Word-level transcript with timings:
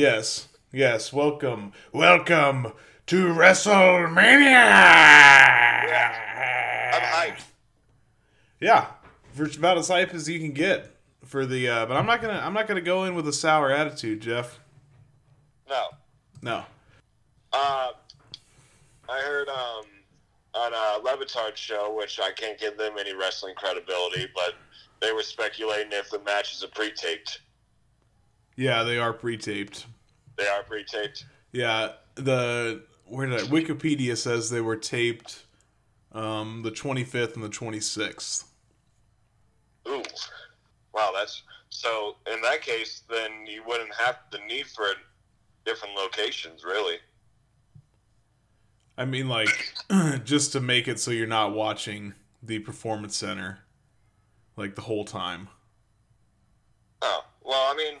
Yes, 0.00 0.48
yes. 0.72 1.12
Welcome, 1.12 1.74
welcome 1.92 2.72
to 3.04 3.26
WrestleMania. 3.26 4.40
Yeah. 5.84 6.94
I'm 6.94 7.02
hyped. 7.32 7.42
Yeah, 8.60 8.86
for 9.34 9.44
about 9.44 9.76
as 9.76 9.88
hype 9.88 10.14
as 10.14 10.26
you 10.26 10.38
can 10.38 10.52
get 10.52 10.96
for 11.22 11.44
the. 11.44 11.68
Uh, 11.68 11.84
but 11.84 11.98
I'm 11.98 12.06
not 12.06 12.22
gonna. 12.22 12.40
I'm 12.42 12.54
not 12.54 12.66
gonna 12.66 12.80
go 12.80 13.04
in 13.04 13.14
with 13.14 13.28
a 13.28 13.32
sour 13.34 13.70
attitude, 13.70 14.22
Jeff. 14.22 14.58
No. 15.68 15.88
No. 16.40 16.64
Uh, 17.52 17.90
I 19.06 19.20
heard 19.20 19.50
um 19.50 19.84
on 20.54 20.72
a 20.72 21.02
Le 21.04 21.18
Batard 21.18 21.56
show, 21.56 21.94
which 21.94 22.18
I 22.18 22.32
can't 22.32 22.58
give 22.58 22.78
them 22.78 22.94
any 22.98 23.12
wrestling 23.12 23.54
credibility, 23.54 24.28
but 24.34 24.54
they 25.02 25.12
were 25.12 25.22
speculating 25.22 25.92
if 25.92 26.08
the 26.08 26.20
matches 26.20 26.64
are 26.64 26.68
pre-taped. 26.68 27.42
Yeah, 28.60 28.82
they 28.82 28.98
are 28.98 29.14
pre-taped. 29.14 29.86
They 30.36 30.46
are 30.46 30.62
pre-taped. 30.62 31.24
Yeah, 31.50 31.92
the 32.16 32.82
where 33.06 33.26
did 33.26 33.40
I, 33.40 33.44
Wikipedia 33.44 34.14
says 34.18 34.50
they 34.50 34.60
were 34.60 34.76
taped 34.76 35.44
um, 36.12 36.60
the 36.62 36.70
25th 36.70 37.36
and 37.36 37.42
the 37.42 37.48
26th. 37.48 38.44
Ooh, 39.88 40.02
wow, 40.92 41.10
that's 41.16 41.42
so. 41.70 42.16
In 42.30 42.42
that 42.42 42.60
case, 42.60 43.00
then 43.08 43.46
you 43.46 43.62
wouldn't 43.66 43.94
have 43.94 44.18
the 44.30 44.40
need 44.46 44.66
for 44.66 44.88
different 45.64 45.94
locations, 45.94 46.62
really. 46.62 46.98
I 48.98 49.06
mean, 49.06 49.26
like, 49.26 49.72
just 50.24 50.52
to 50.52 50.60
make 50.60 50.86
it 50.86 51.00
so 51.00 51.12
you're 51.12 51.26
not 51.26 51.54
watching 51.54 52.12
the 52.42 52.58
performance 52.58 53.16
center 53.16 53.60
like 54.58 54.74
the 54.74 54.82
whole 54.82 55.06
time. 55.06 55.48
Oh 57.00 57.24
well, 57.42 57.72
I 57.72 57.74
mean, 57.74 57.94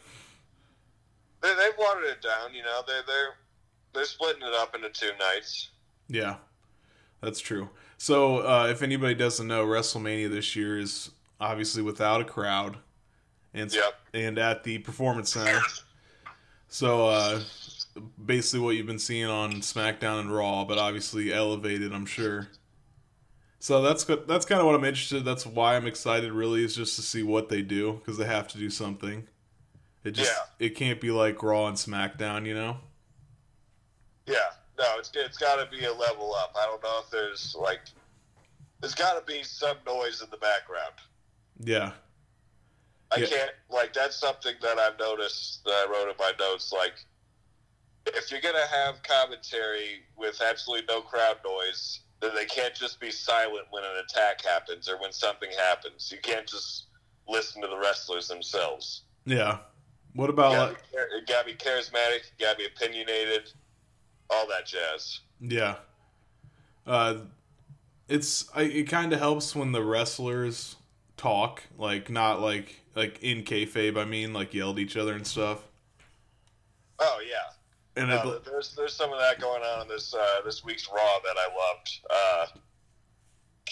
they 1.42 1.54
they've 1.54 1.78
watered 1.78 2.04
it 2.04 2.22
down. 2.22 2.54
You 2.54 2.62
know, 2.62 2.80
they 2.86 3.00
they're 3.06 3.34
they're 3.92 4.04
splitting 4.04 4.42
it 4.42 4.54
up 4.54 4.74
into 4.74 4.88
two 4.90 5.10
nights. 5.18 5.70
Yeah, 6.08 6.36
that's 7.20 7.40
true. 7.40 7.70
So, 7.98 8.38
uh, 8.38 8.68
if 8.70 8.82
anybody 8.82 9.14
doesn't 9.14 9.46
know, 9.46 9.66
WrestleMania 9.66 10.30
this 10.30 10.56
year 10.56 10.78
is 10.78 11.10
obviously 11.40 11.82
without 11.82 12.20
a 12.20 12.24
crowd, 12.24 12.78
and 13.52 13.72
Yep. 13.72 13.94
and 14.14 14.38
at 14.38 14.64
the 14.64 14.78
Performance 14.78 15.32
Center. 15.32 15.60
So, 16.68 17.08
uh, 17.08 17.40
basically, 18.24 18.60
what 18.60 18.76
you've 18.76 18.86
been 18.86 18.98
seeing 18.98 19.26
on 19.26 19.54
SmackDown 19.54 20.20
and 20.20 20.34
Raw, 20.34 20.64
but 20.64 20.78
obviously 20.78 21.32
elevated, 21.32 21.92
I'm 21.92 22.06
sure. 22.06 22.48
So 23.58 23.82
that's 23.82 24.04
that's 24.04 24.46
kind 24.46 24.60
of 24.60 24.66
what 24.66 24.74
I'm 24.74 24.84
interested. 24.84 25.24
That's 25.24 25.44
why 25.44 25.76
I'm 25.76 25.86
excited. 25.86 26.32
Really, 26.32 26.64
is 26.64 26.74
just 26.74 26.96
to 26.96 27.02
see 27.02 27.22
what 27.22 27.48
they 27.50 27.60
do 27.60 27.94
because 27.94 28.16
they 28.16 28.24
have 28.24 28.48
to 28.48 28.58
do 28.58 28.70
something. 28.70 29.28
It 30.04 30.12
just 30.12 30.30
Yeah. 30.32 30.66
it 30.66 30.70
can't 30.76 31.00
be 31.00 31.10
like 31.10 31.42
Raw 31.42 31.66
and 31.66 31.76
SmackDown, 31.76 32.46
you 32.46 32.54
know. 32.54 32.80
Yeah, 34.26 34.50
no, 34.78 34.98
it's 34.98 35.10
it's 35.14 35.38
got 35.38 35.56
to 35.56 35.66
be 35.70 35.84
a 35.84 35.92
level 35.92 36.34
up. 36.34 36.54
I 36.56 36.66
don't 36.66 36.82
know 36.82 37.00
if 37.04 37.10
there's 37.10 37.54
like, 37.58 37.80
there's 38.80 38.94
got 38.94 39.18
to 39.18 39.24
be 39.26 39.42
some 39.42 39.76
noise 39.86 40.22
in 40.22 40.30
the 40.30 40.36
background. 40.38 40.94
Yeah, 41.58 41.92
I 43.14 43.20
Yeah. 43.20 43.26
can't 43.26 43.50
like 43.68 43.92
that's 43.92 44.16
something 44.16 44.54
that 44.62 44.78
I've 44.78 44.98
noticed 44.98 45.64
that 45.64 45.72
I 45.86 45.90
wrote 45.90 46.08
in 46.08 46.14
my 46.18 46.32
notes. 46.38 46.72
Like, 46.72 46.94
if 48.06 48.30
you're 48.30 48.40
gonna 48.40 48.66
have 48.66 49.02
commentary 49.02 50.04
with 50.16 50.40
absolutely 50.40 50.86
no 50.88 51.02
crowd 51.02 51.38
noise, 51.44 52.00
then 52.20 52.34
they 52.34 52.46
can't 52.46 52.74
just 52.74 53.00
be 53.00 53.10
silent 53.10 53.66
when 53.70 53.84
an 53.84 53.96
attack 53.98 54.42
happens 54.42 54.88
or 54.88 54.98
when 54.98 55.12
something 55.12 55.50
happens. 55.58 56.10
You 56.10 56.18
can't 56.22 56.46
just 56.46 56.86
listen 57.28 57.60
to 57.62 57.68
the 57.68 57.76
wrestlers 57.78 58.28
themselves. 58.28 59.02
yeah. 59.26 59.58
What 60.14 60.30
about 60.30 60.52
gotta, 60.52 60.72
like 60.72 61.26
be, 61.26 61.32
gotta 61.32 61.46
be 61.46 61.54
charismatic. 61.54 62.30
Gotta 62.38 62.58
be 62.58 62.66
opinionated. 62.66 63.52
All 64.28 64.46
that 64.48 64.66
jazz. 64.66 65.20
Yeah. 65.40 65.76
Uh, 66.86 67.18
it's 68.08 68.48
I, 68.54 68.62
it 68.62 68.88
kind 68.88 69.12
of 69.12 69.18
helps 69.18 69.54
when 69.54 69.72
the 69.72 69.82
wrestlers 69.82 70.76
talk, 71.16 71.62
like 71.78 72.10
not 72.10 72.40
like 72.40 72.80
like 72.94 73.22
in 73.22 73.44
kayfabe. 73.44 73.96
I 73.96 74.04
mean, 74.04 74.32
like 74.32 74.52
yell 74.54 74.72
at 74.72 74.78
each 74.78 74.96
other 74.96 75.14
and 75.14 75.26
stuff. 75.26 75.62
Oh 76.98 77.20
yeah. 77.26 77.54
And 77.96 78.08
No, 78.08 78.38
there's 78.38 78.74
there's 78.76 78.94
some 78.94 79.12
of 79.12 79.18
that 79.18 79.40
going 79.40 79.62
on 79.62 79.82
in 79.82 79.88
this 79.88 80.14
uh, 80.14 80.42
this 80.44 80.64
week's 80.64 80.88
Raw 80.88 81.18
that 81.24 81.36
I 81.36 81.46
loved. 81.46 82.00
Uh, 82.10 82.46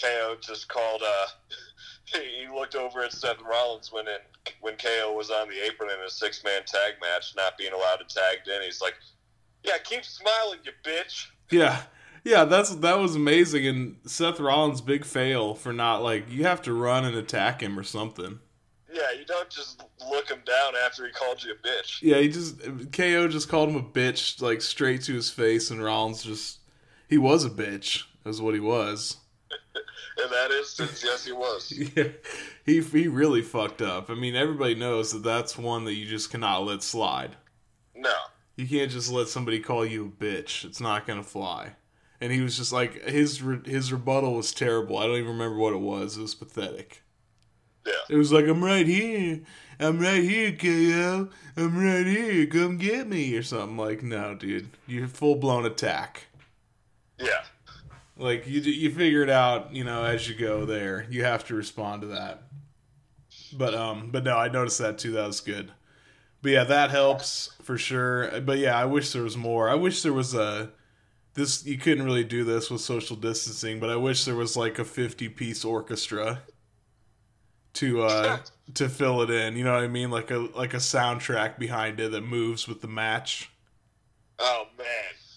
KO 0.01 0.35
just 0.41 0.67
called. 0.67 1.01
Uh, 1.03 1.27
he 2.21 2.47
looked 2.53 2.75
over 2.75 3.01
at 3.01 3.13
Seth 3.13 3.41
Rollins 3.41 3.91
when 3.91 4.07
in, 4.07 4.53
when 4.61 4.75
KO 4.75 5.13
was 5.15 5.29
on 5.29 5.49
the 5.49 5.65
apron 5.65 5.89
in 5.89 5.99
a 6.05 6.09
six 6.09 6.43
man 6.43 6.61
tag 6.65 6.93
match, 7.01 7.33
not 7.35 7.57
being 7.57 7.73
allowed 7.73 7.97
to 7.97 8.15
tag 8.15 8.39
in. 8.47 8.61
He's 8.63 8.81
like, 8.81 8.95
"Yeah, 9.63 9.77
keep 9.83 10.03
smiling, 10.05 10.59
you 10.63 10.71
bitch." 10.83 11.27
yeah, 11.51 11.81
yeah, 12.23 12.45
that's 12.45 12.75
that 12.75 12.99
was 12.99 13.15
amazing. 13.15 13.67
And 13.67 13.95
Seth 14.05 14.39
Rollins' 14.39 14.81
big 14.81 15.05
fail 15.05 15.55
for 15.55 15.73
not 15.73 16.03
like 16.03 16.29
you 16.29 16.43
have 16.43 16.61
to 16.63 16.73
run 16.73 17.05
and 17.05 17.15
attack 17.15 17.61
him 17.61 17.77
or 17.77 17.83
something. 17.83 18.39
Yeah, 18.91 19.11
you 19.17 19.25
don't 19.25 19.49
just 19.49 19.83
look 20.09 20.29
him 20.29 20.41
down 20.45 20.73
after 20.83 21.05
he 21.05 21.11
called 21.11 21.43
you 21.43 21.53
a 21.53 21.67
bitch. 21.67 22.01
Yeah, 22.01 22.17
he 22.17 22.29
just 22.29 22.59
KO 22.91 23.27
just 23.27 23.49
called 23.49 23.69
him 23.69 23.75
a 23.75 23.83
bitch 23.83 24.41
like 24.41 24.61
straight 24.61 25.03
to 25.03 25.13
his 25.13 25.29
face, 25.29 25.69
and 25.69 25.83
Rollins 25.83 26.23
just 26.23 26.59
he 27.07 27.17
was 27.17 27.45
a 27.45 27.49
bitch. 27.49 28.03
Is 28.25 28.41
what 28.41 28.53
he 28.53 28.59
was. 28.59 29.17
In 30.23 30.29
that 30.31 30.51
instance, 30.51 31.03
yes, 31.03 31.25
he 31.25 31.31
was. 31.31 31.71
Yeah, 31.95 32.09
he 32.65 32.81
he 32.81 33.07
really 33.07 33.41
fucked 33.41 33.81
up. 33.81 34.09
I 34.09 34.15
mean, 34.15 34.35
everybody 34.35 34.75
knows 34.75 35.11
that 35.11 35.23
that's 35.23 35.57
one 35.57 35.85
that 35.85 35.93
you 35.93 36.05
just 36.05 36.31
cannot 36.31 36.65
let 36.65 36.83
slide. 36.83 37.35
No. 37.95 38.13
You 38.55 38.67
can't 38.67 38.91
just 38.91 39.11
let 39.11 39.27
somebody 39.29 39.59
call 39.59 39.85
you 39.85 40.05
a 40.05 40.23
bitch. 40.23 40.65
It's 40.65 40.81
not 40.81 41.07
gonna 41.07 41.23
fly. 41.23 41.75
And 42.21 42.33
he 42.33 42.41
was 42.41 42.57
just 42.57 42.73
like 42.73 43.05
his 43.05 43.41
re- 43.41 43.61
his 43.65 43.93
rebuttal 43.93 44.35
was 44.35 44.51
terrible. 44.51 44.97
I 44.97 45.07
don't 45.07 45.15
even 45.15 45.31
remember 45.31 45.57
what 45.57 45.73
it 45.73 45.79
was. 45.79 46.17
It 46.17 46.21
was 46.21 46.35
pathetic. 46.35 47.03
Yeah. 47.87 47.93
It 48.09 48.17
was 48.17 48.33
like 48.33 48.45
I'm 48.45 48.63
right 48.63 48.85
here. 48.85 49.41
I'm 49.79 49.99
right 49.99 50.23
here, 50.23 50.51
KO. 50.51 51.29
I'm 51.55 51.81
right 51.81 52.05
here. 52.05 52.45
Come 52.47 52.77
get 52.77 53.07
me 53.07 53.33
or 53.35 53.43
something. 53.43 53.77
Like 53.77 54.03
no, 54.03 54.35
dude. 54.35 54.69
You 54.87 55.07
full 55.07 55.35
blown 55.35 55.65
attack. 55.65 56.27
Yeah. 57.17 57.43
Like 58.19 58.45
you 58.45 58.59
you 58.59 58.91
figure 58.91 59.23
it 59.23 59.29
out, 59.29 59.73
you 59.73 59.85
know, 59.85 60.03
as 60.03 60.27
you 60.27 60.35
go 60.35 60.65
there. 60.65 61.07
You 61.09 61.23
have 61.23 61.45
to 61.47 61.55
respond 61.55 62.01
to 62.01 62.07
that. 62.09 62.43
But 63.57 63.73
um 63.73 64.09
but 64.11 64.25
no, 64.25 64.37
I 64.37 64.49
noticed 64.49 64.77
that 64.79 64.97
too. 64.97 65.11
That 65.13 65.25
was 65.25 65.39
good. 65.39 65.71
But 66.41 66.51
yeah, 66.51 66.63
that 66.65 66.89
helps 66.89 67.55
for 67.63 67.77
sure. 67.77 68.41
But 68.41 68.57
yeah, 68.59 68.77
I 68.77 68.85
wish 68.85 69.13
there 69.13 69.23
was 69.23 69.37
more. 69.37 69.69
I 69.69 69.75
wish 69.75 70.01
there 70.01 70.13
was 70.13 70.33
a 70.33 70.71
this 71.33 71.65
you 71.65 71.77
couldn't 71.77 72.03
really 72.03 72.25
do 72.25 72.43
this 72.43 72.69
with 72.69 72.81
social 72.81 73.15
distancing, 73.15 73.79
but 73.79 73.89
I 73.89 73.95
wish 73.95 74.25
there 74.25 74.35
was 74.35 74.57
like 74.57 74.79
a 74.79 74.85
50 74.85 75.29
piece 75.29 75.63
orchestra 75.63 76.41
to 77.75 78.01
uh 78.01 78.39
to 78.73 78.89
fill 78.89 79.21
it 79.21 79.29
in. 79.29 79.55
You 79.55 79.63
know 79.63 79.73
what 79.75 79.83
I 79.83 79.87
mean? 79.87 80.11
Like 80.11 80.29
a 80.29 80.39
like 80.39 80.73
a 80.73 80.77
soundtrack 80.77 81.57
behind 81.57 82.01
it 82.01 82.11
that 82.11 82.21
moves 82.21 82.67
with 82.67 82.81
the 82.81 82.89
match. 82.89 83.49
Oh 84.39 84.65
man, 84.77 84.87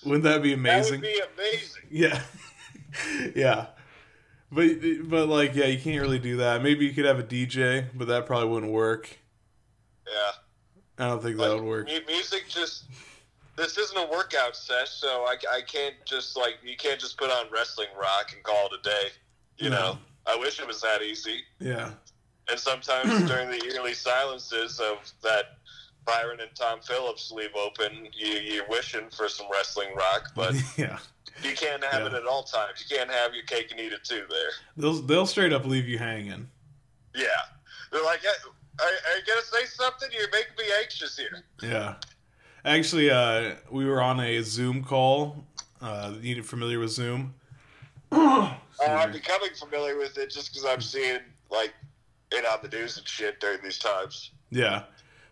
Wouldn't 0.05 0.25
that 0.25 0.43
be 0.43 0.52
amazing? 0.52 1.00
that 1.00 1.06
would 1.06 1.37
be 1.37 1.43
amazing. 1.43 1.82
Yeah. 1.88 2.20
yeah. 3.34 3.66
But 4.50 4.68
but 5.04 5.28
like 5.28 5.54
yeah, 5.54 5.66
you 5.66 5.78
can't 5.80 6.00
really 6.02 6.18
do 6.18 6.36
that. 6.38 6.62
Maybe 6.62 6.84
you 6.84 6.92
could 6.92 7.04
have 7.06 7.18
a 7.18 7.22
DJ, 7.24 7.86
but 7.94 8.08
that 8.08 8.26
probably 8.26 8.48
wouldn't 8.48 8.72
work. 8.72 9.08
Yeah. 10.06 10.32
I 11.04 11.08
don't 11.08 11.22
think 11.22 11.38
that 11.38 11.54
would 11.54 11.64
work. 11.64 11.88
Music 12.06 12.44
just. 12.48 12.84
This 13.54 13.76
isn't 13.76 13.96
a 13.98 14.10
workout 14.10 14.56
set, 14.56 14.88
so 14.88 15.24
I, 15.24 15.36
I 15.52 15.60
can't 15.60 15.94
just 16.06 16.36
like 16.38 16.54
you 16.64 16.76
can't 16.76 16.98
just 16.98 17.18
put 17.18 17.30
on 17.30 17.46
wrestling 17.52 17.88
rock 18.00 18.32
and 18.34 18.42
call 18.42 18.66
it 18.66 18.72
a 18.80 18.82
day. 18.82 19.08
You 19.58 19.68
No. 19.70 19.76
know, 19.76 19.98
I 20.26 20.36
wish 20.36 20.58
it 20.58 20.66
was 20.66 20.80
that 20.80 21.02
easy. 21.02 21.40
Yeah. 21.60 21.90
And 22.50 22.58
sometimes 22.58 23.24
during 23.28 23.50
the 23.50 23.62
eerily 23.66 23.92
silences 23.94 24.80
of 24.80 25.12
that 25.22 25.56
Byron 26.06 26.40
and 26.40 26.50
Tom 26.54 26.80
Phillips 26.80 27.30
leave 27.30 27.54
open, 27.54 28.08
you, 28.14 28.26
you're 28.38 28.68
wishing 28.68 29.08
for 29.14 29.28
some 29.28 29.46
wrestling 29.52 29.94
rock, 29.94 30.30
but 30.34 30.54
yeah. 30.78 30.98
You 31.43 31.55
can't 31.55 31.82
have 31.84 32.06
it 32.06 32.12
at 32.14 32.26
all 32.26 32.43
times. 32.43 32.84
You 32.88 32.96
can't 32.96 33.11
have 33.11 33.34
your 33.34 33.44
cake 33.44 33.70
and 33.70 33.81
eat 33.81 33.93
it 33.93 34.05
too. 34.05 34.25
There, 34.29 34.50
They'll 34.76 34.94
they'll 35.02 35.26
straight 35.26 35.52
up 35.52 35.64
leave 35.67 35.87
you 35.88 35.99
hanging. 35.99 36.49
yeah. 37.14 37.26
They're 37.90 38.05
like, 38.05 38.20
"Yeah, 38.23 38.31
are, 38.81 38.84
are 38.87 39.19
you 39.19 39.25
gonna 39.26 39.43
say 39.43 39.67
something? 39.67 40.08
You're 40.12 40.31
making 40.31 40.56
me 40.58 40.64
anxious 40.81 41.17
here. 41.19 41.43
Yeah. 41.62 41.94
Actually, 42.64 43.11
uh, 43.11 43.56
we 43.70 43.84
were 43.84 44.00
on 44.00 44.19
a 44.20 44.40
Zoom 44.43 44.82
call. 44.84 45.44
Uh, 45.81 46.14
you 46.20 46.43
familiar 46.43 46.79
with 46.79 46.90
Zoom? 46.90 47.35
Uh, 48.85 48.90
I'm 48.90 49.12
becoming 49.12 49.50
familiar 49.55 49.96
with 49.96 50.17
it 50.19 50.31
just 50.31 50.50
because 50.52 50.64
I'm 50.67 50.81
seeing 50.81 51.20
like 51.50 51.73
it 52.32 52.44
on 52.46 52.58
the 52.62 52.76
news 52.76 52.96
and 52.99 53.06
shit 53.06 53.38
during 53.38 53.62
these 53.62 53.78
times. 53.78 54.32
Yeah. 54.50 54.85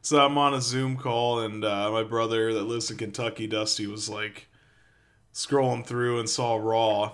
So 0.02 0.24
I'm 0.24 0.38
on 0.38 0.54
a 0.54 0.60
Zoom 0.60 0.96
call, 0.96 1.40
and 1.40 1.64
uh, 1.64 1.90
my 1.90 2.02
brother 2.04 2.52
that 2.54 2.62
lives 2.64 2.90
in 2.90 2.96
Kentucky, 2.98 3.46
Dusty, 3.48 3.86
was 3.88 4.08
like 4.08 4.46
scrolling 5.34 5.84
through 5.86 6.18
and 6.20 6.28
saw 6.28 6.56
Raw, 6.56 7.12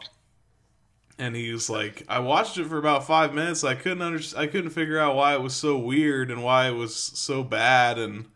and 1.18 1.34
he 1.36 1.50
was 1.52 1.68
like, 1.70 2.02
"I 2.08 2.18
watched 2.18 2.58
it 2.58 2.66
for 2.66 2.78
about 2.78 3.06
five 3.06 3.34
minutes. 3.34 3.64
I 3.64 3.74
couldn't 3.74 4.02
under- 4.02 4.22
I 4.36 4.46
couldn't 4.46 4.70
figure 4.70 4.98
out 4.98 5.16
why 5.16 5.34
it 5.34 5.40
was 5.42 5.54
so 5.56 5.76
weird 5.78 6.30
and 6.30 6.42
why 6.42 6.68
it 6.68 6.74
was 6.74 6.94
so 6.96 7.42
bad." 7.42 7.98
And 7.98 8.26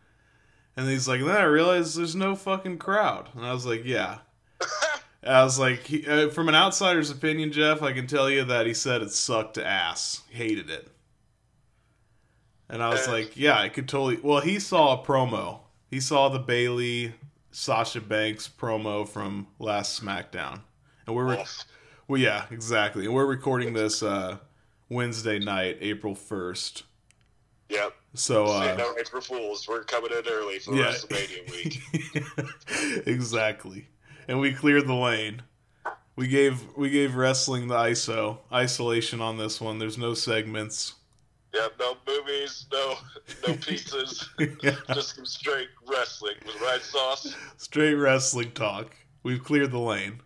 and 0.77 0.89
he's 0.89 1.09
like, 1.09 1.21
"Then 1.21 1.37
I 1.37 1.43
realized 1.43 1.97
there's 1.99 2.17
no 2.17 2.35
fucking 2.37 2.79
crowd." 2.79 3.29
And 3.35 3.45
I 3.45 3.53
was 3.53 3.67
like, 3.67 3.85
"Yeah." 3.85 4.19
I 5.23 5.45
was 5.45 5.59
like, 5.59 5.81
he, 5.83 6.07
uh, 6.07 6.31
from 6.31 6.49
an 6.49 6.55
outsider's 6.55 7.11
opinion, 7.11 7.53
Jeff, 7.53 7.83
I 7.83 7.93
can 7.93 8.07
tell 8.07 8.31
you 8.31 8.43
that 8.45 8.67
he 8.67 8.73
said 8.73 9.03
it 9.03 9.11
sucked 9.11 9.59
ass, 9.59 10.23
hated 10.31 10.71
it. 10.71 10.91
And 12.71 12.83
I 12.83 12.89
was 12.89 13.07
Uh. 13.07 13.13
like, 13.13 13.37
yeah, 13.37 13.59
I 13.59 13.69
could 13.69 13.87
totally. 13.87 14.19
Well, 14.23 14.41
he 14.41 14.59
saw 14.59 14.95
a 14.99 15.05
promo. 15.05 15.61
He 15.91 16.01
saw 16.01 16.31
the 16.31 16.39
Bayley 16.39 17.13
Sasha 17.51 18.01
Banks 18.01 18.49
promo 18.49 19.09
from 19.09 19.47
last 19.59 20.03
SmackDown, 20.03 20.61
and 21.07 21.17
we're 21.17 21.45
well, 22.09 22.21
yeah, 22.21 22.47
exactly. 22.51 23.05
And 23.05 23.15
we're 23.15 23.27
recording 23.27 23.73
this 23.73 24.03
uh, 24.03 24.39
Wednesday 24.89 25.39
night, 25.39 25.79
April 25.81 26.15
first. 26.15 26.83
Yep. 27.69 27.95
So 28.15 28.47
uh, 28.47 28.75
no 28.77 28.95
April 28.99 29.23
Fools. 29.23 29.69
We're 29.69 29.85
coming 29.85 30.11
in 30.11 30.25
early 30.29 30.59
for 30.59 30.75
Yeah. 30.75 30.87
WrestleMania 30.87 31.51
week. 31.53 33.07
exactly. 33.07 33.87
And 34.27 34.41
we 34.41 34.53
cleared 34.53 34.89
the 34.89 34.95
lane. 34.95 35.43
We 36.17 36.27
gave 36.27 36.61
we 36.77 36.91
gave 36.91 37.15
wrestling 37.15 37.69
the 37.69 37.77
ISO 37.77 38.39
isolation 38.53 39.21
on 39.21 39.39
this 39.39 39.61
one. 39.61 39.79
There's 39.79 39.97
no 39.97 40.15
segments. 40.15 40.95
Yep. 41.55 41.73
No 41.79 41.97
movies. 42.07 42.67
No 42.73 42.95
no 43.47 43.55
pizzas. 43.55 44.29
Just 44.95 45.17
some 45.17 45.27
straight 45.27 45.69
wrestling 45.87 46.37
with 46.47 46.61
right 46.61 46.83
sauce. 46.83 47.35
Straight 47.57 47.95
wrestling 47.95 48.53
talk. 48.53 48.95
We've 49.23 49.43
cleared 49.43 49.73
the 49.73 49.79
lane. 49.79 50.21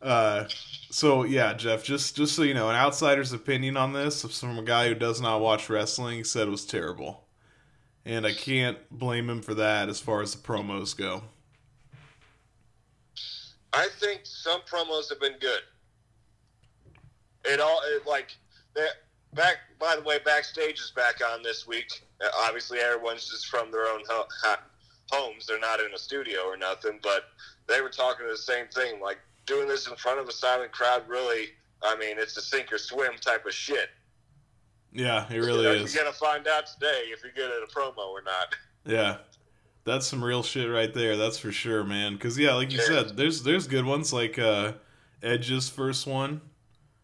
Uh, 0.00 0.44
so 0.90 1.24
yeah, 1.24 1.54
Jeff. 1.54 1.82
Just 1.82 2.14
just 2.14 2.36
so 2.36 2.42
you 2.42 2.54
know, 2.54 2.68
an 2.68 2.76
outsider's 2.76 3.32
opinion 3.32 3.76
on 3.76 3.92
this, 3.92 4.22
from 4.38 4.58
a 4.58 4.62
guy 4.62 4.88
who 4.88 4.94
does 4.94 5.20
not 5.20 5.40
watch 5.40 5.70
wrestling, 5.70 6.24
said 6.24 6.46
it 6.46 6.50
was 6.50 6.66
terrible, 6.66 7.24
and 8.04 8.26
I 8.26 8.32
can't 8.32 8.78
blame 8.90 9.30
him 9.30 9.40
for 9.40 9.54
that 9.54 9.88
as 9.88 10.00
far 10.00 10.20
as 10.20 10.34
the 10.34 10.46
promos 10.46 10.96
go. 10.96 11.22
I 13.72 13.88
think 13.98 14.20
some 14.24 14.60
promos 14.70 15.08
have 15.08 15.20
been 15.20 15.38
good. 15.40 15.62
It 17.46 17.60
all 17.60 17.80
it, 17.86 18.06
like 18.06 18.36
they 18.74 18.86
back. 19.34 19.56
By 19.78 19.96
the 19.96 20.02
way, 20.02 20.18
backstage 20.24 20.80
is 20.80 20.92
back 20.94 21.20
on 21.28 21.42
this 21.42 21.66
week. 21.66 22.02
Uh, 22.24 22.28
obviously, 22.44 22.78
everyone's 22.78 23.28
just 23.28 23.48
from 23.48 23.70
their 23.70 23.86
own 23.86 24.02
ho- 24.08 24.26
homes. 25.10 25.46
They're 25.46 25.58
not 25.60 25.80
in 25.80 25.92
a 25.94 25.98
studio 25.98 26.40
or 26.42 26.56
nothing. 26.56 26.98
But 27.02 27.24
they 27.68 27.80
were 27.80 27.88
talking 27.90 28.26
the 28.28 28.36
same 28.36 28.66
thing. 28.68 29.00
Like 29.00 29.18
doing 29.46 29.68
this 29.68 29.86
in 29.88 29.96
front 29.96 30.20
of 30.20 30.28
a 30.28 30.32
silent 30.32 30.72
crowd. 30.72 31.02
Really, 31.08 31.48
I 31.82 31.96
mean, 31.96 32.16
it's 32.18 32.36
a 32.36 32.42
sink 32.42 32.72
or 32.72 32.78
swim 32.78 33.12
type 33.20 33.44
of 33.46 33.52
shit. 33.52 33.90
Yeah, 34.92 35.26
it 35.30 35.38
really 35.38 35.58
You 35.58 35.78
know, 35.78 35.84
is. 35.84 35.94
You're 35.94 36.04
gonna 36.04 36.14
find 36.14 36.46
out 36.46 36.66
today 36.66 37.02
if 37.08 37.22
you're 37.24 37.32
good 37.32 37.50
at 37.50 37.68
a 37.68 37.74
promo 37.74 38.08
or 38.08 38.22
not. 38.22 38.54
Yeah. 38.86 39.16
That's 39.84 40.06
some 40.06 40.24
real 40.24 40.42
shit 40.42 40.70
right 40.70 40.94
there. 40.94 41.16
That's 41.16 41.36
for 41.36 41.52
sure, 41.52 41.84
man. 41.84 42.16
Cuz 42.16 42.38
yeah, 42.38 42.54
like 42.54 42.70
you 42.72 42.78
Yeah. 42.78 42.84
said, 43.02 43.16
there's 43.16 43.42
there's 43.42 43.66
good 43.66 43.84
ones 43.84 44.12
like 44.12 44.38
uh 44.38 44.74
Edge's 45.22 45.68
first 45.68 46.06
one. 46.06 46.40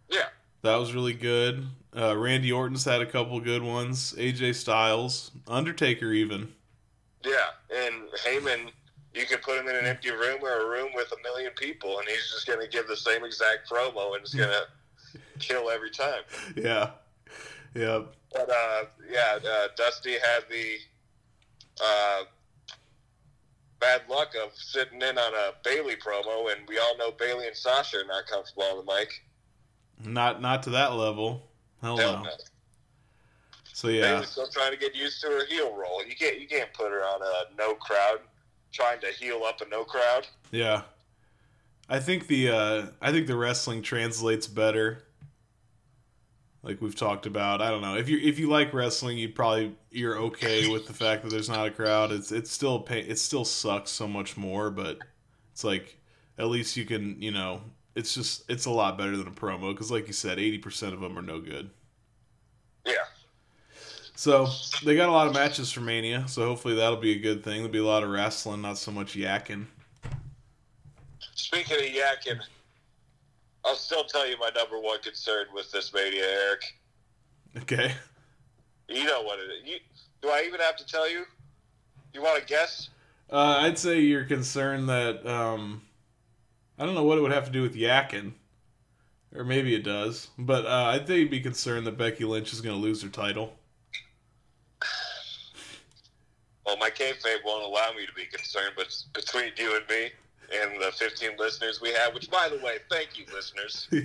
Yeah. 0.09 0.29
That 0.62 0.77
was 0.77 0.94
really 0.94 1.12
good. 1.15 1.67
Uh 1.97 2.17
Randy 2.17 2.53
Orton's 2.53 2.85
had 2.85 3.01
a 3.01 3.07
couple 3.07 3.41
good 3.41 3.63
ones. 3.63 4.13
AJ 4.15 4.55
Styles, 4.55 5.31
Undertaker 5.49 6.13
even. 6.13 6.53
Yeah, 7.25 7.49
and 7.75 8.09
Heyman, 8.25 8.71
you 9.15 9.27
could 9.27 9.43
put 9.43 9.59
him 9.59 9.69
in 9.69 9.77
an 9.77 9.85
empty 9.85 10.11
room 10.11 10.39
or 10.43 10.61
a 10.61 10.71
room 10.71 10.91
with 10.95 11.13
a 11.13 11.23
million 11.23 11.53
people, 11.57 11.99
and 11.99 12.09
he's 12.09 12.31
just 12.33 12.47
going 12.47 12.61
to 12.61 12.69
give 12.69 12.89
the 12.89 12.97
same 12.97 13.25
exact 13.25 13.69
promo, 13.71 14.15
and 14.15 14.23
it's 14.23 14.35
going 14.35 14.49
to 15.13 15.19
kill 15.39 15.69
every 15.69 15.91
time. 15.91 16.23
Yeah. 16.56 16.91
Yeah. 17.75 18.03
But 18.32 18.49
uh, 18.51 18.85
yeah, 19.11 19.39
uh, 19.44 19.69
Dusty 19.77 20.13
had 20.13 20.44
the 20.49 20.77
uh, 21.82 22.23
bad 23.81 24.03
luck 24.09 24.35
of 24.43 24.53
sitting 24.55 25.03
in 25.03 25.19
on 25.19 25.35
a 25.35 25.53
Bayley 25.65 25.97
promo, 25.97 26.53
and 26.53 26.67
we 26.69 26.79
all 26.79 26.97
know 26.97 27.11
Bayley 27.11 27.47
and 27.47 27.56
Sasha 27.56 27.99
are 27.99 28.06
not 28.06 28.27
comfortable 28.27 28.63
on 28.65 28.85
the 28.85 28.93
mic. 28.93 29.23
Not 30.05 30.41
not 30.41 30.63
to 30.65 30.70
that 30.70 30.94
level. 30.94 31.50
Hell 31.81 31.96
Hell 31.96 32.13
no. 32.19 32.22
no. 32.22 32.31
So 33.72 33.89
yeah. 33.89 34.03
Bayley's 34.03 34.29
still 34.29 34.49
trying 34.49 34.72
to 34.72 34.79
get 34.79 34.94
used 34.94 35.20
to 35.22 35.29
her 35.29 35.46
heel 35.46 35.75
role. 35.75 36.05
You 36.05 36.15
can't 36.15 36.41
you 36.41 36.46
can't 36.46 36.72
put 36.75 36.91
her 36.91 37.01
on 37.01 37.22
a 37.22 37.56
no 37.56 37.75
crowd, 37.75 38.20
trying 38.72 39.01
to 39.01 39.06
heel 39.06 39.43
up 39.44 39.60
a 39.60 39.69
no 39.69 39.84
crowd. 39.84 40.27
Yeah. 40.51 40.82
I 41.89 41.99
think 41.99 42.27
the 42.27 42.51
uh 42.51 42.87
I 43.01 43.10
think 43.10 43.27
the 43.27 43.37
wrestling 43.37 43.82
translates 43.82 44.46
better. 44.46 45.05
Like 46.63 46.82
we've 46.82 46.94
talked 46.94 47.25
about. 47.25 47.63
I 47.63 47.70
don't 47.70 47.81
know. 47.81 47.96
If 47.96 48.08
you 48.08 48.19
if 48.19 48.39
you 48.39 48.51
like 48.51 48.75
wrestling, 48.75 49.17
you 49.17 49.31
probably 49.31 49.75
you're 49.91 50.19
okay 50.19 50.69
with 50.69 50.87
the 50.87 50.93
fact 50.93 51.22
that 51.22 51.31
there's 51.31 51.49
not 51.49 51.67
a 51.67 51.70
crowd. 51.70 52.13
It's 52.13 52.31
it's 52.32 52.51
still 52.51 52.77
a 52.77 52.82
pain, 52.82 53.06
it 53.08 53.19
still 53.19 53.46
sucks 53.46 53.91
so 53.91 54.06
much 54.06 54.37
more, 54.37 54.70
but 54.70 54.99
it's 55.53 55.65
like 55.65 55.96
at 56.39 56.49
least 56.49 56.77
you 56.77 56.84
can, 56.84 57.20
you 57.20 57.31
know, 57.31 57.63
it's 57.94 58.15
just 58.15 58.49
it's 58.49 58.67
a 58.67 58.70
lot 58.70 58.97
better 58.97 59.17
than 59.17 59.27
a 59.27 59.32
promo 59.32 59.77
cuz 59.77 59.91
like 59.91 60.06
you 60.06 60.13
said, 60.13 60.39
80% 60.39 60.93
of 60.93 61.01
them 61.01 61.19
are 61.19 61.23
no 61.23 61.41
good. 61.41 61.70
Yeah. 62.87 62.94
So, 64.15 64.49
they 64.85 64.97
got 64.97 65.09
a 65.09 65.13
lot 65.13 65.29
of 65.29 65.32
matches 65.32 65.73
for 65.73 65.81
Mania, 65.81 66.29
so 66.29 66.44
hopefully 66.44 66.75
that'll 66.75 66.99
be 66.99 67.13
a 67.13 67.19
good 67.19 67.43
thing. 67.43 67.55
There'll 67.55 67.70
be 67.70 67.79
a 67.79 67.85
lot 67.85 68.03
of 68.03 68.11
wrestling, 68.11 68.61
not 68.61 68.77
so 68.77 68.91
much 68.91 69.15
yakking. 69.15 69.65
Speaking 71.35 71.79
of 71.79 71.85
yakking, 71.85 72.39
I'll 73.65 73.77
still 73.77 74.05
tell 74.05 74.29
you 74.29 74.39
my 74.39 74.51
number 74.55 74.79
one 74.79 75.01
concern 75.01 75.47
with 75.55 75.73
this 75.73 75.94
mania, 75.94 76.23
Eric. 76.23 76.63
Okay. 77.63 77.93
You 78.89 79.05
know 79.05 79.23
what 79.23 79.39
it 79.39 79.44
is. 79.44 79.67
You, 79.67 79.79
do 80.20 80.29
I 80.29 80.44
even 80.47 80.61
have 80.61 80.77
to 80.77 80.87
tell 80.87 81.11
you? 81.11 81.25
You 82.13 82.23
want 82.23 82.41
to 82.41 82.47
guess? 82.47 82.91
Uh, 83.31 83.61
I'd 83.61 83.79
say 83.79 84.01
you're 84.01 84.25
concerned 84.25 84.89
that 84.89 85.27
um, 85.27 85.81
I 86.81 86.87
don't 86.87 86.94
know 86.94 87.05
what 87.05 87.19
it 87.19 87.20
would 87.20 87.32
have 87.32 87.44
to 87.44 87.51
do 87.51 87.60
with 87.60 87.77
yakking, 87.77 88.32
or 89.37 89.44
maybe 89.44 89.75
it 89.75 89.84
does. 89.84 90.29
But 90.39 90.65
uh, 90.65 90.87
I'd 90.94 91.06
say 91.06 91.19
you'd 91.19 91.31
be 91.31 91.41
concerned 91.41 91.87
that 91.87 91.99
Becky 91.99 92.25
Lynch 92.25 92.55
is 92.55 92.63
going 92.63 92.75
to 92.75 92.81
lose 92.81 93.03
her 93.03 93.10
title. 93.10 93.53
Well, 96.65 96.79
my 96.79 96.89
kayfabe 96.89 97.44
won't 97.44 97.65
allow 97.65 97.93
me 97.94 98.06
to 98.06 98.13
be 98.15 98.25
concerned, 98.25 98.72
but 98.77 98.96
between 99.13 99.51
you 99.58 99.77
and 99.77 99.84
me, 99.91 100.10
and 100.56 100.81
the 100.81 100.91
15 100.93 101.31
listeners 101.39 101.82
we 101.82 101.93
have. 101.93 102.15
Which, 102.15 102.31
by 102.31 102.49
the 102.49 102.65
way, 102.65 102.79
thank 102.91 103.19
you, 103.19 103.27
listeners. 103.34 103.87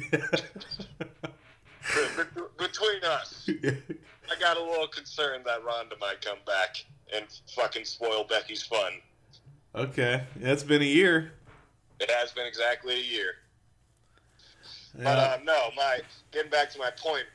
Between 2.57 3.03
us, 3.03 3.47
I 3.47 4.39
got 4.39 4.57
a 4.57 4.61
little 4.61 4.87
concerned 4.87 5.45
that 5.45 5.63
Ronda 5.63 5.95
might 6.01 6.21
come 6.21 6.39
back 6.45 6.83
and 7.15 7.25
fucking 7.55 7.85
spoil 7.85 8.23
Becky's 8.23 8.63
fun. 8.63 8.93
okay, 9.75 10.23
it's 10.41 10.63
been 10.63 10.81
a 10.81 10.85
year. 10.85 11.31
It 11.99 12.09
has 12.11 12.31
been 12.31 12.45
exactly 12.45 12.95
a 12.95 13.03
year. 13.03 13.35
But 14.97 15.17
uh, 15.17 15.37
no, 15.43 15.69
my 15.75 15.99
getting 16.31 16.51
back 16.51 16.69
to 16.71 16.79
my 16.79 16.91
point, 16.91 17.25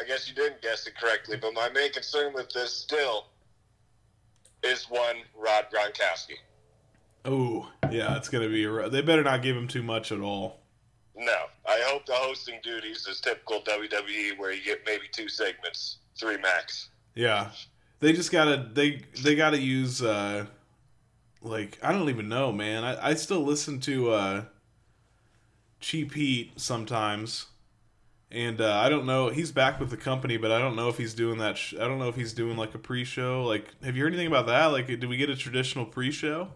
I 0.00 0.04
guess 0.04 0.28
you 0.28 0.34
didn't 0.34 0.62
guess 0.62 0.86
it 0.86 0.94
correctly. 0.98 1.36
But 1.36 1.54
my 1.54 1.68
main 1.70 1.92
concern 1.92 2.32
with 2.32 2.50
this 2.50 2.72
still 2.72 3.26
is 4.62 4.84
one 4.90 5.16
Rob 5.36 5.66
Gronkowski. 5.72 6.36
oh, 7.24 7.70
yeah, 7.90 8.16
it's 8.16 8.28
gonna 8.28 8.48
be. 8.48 8.64
A, 8.64 8.88
they 8.88 9.02
better 9.02 9.22
not 9.22 9.42
give 9.42 9.56
him 9.56 9.68
too 9.68 9.82
much 9.82 10.10
at 10.10 10.20
all. 10.20 10.60
No, 11.16 11.44
I 11.66 11.80
hope 11.86 12.06
the 12.06 12.14
hosting 12.14 12.58
duties 12.64 13.06
is 13.06 13.20
typical 13.20 13.62
WWE, 13.62 14.36
where 14.36 14.52
you 14.52 14.64
get 14.64 14.80
maybe 14.84 15.04
two 15.12 15.28
segments, 15.28 15.98
three 16.18 16.38
max. 16.38 16.88
Yeah, 17.14 17.50
they 18.00 18.12
just 18.12 18.32
gotta 18.32 18.68
they 18.72 19.02
they 19.22 19.36
gotta 19.36 19.60
use 19.60 20.02
uh 20.02 20.46
like 21.44 21.78
I 21.82 21.92
don't 21.92 22.08
even 22.08 22.28
know, 22.28 22.50
man. 22.50 22.82
I, 22.84 23.10
I 23.10 23.14
still 23.14 23.40
listen 23.42 23.78
to 23.80 24.10
uh 24.10 24.44
Cheap 25.80 26.14
Heat 26.14 26.52
sometimes, 26.56 27.46
and 28.30 28.60
uh, 28.60 28.74
I 28.74 28.88
don't 28.88 29.04
know. 29.04 29.28
He's 29.28 29.52
back 29.52 29.78
with 29.78 29.90
the 29.90 29.98
company, 29.98 30.38
but 30.38 30.50
I 30.50 30.58
don't 30.58 30.76
know 30.76 30.88
if 30.88 30.96
he's 30.96 31.12
doing 31.12 31.38
that. 31.38 31.58
Sh- 31.58 31.74
I 31.74 31.86
don't 31.86 31.98
know 31.98 32.08
if 32.08 32.16
he's 32.16 32.32
doing 32.32 32.56
like 32.56 32.74
a 32.74 32.78
pre-show. 32.78 33.44
Like, 33.44 33.66
have 33.84 33.94
you 33.94 34.02
heard 34.02 34.14
anything 34.14 34.26
about 34.26 34.46
that? 34.46 34.66
Like, 34.68 34.86
did 34.86 35.04
we 35.04 35.18
get 35.18 35.28
a 35.28 35.36
traditional 35.36 35.84
pre-show? 35.84 36.48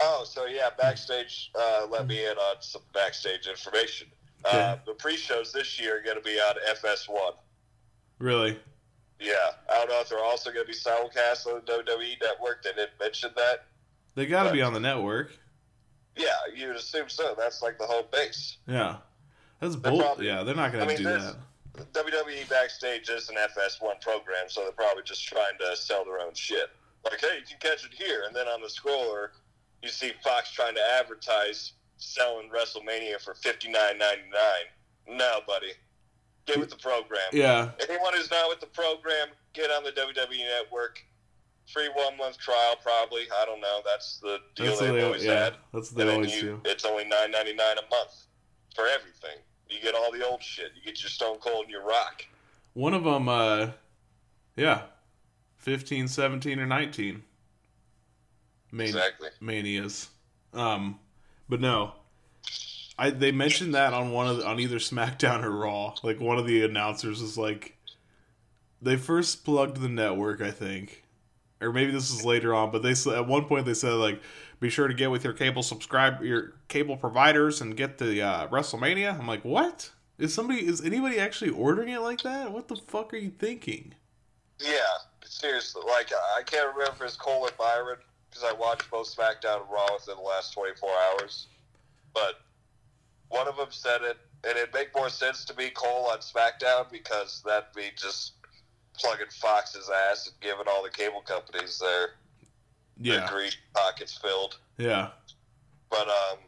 Oh, 0.00 0.24
so 0.26 0.46
yeah, 0.46 0.70
backstage. 0.78 1.50
Uh, 1.54 1.86
let 1.90 2.06
me 2.06 2.24
in 2.24 2.36
on 2.36 2.56
some 2.60 2.82
backstage 2.94 3.46
information. 3.46 4.08
Uh, 4.44 4.76
the 4.86 4.94
pre-shows 4.94 5.52
this 5.52 5.80
year 5.80 5.98
are 5.98 6.02
going 6.02 6.16
to 6.16 6.22
be 6.22 6.38
on 6.38 6.54
FS1. 6.70 7.34
Really? 8.18 8.58
Yeah, 9.20 9.34
I 9.70 9.78
don't 9.78 9.88
know 9.88 10.00
if 10.00 10.08
they're 10.08 10.24
also 10.24 10.50
going 10.52 10.66
to 10.66 10.72
be 10.72 10.76
simulcast 10.76 11.46
on 11.46 11.62
the 11.64 11.72
WWE 11.72 12.16
Network. 12.22 12.62
They 12.62 12.70
didn't 12.70 12.98
mention 13.00 13.30
that. 13.36 13.66
They 14.14 14.26
got 14.26 14.44
to 14.44 14.52
be 14.52 14.62
on 14.62 14.72
the 14.72 14.80
network. 14.80 15.30
Yeah, 16.16 16.28
you'd 16.54 16.76
assume 16.76 17.08
so. 17.08 17.34
That's 17.36 17.60
like 17.62 17.78
the 17.78 17.86
whole 17.86 18.04
base. 18.12 18.58
Yeah, 18.68 18.96
that's 19.60 19.74
bull. 19.76 19.98
probably- 19.98 20.26
yeah, 20.28 20.42
they're 20.44 20.54
not 20.54 20.70
gonna 20.72 20.84
I 20.84 20.88
mean, 20.88 20.98
do 20.98 21.04
that. 21.04 21.36
WWE 21.92 22.48
Backstage 22.48 23.08
is 23.08 23.28
an 23.30 23.34
FS1 23.36 24.00
program, 24.00 24.48
so 24.48 24.62
they're 24.62 24.70
probably 24.72 25.02
just 25.02 25.26
trying 25.26 25.58
to 25.58 25.76
sell 25.76 26.04
their 26.04 26.20
own 26.20 26.32
shit. 26.34 26.70
Like, 27.04 27.20
hey, 27.20 27.38
you 27.40 27.42
can 27.44 27.58
catch 27.58 27.84
it 27.84 27.92
here, 27.92 28.22
and 28.26 28.34
then 28.34 28.46
on 28.46 28.60
the 28.60 28.68
scroller, 28.68 29.30
you 29.82 29.88
see 29.88 30.12
Fox 30.22 30.52
trying 30.52 30.74
to 30.76 30.80
advertise 31.00 31.72
selling 31.96 32.48
WrestleMania 32.48 33.20
for 33.20 33.34
fifty 33.34 33.68
nine 33.68 33.98
ninety 33.98 34.22
nine. 34.32 35.18
No, 35.18 35.40
buddy, 35.48 35.72
get 36.46 36.60
with 36.60 36.70
the 36.70 36.76
program. 36.76 37.20
Yeah, 37.32 37.70
Anyone 37.88 38.14
who's 38.14 38.30
not 38.30 38.48
with 38.48 38.60
the 38.60 38.66
program, 38.66 39.28
get 39.52 39.70
on 39.72 39.82
the 39.82 39.90
WWE 39.90 40.38
Network. 40.62 41.04
Free 41.72 41.88
one 41.94 42.16
month 42.16 42.38
trial, 42.38 42.74
probably. 42.82 43.22
I 43.34 43.44
don't 43.46 43.60
know. 43.60 43.80
That's 43.84 44.18
the 44.20 44.38
deal 44.54 44.66
that's 44.66 44.80
they've 44.80 44.92
they 44.94 45.02
always 45.02 45.24
yeah, 45.24 45.44
had. 45.44 45.54
that's 45.72 45.90
what 45.92 45.96
they 45.96 46.02
And 46.02 46.10
always 46.12 46.34
you, 46.34 46.42
do. 46.42 46.60
it's 46.66 46.84
only 46.84 47.04
nine 47.04 47.30
ninety 47.30 47.54
nine 47.54 47.76
a 47.78 47.88
month 47.94 48.26
for 48.74 48.86
everything. 48.86 49.38
You 49.70 49.80
get 49.80 49.94
all 49.94 50.12
the 50.12 50.24
old 50.26 50.42
shit. 50.42 50.72
You 50.76 50.82
get 50.82 51.02
your 51.02 51.08
Stone 51.10 51.38
Cold 51.38 51.62
and 51.64 51.70
your 51.70 51.84
Rock. 51.86 52.26
One 52.74 52.92
of 52.92 53.04
them, 53.04 53.28
uh, 53.28 53.68
yeah, 54.56 54.82
15, 55.56 56.06
17, 56.08 56.58
or 56.60 56.66
19. 56.66 57.22
Man- 58.72 58.86
Exactly. 58.86 59.28
Manias. 59.40 60.10
Um, 60.52 60.98
but 61.48 61.60
no. 61.60 61.92
I, 62.98 63.10
they 63.10 63.32
mentioned 63.32 63.74
that 63.74 63.92
on 63.94 64.12
one 64.12 64.26
of 64.28 64.36
the, 64.38 64.46
on 64.46 64.60
either 64.60 64.76
SmackDown 64.78 65.42
or 65.44 65.50
Raw. 65.50 65.94
Like 66.02 66.20
one 66.20 66.38
of 66.38 66.46
the 66.46 66.64
announcers 66.64 67.22
was 67.22 67.38
like, 67.38 67.76
they 68.82 68.96
first 68.96 69.44
plugged 69.44 69.80
the 69.80 69.88
network, 69.88 70.40
I 70.42 70.50
think, 70.50 71.03
or 71.64 71.72
maybe 71.72 71.90
this 71.90 72.10
is 72.10 72.24
later 72.24 72.54
on. 72.54 72.70
But 72.70 72.82
they 72.82 72.92
at 73.12 73.26
one 73.26 73.46
point 73.46 73.66
they 73.66 73.74
said 73.74 73.92
like, 73.94 74.20
be 74.60 74.70
sure 74.70 74.88
to 74.88 74.94
get 74.94 75.10
with 75.10 75.24
your 75.24 75.32
cable 75.32 75.62
subscribe 75.62 76.22
your 76.22 76.54
cable 76.68 76.96
providers 76.96 77.60
and 77.60 77.76
get 77.76 77.98
the 77.98 78.22
uh, 78.22 78.48
WrestleMania. 78.48 79.18
I'm 79.18 79.26
like, 79.26 79.44
what? 79.44 79.90
Is 80.18 80.32
somebody 80.32 80.66
is 80.66 80.84
anybody 80.84 81.18
actually 81.18 81.50
ordering 81.50 81.88
it 81.88 82.00
like 82.00 82.22
that? 82.22 82.52
What 82.52 82.68
the 82.68 82.76
fuck 82.76 83.12
are 83.12 83.16
you 83.16 83.30
thinking? 83.30 83.94
Yeah, 84.60 84.78
seriously. 85.24 85.82
Like 85.86 86.10
I 86.36 86.42
can't 86.42 86.68
remember 86.68 86.92
if 86.92 87.02
it's 87.02 87.16
Cole 87.16 87.42
or 87.42 87.50
Byron 87.58 87.98
because 88.30 88.44
I 88.44 88.52
watched 88.52 88.90
both 88.90 89.14
SmackDown 89.14 89.62
and 89.62 89.70
Raw 89.70 89.88
within 89.94 90.16
the 90.16 90.22
last 90.22 90.52
twenty 90.52 90.74
four 90.76 90.90
hours. 90.90 91.48
But 92.12 92.40
one 93.28 93.48
of 93.48 93.56
them 93.56 93.68
said 93.70 94.02
it, 94.02 94.16
and 94.46 94.56
it'd 94.56 94.72
make 94.72 94.94
more 94.94 95.08
sense 95.10 95.44
to 95.46 95.54
be 95.54 95.70
Cole 95.70 96.06
on 96.06 96.18
SmackDown 96.18 96.90
because 96.90 97.42
that'd 97.44 97.72
be 97.74 97.90
just 97.96 98.33
plugging 98.98 99.26
Fox's 99.30 99.90
ass 100.10 100.26
and 100.26 100.40
giving 100.40 100.66
all 100.68 100.82
the 100.82 100.90
cable 100.90 101.20
companies 101.22 101.78
their 101.78 102.10
their 102.96 103.20
Yeah, 103.20 103.28
grease 103.30 103.56
pockets 103.74 104.16
filled. 104.16 104.58
yeah, 104.78 105.10
But 105.90 106.08
um, 106.08 106.38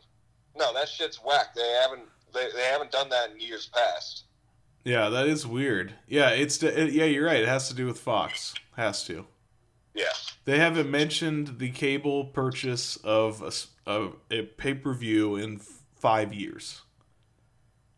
no, 0.57 0.73
that 0.75 0.88
shit's 0.88 1.17
whack. 1.25 1.55
They 1.55 1.79
haven't 1.83 2.03
they, 2.33 2.49
they 2.55 2.65
haven't 2.67 2.93
done 2.93 3.09
that 3.11 3.31
in 3.31 3.41
years 3.41 3.69
past. 3.73 4.25
yeah. 4.85 5.09
That 5.09 5.26
is 5.26 5.47
weird. 5.47 5.95
Yeah, 6.07 6.31
it's 6.31 6.62
it, 6.62 6.93
yeah. 6.93 7.05
You're 7.05 7.25
right. 7.26 7.41
It 7.41 7.49
has 7.49 7.69
to 7.69 7.75
do 7.75 7.87
with 7.87 7.99
Fox. 7.99 8.55
Has 8.76 9.03
to. 9.07 9.26
Yeah, 9.95 10.12
They 10.45 10.59
haven't 10.59 10.91
mentioned 10.91 11.59
the 11.59 11.71
cable 11.71 12.26
purchase 12.26 12.97
of 12.97 13.41
a, 13.41 13.91
of 13.91 14.17
a 14.31 14.43
pay 14.43 14.75
per 14.75 14.93
view 14.93 15.37
in 15.37 15.57
f- 15.57 15.67
five 15.97 16.35
years. 16.35 16.83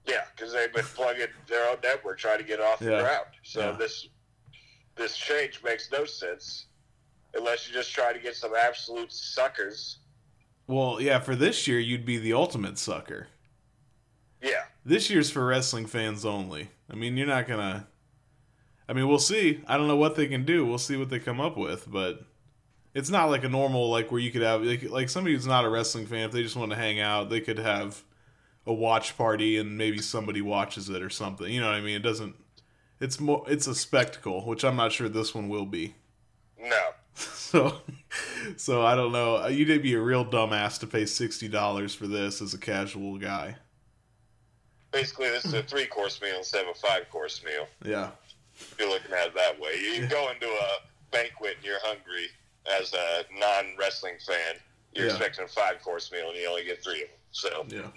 yeah, 0.06 0.22
because 0.34 0.52
they've 0.52 0.72
been 0.72 0.84
plugging 0.84 1.26
their 1.48 1.68
own 1.68 1.78
network 1.82 2.18
trying 2.18 2.38
to 2.38 2.44
get 2.44 2.60
it 2.60 2.64
off 2.64 2.78
the 2.78 2.86
ground. 2.86 3.26
So 3.42 3.60
Yeah. 3.60 3.72
this 3.72 4.06
this 4.98 5.16
change 5.16 5.62
makes 5.64 5.90
no 5.90 6.04
sense 6.04 6.66
unless 7.34 7.68
you 7.68 7.74
just 7.74 7.92
try 7.92 8.12
to 8.12 8.18
get 8.18 8.36
some 8.36 8.52
absolute 8.54 9.12
suckers. 9.12 9.98
Well, 10.66 11.00
yeah. 11.00 11.20
For 11.20 11.34
this 11.34 11.66
year, 11.66 11.78
you'd 11.78 12.04
be 12.04 12.18
the 12.18 12.32
ultimate 12.34 12.78
sucker. 12.78 13.28
Yeah, 14.40 14.64
This 14.84 15.10
year's 15.10 15.30
for 15.30 15.44
wrestling 15.44 15.86
fans 15.86 16.24
only. 16.24 16.70
I 16.88 16.94
mean, 16.94 17.16
you're 17.16 17.26
not 17.26 17.48
gonna. 17.48 17.88
I 18.88 18.92
mean, 18.92 19.08
we'll 19.08 19.18
see. 19.18 19.62
I 19.66 19.76
don't 19.76 19.88
know 19.88 19.96
what 19.96 20.14
they 20.14 20.28
can 20.28 20.44
do. 20.44 20.64
We'll 20.64 20.78
see 20.78 20.96
what 20.96 21.10
they 21.10 21.18
come 21.18 21.40
up 21.40 21.56
with, 21.56 21.90
but 21.90 22.20
it's 22.94 23.10
not 23.10 23.30
like 23.30 23.42
a 23.42 23.48
normal 23.48 23.90
like 23.90 24.12
where 24.12 24.20
you 24.20 24.30
could 24.30 24.42
have 24.42 24.62
like, 24.62 24.88
like 24.90 25.08
somebody 25.08 25.34
who's 25.34 25.46
not 25.46 25.64
a 25.64 25.68
wrestling 25.68 26.06
fan. 26.06 26.26
If 26.26 26.32
they 26.32 26.42
just 26.44 26.56
want 26.56 26.70
to 26.70 26.76
hang 26.76 27.00
out, 27.00 27.30
they 27.30 27.40
could 27.40 27.58
have 27.58 28.04
a 28.64 28.72
watch 28.72 29.16
party 29.16 29.58
and 29.58 29.76
maybe 29.76 29.98
somebody 29.98 30.40
watches 30.40 30.88
it 30.88 31.02
or 31.02 31.10
something. 31.10 31.52
You 31.52 31.60
know 31.60 31.66
what 31.66 31.74
I 31.74 31.80
mean? 31.80 31.96
It 31.96 32.02
doesn't. 32.02 32.36
It's 33.00 33.20
more. 33.20 33.44
It's 33.48 33.66
a 33.66 33.74
spectacle, 33.74 34.44
which 34.44 34.64
I'm 34.64 34.76
not 34.76 34.92
sure 34.92 35.08
this 35.08 35.34
one 35.34 35.48
will 35.48 35.66
be. 35.66 35.94
no, 36.60 36.90
So, 37.14 37.80
so 38.56 38.82
I 38.84 38.94
don't 38.94 39.12
know. 39.12 39.36
Uh, 39.44 39.48
You'd 39.48 39.82
be 39.82 39.94
a 39.94 40.00
real 40.00 40.24
dumbass 40.24 40.78
to 40.80 40.86
pay 40.86 41.06
sixty 41.06 41.48
dollars 41.48 41.94
for 41.94 42.06
this 42.06 42.42
as 42.42 42.54
a 42.54 42.58
casual 42.58 43.18
guy. 43.18 43.56
basically 44.90 45.28
this 45.28 45.44
is 45.44 45.54
a 45.54 45.62
three 45.62 45.86
course 45.86 46.20
meal 46.20 46.36
instead 46.38 46.64
of 46.64 46.70
a 46.76 46.78
five 46.78 47.08
course 47.10 47.42
meal. 47.44 47.66
Yeah. 47.84 48.10
If 48.54 48.74
you're 48.78 48.88
looking 48.90 49.12
at 49.12 49.28
it 49.28 49.34
that 49.36 49.60
way, 49.60 49.78
you 49.80 50.06
go 50.08 50.30
into 50.32 50.46
a 50.48 50.78
banquet 51.12 51.54
and 51.56 51.64
you're 51.64 51.78
hungry 51.82 52.26
as 52.80 52.92
a 52.94 53.22
non 53.38 53.76
wrestling 53.78 54.14
fan. 54.26 54.56
You're 54.94 55.06
Yeah. 55.06 55.12
expecting 55.12 55.44
a 55.44 55.48
five 55.48 55.80
course 55.82 56.10
meal 56.10 56.28
and 56.30 56.36
you 56.38 56.48
only 56.48 56.64
get 56.64 56.82
three 56.82 57.02
of 57.02 57.08
them. 57.08 57.18
So 57.30 57.66
Yeah. 57.68 57.90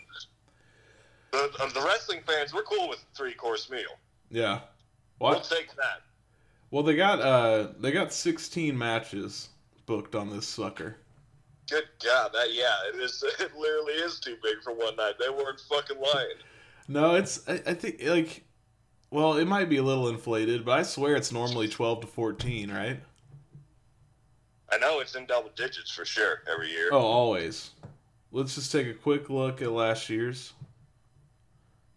the, 1.32 1.72
the 1.74 1.82
wrestling 1.82 2.20
fans, 2.28 2.54
we're 2.54 2.64
cool 2.64 2.90
with 2.90 3.00
a 3.00 3.16
three 3.18 3.34
course 3.34 3.70
meal. 3.70 3.98
Yeah. 4.30 4.60
We'll 5.30 5.42
take 5.42 5.76
that. 5.76 6.02
Well, 6.72 6.84
they 6.84 6.96
got 6.96 7.20
uh 7.20 7.70
they 7.80 7.92
got 7.92 8.14
16 8.14 8.78
matches 8.78 9.50
booked 9.86 10.16
on 10.16 10.30
this 10.30 10.48
sucker. 10.48 10.98
Good 11.70 11.84
God, 12.04 12.32
that 12.34 12.54
yeah, 12.54 12.76
it 12.94 13.00
is. 13.00 13.24
It 13.40 13.56
literally 13.58 13.94
is 13.94 14.20
too 14.20 14.38
big 14.42 14.62
for 14.64 14.74
one 14.74 14.96
night. 14.96 15.14
They 15.20 15.30
weren't 15.30 15.60
fucking 15.70 16.00
lying. 16.00 16.38
No, 16.88 17.16
it's 17.16 17.48
I, 17.48 17.62
I 17.68 17.74
think 17.74 18.02
like 18.04 18.44
well, 19.12 19.38
it 19.38 19.46
might 19.46 19.70
be 19.70 19.78
a 19.78 19.84
little 19.84 20.08
inflated, 20.08 20.64
but 20.64 20.80
I 20.80 20.84
swear 20.84 21.16
it's 21.16 21.34
normally 21.34 21.68
12 21.68 22.02
to 22.02 22.08
14, 22.08 22.72
right? 22.72 22.98
I 24.72 24.78
know 24.78 25.02
it's 25.02 25.16
in 25.16 25.26
double 25.26 25.50
digits 25.58 25.92
for 25.92 26.06
sure 26.06 26.44
every 26.50 26.70
year. 26.72 26.90
Oh, 26.94 27.00
always. 27.00 27.72
Let's 28.32 28.56
just 28.56 28.72
take 28.72 28.88
a 28.88 28.94
quick 28.94 29.30
look 29.30 29.62
at 29.62 29.70
last 29.70 30.10
year's. 30.10 30.54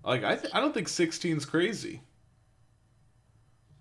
Like 0.05 0.25
I 0.25 0.37
th- 0.37 0.53
I 0.53 0.61
don't 0.61 0.75
think 0.75 0.89
16's 0.89 1.47
crazy. 1.47 2.01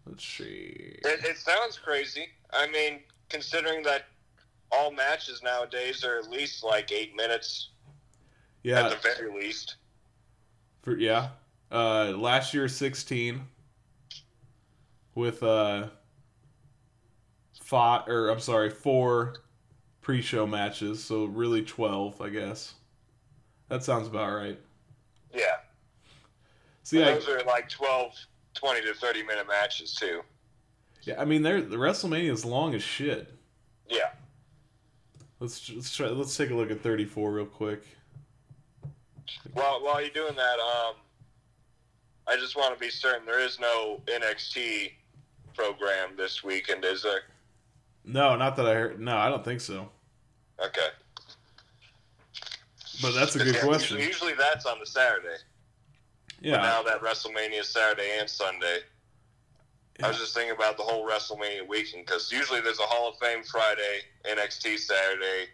Let's 0.05 0.25
see. 0.25 1.00
It, 1.05 1.25
it 1.25 1.38
sounds 1.38 1.77
crazy. 1.77 2.27
I 2.51 2.67
mean, 2.67 3.00
considering 3.29 3.83
that 3.83 4.05
all 4.72 4.91
matches 4.91 5.41
nowadays 5.43 6.03
are 6.03 6.19
at 6.19 6.29
least 6.29 6.63
like 6.63 6.91
eight 6.91 7.15
minutes 7.15 7.69
Yeah, 8.63 8.86
at 8.86 8.89
the 8.89 8.98
very 8.98 9.31
least. 9.31 9.75
For 10.81 10.98
yeah, 10.98 11.29
uh, 11.72 12.13
last 12.17 12.53
year 12.53 12.67
sixteen 12.67 13.43
with 15.15 15.41
uh 15.43 15.88
five 17.62 18.07
or 18.07 18.29
I'm 18.29 18.39
sorry 18.39 18.69
four 18.69 19.36
pre-show 20.01 20.45
matches, 20.45 21.03
so 21.03 21.25
really 21.25 21.63
twelve, 21.63 22.19
I 22.19 22.29
guess. 22.29 22.74
That 23.69 23.83
sounds 23.83 24.07
about 24.07 24.33
right. 24.33 24.60
Yeah. 25.33 25.57
See, 26.83 27.01
I, 27.01 27.13
those 27.13 27.27
are 27.29 27.41
like 27.45 27.69
12, 27.69 28.13
20 28.53 28.81
to 28.81 28.93
30 28.93 29.24
minute 29.24 29.48
matches, 29.48 29.93
too. 29.93 30.22
yeah, 31.03 31.19
I 31.19 31.25
mean, 31.25 31.41
they're, 31.41 31.62
the 31.62 31.77
WrestleMania 31.77 32.31
is 32.31 32.45
long 32.45 32.74
as 32.75 32.83
shit. 32.83 33.31
Yeah. 33.89 34.12
Let's 35.39 35.69
let's 35.69 35.93
try. 35.93 36.07
Let's 36.07 36.38
take 36.38 36.51
a 36.51 36.53
look 36.55 36.72
at 36.72 36.79
34 36.81 37.31
real 37.31 37.45
quick. 37.45 37.83
While, 39.53 39.83
while 39.83 40.00
you're 40.00 40.10
doing 40.12 40.36
that, 40.36 40.57
um, 40.60 40.95
I 42.27 42.38
just 42.38 42.55
want 42.55 42.74
to 42.74 42.79
be 42.79 42.89
certain 42.89 43.25
there 43.25 43.41
is 43.41 43.60
no 43.60 44.01
NXT 44.05 44.91
program 45.53 46.12
this 46.15 46.43
weekend, 46.45 46.86
is 46.86 47.03
there? 47.03 47.22
No, 48.05 48.38
not 48.38 48.55
that 48.55 48.65
I 48.65 48.74
heard. 48.74 49.00
No, 49.01 49.17
I 49.17 49.27
don't 49.29 49.43
think 49.43 49.60
so. 49.60 49.89
Okay. 50.63 50.88
But 53.01 53.13
that's 53.13 53.36
a 53.36 53.39
good 53.39 53.55
Yeah, 53.55 53.62
question. 53.63 53.98
Usually 54.00 54.33
that's 54.33 54.65
on 54.65 54.79
the 54.79 54.86
Saturday. 54.86 55.36
But 56.43 56.50
Yeah, 56.50 56.57
now 56.57 56.83
that 56.83 57.01
WrestleMania 57.01 57.62
is 57.62 57.69
Saturday 57.69 58.17
and 58.19 58.29
Sunday, 58.29 58.79
I 60.03 60.09
was 60.09 60.17
just 60.17 60.33
thinking 60.33 60.53
about 60.55 60.75
the 60.75 60.83
whole 60.83 61.07
WrestleMania 61.07 61.65
weekend 61.67 62.05
because 62.05 62.29
usually 62.31 62.59
there's 62.59 62.79
a 62.79 62.83
Hall 62.83 63.09
of 63.09 63.17
Fame 63.17 63.43
Friday, 63.43 64.01
NXT 64.25 64.77
Saturday, 64.77 65.47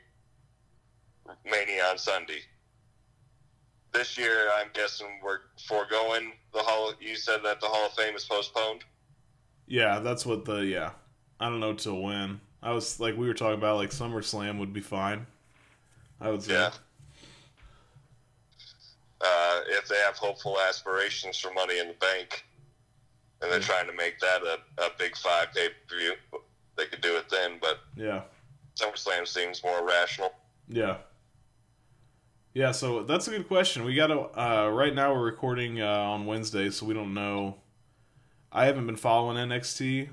Mania 1.46 1.86
on 1.86 2.00
Sunday. 2.00 2.40
This 3.92 4.18
year, 4.18 4.50
I'm 4.56 4.70
guessing 4.74 5.08
we're 5.24 5.40
foregoing 5.68 6.34
the 6.54 6.60
Hall. 6.60 6.94
You 7.00 7.16
said 7.16 7.42
that 7.44 7.62
the 7.62 7.68
Hall 7.68 7.86
of 7.86 7.94
Fame 7.94 8.16
is 8.16 8.26
postponed. 8.26 8.84
yeah, 9.68 10.00
that's 10.00 10.26
what 10.26 10.46
the 10.46 10.66
yeah. 10.66 10.92
I 11.40 11.50
don't 11.50 11.60
know 11.60 11.74
till 11.74 12.02
when. 12.02 12.42
I 12.64 12.74
was 12.74 13.00
like 13.00 13.16
we 13.16 13.28
were 13.28 13.34
talking 13.36 13.58
about 13.60 13.78
like 13.78 13.92
SummerSlam 13.92 14.58
would 14.58 14.74
be 14.74 14.82
fine. 14.82 15.28
I 16.20 16.32
would 16.32 16.42
say. 16.44 16.54
Yeah. 16.54 16.72
Uh, 19.22 19.62
if 19.68 19.88
they 19.88 19.98
have 19.98 20.16
hopeful 20.16 20.58
aspirations 20.60 21.38
for 21.38 21.54
Money 21.54 21.80
in 21.80 21.90
the 21.90 21.94
Bank, 21.96 22.46
and 23.42 23.52
they're 23.52 23.60
trying 23.60 23.88
to 23.88 23.94
make 23.94 24.20
that 24.20 24.42
a, 24.44 24.84
a 24.84 24.90
big 24.98 25.16
five 25.18 25.48
pay 25.54 25.70
per 25.88 25.98
view, 25.98 26.14
they 26.78 26.86
could 26.86 27.02
do 27.02 27.18
it 27.18 27.30
then. 27.30 27.58
But 27.62 27.80
Yeah. 27.96 28.22
SummerSlam 28.80 29.28
seems 29.28 29.62
more 29.64 29.86
rational. 29.86 30.32
Yeah. 30.68 30.98
Yeah, 32.54 32.72
so 32.72 33.04
that's 33.04 33.28
a 33.28 33.32
good 33.32 33.48
question. 33.48 33.84
We 33.84 33.94
got 33.96 34.08
to 34.08 34.20
uh 34.40 34.70
right 34.70 34.94
now 34.96 35.14
we're 35.14 35.24
recording 35.26 35.82
uh, 35.82 35.86
on 35.86 36.26
Wednesday, 36.26 36.70
so 36.70 36.86
we 36.86 36.94
don't 36.94 37.14
know. 37.14 37.58
I 38.52 38.66
haven't 38.66 38.86
been 38.88 38.96
following 38.96 39.38
NXT. 39.38 40.10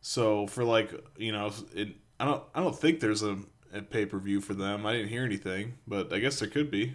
So 0.00 0.46
for 0.46 0.64
like, 0.64 0.92
you 1.16 1.32
know, 1.32 1.52
it 1.74 1.96
I 2.20 2.24
don't 2.26 2.42
I 2.54 2.60
don't 2.60 2.78
think 2.78 3.00
there's 3.00 3.22
a, 3.22 3.38
a 3.72 3.82
pay-per-view 3.82 4.40
for 4.40 4.54
them. 4.54 4.86
I 4.86 4.92
didn't 4.92 5.08
hear 5.08 5.24
anything, 5.24 5.74
but 5.86 6.12
I 6.12 6.18
guess 6.20 6.38
there 6.38 6.48
could 6.48 6.70
be. 6.70 6.94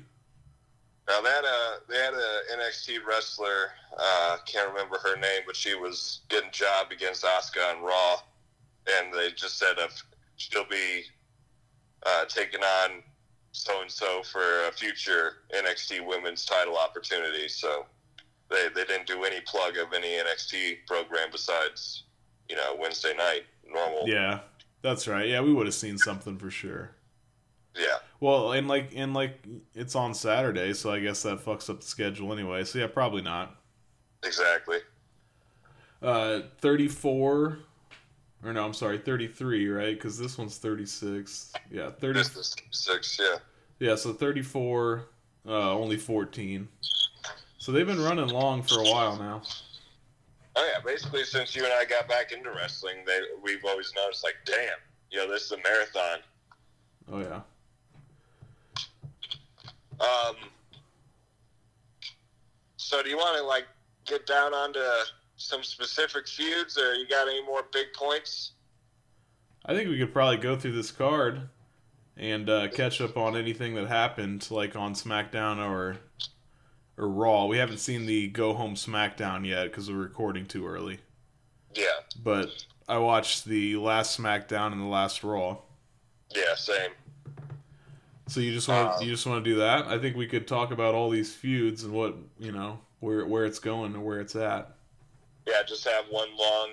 Now 1.08 1.22
that 1.22 1.44
a 1.44 1.80
they 1.90 1.98
had 1.98 2.14
a 2.14 2.42
NXT 2.58 3.00
wrestler, 3.08 3.72
uh, 3.98 4.38
can't 4.46 4.70
remember 4.70 4.98
her 5.04 5.16
name, 5.18 5.42
but 5.46 5.56
she 5.56 5.76
was 5.76 6.22
getting 6.30 6.52
job 6.52 6.92
against 6.92 7.24
Asuka 7.24 7.76
on 7.76 7.84
Raw, 7.84 8.18
and 8.98 9.14
they 9.14 9.32
just 9.32 9.58
said 9.58 9.76
if 9.78 10.04
she'll 10.38 10.68
be 10.70 11.04
uh, 12.06 12.26
taking 12.26 12.62
on 12.62 13.04
so 13.52 13.82
and 13.82 13.92
so 13.92 14.24
for 14.24 14.68
a 14.68 14.72
future 14.72 15.38
NXT 15.54 16.06
Women's 16.06 16.46
Title 16.46 16.78
opportunity. 16.78 17.48
So 17.48 17.86
they 18.50 18.68
they 18.74 18.86
didn't 18.86 19.08
do 19.08 19.24
any 19.24 19.42
plug 19.42 19.78
of 19.78 19.94
any 19.94 20.10
NXT 20.10 20.86
program 20.88 21.30
besides 21.32 22.04
you 22.48 22.56
know 22.56 22.76
Wednesday 22.80 23.16
night 23.18 23.44
normal. 23.68 24.08
Yeah. 24.08 24.42
That's 24.82 25.08
right. 25.08 25.28
Yeah, 25.28 25.42
we 25.42 25.54
would 25.54 25.68
have 25.68 25.76
seen 25.76 25.98
something 25.98 26.38
for 26.38 26.50
sure. 26.50 26.92
Yeah. 27.76 27.98
Well, 28.20 28.52
and 28.52 28.68
like 28.68 28.92
and 28.96 29.14
like 29.14 29.44
it's 29.74 29.96
on 29.96 30.14
Saturday, 30.14 30.74
so 30.74 30.92
I 30.92 31.00
guess 31.00 31.24
that 31.24 31.44
fucks 31.44 31.70
up 31.70 31.82
the 31.82 31.86
schedule 31.86 32.34
anyway. 32.34 32.64
So 32.64 32.80
yeah, 32.80 32.88
probably 32.88 33.22
not. 33.22 33.56
Exactly. 34.24 34.78
Uh, 36.02 36.42
34 36.60 37.60
or 38.44 38.54
no, 38.54 38.66
I'm 38.66 38.74
sorry, 38.74 38.98
33, 38.98 39.70
right? 39.70 40.00
Cuz 40.00 40.18
this 40.18 40.38
one's 40.38 40.58
36. 40.58 41.54
Yeah, 41.70 41.92
30 41.92 42.20
This 42.20 42.36
is 42.36 42.56
six. 42.72 43.20
Yeah. 43.20 43.38
Yeah, 43.80 43.96
so 43.96 44.14
34 44.14 45.08
uh 45.48 45.52
only 45.72 45.98
14. 45.98 46.68
So 47.58 47.72
they've 47.72 47.86
been 47.88 48.04
running 48.04 48.28
long 48.28 48.64
for 48.64 48.80
a 48.80 48.84
while 48.84 49.16
now. 49.18 49.42
Oh 50.56 50.70
yeah, 50.74 50.82
basically 50.84 51.24
since 51.24 51.56
you 51.56 51.64
and 51.64 51.74
I 51.74 51.86
got 51.86 52.08
back 52.08 52.32
into 52.32 52.52
wrestling, 52.52 52.98
they 53.06 53.20
we've 53.42 53.64
always 53.66 53.94
noticed 53.96 54.24
like, 54.24 54.36
damn, 54.46 54.78
you 55.10 55.20
know, 55.20 55.32
this 55.32 55.44
is 55.44 55.52
a 55.54 55.58
marathon. 55.58 56.20
Oh 57.12 57.20
yeah. 57.20 57.42
Um, 60.02 60.36
so 62.78 63.04
do 63.04 63.10
you 63.10 63.18
want 63.18 63.38
to 63.38 63.44
like 63.44 63.68
get 64.06 64.26
down 64.26 64.54
onto 64.54 64.80
some 65.38 65.64
specific 65.64 66.28
feuds, 66.28 66.78
or 66.78 66.94
you 66.96 67.08
got 67.08 67.28
any 67.28 67.44
more 67.46 67.64
big 67.72 67.88
points? 67.94 68.54
I 69.66 69.76
think 69.76 69.90
we 69.90 69.98
could 70.00 70.12
probably 70.14 70.38
go 70.38 70.56
through 70.56 70.72
this 70.74 70.92
card 70.92 71.50
and 72.18 72.50
uh, 72.50 72.68
catch 72.70 73.00
up 73.00 73.16
on 73.16 73.36
anything 73.38 73.76
that 73.76 73.88
happened, 73.88 74.48
like 74.50 74.76
on 74.76 74.94
SmackDown 74.96 75.58
or 75.58 75.98
or 76.98 77.08
Raw. 77.08 77.46
We 77.46 77.58
haven't 77.58 77.78
seen 77.80 78.06
the 78.06 78.28
Go 78.28 78.54
Home 78.54 78.76
SmackDown 78.76 79.46
yet 79.48 79.66
because 79.66 79.90
we're 79.90 79.98
recording 79.98 80.46
too 80.46 80.68
early. 80.68 81.00
Yeah, 81.74 81.86
But 82.22 82.50
I 82.90 82.98
watched 82.98 83.46
the 83.46 83.78
last 83.78 84.20
SmackDown 84.20 84.74
and 84.74 84.82
the 84.82 84.86
last 84.86 85.24
Raw. 85.24 85.60
yeah, 86.36 86.54
same. 86.56 86.92
So 88.32 88.40
you 88.40 88.54
just 88.54 88.70
want 88.70 88.96
Uh, 88.96 89.00
you 89.04 89.12
just 89.12 89.26
want 89.26 89.44
to 89.44 89.50
do 89.50 89.58
that? 89.58 89.88
I 89.88 90.00
think 90.00 90.16
we 90.16 90.26
could 90.26 90.48
talk 90.48 90.72
about 90.72 90.96
all 90.96 91.10
these 91.10 91.36
feuds 91.36 91.84
and 91.84 91.92
what 91.92 92.16
you 92.40 92.54
know 92.54 92.80
where 93.02 93.26
where 93.26 93.44
it's 93.44 93.60
going 93.60 93.94
and 93.94 94.06
where 94.06 94.22
it's 94.22 94.38
at. 94.38 94.72
Yeah, 95.46 95.64
just 95.68 95.84
have 95.86 96.06
one 96.10 96.30
long 96.38 96.70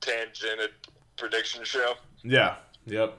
tangent 0.00 0.70
prediction 1.16 1.64
show. 1.64 1.94
Yeah. 2.22 2.54
Yep. 2.86 3.18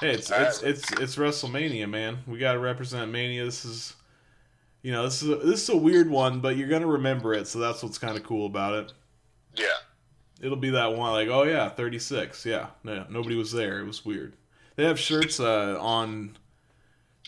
Hey, 0.00 0.10
it's 0.10 0.30
All 0.30 0.42
it's 0.42 0.62
right. 0.62 0.70
it's 0.70 0.92
it's 1.00 1.16
WrestleMania, 1.16 1.88
man. 1.88 2.18
We 2.26 2.38
got 2.38 2.52
to 2.52 2.58
represent 2.58 3.10
Mania. 3.10 3.46
This 3.46 3.64
is, 3.64 3.94
you 4.82 4.92
know, 4.92 5.04
this 5.04 5.22
is 5.22 5.30
a, 5.30 5.36
this 5.36 5.62
is 5.62 5.68
a 5.70 5.76
weird 5.76 6.10
one, 6.10 6.40
but 6.40 6.56
you're 6.58 6.68
gonna 6.68 6.86
remember 6.86 7.32
it, 7.32 7.48
so 7.48 7.58
that's 7.58 7.82
what's 7.82 7.96
kind 7.96 8.18
of 8.18 8.22
cool 8.22 8.44
about 8.44 8.74
it. 8.74 8.92
Yeah, 9.54 9.64
It'll 10.42 10.56
be 10.58 10.70
that 10.70 10.94
one, 10.94 11.12
like, 11.12 11.28
oh 11.28 11.44
yeah, 11.44 11.70
36. 11.70 12.44
Yeah, 12.44 12.66
no, 12.84 13.06
nobody 13.08 13.36
was 13.36 13.50
there. 13.50 13.80
It 13.80 13.86
was 13.86 14.04
weird. 14.04 14.34
They 14.76 14.84
have 14.84 14.98
shirts 14.98 15.40
uh, 15.40 15.78
on. 15.80 16.36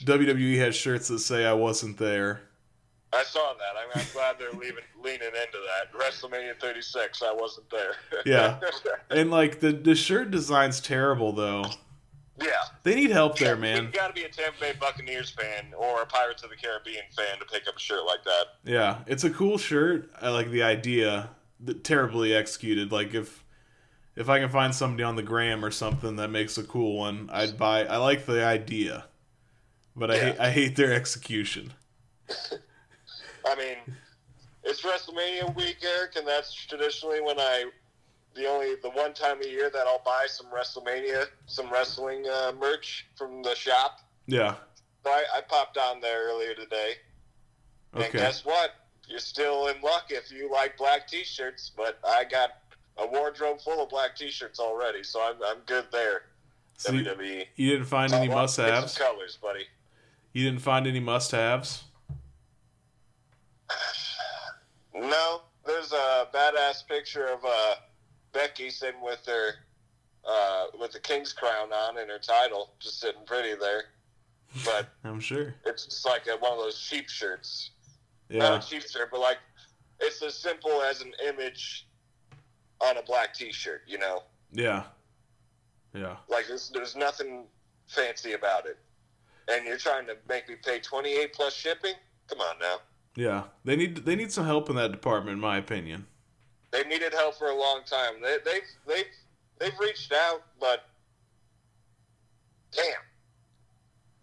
WWE 0.04 0.58
has 0.58 0.74
shirts 0.74 1.08
that 1.08 1.20
say 1.20 1.46
I 1.46 1.52
wasn't 1.52 1.98
there. 1.98 2.42
I 3.12 3.22
saw 3.22 3.54
that. 3.54 3.76
I'm, 3.80 4.00
I'm 4.00 4.06
glad 4.12 4.36
they're 4.40 4.50
leaving, 4.52 4.82
leaning 5.02 5.28
into 5.28 5.58
that. 5.68 5.92
WrestleMania 5.96 6.58
36, 6.60 7.22
I 7.22 7.32
wasn't 7.32 7.70
there. 7.70 7.92
Yeah. 8.26 8.58
And 9.10 9.30
like 9.30 9.60
the 9.60 9.72
the 9.72 9.94
shirt 9.94 10.30
design's 10.30 10.80
terrible 10.80 11.32
though. 11.32 11.64
yeah. 12.40 12.50
They 12.82 12.94
need 12.96 13.10
help 13.10 13.38
there, 13.38 13.56
man. 13.56 13.84
You 13.84 13.90
got 13.90 14.08
to 14.08 14.14
be 14.14 14.24
a 14.24 14.28
Tampa 14.28 14.58
Bay 14.60 14.72
Buccaneers 14.80 15.30
fan 15.30 15.72
or 15.78 16.02
a 16.02 16.06
Pirates 16.06 16.42
of 16.42 16.50
the 16.50 16.56
Caribbean 16.56 17.04
fan 17.16 17.38
to 17.38 17.44
pick 17.44 17.68
up 17.68 17.76
a 17.76 17.78
shirt 17.78 18.04
like 18.06 18.24
that. 18.24 18.44
Yeah, 18.64 18.98
it's 19.06 19.22
a 19.24 19.30
cool 19.30 19.58
shirt. 19.58 20.10
I 20.20 20.30
like 20.30 20.50
the 20.50 20.62
idea. 20.62 21.30
The, 21.60 21.74
terribly 21.74 22.34
executed. 22.34 22.90
Like 22.90 23.14
if 23.14 23.44
if 24.16 24.28
I 24.28 24.40
can 24.40 24.48
find 24.48 24.74
somebody 24.74 25.02
on 25.04 25.16
the 25.16 25.22
gram 25.22 25.64
or 25.64 25.70
something 25.70 26.16
that 26.16 26.28
makes 26.28 26.56
a 26.58 26.64
cool 26.64 26.96
one, 26.98 27.28
I'd 27.32 27.56
buy. 27.58 27.84
I 27.84 27.98
like 27.98 28.26
the 28.26 28.44
idea, 28.44 29.04
but 29.96 30.10
I 30.10 30.14
Yeah. 30.14 30.20
hate 30.24 30.40
I 30.40 30.50
hate 30.50 30.76
their 30.76 30.92
execution. 30.92 31.72
I 33.46 33.54
mean, 33.56 33.76
it's 34.62 34.80
WrestleMania 34.82 35.54
week, 35.54 35.76
Eric, 35.82 36.16
and 36.16 36.26
that's 36.26 36.54
traditionally 36.54 37.20
when 37.20 37.38
I, 37.38 37.66
the 38.34 38.46
only, 38.48 38.74
the 38.82 38.90
one 38.90 39.12
time 39.12 39.42
a 39.42 39.46
year 39.46 39.68
that 39.70 39.86
I'll 39.86 40.02
buy 40.04 40.26
some 40.28 40.46
WrestleMania, 40.46 41.26
some 41.46 41.70
wrestling 41.70 42.24
uh, 42.26 42.52
merch 42.58 43.06
from 43.16 43.42
the 43.42 43.54
shop. 43.54 44.00
Yeah. 44.26 44.54
So 45.04 45.10
I, 45.10 45.24
I 45.36 45.40
popped 45.42 45.76
on 45.76 46.00
there 46.00 46.28
earlier 46.30 46.54
today, 46.54 46.94
and 47.92 48.10
guess 48.12 48.44
what? 48.44 48.70
You're 49.06 49.18
still 49.18 49.66
in 49.66 49.80
luck 49.82 50.06
if 50.08 50.32
you 50.32 50.50
like 50.50 50.78
black 50.78 51.06
T-shirts, 51.06 51.70
but 51.76 51.98
I 52.02 52.24
got 52.24 52.52
a 52.96 53.06
wardrobe 53.06 53.60
full 53.60 53.82
of 53.82 53.90
black 53.90 54.16
T-shirts 54.16 54.58
already, 54.58 55.02
so 55.02 55.20
I'm, 55.22 55.36
I'm 55.44 55.58
good 55.66 55.84
there. 55.92 56.22
So 56.78 56.92
you, 56.92 57.04
WWE. 57.04 57.44
you 57.56 57.70
didn't 57.70 57.84
find 57.86 58.12
any 58.14 58.28
well, 58.30 58.44
get 58.46 58.50
some 58.50 58.64
must-haves. 58.70 58.96
colors, 58.98 59.38
buddy. 59.42 59.66
You 60.34 60.44
didn't 60.44 60.60
find 60.62 60.86
any 60.86 60.98
must-haves. 61.00 61.84
No, 64.94 65.42
there's 65.66 65.92
a 65.92 66.26
badass 66.34 66.86
picture 66.86 67.26
of 67.26 67.38
uh, 67.44 67.74
Becky 68.32 68.68
sitting 68.70 69.00
with 69.02 69.24
her 69.26 69.50
uh, 70.28 70.66
with 70.78 70.92
the 70.92 71.00
king's 71.00 71.32
crown 71.32 71.72
on 71.72 71.98
and 71.98 72.10
her 72.10 72.18
title, 72.18 72.70
just 72.80 73.00
sitting 73.00 73.20
pretty 73.26 73.54
there. 73.58 73.84
But 74.64 74.88
I'm 75.04 75.20
sure. 75.20 75.54
it's 75.66 75.84
just 75.86 76.06
like 76.06 76.26
a, 76.26 76.36
one 76.38 76.52
of 76.52 76.58
those 76.58 76.78
cheap 76.80 77.08
shirts. 77.08 77.70
Yeah. 78.28 78.40
Not 78.40 78.64
a 78.64 78.68
cheap 78.68 78.82
shirt, 78.88 79.08
but 79.10 79.20
like 79.20 79.38
it's 80.00 80.22
as 80.22 80.34
simple 80.34 80.82
as 80.82 81.00
an 81.00 81.12
image 81.28 81.86
on 82.80 82.96
a 82.96 83.02
black 83.02 83.34
T-shirt. 83.34 83.82
You 83.86 83.98
know, 83.98 84.22
Yeah. 84.52 84.84
Yeah. 85.92 86.16
like 86.28 86.48
there's, 86.48 86.70
there's 86.70 86.96
nothing 86.96 87.44
fancy 87.86 88.32
about 88.32 88.66
it. 88.66 88.78
And 89.48 89.64
you're 89.64 89.78
trying 89.78 90.06
to 90.06 90.16
make 90.28 90.48
me 90.48 90.56
pay 90.62 90.80
28 90.80 91.32
plus 91.32 91.54
shipping. 91.54 91.94
Come 92.28 92.40
on 92.40 92.58
now. 92.60 92.76
Yeah, 93.16 93.44
they 93.64 93.76
need 93.76 94.04
they 94.04 94.16
need 94.16 94.32
some 94.32 94.44
help 94.44 94.68
in 94.68 94.76
that 94.76 94.90
department, 94.90 95.34
in 95.34 95.40
my 95.40 95.56
opinion. 95.58 96.06
They've 96.72 96.86
needed 96.86 97.12
help 97.12 97.36
for 97.36 97.48
a 97.48 97.54
long 97.54 97.82
time. 97.86 98.14
They, 98.20 98.38
they've 98.44 98.62
they've 98.86 99.04
they've 99.60 99.78
reached 99.78 100.12
out, 100.12 100.42
but 100.58 100.88
damn, 102.72 102.84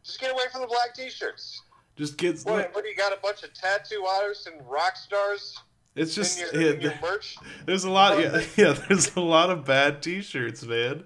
just 0.04 0.20
get 0.20 0.32
away 0.32 0.44
from 0.52 0.62
the 0.62 0.68
black 0.68 0.94
t-shirts. 0.94 1.62
Just 1.96 2.18
get. 2.18 2.42
What, 2.42 2.74
what 2.74 2.84
do 2.84 2.90
you 2.90 2.96
got? 2.96 3.14
A 3.14 3.20
bunch 3.22 3.44
of 3.44 3.54
tattoo 3.54 4.06
artists 4.06 4.48
and 4.48 4.56
rock 4.70 4.96
stars 4.96 5.58
It's 5.96 6.16
just 6.16 6.42
in 6.42 6.60
your, 6.60 6.70
yeah, 6.70 6.74
in 6.74 6.82
your 6.82 6.94
merch. 7.02 7.38
there's 7.66 7.84
a 7.84 7.90
lot. 7.90 8.20
Yeah, 8.20 8.42
yeah, 8.58 8.74
there's 8.88 9.16
a 9.16 9.22
lot 9.22 9.50
of 9.50 9.66
bad 9.66 10.02
T-shirts, 10.02 10.64
man. 10.64 11.04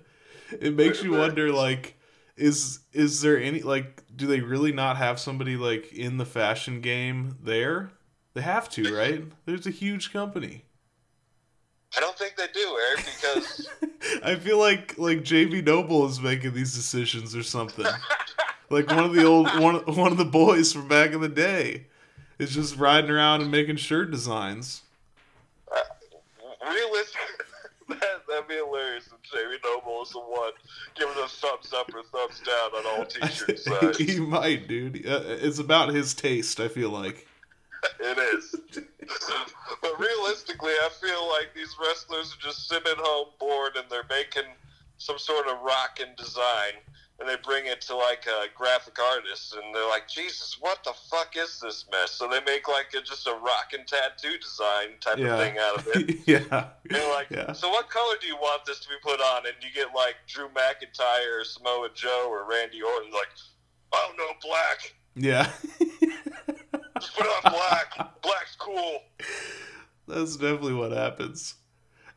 It 0.60 0.75
makes 0.75 1.04
you 1.04 1.12
wonder, 1.12 1.51
like, 1.51 1.97
is 2.38 2.80
is 2.93 3.21
there 3.21 3.39
any 3.39 3.62
like, 3.62 4.04
do 4.15 4.28
they 4.28 4.41
really 4.41 4.71
not 4.71 4.98
have 4.98 5.19
somebody 5.19 5.56
like 5.56 5.93
in 5.93 6.17
the 6.17 6.26
fashion 6.26 6.82
game 6.82 7.38
there? 7.41 7.91
They 8.34 8.41
have 8.41 8.69
to, 8.71 8.95
right? 8.95 9.24
There's 9.45 9.65
a 9.65 9.71
huge 9.71 10.12
company. 10.12 10.65
I 11.95 12.02
don't 12.02 12.17
think 12.17 12.36
they 12.36 12.48
do, 12.54 12.78
Eric, 12.89 13.06
because 13.06 13.69
I 14.24 14.36
feel 14.36 14.60
like 14.60 14.98
like 14.98 15.24
Jamie 15.24 15.62
Noble 15.62 16.06
is 16.06 16.19
making 16.19 16.54
these 16.54 16.76
decisions 16.76 17.36
or 17.36 17.43
something. 17.43 17.86
like 18.69 18.88
one 18.88 19.06
of 19.06 19.13
the 19.13 19.26
old 19.26 19.48
one 19.60 19.76
one 19.95 20.12
of 20.12 20.17
the 20.17 20.26
boys 20.26 20.74
from 20.74 20.88
back 20.88 21.12
in 21.12 21.21
the 21.21 21.30
day 21.30 21.88
is 22.38 22.54
just 22.54 22.76
riding 22.76 23.10
around 23.10 23.41
and 23.41 23.52
making 23.52 23.78
shirt 23.78 24.12
designs. 24.12 24.82
Uh, 25.71 25.80
realistic. 26.69 27.21
That, 27.88 28.24
that'd 28.28 28.48
be 28.48 28.56
hilarious 28.56 29.08
Jamie 29.36 29.58
Noble 29.63 30.02
is 30.04 30.10
the 30.12 30.19
one 30.19 30.52
giving 30.95 31.15
a 31.24 31.28
thumbs 31.28 31.74
up 31.74 31.89
or 31.93 32.04
thumbs 32.04 32.41
down 32.45 32.71
on 32.76 32.86
all 33.00 33.06
t-shirt 33.06 33.60
size. 33.60 33.98
he 33.98 34.19
might, 34.19 34.67
dude. 34.67 35.06
Uh, 35.06 35.21
It's 35.26 35.60
about 35.60 35.89
his 35.89 36.13
taste. 36.13 36.60
I 36.60 36.67
feel 36.67 36.89
like. 36.89 37.28
It 38.00 38.17
is. 38.17 38.56
but 39.82 40.00
realistically, 40.00 40.71
I 40.71 40.89
feel 41.00 41.28
like 41.30 41.54
these 41.54 41.76
wrestlers 41.80 42.34
are 42.34 42.41
just 42.41 42.67
sitting 42.67 42.91
at 42.91 42.98
home 42.98 43.28
bored 43.39 43.76
and 43.76 43.86
they're 43.91 44.08
making 44.10 44.50
some 44.98 45.19
sort 45.19 45.45
of 45.48 45.62
rockin' 45.62 46.10
design 46.17 46.82
and 47.19 47.30
they 47.30 47.36
bring 47.43 47.65
it 47.65 47.80
to 47.82 47.95
like 47.95 48.25
a 48.28 48.47
graphic 48.54 48.97
artist 48.99 49.56
and 49.56 49.73
they're 49.73 49.88
like, 49.88 50.08
Jesus, 50.10 50.58
what 50.60 50.84
the 50.84 50.91
fuck 51.10 51.36
is 51.38 51.60
this 51.62 51.86
mess? 51.91 52.12
So 52.12 52.28
they 52.28 52.41
make 52.45 52.67
like 52.67 52.88
a, 52.97 53.01
just 53.01 53.25
a 53.28 53.32
rock 53.34 53.71
and 53.73 53.88
tattoo 53.88 54.38
design 54.38 54.97
type 54.99 55.17
Yeah. 55.17 55.34
of 55.36 55.39
thing 55.39 55.58
out 55.58 55.78
of 55.78 55.88
it. 55.95 56.17
yeah. 56.28 56.67
They're 56.89 57.13
like, 57.13 57.28
Yeah. 57.30 57.54
so 57.54 57.69
what 57.69 57.89
color 57.89 58.15
do 58.19 58.28
you 58.28 58.36
want 58.36 58.65
this 58.65 58.80
to 58.82 58.89
be 58.89 58.95
put 59.01 59.21
on? 59.21 59.45
And 59.45 59.56
you 59.62 59.69
get 59.73 59.95
like 59.95 60.15
Drew 60.28 60.49
McIntyre 60.49 61.39
or 61.39 61.43
Samoa 61.45 61.89
Joe 61.93 62.28
or 62.30 62.45
Randy 62.49 62.82
Orton, 62.82 63.12
like, 63.12 63.30
oh 63.93 64.12
no, 64.17 64.25
black. 64.43 64.93
Yeah. 65.15 65.49
Just 66.99 67.15
put 67.15 67.28
on 67.28 67.51
black. 67.54 68.21
Black's 68.21 68.56
cool. 68.60 68.99
that's 70.08 70.36
definitely 70.38 70.73
what 70.73 70.91
happens. 70.91 71.56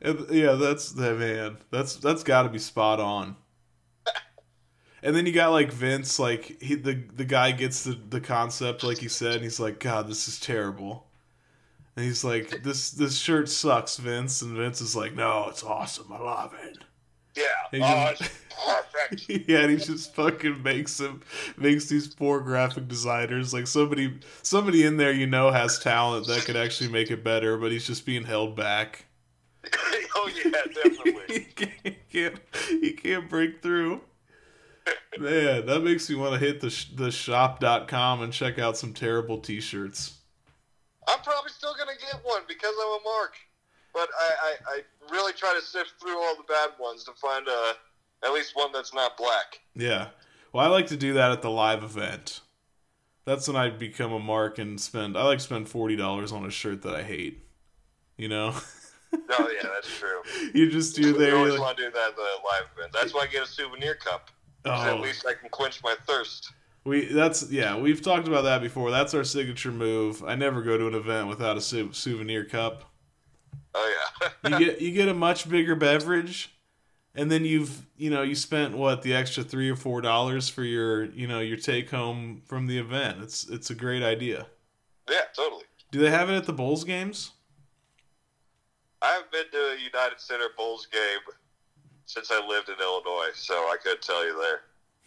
And 0.00 0.26
yeah, 0.30 0.52
that's 0.52 0.92
the 0.92 1.14
man. 1.14 1.58
That's 1.70 1.96
that's 1.96 2.22
got 2.22 2.42
to 2.44 2.48
be 2.48 2.58
spot 2.58 3.00
on. 3.00 3.36
And 5.02 5.14
then 5.14 5.26
you 5.26 5.32
got 5.32 5.50
like 5.50 5.72
Vince, 5.72 6.18
like 6.18 6.60
he 6.60 6.74
the 6.74 6.94
the 7.14 7.24
guy 7.24 7.52
gets 7.52 7.84
the 7.84 7.98
the 8.08 8.20
concept, 8.20 8.82
like 8.82 8.98
he 8.98 9.08
said, 9.08 9.34
and 9.34 9.44
he's 9.44 9.60
like, 9.60 9.78
God, 9.80 10.08
this 10.08 10.26
is 10.28 10.40
terrible. 10.40 11.06
And 11.96 12.04
he's 12.04 12.24
like, 12.24 12.62
this 12.62 12.90
this 12.90 13.18
shirt 13.18 13.48
sucks, 13.48 13.96
Vince. 13.96 14.42
And 14.42 14.56
Vince 14.56 14.80
is 14.80 14.96
like, 14.96 15.14
No, 15.14 15.46
it's 15.48 15.62
awesome. 15.62 16.12
I 16.12 16.18
love 16.18 16.54
it. 16.64 16.78
Yeah. 17.36 17.80
Oh, 17.82 18.14
just- 18.18 18.32
perfect. 18.66 19.28
yeah, 19.48 19.60
and 19.60 19.70
he 19.70 19.76
just 19.76 20.14
fucking 20.14 20.62
makes 20.62 20.98
him 21.00 21.22
makes 21.56 21.86
these 21.86 22.08
poor 22.08 22.40
graphic 22.40 22.88
designers 22.88 23.54
like 23.54 23.66
somebody 23.66 24.18
somebody 24.42 24.84
in 24.84 24.96
there 24.96 25.12
you 25.12 25.26
know 25.26 25.50
has 25.50 25.78
talent 25.78 26.26
that 26.26 26.44
could 26.44 26.56
actually 26.56 26.90
make 26.90 27.10
it 27.10 27.22
better, 27.22 27.56
but 27.56 27.70
he's 27.72 27.86
just 27.86 28.04
being 28.06 28.24
held 28.24 28.56
back. 28.56 29.04
oh 30.16 30.30
yeah, 30.44 30.50
definitely. 30.72 31.22
he 31.28 31.40
can't, 31.54 31.72
he 31.84 31.96
can't 32.12 32.40
he 32.68 32.92
can't 32.92 33.28
break 33.28 33.62
through. 33.62 34.00
Man, 35.18 35.66
that 35.66 35.80
makes 35.82 36.08
me 36.08 36.16
want 36.16 36.32
to 36.34 36.38
hit 36.38 36.60
the 36.60 36.70
sh- 36.70 36.90
the 36.94 37.10
shop.com 37.10 38.22
and 38.22 38.32
check 38.32 38.58
out 38.58 38.76
some 38.76 38.92
terrible 38.92 39.38
t-shirts. 39.38 40.18
I'm 41.08 41.20
probably 41.20 41.50
still 41.50 41.74
gonna 41.78 41.98
get 41.98 42.20
one 42.22 42.42
because 42.46 42.74
I'm 42.80 43.00
a 43.00 43.04
mark. 43.04 43.34
But 43.94 44.08
I, 44.20 44.30
I, 44.42 44.54
I 44.68 45.12
really 45.12 45.32
try 45.32 45.54
to 45.58 45.64
sift 45.64 45.94
through 46.00 46.18
all 46.22 46.36
the 46.36 46.44
bad 46.44 46.70
ones 46.78 47.04
to 47.04 47.12
find 47.12 47.48
a 47.48 47.72
at 48.26 48.32
least 48.32 48.54
one 48.54 48.70
that's 48.72 48.92
not 48.94 49.16
black. 49.16 49.60
Yeah. 49.74 50.08
Well, 50.52 50.64
I 50.64 50.68
like 50.68 50.86
to 50.88 50.96
do 50.96 51.14
that 51.14 51.32
at 51.32 51.42
the 51.42 51.50
live 51.50 51.82
event. 51.82 52.40
That's 53.24 53.46
when 53.48 53.56
I 53.56 53.70
become 53.70 54.12
a 54.12 54.18
mark 54.18 54.58
and 54.58 54.80
spend 54.80 55.16
I 55.16 55.24
like 55.24 55.38
to 55.38 55.44
spend 55.44 55.66
$40 55.66 56.32
on 56.32 56.44
a 56.44 56.50
shirt 56.50 56.82
that 56.82 56.94
I 56.94 57.02
hate. 57.02 57.44
You 58.16 58.28
know? 58.28 58.54
Oh 59.30 59.50
yeah, 59.50 59.68
that's 59.72 59.88
true. 59.98 60.20
you 60.54 60.70
just 60.70 60.94
do 60.94 61.00
You 61.08 61.12
there. 61.14 61.34
always 61.36 61.52
you're 61.54 61.58
like, 61.60 61.66
want 61.66 61.78
to 61.78 61.84
do 61.84 61.90
that 61.90 62.08
at 62.10 62.16
the 62.16 62.22
live 62.22 62.68
event. 62.76 62.92
That's 62.92 63.14
why 63.14 63.22
I 63.22 63.26
get 63.26 63.42
a 63.42 63.46
souvenir 63.46 63.94
cup. 63.94 64.30
'Cause 64.64 64.86
At 64.86 64.94
oh, 64.94 65.00
least 65.00 65.26
I 65.26 65.34
can 65.34 65.48
quench 65.48 65.82
my 65.82 65.94
thirst. 66.06 66.52
we 66.84 67.06
that's 67.06 67.50
yeah, 67.50 67.76
we've 67.76 68.02
talked 68.02 68.28
about 68.28 68.42
that 68.42 68.60
before. 68.62 68.90
That's 68.90 69.14
our 69.14 69.24
signature 69.24 69.72
move. 69.72 70.22
I 70.24 70.34
never 70.34 70.62
go 70.62 70.76
to 70.78 70.86
an 70.86 70.94
event 70.94 71.28
without 71.28 71.56
a 71.56 71.60
sou- 71.60 71.92
souvenir 71.92 72.44
cup. 72.44 72.84
Oh 73.74 73.94
yeah. 74.42 74.50
You 74.50 74.58
get 74.58 74.80
you 74.80 74.92
get 74.92 75.08
a 75.08 75.14
much 75.14 75.48
bigger 75.48 75.74
beverage, 75.76 76.50
and 77.14 77.30
then 77.30 77.44
you've 77.44 77.86
you 77.96 78.10
know 78.10 78.22
you 78.22 78.34
spent 78.34 78.76
what 78.76 79.02
the 79.02 79.14
extra 79.14 79.42
three 79.44 79.68
or 79.70 79.76
four 79.76 80.00
dollars 80.00 80.48
for 80.48 80.64
your 80.64 81.04
you 81.04 81.26
know 81.28 81.40
your 81.40 81.56
take 81.58 81.90
home 81.90 82.42
from 82.46 82.66
the 82.66 82.78
event. 82.78 83.22
It's 83.22 83.46
it's 83.48 83.70
a 83.70 83.74
great 83.74 84.02
idea. 84.02 84.46
yeah, 85.10 85.22
totally. 85.36 85.64
Do 85.90 86.00
they 86.00 86.10
have 86.10 86.28
it 86.30 86.34
at 86.34 86.44
the 86.46 86.52
Bulls 86.52 86.84
games? 86.84 87.32
I 89.00 89.12
haven't 89.12 89.30
been 89.30 89.50
to 89.52 89.58
a 89.58 89.76
United 89.78 90.20
Center 90.20 90.48
Bulls 90.56 90.86
game 90.90 91.20
since 92.08 92.30
I 92.32 92.44
lived 92.46 92.68
in 92.70 92.74
Illinois, 92.80 93.30
so 93.34 93.54
I 93.54 93.76
could 93.82 94.00
tell 94.02 94.26
you 94.26 94.36
there. 94.40 94.60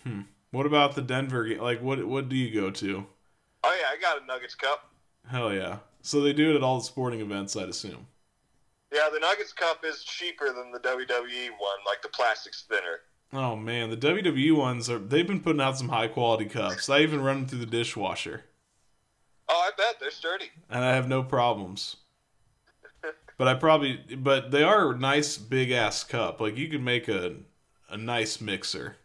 Hmm. 0.03 0.21
What 0.51 0.65
about 0.65 0.95
the 0.95 1.01
Denver 1.01 1.43
game? 1.45 1.59
Like 1.59 1.81
what 1.81 2.05
what 2.05 2.29
do 2.29 2.35
you 2.35 2.53
go 2.53 2.69
to? 2.71 3.05
Oh 3.63 3.77
yeah, 3.79 3.87
I 3.91 3.99
got 4.01 4.21
a 4.21 4.25
Nuggets 4.25 4.55
cup. 4.55 4.89
Hell 5.27 5.53
yeah! 5.53 5.77
So 6.01 6.21
they 6.21 6.33
do 6.33 6.51
it 6.51 6.55
at 6.55 6.63
all 6.63 6.77
the 6.79 6.83
sporting 6.85 7.19
events, 7.21 7.55
I'd 7.55 7.69
assume. 7.69 8.07
Yeah, 8.93 9.09
the 9.13 9.19
Nuggets 9.19 9.53
cup 9.53 9.83
is 9.85 10.03
cheaper 10.03 10.47
than 10.47 10.71
the 10.71 10.79
WWE 10.79 11.49
one, 11.51 11.79
like 11.85 12.01
the 12.01 12.09
plastic's 12.09 12.63
thinner. 12.69 12.99
Oh 13.33 13.55
man, 13.55 13.89
the 13.89 13.97
WWE 13.97 14.55
ones 14.55 14.89
are 14.89 14.99
they've 14.99 15.27
been 15.27 15.39
putting 15.41 15.61
out 15.61 15.77
some 15.77 15.89
high 15.89 16.07
quality 16.07 16.45
cups. 16.45 16.89
I 16.89 16.99
even 16.99 17.21
run 17.21 17.37
them 17.41 17.47
through 17.47 17.59
the 17.59 17.65
dishwasher. 17.65 18.43
Oh, 19.47 19.53
I 19.67 19.71
bet 19.77 19.99
they're 19.99 20.11
sturdy. 20.11 20.49
and 20.69 20.83
I 20.83 20.93
have 20.95 21.07
no 21.07 21.23
problems. 21.23 21.97
But 23.41 23.47
I 23.47 23.55
probably, 23.55 23.93
but 24.17 24.51
they 24.51 24.61
are 24.61 24.91
a 24.91 24.99
nice 24.99 25.35
big 25.39 25.71
ass 25.71 26.03
cup. 26.03 26.39
Like 26.39 26.57
you 26.57 26.67
could 26.67 26.83
make 26.83 27.07
a 27.07 27.37
a 27.89 27.97
nice 27.97 28.39
mixer. 28.39 28.97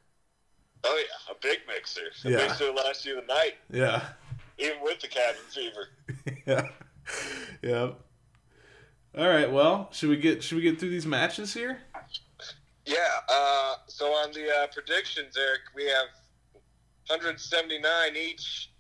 Oh 0.85 1.03
yeah, 1.03 1.33
a 1.33 1.39
big 1.41 1.61
mixer. 1.67 2.03
A 2.27 2.31
Yeah. 2.31 2.37
mixer 2.47 2.71
lasts 2.71 3.07
you 3.07 3.19
the 3.19 3.27
night, 3.27 3.55
Yeah, 3.71 4.09
even 4.59 4.77
with 4.83 5.01
the 5.01 5.09
cabin 5.09 5.41
fever. 5.49 5.89
yeah, 6.47 6.69
yeah. 7.63 7.91
All 9.17 9.27
right. 9.27 9.51
Well, 9.51 9.89
should 9.93 10.11
we 10.11 10.19
get 10.19 10.43
should 10.43 10.57
we 10.57 10.63
get 10.63 10.79
through 10.79 10.91
these 10.91 11.07
matches 11.07 11.55
here? 11.55 11.79
Yeah. 12.85 12.99
Uh, 13.31 13.77
so 13.87 14.13
on 14.13 14.33
the 14.33 14.55
uh, 14.55 14.67
predictions, 14.67 15.35
Eric, 15.39 15.61
we 15.75 15.85
have 15.87 16.09
179 17.07 17.83
each 18.15 18.71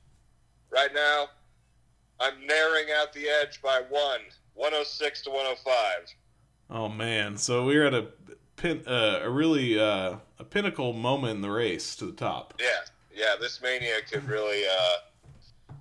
right 0.68 0.92
now. 0.92 1.28
I'm 2.20 2.46
narrowing 2.46 2.88
out 2.94 3.14
the 3.14 3.26
edge 3.30 3.62
by 3.62 3.80
one, 3.88 4.20
106 4.56 5.22
to 5.22 5.30
105. 5.30 6.14
Oh 6.68 6.88
man, 6.88 7.36
so 7.36 7.64
we're 7.64 7.86
at 7.86 7.94
a 7.94 8.08
pin, 8.56 8.82
uh, 8.86 9.20
a 9.22 9.30
really 9.30 9.78
uh, 9.78 10.16
a 10.38 10.44
pinnacle 10.44 10.92
moment 10.92 11.36
in 11.36 11.40
the 11.42 11.50
race 11.50 11.94
to 11.96 12.06
the 12.06 12.12
top. 12.12 12.54
Yeah, 12.58 12.66
yeah. 13.14 13.34
This 13.40 13.60
mania 13.62 13.96
could 14.10 14.28
really, 14.28 14.64
uh, 14.66 15.74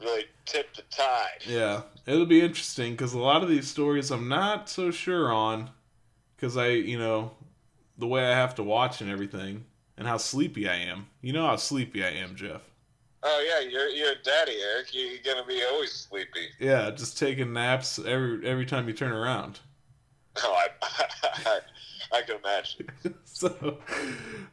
really 0.00 0.24
tip 0.46 0.74
the 0.76 0.82
tide. 0.90 1.42
Yeah, 1.46 1.82
it'll 2.06 2.26
be 2.26 2.40
interesting 2.40 2.92
because 2.92 3.14
a 3.14 3.18
lot 3.18 3.42
of 3.42 3.48
these 3.48 3.68
stories 3.68 4.10
I'm 4.10 4.28
not 4.28 4.68
so 4.68 4.90
sure 4.90 5.32
on 5.32 5.70
because 6.36 6.56
I, 6.56 6.68
you 6.68 6.98
know, 6.98 7.32
the 7.98 8.06
way 8.06 8.24
I 8.24 8.36
have 8.36 8.54
to 8.56 8.62
watch 8.62 9.00
and 9.00 9.10
everything 9.10 9.64
and 9.96 10.06
how 10.06 10.16
sleepy 10.16 10.68
I 10.68 10.76
am. 10.76 11.08
You 11.20 11.32
know 11.32 11.46
how 11.46 11.56
sleepy 11.56 12.04
I 12.04 12.10
am, 12.10 12.34
Jeff. 12.36 12.62
Oh 13.22 13.46
yeah, 13.46 13.68
you're 13.68 13.88
you're 13.88 14.12
a 14.12 14.22
daddy, 14.22 14.56
Eric. 14.60 14.94
You're 14.94 15.18
gonna 15.24 15.46
be 15.46 15.62
always 15.70 15.92
sleepy. 15.92 16.48
Yeah, 16.58 16.90
just 16.90 17.18
taking 17.18 17.52
naps 17.52 17.98
every 17.98 18.46
every 18.46 18.64
time 18.64 18.88
you 18.88 18.94
turn 18.94 19.12
around. 19.12 19.60
Oh, 20.42 20.54
I, 20.54 20.68
I, 21.46 21.60
I 22.12 22.22
can 22.22 22.36
imagine. 22.36 22.88
so, 23.24 23.78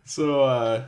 so 0.06 0.42
uh, 0.42 0.86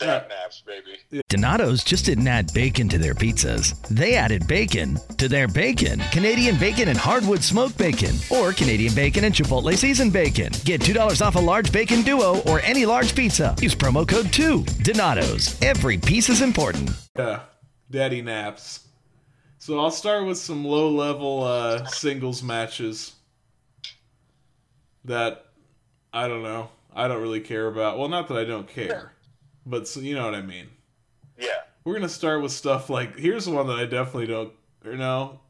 Naps, 0.00 0.62
baby. 0.66 1.22
Donato's 1.28 1.82
just 1.82 2.04
didn't 2.04 2.28
add 2.28 2.52
bacon 2.52 2.88
to 2.88 2.98
their 2.98 3.14
pizzas. 3.14 3.80
They 3.88 4.14
added 4.14 4.46
bacon 4.46 4.98
to 5.16 5.28
their 5.28 5.48
bacon. 5.48 6.00
Canadian 6.12 6.58
bacon 6.58 6.88
and 6.88 6.98
hardwood 6.98 7.42
smoked 7.42 7.78
bacon, 7.78 8.14
or 8.30 8.52
Canadian 8.52 8.94
bacon 8.94 9.24
and 9.24 9.34
Chipotle 9.34 9.76
seasoned 9.76 10.12
bacon. 10.12 10.52
Get 10.64 10.80
$2 10.80 11.24
off 11.24 11.36
a 11.36 11.40
large 11.40 11.72
bacon 11.72 12.02
duo 12.02 12.40
or 12.42 12.60
any 12.60 12.84
large 12.84 13.14
pizza. 13.14 13.54
Use 13.60 13.74
promo 13.74 14.06
code 14.06 14.32
2. 14.32 14.64
Donato's. 14.82 15.60
Every 15.62 15.96
piece 15.98 16.28
is 16.28 16.42
important. 16.42 16.90
Yeah, 17.16 17.40
daddy 17.90 18.22
naps. 18.22 18.86
So 19.58 19.80
I'll 19.80 19.90
start 19.90 20.26
with 20.26 20.38
some 20.38 20.64
low 20.64 20.90
level 20.90 21.42
uh, 21.42 21.86
singles 21.86 22.42
matches 22.42 23.14
that 25.04 25.46
I 26.12 26.28
don't 26.28 26.42
know. 26.42 26.68
I 26.94 27.08
don't 27.08 27.20
really 27.20 27.40
care 27.40 27.66
about. 27.66 27.98
Well, 27.98 28.08
not 28.08 28.28
that 28.28 28.38
I 28.38 28.44
don't 28.44 28.68
care, 28.68 29.12
but 29.66 29.86
so, 29.88 30.00
you 30.00 30.14
know 30.14 30.24
what 30.24 30.34
I 30.34 30.42
mean. 30.42 30.68
Yeah. 31.38 31.48
We're 31.84 31.94
gonna 31.94 32.08
start 32.08 32.40
with 32.42 32.52
stuff 32.52 32.88
like 32.88 33.18
here's 33.18 33.48
one 33.48 33.66
that 33.66 33.76
I 33.78 33.84
definitely 33.84 34.26
don't. 34.28 34.52
Or 34.84 34.92
no, 34.96 35.40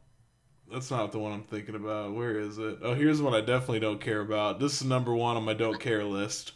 that's 0.71 0.91
not 0.91 1.11
the 1.11 1.19
one 1.19 1.31
I'm 1.31 1.43
thinking 1.43 1.75
about. 1.75 2.13
Where 2.13 2.39
is 2.39 2.57
it? 2.57 2.79
Oh, 2.81 2.93
here's 2.93 3.21
one 3.21 3.33
I 3.33 3.41
definitely 3.41 3.79
don't 3.79 4.01
care 4.01 4.21
about. 4.21 4.59
This 4.59 4.81
is 4.81 4.87
number 4.87 5.13
one 5.15 5.37
on 5.37 5.43
my 5.45 5.53
don't 5.53 5.79
care 5.79 6.03
list. 6.03 6.53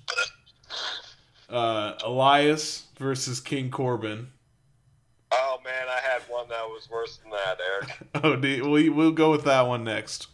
Uh, 1.50 1.94
Elias 2.04 2.86
versus 2.98 3.40
King 3.40 3.70
Corbin. 3.70 4.28
Oh 5.34 5.60
man, 5.64 5.88
I 5.90 6.00
had 6.02 6.22
one 6.30 6.48
that 6.50 6.64
was 6.68 6.90
worse 6.90 7.18
than 7.18 7.32
that, 7.32 7.58
Eric. 7.74 7.98
Oh, 8.24 8.38
you- 8.48 8.70
we 8.70 8.90
we'll 8.90 9.12
go 9.12 9.32
with 9.32 9.44
that 9.46 9.62
one 9.68 9.84
next. 9.84 10.28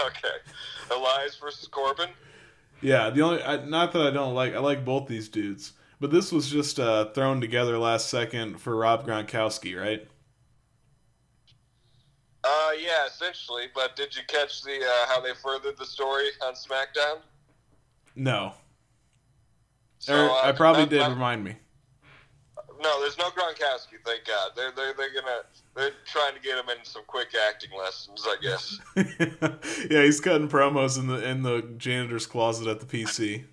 okay. 0.00 0.28
Elias 0.90 1.36
versus 1.36 1.66
Corbin. 1.68 2.10
Yeah, 2.82 3.08
the 3.10 3.22
only 3.22 3.42
I, 3.42 3.64
not 3.64 3.92
that 3.92 4.02
I 4.06 4.10
don't 4.10 4.34
like 4.34 4.54
I 4.54 4.58
like 4.58 4.84
both 4.84 5.06
these 5.08 5.28
dudes, 5.28 5.72
but 6.00 6.10
this 6.10 6.32
was 6.32 6.50
just 6.50 6.78
uh, 6.80 7.06
thrown 7.12 7.40
together 7.40 7.78
last 7.78 8.08
second 8.10 8.60
for 8.60 8.76
Rob 8.76 9.06
Gronkowski, 9.06 9.78
right? 9.80 10.06
Uh, 12.42 12.70
yeah, 12.78 13.06
essentially. 13.06 13.64
But 13.74 13.96
did 13.96 14.14
you 14.14 14.22
catch 14.28 14.62
the 14.62 14.78
uh, 14.80 15.06
how 15.08 15.20
they 15.20 15.32
furthered 15.42 15.78
the 15.78 15.86
story 15.86 16.26
on 16.44 16.54
SmackDown? 16.54 17.20
No, 18.16 18.52
So, 19.98 20.26
Or, 20.26 20.30
uh, 20.30 20.48
I 20.48 20.52
probably 20.52 20.86
did. 20.86 20.98
not- 21.00 21.10
Remind 21.10 21.42
me. 21.44 21.56
No, 22.82 23.00
there's 23.00 23.16
no 23.16 23.30
Gronkowski. 23.30 23.96
Thank 24.04 24.26
God. 24.26 24.50
They're 24.54 24.72
they're 24.72 24.92
they're 24.94 25.14
gonna 25.14 25.42
they're 25.74 25.92
trying 26.04 26.34
to 26.34 26.40
get 26.40 26.58
him 26.58 26.68
in 26.68 26.84
some 26.84 27.02
quick 27.06 27.28
acting 27.48 27.70
lessons, 27.78 28.26
I 28.26 28.36
guess. 28.42 28.78
yeah, 29.90 30.02
he's 30.02 30.20
cutting 30.20 30.48
promos 30.48 30.98
in 30.98 31.06
the 31.06 31.26
in 31.26 31.42
the 31.44 31.62
janitor's 31.78 32.26
closet 32.26 32.66
at 32.66 32.80
the 32.80 32.86
PC. 32.86 33.44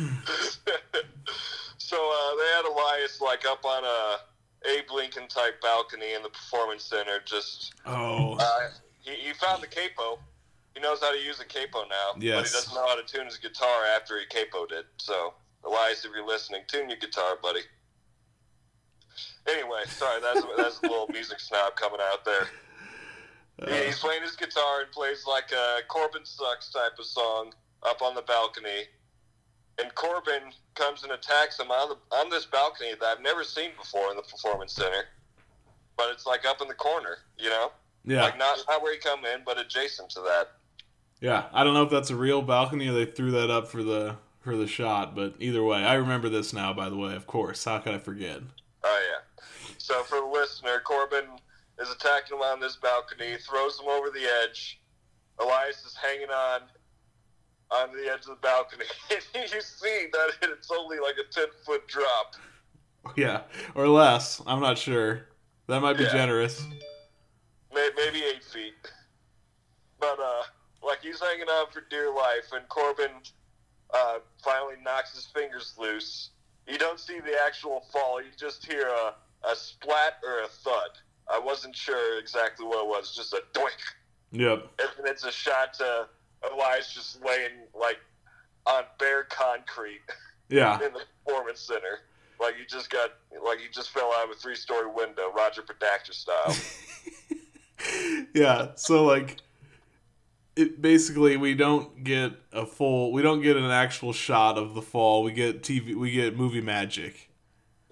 so 1.78 1.96
uh, 1.96 2.36
they 2.36 2.46
had 2.56 2.64
Elias 2.66 3.20
like 3.20 3.44
up 3.46 3.64
on 3.64 3.84
a 3.84 4.16
Abe 4.68 4.90
Lincoln 4.94 5.26
type 5.28 5.60
balcony 5.62 6.14
in 6.14 6.22
the 6.22 6.28
performance 6.28 6.84
center. 6.84 7.20
Just 7.24 7.72
Oh, 7.86 8.36
uh, 8.38 8.70
he, 9.00 9.12
he 9.12 9.32
found 9.32 9.62
the 9.62 9.66
capo. 9.66 10.18
He 10.74 10.80
knows 10.80 11.00
how 11.00 11.12
to 11.12 11.18
use 11.20 11.40
a 11.40 11.44
capo 11.44 11.80
now, 11.88 12.12
but 12.36 12.46
he 12.46 12.52
doesn't 12.52 12.74
know 12.74 12.86
how 12.86 12.94
to 12.94 13.02
tune 13.02 13.26
his 13.26 13.38
guitar 13.38 13.84
after 13.96 14.18
he 14.18 14.26
capoed 14.26 14.72
it. 14.72 14.86
So 14.98 15.34
Elias, 15.64 16.04
if 16.04 16.12
you're 16.14 16.26
listening, 16.26 16.60
tune 16.68 16.88
your 16.88 16.98
guitar, 16.98 17.36
buddy. 17.42 17.60
Anyway, 19.48 19.80
sorry, 19.88 20.20
that's 20.20 20.42
that's 20.56 20.78
a 20.78 20.82
little 20.82 21.08
music 21.08 21.40
snob 21.40 21.74
coming 21.76 22.00
out 22.12 22.24
there. 22.24 22.46
He- 23.66 23.86
He's 23.86 23.98
playing 23.98 24.22
his 24.22 24.36
guitar 24.36 24.82
and 24.82 24.90
plays 24.92 25.24
like 25.26 25.50
a 25.52 25.80
Corbin 25.88 26.24
sucks 26.24 26.70
type 26.70 26.98
of 26.98 27.04
song 27.04 27.52
up 27.82 28.00
on 28.02 28.14
the 28.14 28.22
balcony. 28.22 28.84
And 29.78 29.94
Corbin 29.94 30.52
comes 30.74 31.02
and 31.04 31.12
attacks 31.12 31.58
him 31.58 31.70
on 31.70 31.90
the 31.90 32.16
on 32.16 32.28
this 32.30 32.46
balcony 32.46 32.90
that 33.00 33.06
I've 33.06 33.22
never 33.22 33.44
seen 33.44 33.70
before 33.78 34.10
in 34.10 34.16
the 34.16 34.22
performance 34.22 34.72
center. 34.72 35.04
But 35.96 36.10
it's 36.12 36.26
like 36.26 36.44
up 36.46 36.60
in 36.60 36.68
the 36.68 36.74
corner, 36.74 37.18
you 37.38 37.50
know? 37.50 37.70
yeah, 38.04 38.22
Like 38.22 38.38
not 38.38 38.58
not 38.68 38.82
where 38.82 38.94
you 38.94 39.00
come 39.00 39.24
in, 39.24 39.40
but 39.44 39.58
adjacent 39.58 40.10
to 40.10 40.20
that. 40.20 40.48
yeah. 41.20 41.46
I 41.52 41.64
don't 41.64 41.74
know 41.74 41.82
if 41.82 41.90
that's 41.90 42.10
a 42.10 42.16
real 42.16 42.42
balcony 42.42 42.88
or 42.88 42.92
they 42.92 43.04
threw 43.06 43.30
that 43.32 43.50
up 43.50 43.68
for 43.68 43.82
the 43.82 44.16
for 44.40 44.56
the 44.56 44.66
shot, 44.66 45.14
but 45.14 45.34
either 45.38 45.62
way, 45.62 45.84
I 45.84 45.94
remember 45.94 46.28
this 46.30 46.52
now. 46.52 46.72
By 46.72 46.88
the 46.88 46.96
way, 46.96 47.14
of 47.14 47.26
course, 47.26 47.64
how 47.64 47.78
could 47.78 47.94
I 47.94 47.98
forget? 47.98 48.40
Oh 48.84 49.02
yeah. 49.10 49.44
So 49.78 50.02
for 50.02 50.20
the 50.20 50.26
listener, 50.26 50.80
Corbin 50.84 51.24
is 51.78 51.90
attacking 51.90 52.36
him 52.36 52.42
on 52.42 52.60
this 52.60 52.76
balcony, 52.76 53.36
throws 53.38 53.78
him 53.80 53.88
over 53.88 54.10
the 54.10 54.26
edge. 54.44 54.80
Elias 55.38 55.84
is 55.86 55.96
hanging 55.96 56.28
on 56.30 56.60
on 57.72 57.90
the 57.96 58.10
edge 58.12 58.20
of 58.20 58.26
the 58.26 58.36
balcony, 58.42 58.84
and 59.34 59.52
you 59.52 59.60
see 59.60 60.06
that 60.12 60.30
it's 60.50 60.70
only 60.70 60.98
like 60.98 61.14
a 61.18 61.32
ten 61.32 61.46
foot 61.64 61.86
drop. 61.88 62.34
Yeah, 63.16 63.42
or 63.74 63.88
less. 63.88 64.42
I'm 64.46 64.60
not 64.60 64.76
sure. 64.78 65.26
That 65.68 65.80
might 65.80 65.96
be 65.96 66.04
Yeah. 66.04 66.12
generous. 66.12 66.62
Maybe 67.72 68.22
eight 68.24 68.42
feet. 68.44 68.74
But 69.98 70.18
uh, 70.18 70.42
like 70.82 70.98
he's 71.02 71.20
hanging 71.20 71.46
on 71.48 71.70
for 71.70 71.82
dear 71.90 72.12
life, 72.12 72.50
and 72.52 72.68
Corbin 72.68 73.10
uh, 73.94 74.18
finally 74.42 74.76
knocks 74.82 75.14
his 75.14 75.26
fingers 75.26 75.74
loose. 75.78 76.30
You 76.66 76.78
don't 76.78 76.98
see 76.98 77.20
the 77.20 77.34
actual 77.46 77.84
fall; 77.92 78.20
you 78.20 78.28
just 78.36 78.66
hear 78.66 78.88
a, 78.88 79.14
a 79.48 79.54
splat 79.56 80.14
or 80.26 80.42
a 80.44 80.48
thud. 80.48 80.90
I 81.32 81.38
wasn't 81.38 81.76
sure 81.76 82.18
exactly 82.18 82.66
what 82.66 82.84
it 82.84 82.88
was, 82.88 83.14
just 83.14 83.32
a 83.32 83.42
doink, 83.54 83.80
Yep. 84.32 84.66
and 84.98 85.06
it's 85.06 85.24
a 85.24 85.30
shot 85.30 85.74
to 85.74 86.08
Elias 86.42 86.92
just 86.94 87.24
laying 87.24 87.50
like 87.78 87.98
on 88.66 88.84
bare 88.98 89.24
concrete 89.24 90.00
Yeah. 90.48 90.74
in 90.84 90.92
the 90.92 91.02
performance 91.24 91.60
center. 91.60 92.00
Like 92.40 92.54
you 92.58 92.64
just 92.66 92.90
got, 92.90 93.10
like 93.44 93.60
you 93.60 93.66
just 93.72 93.90
fell 93.90 94.12
out 94.16 94.24
of 94.24 94.30
a 94.30 94.34
three-story 94.34 94.90
window, 94.92 95.30
Roger 95.36 95.62
Predactor 95.62 96.14
style. 96.14 96.56
yeah 98.34 98.68
so 98.74 99.04
like 99.04 99.36
it 100.56 100.82
basically 100.82 101.36
we 101.38 101.54
don't 101.54 102.04
get 102.04 102.32
a 102.52 102.66
full 102.66 103.10
we 103.12 103.22
don't 103.22 103.40
get 103.40 103.56
an 103.56 103.70
actual 103.70 104.12
shot 104.12 104.58
of 104.58 104.74
the 104.74 104.82
fall 104.82 105.22
we 105.22 105.32
get 105.32 105.62
tv 105.62 105.94
we 105.94 106.10
get 106.10 106.36
movie 106.36 106.60
magic 106.60 107.30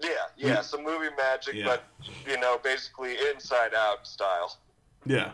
Yeah, 0.01 0.09
yeah, 0.37 0.61
some 0.61 0.83
movie 0.83 1.07
magic, 1.17 1.55
Yeah. 1.55 1.65
but 1.65 1.83
you 2.29 2.39
know, 2.39 2.59
basically 2.63 3.15
inside 3.33 3.73
out 3.73 4.05
style. 4.07 4.57
yeah 5.05 5.31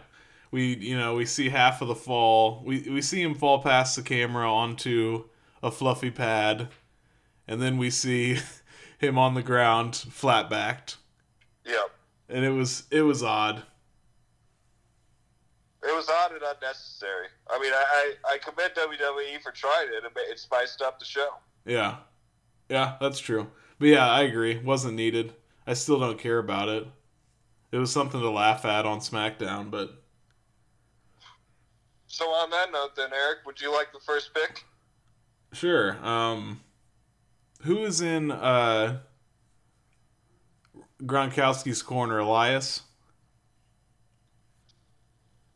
we 0.51 0.75
you 0.77 0.97
know 0.97 1.15
we 1.15 1.25
see 1.25 1.49
half 1.49 1.81
of 1.81 1.88
the 1.88 1.95
fall 1.95 2.62
we 2.65 2.81
we 2.89 3.01
see 3.01 3.21
him 3.21 3.36
fall 3.36 3.62
past 3.62 3.95
the 3.95 4.01
camera 4.01 4.51
onto 4.51 5.25
a 5.63 5.71
fluffy 5.71 6.12
pad 6.12 6.69
and 7.47 7.62
then 7.62 7.77
we 7.77 7.89
see 7.89 8.38
him 8.99 9.17
on 9.17 9.34
the 9.34 9.43
ground 9.43 9.95
flat 9.95 10.49
backed 10.49 10.97
Yep. 11.65 11.89
and 12.29 12.45
it 12.45 12.51
was 12.51 12.84
it 12.91 13.01
was 13.01 13.23
odd 13.23 13.63
It 15.84 15.95
was 15.95 16.10
odd 16.10 16.31
and 16.31 16.41
unnecessary. 16.41 17.27
I 17.47 17.60
mean, 17.60 17.71
I, 17.71 18.13
I, 18.27 18.34
I 18.34 18.38
commend 18.39 18.71
WWE 18.73 19.39
for 19.43 19.51
trying 19.51 19.88
it. 19.89 20.03
It, 20.03 20.12
it 20.31 20.39
spiced 20.39 20.81
up 20.81 20.97
the 20.99 21.05
show. 21.05 21.29
yeah 21.65 21.97
yeah 22.69 22.95
that's 22.99 23.19
true 23.19 23.47
but 23.77 23.88
yeah 23.89 24.10
i 24.10 24.21
agree 24.23 24.58
wasn't 24.58 24.95
needed 24.95 25.34
i 25.67 25.73
still 25.75 25.99
don't 25.99 26.17
care 26.17 26.39
about 26.39 26.67
it 26.67 26.88
it 27.71 27.77
was 27.77 27.91
something 27.91 28.19
to 28.19 28.29
laugh 28.31 28.65
at 28.65 28.88
on 28.88 28.99
smackdown 28.99 29.69
but 29.69 30.01
So 32.15 32.30
on 32.30 32.49
that 32.51 32.71
note, 32.71 32.95
then 32.95 33.10
Eric, 33.13 33.39
would 33.45 33.60
you 33.60 33.73
like 33.73 33.91
the 33.91 33.99
first 33.99 34.34
pick? 34.34 34.63
Sure. 35.51 35.97
Um, 36.01 36.62
who 37.63 37.80
is 37.84 37.99
in 37.99 38.32
uh, 38.32 38.99
Gronkowski's 41.04 41.82
corner? 41.82 42.19
Elias. 42.19 42.84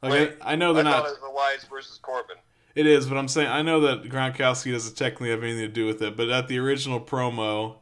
Like 0.01 0.11
Wait, 0.11 0.35
I, 0.41 0.51
I 0.51 0.55
know 0.57 0.73
they're 0.73 0.81
I 0.85 0.89
not. 0.89 1.03
thought 1.05 1.13
it 1.13 1.21
was 1.21 1.31
Elias 1.31 1.63
versus 1.63 1.97
Corbin. 2.01 2.35
It 2.75 2.85
is, 2.85 3.05
but 3.07 3.17
I'm 3.17 3.29
saying 3.29 3.47
I 3.47 3.61
know 3.61 3.79
that 3.79 4.03
Gronkowski 4.09 4.73
doesn't 4.73 4.97
technically 4.97 5.29
have 5.29 5.41
anything 5.41 5.61
to 5.61 5.67
do 5.69 5.85
with 5.85 6.01
it. 6.01 6.17
But 6.17 6.27
at 6.27 6.49
the 6.49 6.57
original 6.59 6.99
promo, 6.99 7.77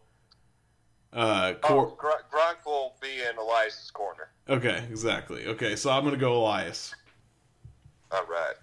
uh, 1.13 1.53
Oh, 1.63 1.95
Gr- 1.97 2.09
Gronk 2.31 2.63
will 2.63 2.93
be 3.01 3.21
in 3.27 3.39
Elias's 3.39 3.89
corner. 3.89 4.29
okay, 4.47 4.83
exactly. 4.87 5.47
Okay, 5.47 5.75
so 5.75 5.89
I'm 5.89 6.03
gonna 6.03 6.15
go 6.15 6.37
Elias. 6.37 6.93
All 8.11 8.23
right. 8.27 8.53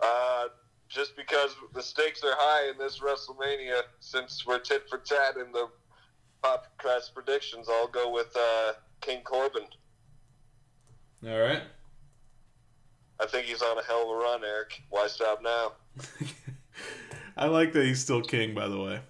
Uh, 0.00 0.48
just 0.88 1.16
because 1.16 1.54
the 1.74 1.82
stakes 1.82 2.22
are 2.22 2.34
high 2.34 2.70
in 2.70 2.78
this 2.78 3.00
WrestleMania, 3.00 3.82
since 4.00 4.44
we're 4.46 4.58
tit 4.58 4.88
for 4.88 4.98
tat 4.98 5.36
in 5.36 5.50
the 5.52 5.68
podcast 6.42 7.14
predictions, 7.14 7.68
I'll 7.68 7.88
go 7.88 8.10
with 8.12 8.34
uh, 8.36 8.72
King 9.00 9.22
Corbin. 9.24 9.64
All 11.26 11.38
right. 11.40 11.62
I 13.20 13.26
think 13.26 13.46
he's 13.46 13.62
on 13.62 13.78
a 13.78 13.82
hell 13.84 14.02
of 14.02 14.08
a 14.10 14.20
run, 14.20 14.44
Eric. 14.44 14.82
Why 14.90 15.06
stop 15.06 15.42
now? 15.42 15.72
I 17.36 17.46
like 17.46 17.72
that 17.72 17.84
he's 17.84 18.00
still 18.00 18.22
king. 18.22 18.54
By 18.54 18.68
the 18.68 18.78
way. 18.78 19.00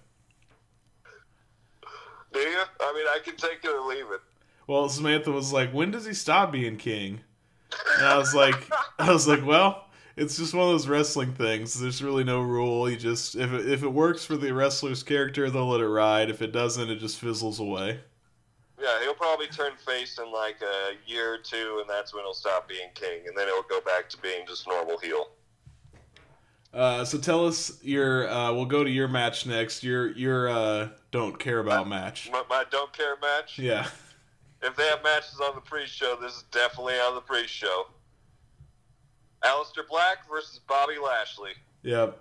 Do 2.33 2.39
you? 2.39 2.61
I 2.79 2.93
mean, 2.93 3.05
I 3.07 3.19
can 3.23 3.35
take 3.35 3.63
it 3.63 3.69
or 3.69 3.87
leave 3.87 4.05
it. 4.11 4.21
Well, 4.67 4.89
Samantha 4.89 5.31
was 5.31 5.51
like, 5.51 5.71
"When 5.71 5.91
does 5.91 6.05
he 6.05 6.13
stop 6.13 6.51
being 6.51 6.77
king?" 6.77 7.21
And 7.97 8.05
I 8.05 8.17
was 8.17 8.33
like, 8.33 8.69
"I 8.99 9.11
was 9.11 9.27
like, 9.27 9.45
well, 9.45 9.84
it's 10.17 10.37
just 10.37 10.53
one 10.53 10.65
of 10.65 10.71
those 10.71 10.87
wrestling 10.87 11.33
things. 11.33 11.79
There's 11.79 12.01
really 12.01 12.23
no 12.23 12.41
rule. 12.41 12.89
You 12.89 12.95
just 12.95 13.35
if 13.35 13.51
it, 13.51 13.69
if 13.69 13.83
it 13.83 13.89
works 13.89 14.25
for 14.25 14.37
the 14.37 14.53
wrestler's 14.53 15.03
character, 15.03 15.49
they'll 15.49 15.67
let 15.67 15.81
it 15.81 15.87
ride. 15.87 16.29
If 16.29 16.41
it 16.41 16.51
doesn't, 16.51 16.89
it 16.89 16.97
just 16.97 17.19
fizzles 17.19 17.59
away. 17.59 17.99
Yeah, 18.81 19.01
he'll 19.01 19.13
probably 19.13 19.47
turn 19.47 19.71
face 19.85 20.19
in 20.19 20.31
like 20.31 20.57
a 20.61 21.09
year 21.09 21.33
or 21.33 21.37
two, 21.37 21.79
and 21.81 21.89
that's 21.89 22.13
when 22.13 22.23
he'll 22.23 22.33
stop 22.33 22.67
being 22.67 22.89
king, 22.93 23.21
and 23.27 23.35
then 23.37 23.47
he'll 23.47 23.63
go 23.63 23.81
back 23.81 24.09
to 24.09 24.17
being 24.17 24.45
just 24.47 24.67
normal 24.67 24.97
heel. 24.97 25.29
Uh, 26.73 27.05
so 27.05 27.17
tell 27.17 27.47
us 27.47 27.81
your. 27.83 28.29
Uh, 28.29 28.51
we'll 28.53 28.65
go 28.65 28.83
to 28.83 28.89
your 28.89 29.07
match 29.07 29.45
next. 29.45 29.83
Your 29.83 30.11
your 30.11 30.49
uh, 30.49 30.89
don't 31.11 31.39
care 31.39 31.59
about 31.59 31.87
match. 31.87 32.29
My, 32.31 32.43
my 32.49 32.65
don't 32.69 32.91
care 32.91 33.15
match. 33.21 33.57
Yeah. 33.57 33.87
If 34.61 34.75
they 34.75 34.87
have 34.87 35.03
matches 35.03 35.39
on 35.43 35.55
the 35.55 35.61
pre-show, 35.61 36.17
this 36.19 36.37
is 36.37 36.43
definitely 36.51 36.95
on 36.95 37.15
the 37.15 37.21
pre-show. 37.21 37.87
Aleister 39.45 39.87
Black 39.89 40.29
versus 40.29 40.59
Bobby 40.67 40.95
Lashley. 41.03 41.51
Yep. 41.83 42.19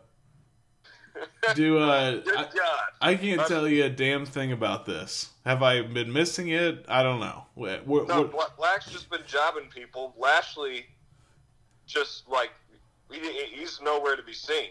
Do 1.54 1.78
uh, 1.78 2.20
Good 2.20 2.36
I, 2.36 2.42
God. 2.42 2.80
I 3.00 3.14
can't 3.14 3.46
tell 3.46 3.68
you 3.68 3.84
a 3.84 3.90
damn 3.90 4.26
thing 4.26 4.52
about 4.52 4.84
this. 4.84 5.30
Have 5.44 5.62
I 5.62 5.82
been 5.82 6.12
missing 6.12 6.48
it? 6.48 6.84
I 6.88 7.02
don't 7.02 7.20
know. 7.20 7.44
What, 7.54 7.86
what, 7.86 8.08
No, 8.08 8.24
Black's 8.56 8.90
just 8.90 9.10
been 9.10 9.22
jobbing 9.26 9.68
people. 9.68 10.14
Lashley, 10.18 10.86
just 11.86 12.28
like 12.28 12.50
he, 13.10 13.20
he's 13.52 13.80
nowhere 13.82 14.16
to 14.16 14.22
be 14.22 14.32
seen. 14.32 14.70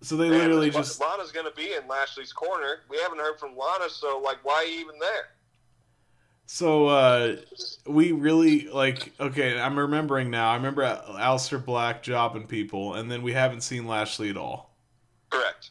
so 0.00 0.16
they 0.16 0.28
And 0.28 0.36
literally 0.36 0.70
just 0.70 1.00
Lana's 1.00 1.32
going 1.32 1.46
to 1.46 1.54
be 1.54 1.74
in 1.74 1.86
Lashley's 1.88 2.32
corner. 2.32 2.80
We 2.88 2.98
haven't 2.98 3.18
heard 3.18 3.38
from 3.38 3.56
Lana, 3.56 3.90
so 3.90 4.20
like, 4.24 4.38
why 4.44 4.66
even 4.80 4.98
there? 4.98 5.28
So 6.52 6.88
uh 6.88 7.36
we 7.86 8.10
really 8.10 8.66
like 8.66 9.12
okay, 9.20 9.58
I'm 9.58 9.78
remembering 9.78 10.30
now. 10.30 10.50
I 10.50 10.56
remember 10.56 10.82
Al- 10.82 11.36
Aleister 11.36 11.64
Black 11.64 12.02
jobbing 12.02 12.48
people 12.48 12.94
and 12.94 13.08
then 13.08 13.22
we 13.22 13.32
haven't 13.32 13.60
seen 13.60 13.86
Lashley 13.86 14.30
at 14.30 14.36
all. 14.36 14.74
Correct. 15.30 15.70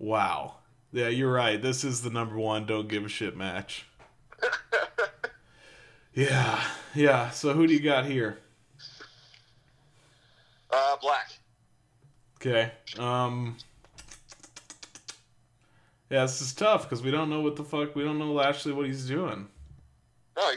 Wow. 0.00 0.56
Yeah, 0.90 1.08
you're 1.08 1.32
right. 1.32 1.62
This 1.62 1.84
is 1.84 2.02
the 2.02 2.10
number 2.10 2.36
one 2.36 2.66
don't 2.66 2.88
give 2.88 3.04
a 3.04 3.08
shit 3.08 3.36
match. 3.36 3.86
yeah. 6.12 6.60
Yeah. 6.92 7.30
So 7.30 7.52
who 7.52 7.68
do 7.68 7.72
you 7.72 7.80
got 7.80 8.04
here? 8.04 8.38
Uh, 10.72 10.96
Black. 11.00 11.30
Okay. 12.40 12.72
Um 12.98 13.56
Yeah, 16.10 16.22
this 16.22 16.42
is 16.42 16.52
tough 16.52 16.82
because 16.82 17.00
we 17.00 17.12
don't 17.12 17.30
know 17.30 17.42
what 17.42 17.54
the 17.54 17.64
fuck. 17.64 17.94
We 17.94 18.02
don't 18.02 18.18
know 18.18 18.32
Lashley 18.32 18.72
what 18.72 18.86
he's 18.86 19.06
doing. 19.06 19.46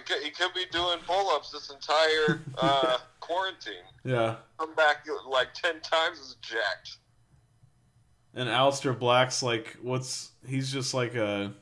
Could, 0.09 0.23
he 0.23 0.31
could 0.31 0.53
be 0.55 0.65
doing 0.71 0.97
pull-ups 1.05 1.51
this 1.51 1.69
entire 1.69 2.41
uh, 2.57 2.97
quarantine. 3.19 3.75
Yeah. 4.03 4.37
Come 4.57 4.73
back 4.73 5.05
like 5.29 5.53
ten 5.53 5.79
times 5.81 6.19
as 6.19 6.35
jacked. 6.41 6.97
And 8.33 8.49
Aleister 8.49 8.97
Black's 8.97 9.43
like, 9.43 9.77
what's. 9.81 10.31
He's 10.47 10.71
just 10.71 10.93
like 10.93 11.13
a. 11.13 11.53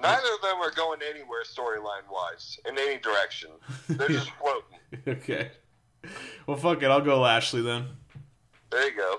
Neither 0.00 0.34
of 0.34 0.42
them 0.42 0.56
are 0.60 0.70
going 0.70 1.00
anywhere 1.08 1.42
storyline 1.44 2.10
wise 2.10 2.58
in 2.66 2.78
any 2.78 2.98
direction. 2.98 3.50
They're 3.88 4.08
just 4.08 4.30
floating. 4.40 4.78
Okay. 5.06 5.50
Well, 6.46 6.56
fuck 6.56 6.82
it. 6.82 6.86
I'll 6.86 7.02
go 7.02 7.20
Lashley 7.20 7.62
then. 7.62 7.86
There 8.70 8.90
you 8.90 8.96
go. 8.96 9.18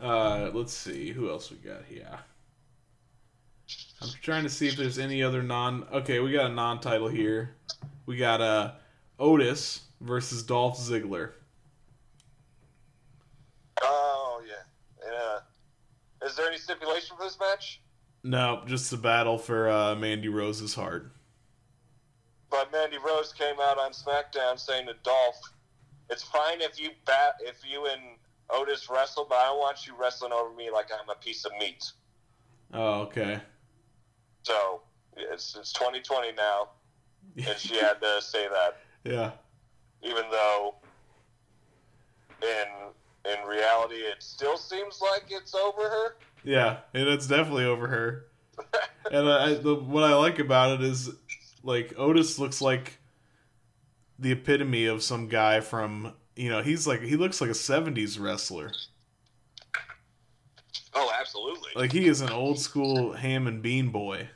Uh, 0.00 0.50
let's 0.54 0.72
see 0.72 1.10
who 1.10 1.28
else 1.30 1.50
we 1.50 1.56
got 1.56 1.84
here. 1.88 2.18
I'm 4.02 4.08
trying 4.22 4.42
to 4.42 4.50
see 4.50 4.68
if 4.68 4.76
there's 4.76 4.98
any 4.98 5.22
other 5.22 5.42
non. 5.42 5.86
Okay, 5.92 6.20
we 6.20 6.32
got 6.32 6.50
a 6.50 6.54
non-title 6.54 7.08
here. 7.08 7.56
We 8.04 8.16
got 8.16 8.40
uh 8.40 8.72
Otis 9.18 9.82
versus 10.00 10.42
Dolph 10.42 10.78
Ziggler. 10.78 11.32
Oh 13.82 14.42
yeah. 14.46 15.10
Yeah. 15.10 16.26
Is 16.26 16.36
there 16.36 16.46
any 16.46 16.58
stipulation 16.58 17.16
for 17.16 17.24
this 17.24 17.38
match? 17.40 17.80
No, 18.22 18.62
just 18.66 18.92
a 18.92 18.96
battle 18.96 19.38
for 19.38 19.70
uh, 19.70 19.94
Mandy 19.94 20.28
Rose's 20.28 20.74
heart. 20.74 21.12
But 22.50 22.72
Mandy 22.72 22.98
Rose 22.98 23.32
came 23.32 23.54
out 23.60 23.78
on 23.78 23.92
SmackDown 23.92 24.58
saying 24.58 24.86
to 24.86 24.94
Dolph, 25.02 25.40
"It's 26.10 26.22
fine 26.22 26.60
if 26.60 26.80
you 26.80 26.90
bat 27.06 27.34
if 27.40 27.58
you 27.68 27.86
and 27.86 28.02
Otis 28.50 28.88
wrestle, 28.90 29.26
but 29.28 29.36
I 29.36 29.46
don't 29.46 29.58
want 29.58 29.86
you 29.86 29.94
wrestling 29.98 30.32
over 30.32 30.54
me 30.54 30.70
like 30.70 30.86
I'm 30.92 31.08
a 31.08 31.14
piece 31.14 31.44
of 31.44 31.52
meat." 31.58 31.84
Oh, 32.74 33.02
okay. 33.02 33.40
So 34.46 34.80
it's 35.16 35.56
it's 35.56 35.72
2020 35.72 36.30
now, 36.36 36.68
and 37.36 37.58
she 37.58 37.74
had 37.78 38.00
to 38.00 38.22
say 38.22 38.46
that, 38.46 38.76
Yeah. 39.02 39.32
even 40.02 40.22
though 40.30 40.76
in 42.42 43.32
in 43.32 43.44
reality 43.48 43.96
it 43.96 44.22
still 44.22 44.56
seems 44.56 45.00
like 45.02 45.24
it's 45.30 45.52
over 45.52 45.82
her. 45.82 46.16
Yeah, 46.44 46.76
and 46.94 47.08
it's 47.08 47.26
definitely 47.26 47.64
over 47.64 47.88
her. 47.88 48.26
and 49.10 49.28
I, 49.28 49.54
the, 49.54 49.74
what 49.74 50.04
I 50.04 50.14
like 50.14 50.38
about 50.38 50.80
it 50.80 50.86
is, 50.86 51.10
like 51.64 51.92
Otis 51.98 52.38
looks 52.38 52.60
like 52.60 53.00
the 54.16 54.30
epitome 54.30 54.86
of 54.86 55.02
some 55.02 55.26
guy 55.26 55.58
from 55.58 56.14
you 56.36 56.50
know 56.50 56.62
he's 56.62 56.86
like 56.86 57.02
he 57.02 57.16
looks 57.16 57.40
like 57.40 57.50
a 57.50 57.52
'70s 57.54 58.20
wrestler. 58.20 58.70
Oh, 60.94 61.10
absolutely. 61.18 61.72
Like 61.74 61.90
he 61.90 62.06
is 62.06 62.20
an 62.20 62.30
old 62.30 62.60
school 62.60 63.12
ham 63.12 63.48
and 63.48 63.60
bean 63.60 63.88
boy. 63.88 64.28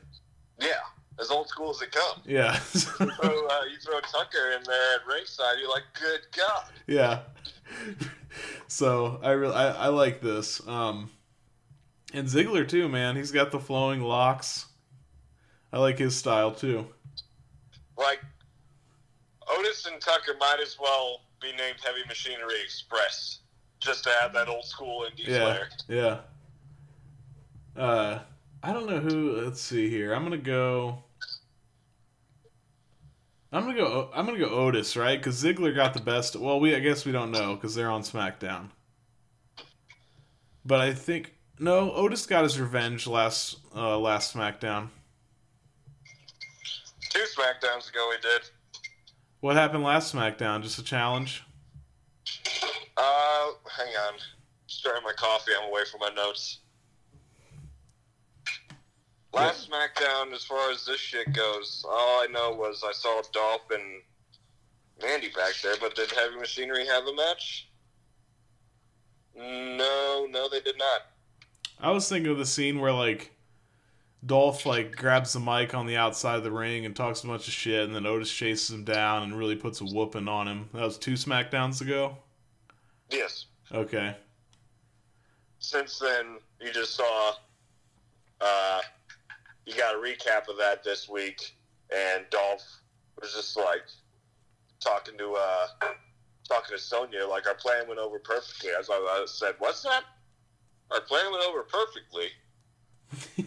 Yeah, 0.60 0.80
as 1.18 1.30
old 1.30 1.48
school 1.48 1.70
as 1.70 1.80
it 1.82 1.90
comes. 1.92 2.20
Yeah, 2.26 2.58
So 2.58 2.90
uh, 3.08 3.64
you 3.70 3.78
throw 3.84 4.00
Tucker 4.00 4.52
in 4.56 4.62
there 4.64 4.94
at 4.96 5.06
ringside, 5.06 5.54
you're 5.60 5.70
like, 5.70 5.84
good 5.98 6.20
God. 6.36 6.64
yeah. 6.86 7.20
So 8.68 9.18
I 9.22 9.30
really 9.32 9.54
I, 9.54 9.86
I 9.86 9.88
like 9.88 10.20
this. 10.20 10.66
Um, 10.68 11.10
and 12.14 12.26
Ziggler 12.28 12.66
too, 12.68 12.88
man. 12.88 13.16
He's 13.16 13.32
got 13.32 13.50
the 13.50 13.58
flowing 13.60 14.00
locks. 14.00 14.66
I 15.72 15.78
like 15.78 15.98
his 15.98 16.16
style 16.16 16.52
too. 16.52 16.86
Like, 17.96 18.20
Otis 19.48 19.86
and 19.86 20.00
Tucker 20.00 20.34
might 20.38 20.58
as 20.62 20.76
well 20.80 21.20
be 21.40 21.48
named 21.52 21.78
Heavy 21.84 22.00
Machinery 22.08 22.54
Express 22.64 23.40
just 23.80 24.04
to 24.04 24.10
have 24.20 24.32
that 24.32 24.48
old 24.48 24.64
school 24.64 25.04
indie 25.10 25.26
Yeah, 25.26 25.38
flair. 25.88 26.20
yeah. 27.76 27.80
Uh, 27.82 28.18
I 28.62 28.72
don't 28.72 28.88
know 28.88 29.00
who. 29.00 29.40
Let's 29.40 29.60
see 29.60 29.88
here. 29.88 30.12
I'm 30.12 30.22
gonna 30.22 30.36
go. 30.36 31.02
I'm 33.52 33.64
gonna 33.64 33.76
go. 33.76 34.10
I'm 34.14 34.26
gonna 34.26 34.38
go 34.38 34.50
Otis, 34.50 34.96
right? 34.96 35.18
Because 35.18 35.42
Ziggler 35.42 35.74
got 35.74 35.94
the 35.94 36.00
best. 36.00 36.36
Well, 36.36 36.60
we 36.60 36.74
I 36.74 36.80
guess 36.80 37.06
we 37.06 37.12
don't 37.12 37.30
know 37.30 37.54
because 37.54 37.74
they're 37.74 37.90
on 37.90 38.02
SmackDown. 38.02 38.68
But 40.64 40.80
I 40.80 40.92
think 40.92 41.34
no. 41.58 41.92
Otis 41.92 42.26
got 42.26 42.42
his 42.42 42.60
revenge 42.60 43.06
last 43.06 43.58
uh, 43.74 43.98
last 43.98 44.34
SmackDown. 44.34 44.88
Two 47.08 47.24
SmackDowns 47.36 47.90
ago, 47.90 48.12
he 48.14 48.20
did. 48.20 48.50
What 49.40 49.56
happened 49.56 49.82
last 49.82 50.14
SmackDown? 50.14 50.62
Just 50.62 50.78
a 50.78 50.84
challenge. 50.84 51.44
Uh, 52.96 53.46
hang 53.74 53.94
on. 54.06 54.14
Stirring 54.66 55.02
my 55.02 55.12
coffee. 55.16 55.52
I'm 55.58 55.70
away 55.70 55.82
from 55.90 56.00
my 56.00 56.10
notes. 56.14 56.58
Last 59.32 59.70
SmackDown, 59.70 60.32
as 60.32 60.44
far 60.44 60.70
as 60.72 60.84
this 60.84 60.98
shit 60.98 61.32
goes, 61.32 61.84
all 61.88 62.20
I 62.20 62.26
know 62.32 62.52
was 62.52 62.82
I 62.84 62.92
saw 62.92 63.22
Dolph 63.32 63.70
and 63.70 64.02
Mandy 65.00 65.28
back 65.28 65.54
there, 65.62 65.76
but 65.80 65.94
did 65.94 66.10
Heavy 66.10 66.36
Machinery 66.36 66.84
have 66.86 67.06
a 67.06 67.14
match? 67.14 67.68
No, 69.36 70.26
no, 70.28 70.48
they 70.48 70.60
did 70.60 70.76
not. 70.76 71.02
I 71.78 71.92
was 71.92 72.08
thinking 72.08 72.30
of 72.30 72.38
the 72.38 72.46
scene 72.46 72.80
where 72.80 72.92
like 72.92 73.30
Dolph 74.26 74.66
like 74.66 74.94
grabs 74.96 75.32
the 75.32 75.40
mic 75.40 75.74
on 75.74 75.86
the 75.86 75.96
outside 75.96 76.36
of 76.36 76.42
the 76.42 76.50
ring 76.50 76.84
and 76.84 76.94
talks 76.94 77.22
a 77.22 77.26
bunch 77.26 77.46
of 77.46 77.54
shit, 77.54 77.84
and 77.84 77.94
then 77.94 78.06
Otis 78.06 78.32
chases 78.32 78.70
him 78.70 78.84
down 78.84 79.22
and 79.22 79.38
really 79.38 79.56
puts 79.56 79.80
a 79.80 79.84
whooping 79.84 80.28
on 80.28 80.48
him. 80.48 80.68
That 80.74 80.82
was 80.82 80.98
two 80.98 81.14
Smackdowns 81.14 81.80
ago. 81.80 82.16
Yes. 83.10 83.46
Okay. 83.72 84.16
Since 85.60 86.00
then, 86.00 86.38
you 86.60 86.72
just 86.72 86.96
saw. 86.96 87.32
Uh, 88.40 88.80
you 89.66 89.74
got 89.76 89.94
a 89.94 89.98
recap 89.98 90.48
of 90.48 90.56
that 90.58 90.82
this 90.84 91.08
week, 91.08 91.56
and 91.94 92.24
Dolph 92.30 92.64
was 93.20 93.32
just 93.34 93.56
like 93.56 93.82
talking 94.80 95.16
to 95.18 95.34
uh, 95.34 95.66
talking 96.48 96.76
to 96.76 96.82
Sonya 96.82 97.26
like 97.26 97.46
our 97.46 97.54
plan 97.54 97.86
went 97.88 98.00
over 98.00 98.18
perfectly. 98.18 98.70
As 98.78 98.90
I, 98.90 98.94
I 98.94 99.24
said, 99.26 99.54
"What's 99.58 99.82
that?" 99.82 100.04
Our 100.90 101.00
plan 101.02 101.30
went 101.30 101.44
over 101.44 101.62
perfectly. 101.62 102.28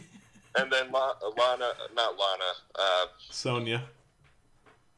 and 0.58 0.72
then 0.72 0.92
La- 0.92 1.16
Lana, 1.38 1.72
not 1.96 2.18
Lana, 2.18 2.52
uh, 2.76 3.06
Sonya, 3.30 3.84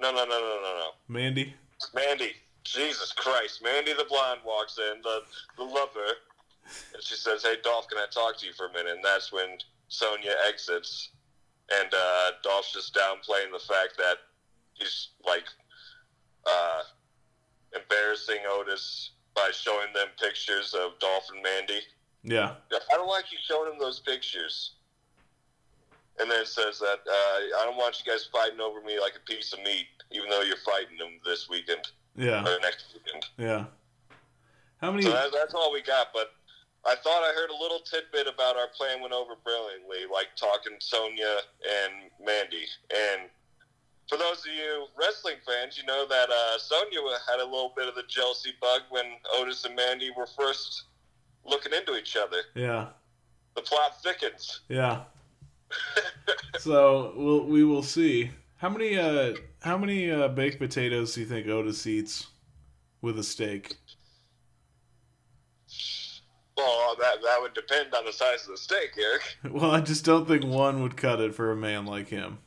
no, 0.01 0.11
no, 0.11 0.25
no, 0.25 0.39
no, 0.39 0.59
no, 0.61 0.77
no. 0.77 0.89
Mandy. 1.07 1.53
Mandy, 1.93 2.31
Jesus 2.63 3.11
Christ, 3.13 3.61
Mandy 3.63 3.93
the 3.93 4.05
blonde 4.05 4.41
walks 4.45 4.77
in, 4.77 5.01
the 5.01 5.21
the 5.57 5.63
lover, 5.63 6.13
and 6.93 7.01
she 7.01 7.15
says, 7.15 7.43
"Hey, 7.43 7.55
Dolph, 7.63 7.87
can 7.89 7.97
I 7.97 8.05
talk 8.11 8.37
to 8.39 8.45
you 8.45 8.53
for 8.53 8.67
a 8.67 8.73
minute?" 8.73 8.95
And 8.95 9.03
that's 9.03 9.31
when 9.31 9.57
Sonya 9.88 10.33
exits, 10.47 11.09
and 11.71 11.93
uh, 11.93 12.31
Dolph's 12.43 12.73
just 12.73 12.93
downplaying 12.95 13.51
the 13.51 13.59
fact 13.59 13.97
that 13.97 14.17
he's 14.73 15.09
like 15.25 15.45
uh, 16.45 16.81
embarrassing 17.75 18.39
Otis 18.49 19.11
by 19.36 19.49
showing 19.51 19.88
them 19.93 20.07
pictures 20.19 20.73
of 20.73 20.97
Dolph 20.99 21.25
and 21.33 21.43
Mandy. 21.43 21.81
Yeah. 22.23 22.53
I 22.71 22.95
don't 22.95 23.07
like 23.07 23.31
you 23.31 23.38
showing 23.47 23.69
them 23.69 23.79
those 23.79 23.99
pictures. 23.99 24.71
And 26.19 26.31
then 26.31 26.41
it 26.41 26.47
says 26.47 26.79
that 26.79 26.99
uh, 27.07 27.61
I 27.61 27.65
don't 27.65 27.75
want 27.75 28.01
you 28.03 28.09
guys 28.09 28.27
fighting 28.31 28.61
over 28.61 28.81
me 28.81 28.99
like 28.99 29.13
a 29.17 29.31
piece 29.31 29.51
of 29.53 29.59
meat, 29.59 29.86
even 30.11 30.29
though 30.29 30.41
you're 30.41 30.55
fighting 30.65 30.97
them 30.97 31.19
this 31.25 31.49
weekend 31.49 31.81
Yeah. 32.15 32.41
or 32.41 32.57
next 32.61 32.86
weekend. 32.93 33.25
Yeah. 33.38 33.65
How 34.81 34.91
many? 34.91 35.03
So 35.03 35.09
that, 35.11 35.31
that's 35.33 35.53
all 35.53 35.73
we 35.73 35.81
got. 35.81 36.07
But 36.13 36.31
I 36.86 36.95
thought 36.95 37.23
I 37.23 37.33
heard 37.33 37.49
a 37.49 37.61
little 37.61 37.79
tidbit 37.79 38.27
about 38.31 38.57
our 38.57 38.67
plan 38.77 39.01
went 39.01 39.13
over 39.13 39.33
brilliantly, 39.43 40.05
like 40.11 40.27
talking 40.36 40.77
Sonya 40.79 41.41
and 41.65 42.11
Mandy. 42.23 42.65
And 42.93 43.29
for 44.07 44.17
those 44.17 44.39
of 44.39 44.53
you 44.53 44.86
wrestling 44.99 45.38
fans, 45.45 45.77
you 45.77 45.86
know 45.86 46.05
that 46.07 46.29
uh, 46.29 46.59
Sonya 46.59 46.99
had 47.27 47.39
a 47.39 47.43
little 47.43 47.73
bit 47.75 47.88
of 47.88 47.95
the 47.95 48.03
jealousy 48.07 48.51
bug 48.61 48.81
when 48.89 49.05
Otis 49.33 49.65
and 49.65 49.75
Mandy 49.75 50.11
were 50.15 50.27
first 50.27 50.83
looking 51.43 51.73
into 51.73 51.97
each 51.97 52.15
other. 52.15 52.38
Yeah. 52.53 52.89
The 53.55 53.61
plot 53.61 54.01
thickens. 54.03 54.61
Yeah. 54.69 55.03
so 56.59 57.13
we'll 57.15 57.45
we 57.45 57.63
will 57.63 57.83
see. 57.83 58.31
How 58.57 58.69
many 58.69 58.97
uh 58.97 59.33
how 59.61 59.77
many 59.77 60.11
uh, 60.11 60.27
baked 60.27 60.59
potatoes 60.59 61.15
do 61.15 61.21
you 61.21 61.25
think 61.25 61.47
Otis 61.47 61.88
eats 61.88 62.27
with 63.01 63.17
a 63.17 63.23
steak? 63.23 63.75
Well, 66.57 66.95
that 66.99 67.21
that 67.21 67.41
would 67.41 67.53
depend 67.53 67.93
on 67.93 68.05
the 68.05 68.13
size 68.13 68.43
of 68.43 68.51
the 68.51 68.57
steak, 68.57 68.91
Eric. 68.97 69.21
Well, 69.51 69.71
I 69.71 69.81
just 69.81 70.05
don't 70.05 70.27
think 70.27 70.43
one 70.43 70.81
would 70.81 70.95
cut 70.95 71.19
it 71.19 71.35
for 71.35 71.51
a 71.51 71.55
man 71.55 71.85
like 71.85 72.07
him. 72.07 72.39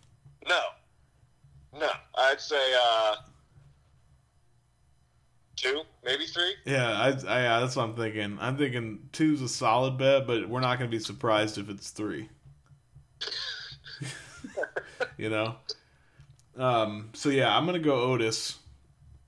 No, 0.49 0.61
no, 1.79 1.91
I'd 2.17 2.41
say 2.41 2.75
uh, 2.83 3.17
two, 5.57 5.83
maybe 6.05 6.25
three. 6.27 6.55
Yeah, 6.65 6.91
I, 6.91 7.09
I 7.09 7.43
yeah, 7.43 7.61
that's 7.61 7.77
what 7.77 7.85
I'm 7.85 7.95
thinking. 7.95 8.39
I'm 8.41 8.57
thinking 8.57 9.09
two's 9.13 9.43
a 9.43 9.49
solid 9.49 9.99
bet, 9.99 10.27
but 10.27 10.49
we're 10.49 10.61
not 10.61 10.79
going 10.79 10.91
to 10.91 10.97
be 10.97 11.03
surprised 11.03 11.59
if 11.59 11.69
it's 11.69 11.91
three. 11.91 12.31
you 15.19 15.29
know. 15.29 15.57
Um. 16.57 17.11
So 17.13 17.29
yeah, 17.29 17.57
I'm 17.57 17.67
gonna 17.67 17.79
go 17.79 18.01
Otis 18.01 18.59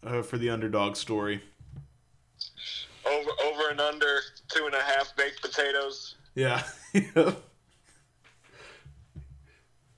uh, 0.05 0.23
for 0.23 0.39
the 0.39 0.51
underdog 0.51 0.97
story. 0.97 1.43
Over 3.07 3.31
over 3.45 3.69
and 3.71 3.81
under 3.81 4.21
two 4.49 4.67
and 4.67 4.75
a 4.75 4.81
half 4.81 5.15
baked 5.17 5.41
potatoes. 5.43 6.17
Yeah. 6.35 6.63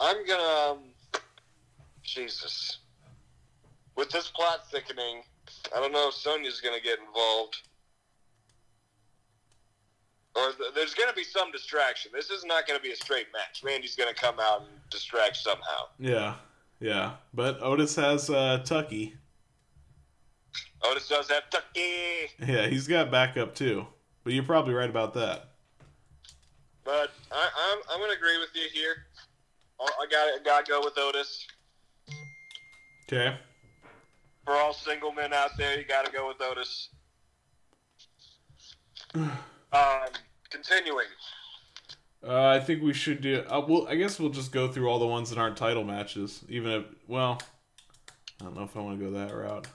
I'm 0.00 0.26
gonna. 0.26 0.72
Um, 0.72 0.78
Jesus. 2.02 2.78
With 3.96 4.10
this 4.10 4.28
plot 4.28 4.70
thickening, 4.70 5.22
I 5.76 5.80
don't 5.80 5.92
know 5.92 6.08
if 6.08 6.14
Sonya's 6.14 6.60
gonna 6.60 6.80
get 6.80 6.98
involved. 6.98 7.56
Or 10.34 10.52
th- 10.52 10.72
there's 10.74 10.94
gonna 10.94 11.12
be 11.12 11.24
some 11.24 11.52
distraction. 11.52 12.10
This 12.14 12.30
is 12.30 12.44
not 12.44 12.66
gonna 12.66 12.80
be 12.80 12.92
a 12.92 12.96
straight 12.96 13.26
match. 13.32 13.62
Randy's 13.62 13.94
gonna 13.96 14.14
come 14.14 14.36
out 14.40 14.60
and 14.62 14.70
distract 14.90 15.36
somehow. 15.36 15.88
yeah. 15.98 16.34
Yeah. 16.80 17.12
But 17.32 17.62
Otis 17.62 17.94
has 17.94 18.28
uh, 18.28 18.58
Tucky. 18.64 19.14
Otis 20.84 21.08
does 21.08 21.30
have 21.30 21.48
Tucky, 21.50 22.30
Yeah, 22.46 22.66
he's 22.66 22.88
got 22.88 23.10
backup 23.10 23.54
too. 23.54 23.86
But 24.24 24.32
you're 24.32 24.42
probably 24.44 24.74
right 24.74 24.90
about 24.90 25.14
that. 25.14 25.50
but 26.84 27.10
I, 27.30 27.48
I'm 27.72 27.78
I'm 27.90 28.00
gonna 28.00 28.12
agree 28.12 28.38
with 28.38 28.50
you 28.54 28.68
here. 28.72 28.94
I 29.80 29.84
I 29.84 30.06
got 30.10 30.44
got 30.44 30.66
to 30.66 30.70
go 30.72 30.80
with 30.80 30.96
Otis. 30.98 31.46
Okay. 33.10 33.36
For 34.44 34.54
all 34.54 34.72
single 34.72 35.12
men 35.12 35.32
out 35.32 35.50
there, 35.56 35.78
you 35.78 35.84
got 35.84 36.04
to 36.06 36.12
go 36.12 36.28
with 36.28 36.40
Otis. 36.40 36.88
Um, 39.74 40.10
continuing. 40.50 41.06
Uh, 42.22 42.48
I 42.48 42.60
think 42.60 42.82
we 42.82 42.92
should 42.92 43.22
do. 43.22 43.42
Uh, 43.48 43.64
well, 43.66 43.86
I 43.88 43.94
guess 43.94 44.20
we'll 44.20 44.28
just 44.28 44.52
go 44.52 44.68
through 44.68 44.86
all 44.86 44.98
the 44.98 45.06
ones 45.06 45.30
that 45.30 45.38
aren't 45.38 45.56
title 45.56 45.82
matches. 45.82 46.44
Even 46.50 46.72
if, 46.72 46.84
well, 47.08 47.40
I 48.38 48.44
don't 48.44 48.54
know 48.54 48.64
if 48.64 48.76
I 48.76 48.80
want 48.80 48.98
to 48.98 49.04
go 49.06 49.10
that 49.12 49.34
route. 49.34 49.66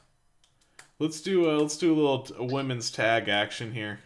Let's 0.99 1.21
do. 1.21 1.49
Uh, 1.49 1.59
let's 1.59 1.77
do 1.77 1.93
a 1.93 1.95
little 1.95 2.23
t- 2.23 2.33
a 2.37 2.43
women's 2.43 2.89
tag 2.89 3.29
action 3.29 3.71
here. 3.71 3.99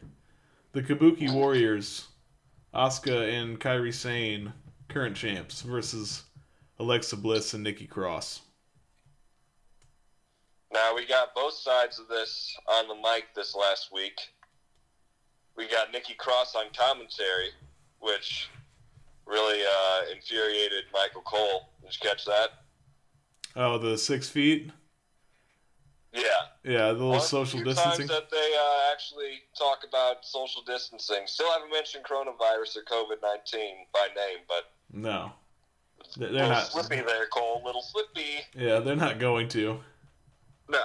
The 0.74 0.82
Kabuki 0.82 1.32
Warriors, 1.32 2.08
Asuka 2.74 3.32
and 3.32 3.60
Kairi 3.60 3.94
Sane, 3.94 4.52
current 4.90 5.16
champs, 5.16 5.62
versus 5.62 6.24
Alexa 6.80 7.16
Bliss 7.16 7.54
and 7.54 7.64
Nikki 7.64 7.88
Cross. 7.88 8.42
Now 10.74 10.94
we 10.96 11.06
got 11.06 11.34
both 11.34 11.54
sides 11.54 11.98
of 12.00 12.08
this 12.08 12.58
on 12.68 12.88
the 12.88 12.96
mic 12.96 13.34
this 13.36 13.56
last 13.56 13.94
week. 13.94 14.20
We 15.56 15.70
got 15.70 15.92
Nikki 15.94 16.14
Cross 16.14 16.56
on 16.56 16.66
commentary, 16.78 17.50
which 18.00 18.50
really 19.26 19.62
uh, 19.62 20.02
infuriated 20.14 20.86
Michael 20.94 21.22
Cole. 21.22 21.70
Did 21.82 21.94
you 21.94 22.10
catch 22.10 22.26
that? 22.26 22.50
Oh, 23.56 23.78
the 23.78 23.98
six 23.98 24.28
feet. 24.28 24.72
Yeah. 26.14 26.22
Yeah, 26.64 26.88
the 26.88 26.94
little 26.94 27.10
One 27.12 27.22
social 27.22 27.64
distancing. 27.64 28.08
Times 28.08 28.10
that 28.10 28.30
they 28.30 28.38
uh, 28.60 28.92
actually 28.92 29.40
talk 29.58 29.80
about 29.88 30.26
social 30.26 30.62
distancing. 30.64 31.22
Still 31.26 31.52
haven't 31.52 31.72
mentioned 31.72 32.04
coronavirus 32.04 32.78
or 32.78 32.84
COVID 32.84 33.22
nineteen 33.24 33.86
by 33.94 34.08
name, 34.16 34.40
but 34.48 34.72
No, 34.92 35.32
They- 36.18 36.26
they're 36.26 36.34
little 36.34 36.50
not. 36.50 36.68
slippy 36.68 36.98
there, 37.02 37.28
Cole. 37.28 37.62
Little 37.66 37.82
slippy. 37.82 38.42
Yeah, 38.56 38.80
they're 38.80 38.96
not 38.96 39.20
going 39.20 39.48
to. 39.50 39.80
No. 40.68 40.84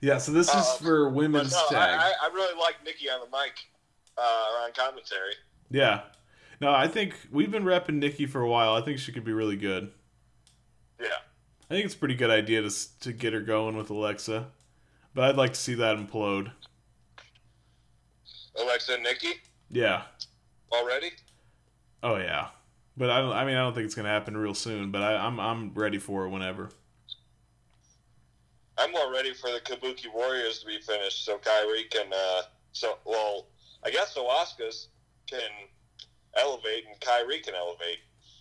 Yeah, 0.00 0.18
so 0.18 0.32
this 0.32 0.48
is 0.48 0.54
Uh, 0.54 0.76
for 0.82 1.08
women's 1.08 1.52
no, 1.52 1.66
tag. 1.70 1.98
I, 1.98 2.08
I, 2.10 2.12
I 2.24 2.34
really 2.34 2.58
like 2.60 2.82
Nikki 2.84 3.08
on 3.08 3.20
the 3.20 3.26
mic 3.36 3.52
uh, 4.18 4.20
or 4.52 4.64
on 4.66 4.72
commentary. 4.72 5.32
Yeah. 5.70 6.02
No, 6.60 6.72
I 6.72 6.88
think 6.88 7.14
we've 7.30 7.50
been 7.50 7.64
repping 7.64 7.94
Nikki 7.94 8.26
for 8.26 8.40
a 8.42 8.48
while. 8.48 8.74
I 8.74 8.82
think 8.82 8.98
she 8.98 9.12
could 9.12 9.24
be 9.24 9.32
really 9.32 9.56
good. 9.56 9.92
Yeah. 11.00 11.06
I 11.70 11.74
think 11.74 11.86
it's 11.86 11.94
a 11.94 11.98
pretty 11.98 12.14
good 12.14 12.30
idea 12.30 12.62
to 12.62 12.70
to 13.00 13.12
get 13.12 13.32
her 13.32 13.40
going 13.40 13.76
with 13.76 13.90
Alexa, 13.90 14.46
but 15.14 15.24
I'd 15.24 15.36
like 15.36 15.54
to 15.54 15.60
see 15.60 15.74
that 15.74 15.96
implode. 15.96 16.52
Alexa 18.60 18.94
and 18.94 19.02
Nikki 19.02 19.32
Yeah. 19.70 20.02
already? 20.72 21.10
Oh 22.02 22.16
yeah. 22.16 22.48
But 22.96 23.10
I 23.10 23.20
don't. 23.20 23.32
I 23.32 23.44
mean, 23.44 23.56
I 23.56 23.60
don't 23.60 23.74
think 23.74 23.86
it's 23.86 23.94
gonna 23.94 24.08
happen 24.08 24.36
real 24.36 24.54
soon. 24.54 24.90
But 24.92 25.02
I, 25.02 25.16
I'm 25.16 25.40
I'm 25.40 25.74
ready 25.74 25.98
for 25.98 26.26
it 26.26 26.30
whenever. 26.30 26.70
I'm 28.78 28.92
more 28.92 29.12
ready 29.12 29.32
for 29.32 29.50
the 29.50 29.60
Kabuki 29.60 30.12
Warriors 30.12 30.58
to 30.60 30.66
be 30.66 30.78
finished 30.80 31.24
so 31.24 31.38
Kairi 31.38 31.88
can, 31.90 32.12
uh, 32.12 32.42
so, 32.72 32.98
well, 33.04 33.46
I 33.84 33.90
guess 33.90 34.12
so 34.14 34.26
Asuka's 34.26 34.88
can 35.28 35.38
elevate 36.36 36.82
and 36.88 36.98
Kairi 37.00 37.40
can 37.40 37.54
elevate. 37.54 37.98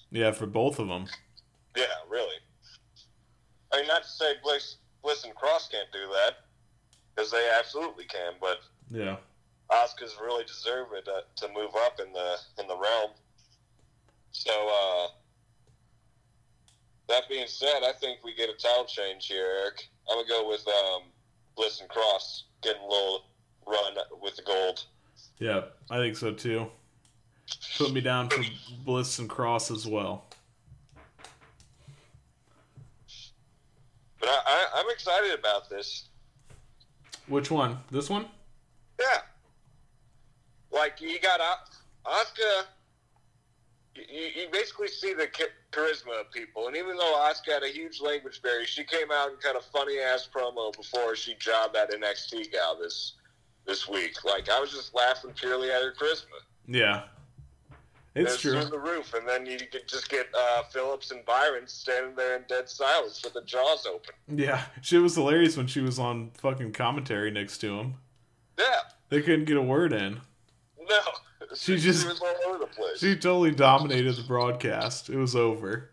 Yeah, 0.09 0.31
for 0.31 0.47
both 0.47 0.79
of 0.79 0.87
them. 0.87 1.05
Yeah, 1.77 1.85
really. 2.09 2.33
I 3.73 3.77
mean, 3.77 3.87
not 3.87 4.03
to 4.03 4.09
say 4.09 4.33
Bliss, 4.43 4.77
Bliss 5.01 5.23
and 5.23 5.33
Cross 5.35 5.69
can't 5.69 5.91
do 5.91 6.07
that, 6.13 6.45
because 7.15 7.31
they 7.31 7.49
absolutely 7.57 8.05
can, 8.05 8.33
but 8.39 8.59
Yeah. 8.89 9.17
Asuka's 9.71 10.15
really 10.21 10.43
deserve 10.45 10.87
it 10.93 11.07
uh, 11.07 11.21
to 11.37 11.47
move 11.53 11.71
up 11.85 11.99
in 11.99 12.13
the 12.13 12.37
in 12.59 12.67
the 12.67 12.77
realm. 12.77 13.11
So, 14.31 14.51
uh, 14.51 15.07
that 17.07 17.23
being 17.29 17.47
said, 17.47 17.81
I 17.83 17.91
think 17.93 18.19
we 18.23 18.33
get 18.35 18.49
a 18.49 18.53
title 18.53 18.85
change 18.85 19.27
here, 19.27 19.45
Eric. 19.61 19.87
I'm 20.09 20.17
gonna 20.17 20.27
go 20.27 20.47
with 20.47 20.67
um, 20.67 21.03
Bliss 21.55 21.79
and 21.81 21.89
Cross 21.89 22.45
getting 22.61 22.81
a 22.81 22.87
little 22.87 23.25
run 23.65 23.93
with 24.21 24.35
the 24.35 24.43
gold. 24.43 24.85
Yeah, 25.39 25.61
I 25.89 25.97
think 25.97 26.17
so 26.17 26.33
too. 26.33 26.67
Put 27.77 27.93
me 27.93 28.01
down 28.01 28.29
for 28.29 28.43
Bliss 28.85 29.19
and 29.19 29.29
Cross 29.29 29.71
as 29.71 29.87
well. 29.87 30.25
But 34.23 34.29
I, 34.29 34.41
I, 34.47 34.79
I'm 34.79 34.89
excited 34.89 35.37
about 35.37 35.69
this. 35.69 36.07
Which 37.27 37.51
one? 37.51 37.79
This 37.91 38.09
one? 38.09 38.27
Yeah. 38.97 39.19
Like 40.71 41.01
you 41.01 41.19
got 41.19 41.41
Asuka. 42.05 42.63
You, 43.95 44.03
you 44.43 44.47
basically 44.49 44.87
see 44.87 45.13
the 45.13 45.27
charisma 45.73 46.21
of 46.21 46.31
people, 46.31 46.67
and 46.67 46.77
even 46.77 46.95
though 46.95 47.27
Asuka 47.29 47.55
had 47.55 47.63
a 47.63 47.67
huge 47.67 47.99
language 47.99 48.41
barrier, 48.41 48.65
she 48.65 48.85
came 48.85 49.11
out 49.11 49.29
and 49.29 49.39
cut 49.41 49.57
a 49.57 49.61
funny 49.61 49.99
ass 49.99 50.29
promo 50.33 50.73
before 50.73 51.17
she 51.17 51.35
jobbed 51.35 51.75
that 51.75 51.91
NXT 51.91 52.49
gal 52.53 52.77
this 52.81 53.15
this 53.67 53.89
week. 53.89 54.23
Like 54.23 54.49
I 54.49 54.57
was 54.57 54.71
just 54.71 54.95
laughing 54.95 55.31
purely 55.35 55.69
at 55.69 55.81
her 55.81 55.93
charisma. 55.99 56.39
Yeah. 56.65 57.03
It's 58.15 58.39
true. 58.39 58.61
through 58.61 58.69
the 58.69 58.79
roof, 58.79 59.13
and 59.15 59.27
then 59.27 59.45
you 59.45 59.57
could 59.57 59.87
just 59.87 60.07
get 60.09 60.27
uh, 60.37 60.63
Phillips 60.71 61.09
and 61.11 61.25
Byron 61.25 61.65
standing 61.67 62.15
there 62.15 62.35
in 62.37 62.43
dead 62.47 62.69
silence 62.69 63.21
with 63.23 63.33
the 63.33 63.41
jaws 63.41 63.87
open. 63.87 64.13
Yeah, 64.27 64.63
she 64.81 64.97
was 64.99 65.15
hilarious 65.15 65.57
when 65.57 65.65
she 65.67 65.79
was 65.81 65.97
on 65.97 66.29
fucking 66.37 66.73
commentary 66.73 67.31
next 67.31 67.57
to 67.59 67.79
him. 67.79 67.95
Yeah, 68.59 68.65
They 69.09 69.21
couldn't 69.21 69.45
get 69.45 69.57
a 69.57 69.61
word 69.63 69.93
in. 69.93 70.21
no, 70.87 70.99
She 71.55 71.77
just- 71.77 72.07
was 72.07 72.19
all 72.21 72.35
over 72.49 72.59
the 72.59 72.67
place. 72.67 72.99
She 72.99 73.15
totally 73.15 73.51
dominated 73.51 74.15
the 74.15 74.23
broadcast. 74.23 75.09
It 75.09 75.17
was 75.17 75.35
over. 75.35 75.89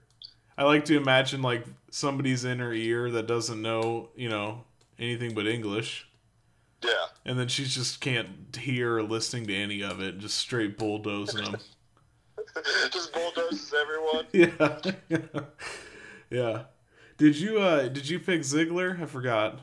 I 0.59 0.65
like 0.65 0.85
to 0.87 0.97
imagine 0.99 1.41
like 1.41 1.65
somebody's 1.91 2.45
in 2.45 2.59
her 2.59 2.73
ear 2.75 3.11
that 3.13 3.27
doesn't 3.27 3.63
know, 3.63 4.11
you 4.15 4.29
know, 4.29 4.65
anything 4.99 5.33
but 5.35 5.47
English. 5.47 6.07
Yeah. 6.85 6.91
And 7.25 7.39
then 7.39 7.49
she 7.49 7.65
just 7.65 8.01
can't 8.03 8.55
hear 8.57 8.97
or 8.99 9.03
listening 9.03 9.47
to 9.47 9.55
any 9.57 9.83
of 9.83 10.01
it, 10.03 10.19
just 10.19 10.37
straight 10.37 10.77
bulldozing 10.77 11.45
them. 11.45 11.57
Just 12.91 13.13
bulldozes 13.13 13.75
everyone. 13.81 14.27
yeah. 14.33 15.41
yeah. 16.31 16.63
Did 17.17 17.37
you 17.37 17.59
uh 17.59 17.89
did 17.89 18.09
you 18.09 18.19
pick 18.19 18.41
Ziggler? 18.41 19.01
I 19.01 19.07
forgot. 19.07 19.61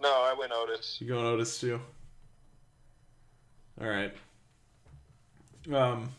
No, 0.00 0.08
I 0.08 0.34
went 0.38 0.52
Otis. 0.52 0.98
You 1.00 1.08
going 1.08 1.24
Otis 1.24 1.60
too? 1.60 1.80
All 3.80 3.88
right. 3.88 4.14
Um 5.72 6.10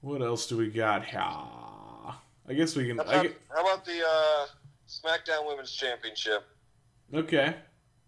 what 0.00 0.20
else 0.20 0.46
do 0.48 0.56
we 0.56 0.68
got 0.68 1.04
here? 1.04 1.20
I 1.20 2.54
guess 2.54 2.74
we 2.74 2.88
can 2.88 2.98
How 2.98 3.04
I 3.04 3.14
about, 3.20 3.32
how 3.54 3.62
about 3.62 3.84
the 3.84 4.00
uh, 4.04 4.46
SmackDown 4.88 5.46
Women's 5.46 5.70
Championship? 5.72 6.42
Okay. 7.14 7.54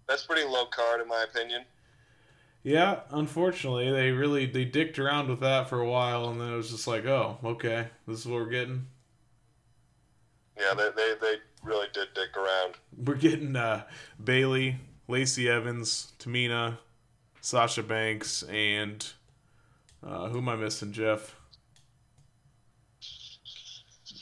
That's 0.08 0.24
pretty 0.24 0.46
low 0.46 0.66
card 0.66 1.00
in 1.00 1.08
my 1.08 1.22
opinion. 1.22 1.62
Yeah, 2.64 3.00
unfortunately, 3.10 3.90
they 3.90 4.10
really 4.10 4.46
they 4.46 4.64
dicked 4.64 4.98
around 4.98 5.28
with 5.28 5.40
that 5.40 5.68
for 5.68 5.80
a 5.80 5.88
while, 5.88 6.30
and 6.30 6.40
then 6.40 6.50
it 6.50 6.56
was 6.56 6.70
just 6.70 6.86
like, 6.86 7.04
oh, 7.04 7.36
okay, 7.44 7.88
this 8.08 8.20
is 8.20 8.26
what 8.26 8.40
we're 8.40 8.48
getting. 8.48 8.86
Yeah, 10.58 10.72
they 10.74 10.88
they, 10.96 11.12
they 11.20 11.34
really 11.62 11.88
did 11.92 12.08
dick 12.14 12.34
around. 12.34 12.76
We're 12.96 13.16
getting 13.16 13.54
uh, 13.54 13.82
Bayley, 14.22 14.76
Lacey 15.08 15.46
Evans, 15.46 16.14
Tamina, 16.18 16.78
Sasha 17.42 17.82
Banks, 17.82 18.42
and 18.44 19.06
uh, 20.02 20.30
who 20.30 20.38
am 20.38 20.48
I 20.48 20.56
missing? 20.56 20.90
Jeff. 20.90 21.36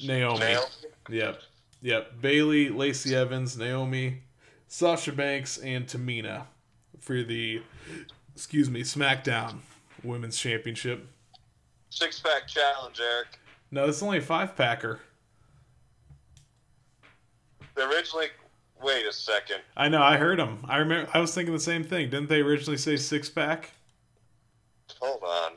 Naomi. 0.05 0.41
Nail. 0.41 0.65
Yep. 1.09 1.43
Yep. 1.81 2.21
Bayley, 2.21 2.71
Lacey 2.71 3.15
Evans, 3.15 3.57
Naomi, 3.57 4.23
Sasha 4.67 5.13
Banks, 5.13 5.59
and 5.59 5.87
Tamina 5.87 6.47
for 6.99 7.23
the 7.23 7.63
excuse 8.35 8.71
me, 8.71 8.83
SmackDown 8.83 9.59
Women's 10.03 10.39
Championship. 10.39 11.07
Six 11.91 12.21
pack 12.21 12.49
challenge, 12.49 13.01
Eric. 13.01 13.39
No, 13.71 13.87
it's 13.87 14.03
only 14.03 14.19
a 14.19 14.23
five 14.23 14.57
packer. 14.57 15.01
They 17.75 17.83
originally. 17.83 18.27
Wait 18.83 19.07
a 19.07 19.13
second. 19.13 19.61
I 19.77 19.89
know, 19.89 20.03
I 20.03 20.17
heard 20.17 20.41
them. 20.41 20.59
I 20.69 20.79
remember 20.79 21.09
I 21.15 21.21
was 21.21 21.33
thinking 21.33 21.55
the 21.55 21.61
same 21.61 21.85
thing. 21.85 22.11
Didn't 22.11 22.29
they 22.29 22.41
originally 22.41 22.77
say 22.77 22.97
six 22.97 23.31
pack? 23.31 23.71
Hold 25.01 25.23
on. 25.23 25.53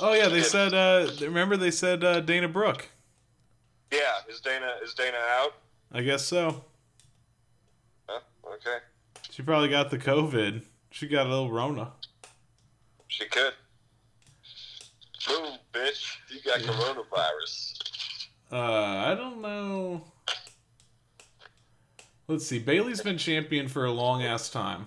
Oh 0.00 0.12
yeah, 0.12 0.28
they 0.28 0.42
said 0.42 0.74
uh 0.74 1.10
remember 1.20 1.56
they 1.56 1.70
said 1.70 2.04
uh, 2.04 2.20
Dana 2.20 2.46
Brooke. 2.46 2.88
Yeah, 3.90 3.98
is 4.28 4.40
Dana 4.40 4.74
is 4.84 4.92
Dana 4.92 5.16
out? 5.40 5.54
I 5.92 6.02
guess 6.02 6.26
so. 6.26 6.62
Huh? 8.06 8.20
Okay, 8.46 8.78
She 9.30 9.42
probably 9.42 9.68
got 9.70 9.90
the 9.90 9.98
COVID. 9.98 10.62
She 10.90 11.06
got 11.08 11.26
a 11.26 11.30
little 11.30 11.50
Rona. 11.50 11.92
She 13.08 13.26
could. 13.26 13.52
Boom, 15.26 15.58
bitch! 15.72 16.16
You 16.30 16.40
got 16.44 16.60
coronavirus. 16.60 17.74
Uh, 18.50 18.56
I 18.56 19.14
don't 19.14 19.40
know. 19.42 20.04
Let's 22.28 22.46
see. 22.46 22.58
Bayley's 22.58 23.00
been 23.02 23.18
champion 23.18 23.68
for 23.68 23.84
a 23.84 23.90
long 23.92 24.22
ass 24.22 24.48
time. 24.50 24.86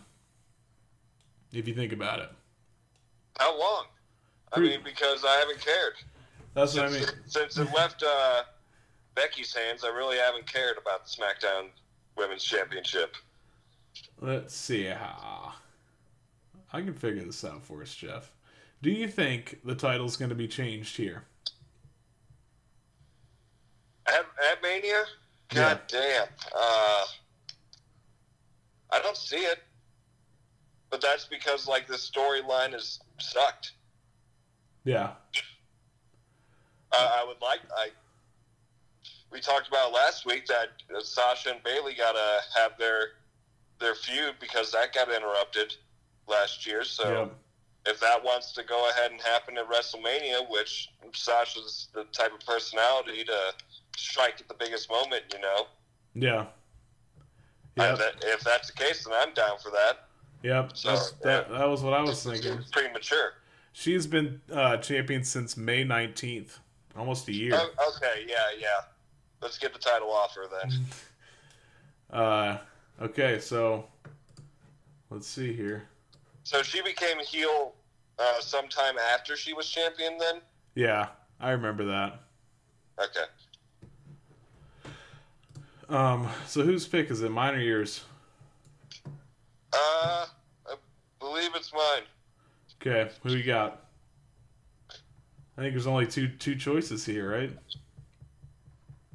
If 1.52 1.68
you 1.68 1.74
think 1.74 1.92
about 1.92 2.20
it, 2.20 2.30
How 3.38 3.60
long? 3.60 3.86
I 4.54 4.60
mean, 4.60 4.80
because 4.84 5.24
I 5.26 5.38
haven't 5.38 5.60
cared 5.60 5.94
that's 6.54 6.76
what 6.76 6.86
I 6.86 6.90
mean. 6.90 7.06
since 7.28 7.58
it 7.58 7.68
left 7.74 8.04
uh, 8.04 8.44
Becky's 9.16 9.54
hands. 9.56 9.84
I 9.84 9.90
really 9.90 10.18
haven't 10.18 10.46
cared 10.52 10.78
about 10.78 11.06
the 11.06 11.10
SmackDown 11.12 11.68
Women's 12.18 12.44
Championship. 12.44 13.16
Let's 14.20 14.56
see. 14.56 14.90
Ah, 14.94 15.61
I 16.74 16.82
can 16.82 16.94
figure 16.94 17.24
this 17.24 17.44
out 17.44 17.64
for 17.64 17.82
us, 17.82 17.94
Jeff. 17.94 18.32
Do 18.82 18.90
you 18.90 19.08
think 19.08 19.60
the 19.64 19.76
title's 19.76 20.18
going 20.18 20.30
to 20.30 20.36
be 20.36 20.48
changed 20.48 20.98
here? 20.98 21.26
At, 24.08 24.26
at 24.52 24.62
Mania? 24.64 25.04
God 25.50 25.82
damn. 25.88 26.28
Uh, 26.56 27.04
I 28.92 29.00
don't 29.04 29.18
see 29.18 29.38
it. 29.38 29.60
But 30.90 31.02
that's 31.02 31.26
because, 31.26 31.68
like, 31.68 31.88
the 31.88 31.96
storyline 31.96 32.74
is 32.74 33.00
sucked. 33.20 33.74
Yeah. 34.84 35.12
Uh, 36.92 37.12
I 37.16 37.24
would 37.26 37.42
like. 37.42 37.62
I. 37.78 37.90
We 39.32 39.40
talked 39.40 39.70
about 39.70 39.94
last 39.94 40.26
week 40.26 40.46
that 40.48 40.70
Sasha 41.06 41.52
and 41.52 41.64
Bayley 41.64 41.94
got 41.94 42.14
to 42.14 42.60
have 42.60 42.78
their 42.78 43.12
their 43.80 43.96
feud 43.96 44.36
because 44.42 44.72
that 44.74 44.94
got 44.94 45.10
interrupted 45.10 45.74
last 46.32 46.66
year. 46.66 46.84
So 46.84 47.04
Yep. 47.86 47.94
if 47.94 48.00
that 48.00 48.24
wants 48.24 48.54
to 48.54 48.64
go 48.64 48.90
ahead 48.90 49.12
and 49.12 49.22
happen 49.22 49.58
at 49.58 49.70
WrestleMania, 49.70 50.50
which 50.50 50.90
Sasha's 51.14 51.90
the 51.94 52.06
type 52.06 52.34
of 52.34 52.40
personality 52.46 53.24
to 53.26 53.54
strike 53.98 54.40
at 54.40 54.48
the 54.48 54.54
biggest 54.56 54.90
moment, 54.90 55.24
you 55.34 55.40
know. 55.42 55.68
Yeah. 56.16 56.46
Yep. 57.78 57.98
that, 58.00 58.14
if 58.24 58.42
that's 58.42 58.68
the 58.72 58.74
case, 58.78 59.06
then 59.06 59.14
I'm 59.18 59.34
down 59.34 59.58
for 59.60 59.70
that. 59.72 60.08
Yep. 60.44 60.76
So, 60.76 60.90
That's, 60.90 61.12
that, 61.24 61.50
that 61.52 61.66
was 61.70 61.82
what 61.84 61.94
I 61.94 62.02
was 62.02 62.26
It's 62.26 62.42
thinking. 62.42 62.64
premature. 62.72 63.34
She's 63.74 64.08
been 64.08 64.42
uh, 64.52 64.78
champion 64.78 65.24
since 65.24 65.56
May 65.56 65.86
19th. 65.86 66.58
Almost 66.98 67.28
a 67.30 67.34
year. 67.34 67.52
Oh, 67.56 67.94
okay, 67.96 68.26
yeah, 68.28 68.48
yeah. 68.60 68.68
Let's 69.42 69.58
get 69.58 69.72
the 69.72 69.80
title 69.80 70.12
off 70.12 70.36
her 70.36 70.46
then. 70.62 70.86
Uh, 72.12 72.58
okay, 73.02 73.40
so 73.40 73.86
let's 75.10 75.26
see 75.28 75.54
here. 75.54 75.88
So 76.44 76.62
she 76.64 76.82
became 76.82 77.20
a 77.20 77.24
heel 77.24 77.74
uh, 78.20 78.40
sometime 78.42 78.96
after 79.14 79.36
she 79.36 79.54
was 79.54 79.70
champion. 79.70 80.18
Then 80.18 80.42
Yeah, 80.76 81.08
I 81.40 81.52
remember 81.52 81.86
that. 81.86 82.22
okay. 83.00 83.26
Um, 85.90 86.28
so 86.48 86.62
whose 86.64 86.88
pick 86.88 87.12
is 87.12 87.22
it? 87.22 87.32
Mine 87.32 87.56
or 87.56 87.60
yours? 87.60 88.06
Uh, 89.74 90.26
I 90.68 90.76
believe 91.20 91.52
it's 91.56 91.74
mine. 91.74 92.04
Okay, 92.82 93.12
who 93.24 93.34
you 93.34 93.44
got? 93.44 93.86
I 95.58 95.62
think 95.62 95.74
there's 95.74 95.88
only 95.88 96.08
two 96.08 96.30
two 96.30 96.56
choices 96.56 97.06
here, 97.06 97.30
right? 97.30 97.52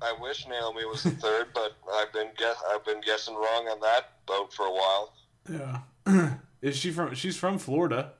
I 0.03 0.15
wish 0.21 0.47
Naomi 0.47 0.85
was 0.85 1.03
the 1.03 1.11
third, 1.13 1.49
but 1.55 1.73
I've 1.95 2.13
been 2.13 2.29
guess 2.39 2.57
I've 2.71 2.85
been 2.85 3.01
guessing 3.01 3.35
wrong 3.35 3.69
on 3.69 3.81
that 3.81 4.11
boat 4.27 4.53
for 4.53 4.67
a 4.67 4.73
while. 4.73 5.15
Yeah. 5.51 6.31
is 6.67 6.77
she 6.77 6.91
from? 6.91 7.15
She's 7.15 7.37
from 7.37 7.59
Florida. 7.59 8.13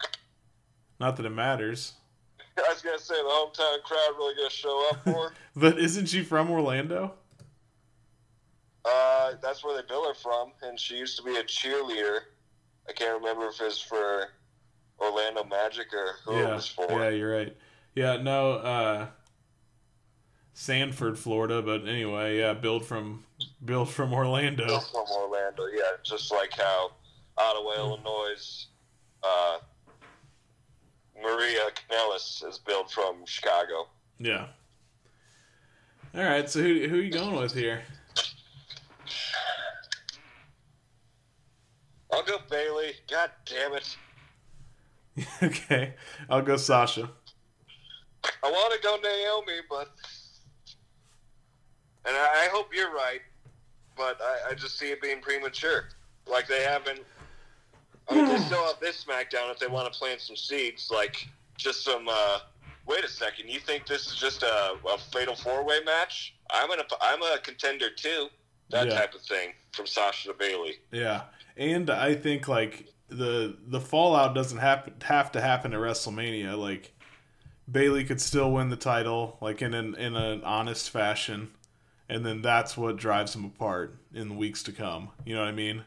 Not 0.99 1.17
that 1.17 1.27
it 1.27 1.31
matters, 1.31 1.93
I 2.59 2.73
was 2.73 2.81
gonna 2.83 2.99
say 2.99 3.15
the 3.15 3.29
hometown 3.29 3.83
crowd 3.83 4.15
really 4.17 4.35
gonna 4.35 4.51
show 4.51 4.89
up 4.91 5.05
for. 5.05 5.29
her. 5.29 5.35
but 5.57 5.79
isn't 5.79 6.07
she 6.07 6.23
from 6.23 6.51
Orlando? 6.51 7.13
uh, 8.87 9.33
that's 9.43 9.65
where 9.65 9.77
they 9.77 9.87
bill 9.87 10.07
her 10.07 10.15
from, 10.15 10.53
and 10.63 10.79
she 10.79 10.97
used 10.97 11.17
to 11.19 11.23
be 11.23 11.37
a 11.37 11.43
cheerleader. 11.43 12.21
I 12.89 12.93
can't 12.93 13.21
remember 13.21 13.49
if 13.49 13.61
it's 13.61 13.81
for 13.81 14.29
Orlando 15.01 15.45
Magic 15.45 15.89
or 15.93 16.15
who 16.25 16.39
it 16.39 16.43
yeah, 16.43 16.55
was 16.55 16.69
for. 16.69 16.87
yeah, 16.91 17.09
you're 17.11 17.37
right. 17.37 17.57
Yeah, 17.95 18.17
no, 18.19 18.53
uh, 18.53 19.07
Sanford, 20.55 21.19
Florida, 21.19 21.63
but 21.63 21.89
anyway, 21.89 22.39
yeah, 22.39 22.55
build 22.55 22.87
from 22.87 23.25
build 23.65 23.91
from 23.91 24.13
Orlando. 24.13 24.67
from 24.79 25.07
Orlando. 25.11 25.67
Yeah, 25.67 25.97
just 26.05 26.33
like 26.33 26.53
how 26.53 26.93
Ottawa, 27.39 27.73
Illinois, 27.77 28.67
uh, 29.23 29.59
Maria 31.23 31.61
Kanellis 31.75 32.47
is 32.49 32.59
built 32.59 32.91
from 32.91 33.25
Chicago. 33.27 33.89
Yeah. 34.19 34.47
All 36.15 36.23
right, 36.23 36.49
so 36.49 36.63
who 36.63 36.89
who 36.89 36.99
are 36.99 37.03
you 37.03 37.11
going 37.11 37.37
with 37.37 37.53
here? 37.53 37.83
I'll 42.13 42.25
go 42.25 42.39
Bayley. 42.51 42.93
God 43.11 43.31
damn 43.45 43.75
it! 43.75 43.97
okay, 45.43 45.95
I'll 46.31 46.43
go 46.43 46.57
Sasha. 46.57 47.11
I 48.43 48.51
want 48.51 48.73
to 48.73 48.81
go 48.81 48.97
Naomi, 49.03 49.61
but 49.69 49.89
and 52.07 52.17
I, 52.17 52.45
I 52.45 52.49
hope 52.53 52.69
you're 52.73 52.93
right, 52.93 53.21
but 53.97 54.19
I, 54.23 54.51
I 54.51 54.55
just 54.55 54.79
see 54.79 54.91
it 54.91 55.03
being 55.03 55.21
premature. 55.21 55.89
Like 56.27 56.47
they 56.47 56.63
haven't. 56.63 57.01
I 58.09 58.15
mean, 58.15 58.27
they 58.29 58.39
still 58.47 58.65
have 58.67 58.81
this 58.81 59.05
SmackDown 59.05 59.51
if 59.51 59.59
they 59.59 59.67
want 59.67 59.93
to 59.93 59.99
plant 59.99 60.21
some 60.21 60.37
seeds, 60.37 60.91
like 60.93 61.27
just 61.57 61.85
some. 61.85 62.09
Uh, 62.09 62.39
wait 62.87 63.05
a 63.05 63.09
second, 63.09 63.49
you 63.49 63.59
think 63.61 63.87
this 63.87 64.07
is 64.07 64.17
just 64.17 64.43
a, 64.43 64.75
a 64.89 64.99
fatal 65.13 65.35
four 65.35 65.65
way 65.65 65.81
match? 65.85 66.35
I'm 66.51 66.69
gonna. 66.69 66.85
I'm 67.01 67.23
a 67.23 67.39
contender 67.43 67.91
too. 67.91 68.29
That 68.71 68.89
Yeah. 68.89 68.95
type 68.95 69.15
of 69.15 69.23
thing 69.23 69.51
from 69.73 69.87
Sasha 69.87 70.29
to 70.29 70.35
Bayley. 70.35 70.77
Yeah, 70.91 71.23
and 71.57 71.89
I 71.91 72.15
think 72.15 72.49
like 72.49 72.89
the 73.09 73.57
the 73.69 73.81
fallout 73.81 74.35
doesn't 74.35 74.59
happen 74.59 74.95
have 75.03 75.31
to 75.33 75.41
happen 75.41 75.73
at 75.73 75.79
WrestleMania. 75.79 76.59
Like 76.59 76.93
Bayley 77.71 78.05
could 78.05 78.21
still 78.21 78.53
win 78.53 78.69
the 78.69 78.77
title, 78.77 79.39
like 79.41 79.63
in 79.63 79.75
an 79.75 79.95
in 79.95 80.17
an 80.17 80.43
honest 80.45 80.91
fashion, 80.91 81.51
and 82.09 82.25
then 82.27 82.43
that's 82.43 82.77
what 82.77 82.97
drives 82.97 83.33
them 83.33 83.45
apart 83.45 83.95
in 84.15 84.29
the 84.29 84.35
weeks 84.35 84.63
to 84.65 84.73
come. 84.73 85.11
You 85.25 85.35
know 85.35 85.43
what 85.43 85.49
I 85.49 85.53
mean? 85.53 85.85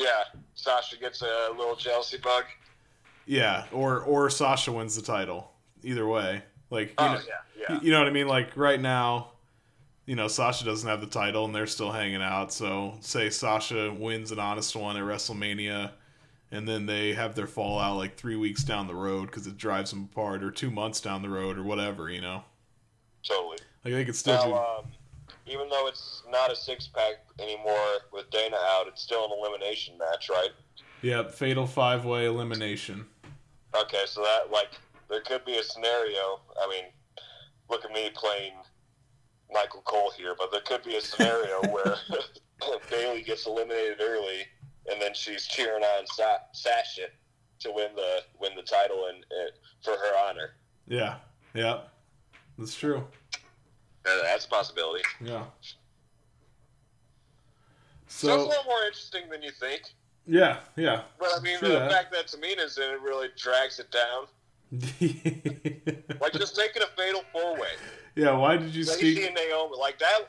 Yeah, 0.00 0.22
Sasha 0.54 0.96
gets 0.96 1.20
a 1.22 1.50
little 1.56 1.76
jealousy 1.76 2.16
bug. 2.18 2.44
Yeah, 3.26 3.66
or 3.70 4.00
or 4.00 4.30
Sasha 4.30 4.72
wins 4.72 4.96
the 4.96 5.02
title. 5.02 5.50
Either 5.82 6.06
way, 6.06 6.42
like 6.70 6.88
you, 6.88 6.94
Oh 6.98 7.14
know, 7.14 7.20
yeah, 7.28 7.66
yeah. 7.68 7.80
you 7.82 7.92
know 7.92 7.98
what 7.98 8.08
I 8.08 8.12
mean? 8.12 8.26
Like 8.28 8.56
right 8.56 8.80
now, 8.80 9.32
you 10.06 10.16
know 10.16 10.26
Sasha 10.26 10.64
doesn't 10.64 10.88
have 10.88 11.00
the 11.00 11.06
title 11.06 11.44
and 11.44 11.54
they're 11.54 11.66
still 11.66 11.92
hanging 11.92 12.22
out. 12.22 12.52
So 12.52 12.94
say 13.00 13.28
Sasha 13.30 13.92
wins 13.92 14.32
an 14.32 14.38
honest 14.38 14.74
one 14.74 14.96
at 14.96 15.02
WrestleMania, 15.02 15.92
and 16.50 16.66
then 16.66 16.86
they 16.86 17.12
have 17.12 17.34
their 17.34 17.46
fallout 17.46 17.96
like 17.98 18.16
three 18.16 18.36
weeks 18.36 18.64
down 18.64 18.86
the 18.86 18.94
road 18.94 19.26
because 19.26 19.46
it 19.46 19.56
drives 19.58 19.90
them 19.90 20.08
apart, 20.10 20.42
or 20.42 20.50
two 20.50 20.70
months 20.70 21.00
down 21.00 21.22
the 21.22 21.28
road, 21.28 21.58
or 21.58 21.62
whatever. 21.62 22.10
You 22.10 22.22
know, 22.22 22.44
Totally. 23.22 23.58
like 23.84 23.94
they 23.94 24.04
could 24.06 24.16
still 24.16 24.42
do. 24.44 24.54
Um, 24.54 24.92
even 25.50 25.68
though 25.68 25.86
it's 25.88 26.22
not 26.30 26.52
a 26.52 26.56
six 26.56 26.86
pack 26.86 27.24
anymore 27.38 27.98
with 28.12 28.30
Dana 28.30 28.56
out, 28.56 28.86
it's 28.86 29.02
still 29.02 29.24
an 29.24 29.30
elimination 29.36 29.98
match, 29.98 30.28
right? 30.30 30.50
Yep, 31.02 31.32
fatal 31.32 31.66
five 31.66 32.04
way 32.04 32.26
elimination. 32.26 33.06
Okay, 33.74 34.04
so 34.06 34.22
that 34.22 34.52
like 34.52 34.70
there 35.08 35.20
could 35.22 35.44
be 35.44 35.56
a 35.56 35.62
scenario. 35.62 36.40
I 36.60 36.68
mean, 36.68 36.84
look 37.68 37.84
at 37.84 37.92
me 37.92 38.10
playing 38.14 38.52
Michael 39.52 39.82
Cole 39.82 40.12
here, 40.16 40.34
but 40.38 40.52
there 40.52 40.60
could 40.60 40.84
be 40.84 40.96
a 40.96 41.00
scenario 41.00 41.60
where 41.72 41.96
Bayley 42.90 43.22
gets 43.22 43.46
eliminated 43.46 44.00
early, 44.00 44.42
and 44.90 45.00
then 45.00 45.14
she's 45.14 45.46
cheering 45.46 45.82
on 45.82 46.06
Sa- 46.06 46.44
Sasha 46.52 47.08
to 47.60 47.72
win 47.72 47.90
the 47.96 48.20
win 48.40 48.52
the 48.54 48.62
title 48.62 49.06
and 49.06 49.24
for 49.82 49.92
her 49.92 50.28
honor. 50.28 50.50
Yeah, 50.86 51.16
yeah, 51.54 51.80
that's 52.58 52.74
true. 52.74 53.04
That's 54.04 54.44
a 54.46 54.48
possibility. 54.48 55.04
Yeah. 55.20 55.44
So, 58.06 58.28
So 58.28 58.34
it's 58.34 58.44
a 58.44 58.48
little 58.48 58.64
more 58.64 58.82
interesting 58.86 59.28
than 59.30 59.42
you 59.42 59.50
think. 59.52 59.82
yeah, 60.26 60.58
yeah. 60.76 61.02
But 61.18 61.30
I 61.36 61.40
mean, 61.40 61.58
the 61.60 61.68
that. 61.68 61.90
fact 61.90 62.12
that 62.12 62.26
Tamina's 62.28 62.76
in 62.78 62.84
it 62.94 63.00
really 63.00 63.28
drags 63.36 63.78
it 63.78 63.90
down. 63.90 64.26
Like 66.20 66.32
just 66.34 66.56
making 66.58 66.82
a 66.82 66.86
fatal 66.96 67.22
four 67.32 67.54
way. 67.54 67.70
yeah. 68.14 68.32
Why 68.36 68.56
did 68.58 68.74
you 68.74 68.84
Lacey 68.84 69.14
speak? 69.14 69.26
and 69.26 69.34
Naomi, 69.34 69.76
like 69.78 69.98
that. 70.00 70.28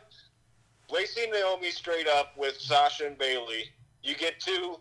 Lacey 0.89 1.24
and 1.24 1.32
Naomi 1.34 1.69
straight 1.72 2.07
up 2.07 2.38
with 2.38 2.57
Sasha 2.59 3.07
and 3.07 3.17
Bayley. 3.17 3.65
You 4.03 4.15
get 4.15 4.39
two 4.39 4.78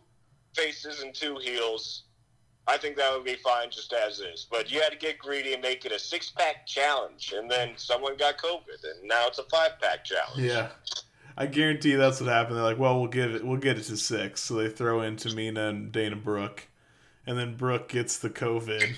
faces 0.55 1.03
and 1.03 1.12
two 1.14 1.36
heels. 1.43 2.05
I 2.66 2.76
think 2.76 2.96
that 2.96 3.12
would 3.12 3.24
be 3.24 3.34
fine 3.36 3.70
just 3.70 3.92
as 3.92 4.20
is. 4.20 4.46
But 4.50 4.70
you 4.70 4.80
had 4.80 4.92
to 4.92 4.98
get 4.98 5.18
greedy 5.18 5.54
and 5.54 5.62
make 5.62 5.84
it 5.84 5.92
a 5.92 5.98
six 5.98 6.30
pack 6.30 6.66
challenge, 6.66 7.32
and 7.36 7.50
then 7.50 7.70
someone 7.76 8.16
got 8.16 8.38
COVID, 8.38 8.84
and 8.84 9.08
now 9.08 9.26
it's 9.26 9.38
a 9.38 9.44
five 9.44 9.80
pack 9.80 10.04
challenge. 10.04 10.42
Yeah. 10.42 10.68
I 11.36 11.46
guarantee 11.46 11.94
that's 11.94 12.20
what 12.20 12.28
happened. 12.28 12.56
They're 12.56 12.64
like, 12.64 12.78
well, 12.78 12.98
we'll 13.00 13.08
get 13.08 13.30
it. 13.30 13.44
We'll 13.44 13.58
get 13.58 13.78
it 13.78 13.84
to 13.84 13.96
six. 13.96 14.42
So 14.42 14.54
they 14.54 14.68
throw 14.68 15.00
in 15.02 15.16
Tamina 15.16 15.70
and 15.70 15.90
Dana 15.90 16.16
Brooke, 16.16 16.68
and 17.26 17.38
then 17.38 17.56
Brooke 17.56 17.88
gets 17.88 18.18
the 18.18 18.30
COVID, 18.30 18.94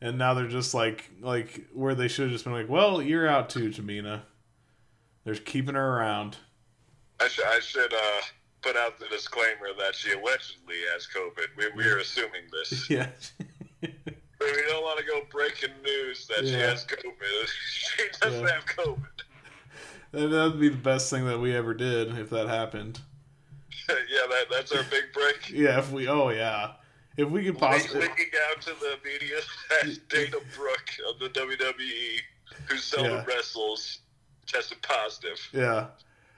and 0.00 0.18
now 0.18 0.34
they're 0.34 0.48
just 0.48 0.74
like, 0.74 1.10
like 1.20 1.66
where 1.72 1.94
they 1.94 2.08
should 2.08 2.24
have 2.24 2.32
just 2.32 2.44
been 2.44 2.52
like, 2.52 2.68
well, 2.68 3.00
you're 3.00 3.26
out 3.26 3.48
too, 3.48 3.70
Tamina. 3.70 4.22
They're 5.24 5.34
keeping 5.34 5.74
her 5.74 5.98
around. 5.98 6.36
I 7.18 7.28
should 7.28 7.46
I 7.46 7.58
should 7.60 7.92
uh, 7.92 8.20
put 8.66 8.76
out 8.76 8.98
the 8.98 9.06
disclaimer 9.08 9.68
that 9.78 9.94
she 9.94 10.10
allegedly 10.12 10.76
has 10.92 11.06
COVID. 11.06 11.46
We, 11.56 11.84
we 11.84 11.88
are 11.88 11.98
assuming 11.98 12.42
this. 12.52 12.90
Yeah. 12.90 13.08
But 13.80 13.90
we 14.40 14.62
don't 14.68 14.82
want 14.82 14.98
to 14.98 15.04
go 15.04 15.20
breaking 15.30 15.70
news 15.84 16.26
that 16.28 16.46
she 16.46 16.54
has 16.54 16.84
COVID. 16.84 17.48
she 17.70 18.02
doesn't 18.20 18.40
Yeah. 18.44 18.52
have 18.54 18.66
COVID. 18.66 19.06
That'd 20.12 20.60
be 20.60 20.68
the 20.70 20.76
best 20.76 21.10
thing 21.10 21.26
that 21.26 21.38
we 21.38 21.54
ever 21.54 21.74
did 21.74 22.18
if 22.18 22.30
that 22.30 22.48
happened. 22.48 23.00
yeah, 23.88 23.94
that, 24.30 24.44
that's 24.50 24.72
our 24.72 24.82
big 24.84 25.04
break. 25.12 25.50
Yeah, 25.50 25.78
if 25.78 25.92
we. 25.92 26.08
Oh 26.08 26.30
yeah, 26.30 26.72
if 27.16 27.28
we 27.28 27.44
could 27.44 27.58
possibly. 27.58 28.00
Leaking 28.00 28.26
out 28.50 28.62
to 28.62 28.70
the 28.80 28.96
media 29.04 29.36
that 29.82 30.08
Dana 30.08 30.36
Brooke 30.56 30.90
of 31.12 31.18
the 31.20 31.28
WWE, 31.28 32.18
who 32.68 32.76
seldom 32.78 33.12
Yeah. 33.12 33.24
wrestles, 33.26 33.98
tested 34.46 34.80
positive. 34.82 35.38
Yeah, 35.52 35.86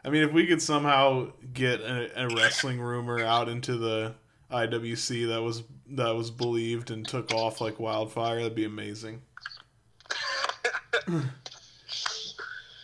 I 0.04 0.10
mean, 0.10 0.22
if 0.22 0.32
we 0.32 0.46
could 0.46 0.62
somehow 0.62 1.32
get 1.52 1.80
a, 1.80 2.24
a 2.24 2.28
wrestling 2.28 2.80
rumor 2.80 3.22
out 3.22 3.48
into 3.48 3.76
the 3.76 4.14
IWC 4.50 5.28
that 5.28 5.42
was 5.42 5.64
that 5.90 6.14
was 6.14 6.30
believed 6.30 6.90
and 6.90 7.06
took 7.06 7.32
off 7.32 7.60
like 7.60 7.78
wildfire, 7.80 8.36
that'd 8.36 8.54
be 8.54 8.64
amazing. 8.64 9.22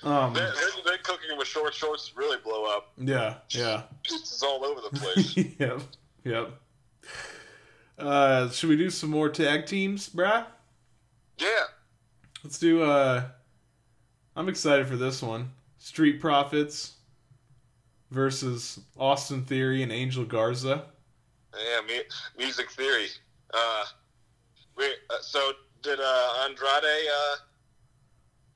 um. 0.02 0.34
They're, 0.34 0.52
they're, 0.52 0.52
they're 0.84 0.98
cooking 0.98 1.36
with 1.38 1.46
short 1.46 1.74
shorts 1.74 2.08
to 2.08 2.16
really 2.16 2.38
blow 2.42 2.64
up. 2.64 2.92
Yeah. 2.98 3.36
Yeah. 3.50 3.82
It's 4.04 4.42
all 4.42 4.64
over 4.64 4.80
the 4.80 4.98
place. 4.98 5.36
yep. 5.58 5.80
Yep. 6.24 6.50
Uh, 7.98 8.50
should 8.50 8.68
we 8.68 8.76
do 8.76 8.90
some 8.90 9.10
more 9.10 9.28
tag 9.28 9.66
teams, 9.66 10.08
brah? 10.08 10.46
yeah. 11.38 11.48
Let's 12.42 12.58
do. 12.58 12.82
Uh, 12.82 13.24
I'm 14.36 14.48
excited 14.50 14.86
for 14.86 14.96
this 14.96 15.22
one. 15.22 15.52
Street 15.78 16.20
Profits 16.20 16.94
versus 18.14 18.80
Austin 18.96 19.44
Theory 19.44 19.82
and 19.82 19.92
Angel 19.92 20.24
Garza. 20.24 20.86
Yeah, 21.52 21.80
mu- 21.86 22.38
music 22.38 22.70
theory. 22.70 23.06
Uh, 23.52 23.84
we, 24.76 24.84
uh, 24.86 25.14
so 25.20 25.52
did 25.82 25.98
uh, 26.00 26.44
Andrade 26.44 26.84
uh, 26.84 27.36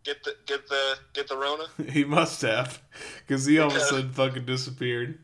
get 0.05 0.25
the 0.25 0.35
get 0.47 0.67
the 0.69 0.95
get 1.13 1.29
the 1.29 1.37
Rona? 1.37 1.65
he 1.91 2.05
must 2.05 2.41
have, 2.43 2.81
because 3.19 3.45
he 3.45 3.59
all 3.59 3.69
of 3.69 3.77
a 3.77 3.81
sudden 3.81 4.13
fucking 4.13 4.47
disappeared. 4.47 5.19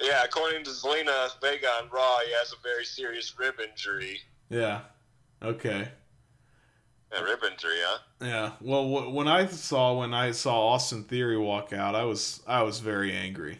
Yeah, 0.00 0.22
according 0.24 0.64
to 0.64 0.70
Zelina 0.70 1.28
Vega 1.40 1.66
on 1.82 1.88
Raw, 1.90 2.18
he 2.26 2.32
has 2.32 2.52
a 2.52 2.62
very 2.62 2.84
serious 2.84 3.34
rib 3.38 3.54
injury. 3.60 4.20
Yeah. 4.48 4.80
Okay. 5.42 5.88
Yeah, 7.12 7.20
rib 7.22 7.40
injury, 7.44 7.76
huh? 7.84 7.98
Yeah. 8.20 8.52
Well, 8.60 8.84
wh- 8.88 9.12
when 9.14 9.28
I 9.28 9.46
saw 9.46 9.98
when 9.98 10.14
I 10.14 10.30
saw 10.30 10.68
Austin 10.68 11.04
Theory 11.04 11.36
walk 11.38 11.72
out, 11.72 11.94
I 11.94 12.04
was 12.04 12.40
I 12.46 12.62
was 12.62 12.80
very 12.80 13.12
angry. 13.12 13.58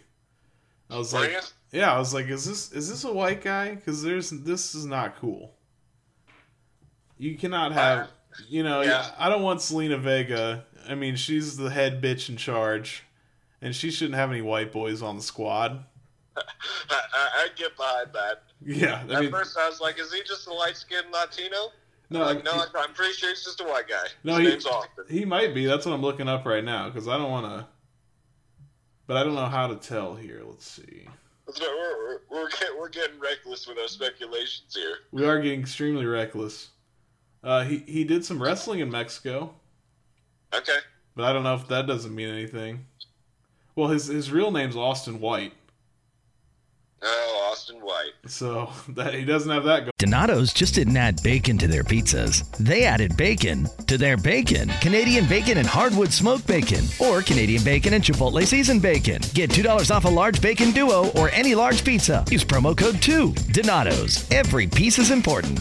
I 0.90 0.96
was 0.98 1.12
Were 1.12 1.20
like, 1.20 1.30
you? 1.32 1.40
yeah, 1.72 1.92
I 1.94 1.98
was 1.98 2.14
like, 2.14 2.28
is 2.28 2.44
this 2.44 2.72
is 2.72 2.88
this 2.88 3.04
a 3.04 3.12
white 3.12 3.42
guy? 3.42 3.74
Because 3.74 4.02
there's 4.02 4.30
this 4.30 4.74
is 4.74 4.86
not 4.86 5.16
cool. 5.16 5.52
You 7.18 7.36
cannot 7.36 7.72
have, 7.72 8.08
you 8.48 8.62
know, 8.62 8.80
yeah. 8.82 9.10
I 9.18 9.28
don't 9.28 9.42
want 9.42 9.60
Zelina 9.60 10.00
Vega. 10.00 10.64
I 10.88 10.94
mean, 10.94 11.14
she's 11.16 11.56
the 11.56 11.70
head 11.70 12.02
bitch 12.02 12.28
in 12.28 12.36
charge, 12.36 13.04
and 13.60 13.74
she 13.76 13.90
shouldn't 13.90 14.16
have 14.16 14.30
any 14.30 14.42
white 14.42 14.72
boys 14.72 15.02
on 15.02 15.16
the 15.16 15.22
squad. 15.22 15.84
I, 16.36 16.40
I, 16.90 16.98
I 17.14 17.48
get 17.56 17.76
behind 17.76 18.08
that. 18.14 18.42
Yeah, 18.64 19.04
I 19.08 19.14
At 19.14 19.20
mean, 19.20 19.30
first, 19.30 19.56
I 19.56 19.68
was 19.68 19.80
like, 19.80 19.98
"Is 20.00 20.12
he 20.12 20.22
just 20.22 20.46
a 20.48 20.52
light 20.52 20.76
skinned 20.76 21.12
Latino?" 21.12 21.70
No, 22.10 22.20
like, 22.20 22.44
no, 22.44 22.52
he, 22.52 22.60
I'm 22.76 22.92
pretty 22.94 23.12
sure 23.14 23.30
he's 23.30 23.44
just 23.44 23.60
a 23.60 23.64
white 23.64 23.88
guy. 23.88 24.04
No, 24.24 24.34
His 24.36 24.42
he- 24.44 24.48
name's 24.50 24.66
Austin. 24.66 25.04
he 25.08 25.24
might 25.24 25.54
be. 25.54 25.66
That's 25.66 25.86
what 25.86 25.92
I'm 25.94 26.02
looking 26.02 26.28
up 26.28 26.44
right 26.44 26.64
now 26.64 26.88
because 26.88 27.08
I 27.08 27.16
don't 27.16 27.30
want 27.30 27.46
to, 27.46 27.66
but 29.06 29.16
I 29.16 29.24
don't 29.24 29.34
know 29.34 29.46
how 29.46 29.66
to 29.68 29.76
tell 29.76 30.14
here. 30.14 30.42
Let's 30.44 30.66
see. 30.70 31.06
So 31.52 31.64
we're, 31.66 31.98
we're, 31.98 32.18
we're, 32.42 32.48
get, 32.50 32.68
we're 32.78 32.88
getting 32.88 33.18
reckless 33.18 33.66
with 33.66 33.76
our 33.78 33.88
speculations 33.88 34.74
here. 34.74 34.96
We 35.10 35.24
are 35.26 35.40
getting 35.40 35.60
extremely 35.60 36.06
reckless. 36.06 36.68
Uh, 37.42 37.64
he 37.64 37.78
he 37.86 38.04
did 38.04 38.24
some 38.24 38.40
wrestling 38.42 38.78
in 38.80 38.90
Mexico, 38.90 39.52
Okay. 40.54 40.78
but 41.16 41.24
I 41.24 41.32
don't 41.32 41.42
know 41.42 41.54
if 41.56 41.66
that 41.68 41.86
doesn't 41.88 42.14
mean 42.14 42.28
anything. 42.28 42.86
Well, 43.74 43.88
his 43.88 44.06
his 44.06 44.30
real 44.30 44.50
name's 44.52 44.76
Austin 44.76 45.18
White, 45.18 45.52
Oh, 47.02 47.41
Austin 47.62 47.80
White. 47.80 48.12
so 48.26 48.70
that 48.88 49.14
he 49.14 49.24
doesn't 49.24 49.50
have 49.50 49.62
that. 49.64 49.84
Go- 49.84 49.90
Donato's 49.98 50.52
just 50.52 50.74
didn't 50.74 50.96
add 50.96 51.22
bacon 51.22 51.58
to 51.58 51.68
their 51.68 51.84
pizzas. 51.84 52.44
They 52.56 52.84
added 52.84 53.16
bacon 53.16 53.68
to 53.86 53.96
their 53.96 54.16
bacon. 54.16 54.68
Canadian 54.80 55.28
bacon 55.28 55.58
and 55.58 55.66
hardwood 55.66 56.12
smoked 56.12 56.44
bacon, 56.48 56.84
or 56.98 57.22
Canadian 57.22 57.62
bacon 57.62 57.94
and 57.94 58.02
Chipotle 58.02 58.44
seasoned 58.44 58.82
bacon. 58.82 59.22
Get 59.34 59.50
$2 59.50 59.94
off 59.94 60.04
a 60.06 60.08
large 60.08 60.42
bacon 60.42 60.72
duo 60.72 61.10
or 61.12 61.30
any 61.30 61.54
large 61.54 61.84
pizza. 61.84 62.24
Use 62.32 62.44
promo 62.44 62.76
code 62.76 63.00
2. 63.00 63.32
Donato's. 63.52 64.28
Every 64.32 64.66
piece 64.66 64.98
is 64.98 65.12
important. 65.12 65.60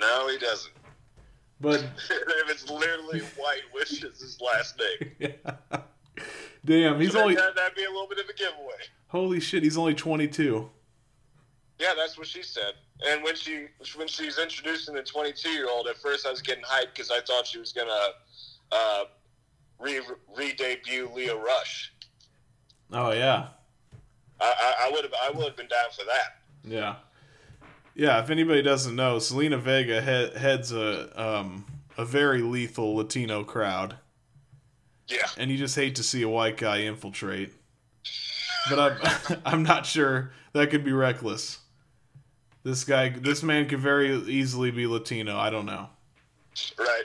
No, 0.00 0.28
he 0.28 0.38
doesn't. 0.38 0.72
But 1.60 1.80
if 2.10 2.50
it's 2.50 2.68
literally 2.70 3.20
White, 3.36 3.62
which 3.72 4.02
is 4.02 4.20
his 4.20 4.40
last 4.40 4.80
name. 5.20 5.34
damn, 6.64 6.98
he's 7.00 7.12
So 7.12 7.20
only 7.22 7.34
that, 7.34 7.54
that'd 7.54 7.76
be 7.76 7.84
a 7.84 7.90
little 7.90 8.08
bit 8.08 8.18
of 8.18 8.28
a 8.28 8.32
giveaway. 8.32 8.74
holy 9.08 9.40
shit. 9.40 9.62
He's 9.62 9.76
only 9.78 9.94
22. 9.94 10.70
Yeah, 11.78 11.92
that's 11.96 12.16
what 12.18 12.26
she 12.26 12.42
said. 12.42 12.74
And 13.06 13.22
when 13.22 13.34
she 13.34 13.66
when 13.96 14.06
she's 14.08 14.38
introducing 14.38 14.94
the 14.94 15.02
22 15.02 15.48
year 15.50 15.68
old, 15.70 15.86
at 15.86 15.96
first 15.96 16.26
I 16.26 16.30
was 16.30 16.42
getting 16.42 16.64
hyped 16.64 16.94
because 16.94 17.10
I 17.10 17.20
thought 17.26 17.46
she 17.46 17.58
was 17.58 17.72
gonna 17.72 17.90
uh, 18.70 19.04
re 19.78 20.00
re 20.36 20.52
debut 20.52 21.08
Lio 21.14 21.38
Rush. 21.42 21.92
Oh 22.92 23.12
yeah, 23.12 23.48
I 24.40 24.90
would 24.92 25.04
have 25.04 25.14
I 25.22 25.30
would 25.30 25.46
have 25.46 25.56
been 25.56 25.68
down 25.68 25.90
for 25.98 26.04
that. 26.04 26.42
yeah, 26.64 26.96
yeah. 28.00 28.22
If 28.22 28.30
anybody 28.30 28.62
doesn't 28.62 28.96
know, 28.96 29.16
Zelina 29.16 29.58
Vega 29.60 30.00
he- 30.00 30.38
heads 30.38 30.72
a 30.72 31.22
um 31.22 31.66
a 31.98 32.04
very 32.04 32.40
lethal 32.42 32.96
Latino 32.96 33.44
crowd, 33.44 33.96
Yeah, 35.08 35.28
and 35.36 35.50
you 35.50 35.58
just 35.58 35.76
hate 35.76 35.94
to 35.96 36.02
see 36.02 36.22
a 36.22 36.28
white 36.28 36.56
guy 36.56 36.80
infiltrate. 36.82 37.52
But 38.70 38.78
I'm 38.78 39.40
I'm 39.44 39.62
not 39.62 39.84
sure 39.86 40.32
that 40.52 40.70
could 40.70 40.84
be 40.84 40.92
reckless. 40.92 41.58
This 42.62 42.84
guy, 42.84 43.08
this 43.10 43.42
man 43.42 43.68
could 43.68 43.80
very 43.80 44.14
easily 44.14 44.70
be 44.70 44.86
Latino. 44.86 45.36
I 45.38 45.48
don't 45.50 45.64
know. 45.66 45.88
right. 46.78 47.04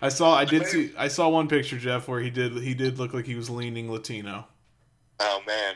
I 0.00 0.08
saw, 0.10 0.34
I 0.34 0.44
did 0.44 0.66
see, 0.66 0.92
I 0.96 1.08
saw 1.08 1.28
one 1.28 1.48
picture, 1.48 1.78
Jeff, 1.78 2.06
where 2.08 2.20
he 2.20 2.28
did, 2.30 2.52
he 2.58 2.74
did 2.74 2.98
look 2.98 3.12
like 3.14 3.26
he 3.26 3.34
was 3.34 3.48
leaning 3.50 3.90
Latino. 3.90 4.46
Oh 5.20 5.42
man, 5.46 5.74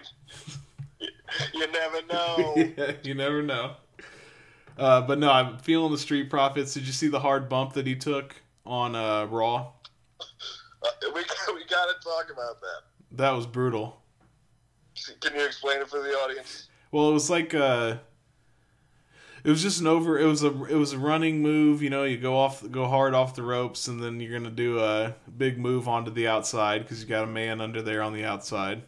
you, 1.55 1.67
never 1.73 2.03
know. 2.11 2.55
yeah, 2.57 2.93
you 3.03 3.15
never 3.15 3.43
know. 3.43 3.73
Uh, 4.79 5.01
but 5.03 5.19
no, 5.19 5.31
I'm 5.31 5.59
feeling 5.59 5.93
the 5.93 5.99
Street 5.99 6.31
Profits. 6.31 6.75
Did 6.75 6.87
you 6.87 6.93
see 6.93 7.09
the 7.09 7.21
hard 7.21 7.49
bump 7.49 7.73
that 7.75 7.87
he 7.87 7.95
took 7.97 8.35
on 8.65 8.95
uh, 8.95 9.27
Raw? 9.27 9.73
Uh, 10.21 10.89
we 11.15 11.21
we 11.55 11.65
gotta 11.69 11.95
talk 12.03 12.31
about 12.33 12.61
that. 12.61 12.83
That 13.13 13.31
was 13.33 13.47
brutal. 13.47 14.01
Can 15.21 15.35
you 15.35 15.45
explain 15.45 15.81
it 15.81 15.89
for 15.89 16.01
the 16.01 16.11
audience? 16.11 16.69
Well, 16.93 17.11
it 17.11 17.13
was 17.13 17.31
like 17.31 17.55
uh, 17.55 17.97
it 19.45 19.51
was 19.51 19.63
just 19.63 19.81
an 19.81 19.87
over. 19.87 20.19
It 20.19 20.27
was 20.27 20.43
a 20.43 20.65
it 20.65 20.77
was 20.77 20.93
a 20.93 20.99
running 20.99 21.41
move. 21.43 21.83
You 21.83 21.91
know, 21.91 22.05
you 22.05 22.19
go 22.19 22.37
off, 22.37 22.69
go 22.71 22.87
hard 22.87 23.15
off 23.15 23.35
the 23.35 23.43
ropes, 23.43 23.89
and 23.89 24.03
then 24.03 24.21
you're 24.21 24.37
gonna 24.39 24.51
do 24.51 24.79
a 24.81 25.15
big 25.37 25.59
move 25.59 25.89
onto 25.89 26.11
the 26.11 26.29
outside 26.29 26.83
because 26.83 27.03
you 27.03 27.09
got 27.09 27.25
a 27.25 27.29
man 27.29 27.61
under 27.61 27.83
there 27.83 28.03
on 28.03 28.13
the 28.13 28.25
outside. 28.25 28.83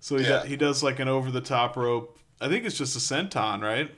So 0.00 0.16
he 0.18 0.24
Yeah. 0.24 0.42
do- 0.42 0.48
he 0.48 0.56
does 0.56 0.82
like 0.82 0.98
an 1.00 1.08
over 1.08 1.30
the 1.30 1.40
top 1.40 1.76
rope. 1.76 2.18
I 2.40 2.48
think 2.48 2.64
it's 2.64 2.76
just 2.78 2.96
a 2.96 2.98
senton, 2.98 3.62
right? 3.62 3.90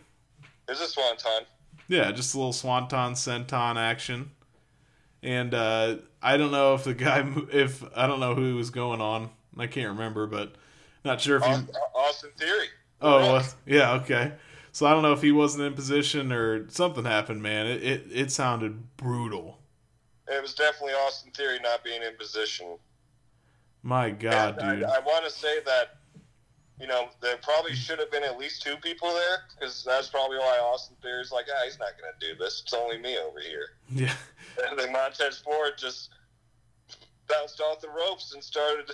Is 0.69 0.79
this 0.79 0.93
Swanton? 0.93 1.47
Yeah, 1.89 2.13
just 2.13 2.35
a 2.35 2.39
little 2.39 2.53
swanton 2.53 3.15
senton 3.15 3.77
action. 3.77 4.31
And 5.23 5.55
uh, 5.55 5.97
I 6.23 6.37
don't 6.37 6.53
know 6.53 6.75
if 6.75 6.85
the 6.85 6.95
guy, 6.95 7.27
if 7.53 7.83
I 7.97 8.07
don't 8.07 8.21
know 8.21 8.35
who 8.35 8.47
he 8.47 8.53
was 8.53 8.71
going 8.71 9.01
on. 9.01 9.31
I 9.57 9.67
can't 9.67 9.89
remember, 9.89 10.27
but 10.27 10.55
not 11.05 11.21
sure 11.21 11.39
if 11.39 11.45
he. 11.45 11.51
Austin, 11.51 11.69
Austin 11.95 12.31
Theory. 12.39 12.67
Oh, 13.01 13.19
well, 13.21 13.47
yeah, 13.67 13.95
okay. 13.95 14.33
So 14.71 14.87
I 14.87 14.93
don't 14.93 15.03
know 15.03 15.13
if 15.13 15.23
he 15.23 15.33
wasn't 15.33 15.65
in 15.65 15.75
position 15.75 16.31
or 16.33 16.69
something 16.69 17.05
happened, 17.05 17.43
man. 17.43 17.67
It 17.67 17.83
it, 17.83 18.07
it 18.13 18.31
sounded 18.31 18.97
brutal. 18.97 19.59
It 20.29 20.41
was 20.43 20.55
definitely 20.55 20.93
Austin 20.93 21.33
Theory 21.33 21.59
not 21.61 21.83
being 21.83 22.03
in 22.03 22.15
position. 22.17 22.77
My 23.83 24.11
God, 24.11 24.59
And 24.61 24.81
dude. 24.81 24.89
I, 24.89 24.97
I 24.97 24.99
want 25.01 25.25
to 25.25 25.31
say 25.31 25.61
that, 25.65 25.98
you 26.81 26.87
know, 26.87 27.09
there 27.21 27.37
probably 27.39 27.75
should 27.75 27.99
have 27.99 28.11
been 28.11 28.23
at 28.23 28.39
least 28.39 28.63
two 28.63 28.77
people 28.77 29.09
there 29.09 29.39
because 29.55 29.85
that's 29.85 30.09
probably 30.09 30.39
why 30.39 30.59
Austin 30.59 30.97
Theory's 31.03 31.33
like, 31.33 31.47
ah, 31.51 31.63
he's 31.65 31.79
not 31.79 31.91
going 32.01 32.13
to 32.19 32.27
do 32.27 32.39
this. 32.39 32.63
It's 32.65 32.75
only 32.75 32.99
me 32.99 33.19
over 33.19 33.41
here. 33.41 33.71
Yeah, 33.93 34.15
And 34.69 34.79
then 34.79 34.93
Montez 34.93 35.39
Ford 35.39 35.73
just 35.77 36.11
bounced 37.29 37.61
off 37.61 37.81
the 37.81 37.89
ropes 37.89 38.33
and 38.33 38.43
started 38.43 38.91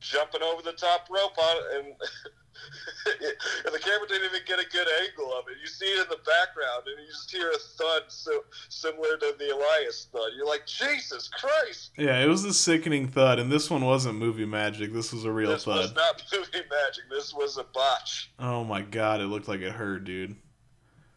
jumping 0.00 0.42
over 0.42 0.62
the 0.62 0.72
top 0.72 1.08
rope 1.10 1.36
on 1.38 1.56
and, 1.76 1.94
and 3.64 3.74
the 3.74 3.78
camera 3.78 4.06
didn't 4.08 4.24
even 4.26 4.40
get 4.46 4.58
a 4.58 4.68
good 4.70 4.86
angle 5.02 5.32
of 5.38 5.44
it. 5.48 5.56
You 5.60 5.66
see 5.66 5.86
it 5.86 6.00
in 6.02 6.08
the 6.08 6.16
background 6.24 6.84
and 6.86 7.00
you 7.04 7.06
just 7.10 7.30
hear 7.30 7.50
a 7.50 7.58
thud 7.58 8.02
so 8.08 8.44
similar 8.68 9.16
to 9.16 9.34
the 9.38 9.54
Elias 9.54 10.08
thud. 10.12 10.30
You're 10.36 10.46
like, 10.46 10.66
Jesus 10.66 11.28
Christ! 11.28 11.92
yeah. 11.96 12.18
It 12.22 12.28
was 12.28 12.44
a 12.44 12.52
sickening 12.54 13.08
thud, 13.08 13.38
and 13.38 13.50
this 13.50 13.70
one 13.70 13.84
wasn't 13.84 14.18
movie 14.18 14.44
magic. 14.46 14.92
This 14.92 15.12
was 15.12 15.24
a 15.24 15.32
real 15.32 15.50
This 15.50 15.66
was 15.66 15.86
thud. 15.88 15.96
not 15.96 16.22
movie 16.32 16.66
magic. 16.68 17.04
This 17.10 17.32
was 17.34 17.58
a 17.58 17.64
botch. 17.74 18.30
Oh 18.38 18.64
my 18.64 18.82
God, 18.82 19.20
it 19.20 19.26
looked 19.26 19.48
like 19.48 19.60
it 19.60 19.72
hurt, 19.72 20.04
dude. 20.04 20.36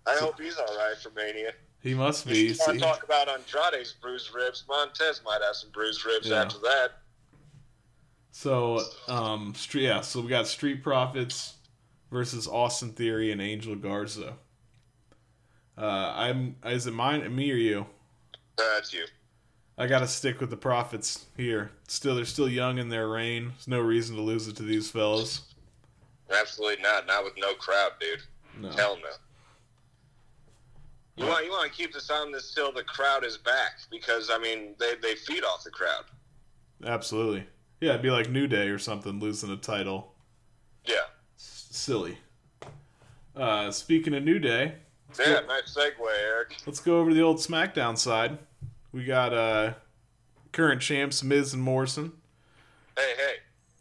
I 0.07 0.15
hope 0.15 0.39
he's 0.39 0.57
all 0.57 0.65
right 0.77 0.97
for 1.01 1.11
Mania. 1.11 1.51
He 1.81 1.93
must 1.93 2.25
If 2.27 2.33
be. 2.33 2.39
you 2.41 2.55
want 2.59 2.73
to 2.73 2.79
talk 2.79 3.03
about 3.03 3.27
Andrade's 3.27 3.93
bruised 3.93 4.33
ribs, 4.35 4.63
Montez 4.67 5.21
might 5.25 5.41
have 5.45 5.55
some 5.55 5.71
bruised 5.71 6.05
ribs 6.05 6.27
Yeah. 6.27 6.43
after 6.43 6.57
that. 6.59 6.91
So, 8.31 8.81
um, 9.07 9.53
street, 9.55 9.83
yeah. 9.83 10.01
So 10.01 10.21
we 10.21 10.29
got 10.29 10.47
Street 10.47 10.83
Profits 10.83 11.55
versus 12.11 12.47
Austin 12.47 12.93
Theory 12.93 13.31
and 13.31 13.41
Angel 13.41 13.75
Garza. 13.75 14.35
Uh, 15.77 16.13
I'm. 16.15 16.55
Is 16.65 16.87
it 16.87 16.93
mine, 16.93 17.35
me 17.35 17.51
or 17.51 17.55
you? 17.55 17.85
That's 18.57 18.93
you. 18.93 19.05
I 19.77 19.87
gotta 19.87 20.07
stick 20.07 20.39
with 20.39 20.49
the 20.49 20.57
Profits 20.57 21.25
here. 21.35 21.71
Still, 21.87 22.15
they're 22.15 22.25
still 22.25 22.49
young 22.49 22.77
in 22.77 22.89
their 22.89 23.07
reign. 23.07 23.49
There's 23.49 23.67
no 23.67 23.79
reason 23.79 24.15
to 24.15 24.21
lose 24.21 24.47
it 24.47 24.55
to 24.57 24.63
these 24.63 24.89
fellas. 24.91 25.41
Absolutely 26.31 26.81
not. 26.83 27.07
Not 27.07 27.23
with 27.23 27.33
no 27.37 27.53
crowd, 27.55 27.91
dude. 27.99 28.21
No. 28.59 28.69
Hell 28.71 28.97
no. 29.01 29.09
You 31.17 31.25
want 31.25 31.45
you 31.45 31.51
want 31.51 31.71
to 31.71 31.77
keep 31.77 31.93
this 31.93 32.09
on 32.09 32.31
this 32.31 32.53
till 32.53 32.71
the 32.71 32.83
crowd 32.83 33.25
is 33.25 33.37
back 33.37 33.79
because 33.89 34.29
I 34.31 34.37
mean 34.37 34.75
they 34.79 34.95
they 35.01 35.15
feed 35.15 35.43
off 35.43 35.63
the 35.63 35.71
crowd. 35.71 36.05
Absolutely. 36.85 37.45
Yeah, 37.81 37.89
it'd 37.91 38.01
be 38.03 38.11
like 38.11 38.29
New 38.29 38.47
Day 38.47 38.67
or 38.67 38.77
something 38.79 39.19
losing 39.19 39.49
a 39.51 39.57
title. 39.57 40.13
Yeah. 40.85 40.95
S- 41.35 41.67
silly. 41.71 42.17
Uh, 43.35 43.71
speaking 43.71 44.13
of 44.13 44.23
New 44.23 44.39
Day, 44.39 44.75
Yeah. 45.19 45.41
Nice 45.47 45.75
segue, 45.75 45.93
Eric. 46.23 46.57
let's 46.65 46.79
go 46.79 46.99
over 46.99 47.09
to 47.09 47.15
the 47.15 47.21
old 47.23 47.37
SmackDown 47.37 47.97
side. 47.97 48.37
We 48.91 49.03
got 49.03 49.33
uh, 49.33 49.73
current 50.51 50.81
champs 50.81 51.23
Miz 51.23 51.53
and 51.53 51.63
Morrison. 51.63 52.13
Hey 52.97 53.13
hey. 53.17 53.33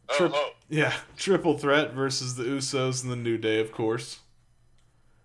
Oh 0.09 0.17
Trip- 0.17 0.33
ho. 0.33 0.51
Yeah, 0.69 0.95
triple 1.17 1.59
threat 1.59 1.93
versus 1.93 2.37
the 2.37 2.45
Usos 2.45 3.03
and 3.03 3.13
the 3.13 3.17
New 3.17 3.37
Day, 3.39 3.61
of 3.61 3.71
course. 3.73 4.21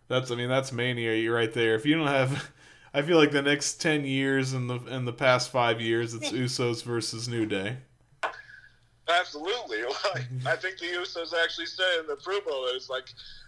That's 0.07 0.29
I 0.31 0.35
mean 0.35 0.49
that's 0.49 0.71
mania 0.71 1.31
right 1.31 1.53
there. 1.53 1.75
If 1.75 1.85
you 1.85 1.95
don't 1.97 2.07
have, 2.07 2.51
I 2.93 3.01
feel 3.03 3.17
like 3.17 3.31
the 3.31 3.41
next 3.43 3.75
ten 3.81 4.05
years 4.05 4.53
and 4.53 4.69
the 4.69 4.79
and 4.89 5.07
the 5.07 5.13
past 5.13 5.51
five 5.51 5.79
years, 5.81 6.13
it's 6.13 6.31
Usos 6.31 6.83
versus 6.83 7.27
New 7.27 7.45
Day. 7.45 7.77
Absolutely. 9.07 9.83
Like, 10.13 10.23
mm-hmm. 10.23 10.47
I 10.47 10.55
think 10.55 10.77
the 10.77 10.85
Usos 10.85 11.33
actually 11.43 11.65
said 11.65 11.99
in 12.01 12.07
the 12.07 12.15
promo 12.15 12.73
it's 12.73 12.89
like 12.89 13.05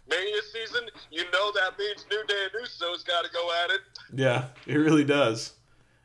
Mania 0.10 0.42
season. 0.52 0.88
You 1.12 1.24
know 1.32 1.52
that 1.54 1.78
means 1.78 2.06
New 2.12 2.24
Day 2.26 2.48
and 2.52 2.66
Usos 2.66 3.06
got 3.06 3.24
to 3.24 3.32
go 3.32 3.50
at 3.64 3.72
it. 3.72 3.82
Yeah, 4.14 4.46
it 4.66 4.76
really 4.76 5.06
does. 5.06 5.54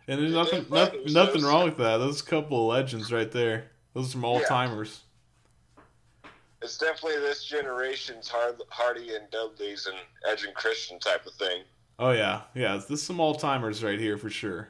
And 0.07 0.21
there's 0.21 0.33
nothing 0.33 0.67
they're 0.71 0.93
no, 1.07 1.25
nothing 1.25 1.43
wrong 1.43 1.65
with 1.65 1.79
that. 1.79 1.99
Those 1.99 2.23
couple 2.23 2.71
of 2.71 2.77
legends 2.77 3.13
right 3.13 3.31
there. 3.31 3.71
Those 3.95 4.09
are 4.09 4.13
some 4.13 4.25
all 4.25 4.41
timers. 4.41 5.01
It's 6.61 6.79
definitely 6.79 7.21
this 7.21 7.45
generation's 7.45 8.29
Hard, 8.29 8.57
Hardy 8.69 9.15
and 9.17 9.29
Dudley's 9.31 9.87
and 9.87 9.97
Edge 10.31 10.45
and 10.45 10.55
Christian 10.55 10.99
type 11.01 11.27
of 11.27 11.33
thing. 11.35 11.63
Oh 11.99 12.13
yeah, 12.13 12.43
yeah. 12.55 12.81
This 12.89 13.03
some 13.03 13.21
all 13.21 13.35
timers 13.35 13.83
right 13.83 13.99
here 13.99 14.17
for 14.17 14.31
sure. 14.31 14.69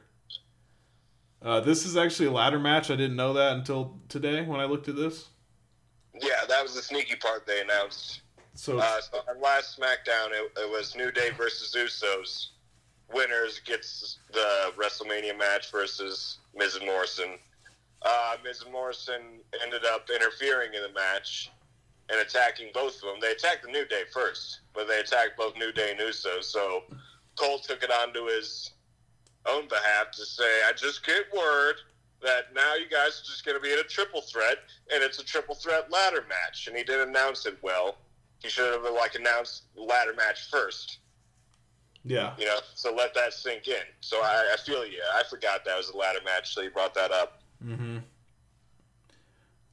Uh, 1.43 1.59
this 1.59 1.85
is 1.85 1.97
actually 1.97 2.27
a 2.27 2.31
ladder 2.31 2.59
match. 2.59 2.89
I 2.89 2.95
didn't 2.95 3.17
know 3.17 3.33
that 3.33 3.53
until 3.57 3.99
today 4.07 4.43
when 4.43 4.59
I 4.59 4.65
looked 4.65 4.87
at 4.87 4.95
this. 4.95 5.27
Yeah, 6.21 6.45
that 6.47 6.63
was 6.63 6.73
the 6.75 6.81
sneaky 6.81 7.15
part 7.15 7.45
they 7.45 7.61
announced. 7.61 8.21
So 8.55 8.79
Uh, 8.79 9.01
so 9.01 9.19
on 9.27 9.41
last 9.41 9.77
SmackDown, 9.77 10.29
it, 10.31 10.51
it 10.57 10.69
was 10.69 10.95
New 10.95 11.11
Day 11.11 11.31
versus 11.31 11.75
Usos. 11.75 12.47
Winners 13.13 13.59
gets 13.59 14.19
the 14.31 14.71
WrestleMania 14.77 15.37
match 15.37 15.69
versus 15.71 16.37
Miz 16.55 16.75
and 16.75 16.85
Morrison. 16.85 17.37
Uh, 18.03 18.37
Miz 18.43 18.61
and 18.61 18.71
Morrison 18.71 19.41
ended 19.61 19.85
up 19.85 20.09
interfering 20.13 20.73
in 20.73 20.81
the 20.81 20.93
match 20.93 21.51
and 22.09 22.19
attacking 22.19 22.67
both 22.73 22.95
of 22.95 23.01
them. 23.01 23.15
They 23.19 23.31
attacked 23.31 23.63
the 23.63 23.71
New 23.71 23.85
Day 23.85 24.03
first, 24.13 24.61
but 24.73 24.87
they 24.87 24.99
attacked 24.99 25.37
both 25.37 25.55
New 25.57 25.71
Day 25.71 25.91
and 25.91 25.99
Usos. 25.99 26.43
So 26.45 26.83
Cole 27.35 27.59
took 27.59 27.83
it 27.83 27.91
onto 27.91 28.25
his 28.25 28.71
own 29.45 29.67
behalf 29.67 30.11
to 30.13 30.25
say, 30.25 30.63
"I 30.67 30.71
just 30.73 31.05
get 31.05 31.25
word." 31.35 31.75
That 32.21 32.53
now 32.55 32.75
you 32.75 32.87
guys 32.89 33.19
are 33.19 33.25
just 33.25 33.43
going 33.43 33.57
to 33.57 33.61
be 33.61 33.73
in 33.73 33.79
a 33.79 33.83
triple 33.83 34.21
threat, 34.21 34.59
and 34.93 35.03
it's 35.03 35.19
a 35.19 35.25
triple 35.25 35.55
threat 35.55 35.91
ladder 35.91 36.25
match. 36.29 36.67
And 36.67 36.77
he 36.77 36.81
didn't 36.81 37.09
announce 37.09 37.45
it 37.45 37.57
well 37.61 37.97
he 38.43 38.49
should 38.49 38.71
have 38.73 38.93
like 38.93 39.15
announced 39.15 39.63
the 39.73 39.81
ladder 39.81 40.13
match 40.13 40.49
first. 40.51 40.99
yeah, 42.03 42.33
You 42.37 42.45
know, 42.45 42.59
so 42.75 42.93
let 42.93 43.13
that 43.15 43.33
sink 43.33 43.67
in. 43.67 43.81
So 44.01 44.17
I, 44.21 44.53
I 44.53 44.57
feel 44.57 44.85
you. 44.85 45.01
I 45.15 45.23
forgot 45.29 45.63
that 45.65 45.77
was 45.77 45.89
a 45.89 45.97
ladder 45.97 46.19
match, 46.25 46.53
so 46.53 46.61
you 46.61 46.69
brought 46.69 46.93
that 46.93 47.11
up. 47.11 47.41
mm-hmm. 47.65 47.99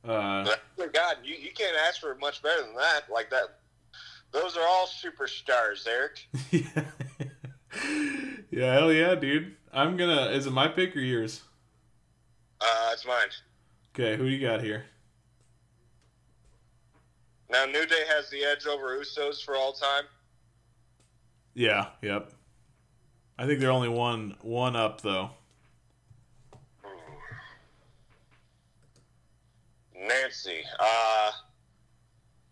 Uh, 0.02 0.46
forgot 0.78 1.16
you, 1.22 1.34
you 1.34 1.50
can't 1.52 1.76
ask 1.86 2.00
for 2.00 2.14
much 2.14 2.42
better 2.42 2.62
than 2.62 2.74
that. 2.74 3.02
Like 3.12 3.28
that, 3.30 3.58
those 4.32 4.56
are 4.56 4.66
all 4.66 4.86
superstars, 4.86 5.86
Eric. 5.86 6.26
yeah, 6.50 6.84
yeah, 8.50 8.72
hell 8.72 8.92
yeah, 8.92 9.14
dude. 9.14 9.56
I'm 9.72 9.96
gonna. 9.96 10.30
Is 10.30 10.46
it 10.46 10.52
my 10.52 10.68
pick 10.68 10.96
or 10.96 11.00
yours? 11.00 11.42
Uh, 12.60 12.90
it's 12.92 13.06
mine. 13.06 13.28
Okay, 13.94 14.16
who 14.16 14.26
you 14.26 14.40
got 14.40 14.62
here? 14.62 14.84
Now, 17.50 17.64
New 17.66 17.84
Day 17.86 18.04
has 18.08 18.30
the 18.30 18.44
edge 18.44 18.66
over 18.66 18.96
Usos 18.98 19.44
for 19.44 19.56
all 19.56 19.72
time. 19.72 20.04
Yeah. 21.54 21.86
Yep. 22.02 22.32
I 23.38 23.46
think 23.46 23.58
they're 23.58 23.72
only 23.72 23.88
one 23.88 24.36
one 24.42 24.76
up 24.76 25.00
though. 25.00 25.30
Nancy. 29.94 30.62
Uh, 30.78 31.30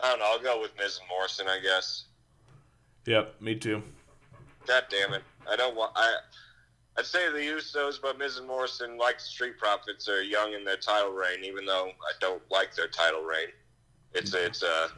I 0.01 0.11
don't 0.11 0.19
know. 0.19 0.25
I'll 0.27 0.43
go 0.43 0.61
with 0.61 0.73
and 0.79 0.91
Morrison, 1.09 1.47
I 1.49 1.61
guess. 1.61 2.05
Yep. 3.07 3.41
Me 3.41 3.55
too. 3.55 3.83
God 4.67 4.85
damn 4.91 5.15
it! 5.15 5.23
I 5.51 5.57
don't 5.57 5.75
want. 5.77 5.93
I. 5.97 6.17
I'd 6.99 7.07
say 7.07 7.31
the 7.31 7.39
Usos, 7.39 8.01
but 8.03 8.19
Miz 8.19 8.39
and 8.39 8.47
Morrison, 8.49 8.99
like 8.99 9.19
the 9.19 9.25
Street 9.25 9.57
Profits, 9.57 10.09
are 10.09 10.23
young 10.23 10.53
in 10.55 10.65
their 10.65 10.77
title 10.77 11.13
reign. 11.13 11.45
Even 11.45 11.65
though 11.65 11.91
I 11.91 12.13
don't 12.21 12.43
like 12.51 12.75
their 12.75 12.89
title 12.89 13.23
reign, 13.23 13.49
it's 14.15 14.35
a, 14.35 14.45
it's 14.47 14.63
a 14.65 14.89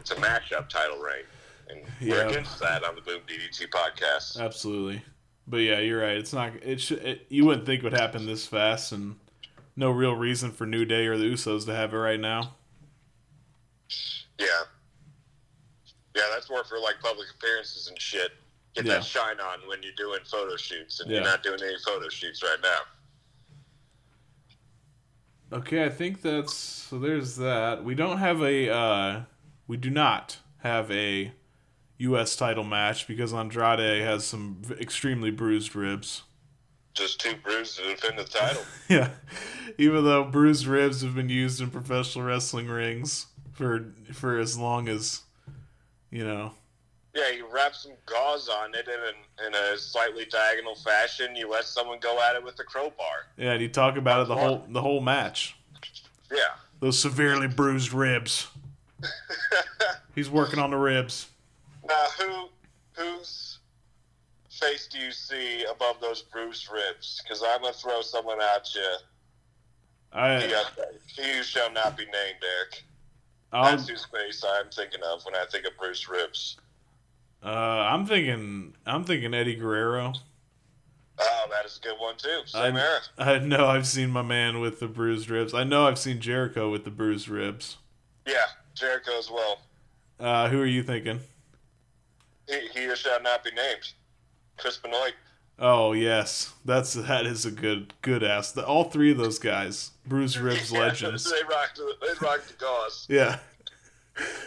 it's 0.00 0.10
a 0.10 0.16
matchup 0.16 0.68
title 0.68 0.98
reign, 0.98 1.24
and 1.70 1.80
we're 2.02 2.16
Yeah. 2.22 2.28
against 2.28 2.58
that 2.60 2.84
on 2.84 2.94
the 2.96 3.00
Boom 3.00 3.20
DDT 3.26 3.68
podcast. 3.70 4.38
Absolutely. 4.38 5.02
But 5.46 5.58
yeah, 5.58 5.78
you're 5.78 6.02
right. 6.02 6.16
It's 6.18 6.34
not. 6.34 6.52
It 6.62 6.80
should. 6.80 6.98
It, 6.98 7.26
you 7.30 7.46
wouldn't 7.46 7.64
think 7.66 7.80
it 7.80 7.84
would 7.84 7.98
happen 7.98 8.26
this 8.26 8.46
fast, 8.46 8.92
and 8.92 9.16
no 9.74 9.90
real 9.90 10.14
reason 10.14 10.52
for 10.52 10.66
New 10.66 10.84
Day 10.84 11.06
or 11.06 11.16
the 11.16 11.24
Usos 11.24 11.64
to 11.64 11.74
have 11.74 11.94
it 11.94 11.96
right 11.96 12.20
now. 12.20 12.54
Yeah, 14.38 14.46
yeah, 16.14 16.22
that's 16.30 16.50
more 16.50 16.64
for 16.64 16.78
like 16.78 16.96
public 17.00 17.28
appearances 17.34 17.88
and 17.88 18.00
shit. 18.00 18.32
Get 18.74 18.86
Yeah. 18.86 18.94
that 18.94 19.04
shine 19.04 19.38
on 19.40 19.60
when 19.68 19.82
you're 19.82 19.92
doing 19.96 20.20
photo 20.24 20.56
shoots, 20.56 21.00
and 21.00 21.10
Yeah. 21.10 21.16
you're 21.18 21.24
not 21.24 21.42
doing 21.42 21.60
any 21.62 21.76
photo 21.84 22.08
shoots 22.08 22.42
right 22.42 22.58
now. 22.62 22.78
Okay, 25.52 25.84
I 25.84 25.90
think 25.90 26.22
that's 26.22 26.54
so. 26.54 26.98
There's 26.98 27.36
that. 27.36 27.84
We 27.84 27.94
don't 27.94 28.18
have 28.18 28.40
a. 28.42 28.70
Uh, 28.72 29.20
we 29.66 29.76
do 29.76 29.90
not 29.90 30.38
have 30.62 30.90
a 30.90 31.32
U.S. 31.98 32.34
title 32.36 32.64
match 32.64 33.06
because 33.06 33.34
Andrade 33.34 34.00
has 34.02 34.24
some 34.24 34.62
extremely 34.80 35.30
bruised 35.30 35.76
ribs. 35.76 36.22
Just 36.94 37.20
two 37.20 37.34
bruises 37.36 37.76
to 37.76 37.82
defend 37.94 38.18
the 38.18 38.24
title. 38.24 38.62
Yeah, 38.88 39.10
even 39.78 40.04
though 40.04 40.24
bruised 40.24 40.66
ribs 40.66 41.02
have 41.02 41.14
been 41.14 41.28
used 41.30 41.60
in 41.60 41.70
professional 41.70 42.24
wrestling 42.26 42.68
rings 42.68 43.26
for 43.52 43.92
for 44.12 44.38
as 44.38 44.56
long 44.58 44.88
as 44.88 45.20
you 46.10 46.24
know. 46.24 46.54
Yeah, 47.14 47.30
you 47.30 47.46
wrap 47.52 47.74
some 47.74 47.92
gauze 48.06 48.48
on 48.48 48.74
it 48.74 48.88
in, 48.88 49.46
in 49.46 49.54
a 49.54 49.76
slightly 49.76 50.24
diagonal 50.24 50.74
fashion. 50.74 51.36
You 51.36 51.50
let 51.50 51.64
someone 51.64 51.98
go 52.00 52.18
at 52.22 52.36
it 52.36 52.44
with 52.44 52.56
the 52.56 52.64
crowbar. 52.64 53.26
Yeah, 53.36 53.52
and 53.52 53.60
you 53.60 53.68
talk 53.68 53.96
about 53.96 54.22
it 54.22 54.28
the 54.28 54.36
whole 54.36 54.64
the 54.70 54.80
whole 54.80 55.00
match. 55.02 55.56
Yeah. 56.30 56.38
Those 56.80 56.98
severely 56.98 57.48
bruised 57.48 57.92
ribs. 57.92 58.48
He's 60.14 60.30
working 60.30 60.58
on 60.58 60.70
the 60.70 60.78
ribs. 60.78 61.28
Now, 61.86 62.06
who 62.18 62.48
whose 62.92 63.58
face 64.48 64.88
do 64.90 64.98
you 64.98 65.12
see 65.12 65.64
above 65.64 66.00
those 66.00 66.22
bruised 66.22 66.68
ribs? 66.72 67.20
Because 67.22 67.42
I'm 67.46 67.60
gonna 67.60 67.74
throw 67.74 68.00
someone 68.00 68.38
at 68.40 68.74
you. 68.74 68.94
I 70.14 70.40
he 70.40 70.54
uh, 70.54 70.62
who 71.16 71.42
shall 71.42 71.70
not 71.72 71.96
be 71.96 72.04
named, 72.04 72.42
Eric. 72.58 72.82
I'll, 73.52 73.64
That's 73.64 73.88
whose 73.88 74.06
face 74.06 74.42
I'm 74.46 74.70
thinking 74.70 75.00
of 75.04 75.24
when 75.24 75.34
I 75.34 75.44
think 75.50 75.66
of 75.66 75.76
bruised 75.78 76.08
ribs. 76.08 76.56
Uh, 77.44 77.48
I'm 77.48 78.06
thinking 78.06 78.74
I'm 78.86 79.04
thinking 79.04 79.34
Eddie 79.34 79.56
Guerrero. 79.56 80.12
Oh, 81.18 81.46
that 81.50 81.64
is 81.66 81.78
a 81.78 81.86
good 81.86 81.98
one 81.98 82.16
too. 82.16 82.40
Same 82.46 82.76
I, 82.76 82.80
era. 82.80 82.98
I 83.18 83.38
know 83.38 83.66
I've 83.66 83.86
seen 83.86 84.10
my 84.10 84.22
man 84.22 84.60
with 84.60 84.80
the 84.80 84.88
bruised 84.88 85.28
ribs. 85.30 85.52
I 85.54 85.62
know 85.64 85.86
I've 85.86 85.98
seen 85.98 86.20
Jericho 86.20 86.70
with 86.70 86.84
the 86.84 86.90
bruised 86.90 87.28
ribs. 87.28 87.76
Yeah, 88.26 88.36
Jericho 88.74 89.12
as 89.18 89.30
well. 89.30 89.60
Uh, 90.18 90.48
who 90.48 90.60
are 90.60 90.66
you 90.66 90.82
thinking? 90.82 91.20
He, 92.48 92.58
he 92.74 92.84
who 92.84 92.96
shall 92.96 93.20
not 93.22 93.44
be 93.44 93.50
named. 93.50 93.92
Chris 94.56 94.76
Benoit. 94.78 95.12
Oh 95.58 95.92
yes, 95.92 96.52
that's 96.64 96.94
that 96.94 97.26
is 97.26 97.44
a 97.44 97.50
good 97.50 97.92
good 98.02 98.22
ass. 98.24 98.52
The, 98.52 98.64
all 98.66 98.84
three 98.84 99.12
of 99.12 99.18
those 99.18 99.38
guys, 99.38 99.90
bruised 100.06 100.36
ribs 100.38 100.72
Yeah, 100.72 100.80
legends. 100.80 101.24
they 101.24 101.42
rocked. 101.48 101.76
the- 101.76 101.94
They 102.00 102.26
rocked 102.26 102.48
the 102.48 102.54
gauze. 102.54 103.06
Yeah, 103.08 103.38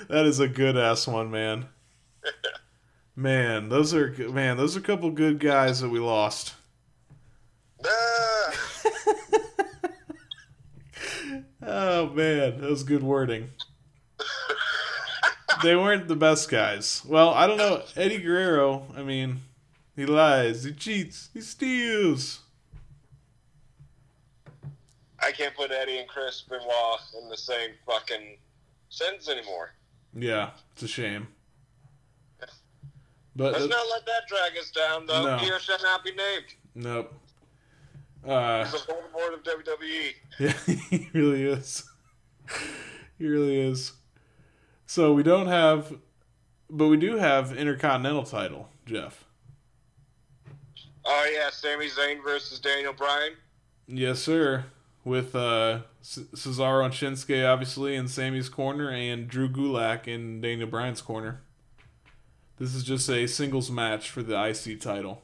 that 0.09 0.25
is 0.25 0.39
a 0.39 0.47
good 0.47 0.75
ass 0.77 1.07
one, 1.07 1.29
man. 1.31 1.67
Man, 3.15 3.69
those 3.69 3.93
are 3.93 4.09
man, 4.29 4.57
those 4.57 4.75
are 4.75 4.79
a 4.79 4.83
couple 4.83 5.09
good 5.11 5.39
guys 5.39 5.79
that 5.79 5.89
we 5.89 5.99
lost. 5.99 6.53
Ah, 7.85 8.53
Oh 11.67 12.09
man, 12.09 12.59
that 12.61 12.69
was 12.69 12.83
good 12.83 13.01
wording. 13.03 13.49
they 15.63 15.75
weren't 15.75 16.07
the 16.07 16.15
best 16.15 16.49
guys. 16.49 17.01
Well, 17.05 17.29
I 17.29 17.47
don't 17.47 17.57
know. 17.57 17.81
Eddie 17.95 18.19
Guerrero, 18.19 18.85
I 18.95 19.01
mean, 19.01 19.41
he 19.95 20.05
lies, 20.05 20.63
he 20.63 20.73
cheats, 20.73 21.29
he 21.33 21.41
steals. 21.41 22.41
I 25.19 25.31
can't 25.31 25.55
put 25.55 25.71
Eddie 25.71 25.97
and 25.97 26.07
Chris 26.07 26.41
Benoit 26.47 26.99
in 27.21 27.29
the 27.29 27.37
same 27.37 27.71
fucking 27.87 28.37
sentence 28.89 29.27
anymore. 29.29 29.71
Yeah, 30.13 30.51
it's 30.73 30.83
a 30.83 30.87
shame. 30.87 31.27
But 33.35 33.53
Let's 33.53 33.67
not 33.67 33.85
let 33.91 34.05
that 34.05 34.27
drag 34.27 34.57
us 34.57 34.71
down, 34.71 35.05
though. 35.05 35.37
No. 35.37 35.57
Shall 35.59 35.77
not 35.83 36.03
be 36.03 36.11
named. 36.11 36.45
nope. 36.73 37.13
Uh, 38.25 38.63
He's 38.63 38.71
the 38.71 38.77
Voldemort 38.93 39.33
of 39.35 39.43
WWE. 39.43 40.13
yeah, 40.39 40.75
he 40.89 41.09
really 41.13 41.43
is. 41.43 41.83
he 43.19 43.27
really 43.27 43.59
is. 43.59 43.91
So 44.87 45.13
we 45.13 45.21
don't 45.21 45.47
have, 45.47 45.93
but 46.69 46.87
we 46.87 46.97
do 46.97 47.17
have 47.17 47.55
Intercontinental 47.55 48.23
title, 48.23 48.69
Jeff. 48.85 49.25
Oh 51.05 51.29
yeah, 51.31 51.49
Sami 51.51 51.87
Zayn 51.87 52.23
versus 52.23 52.59
Daniel 52.59 52.93
Bryan. 52.93 53.33
Yes, 53.87 54.19
sir. 54.19 54.65
With 55.03 55.35
uh, 55.35 55.81
C- 56.01 56.25
Cesaro 56.33 56.83
and 56.83 56.91
Shinsuke, 56.93 57.47
obviously, 57.47 57.95
in 57.95 58.07
Sami's 58.07 58.49
corner, 58.49 58.89
and 58.89 59.27
Drew 59.27 59.47
Gulak 59.47 60.07
in 60.07 60.41
Daniel 60.41 60.67
Bryan's 60.67 61.01
corner. 61.01 61.41
This 62.57 62.73
is 62.73 62.83
just 62.83 63.09
a 63.09 63.27
singles 63.27 63.69
match 63.69 64.09
for 64.09 64.23
the 64.23 64.41
IC 64.41 64.79
title. 64.79 65.21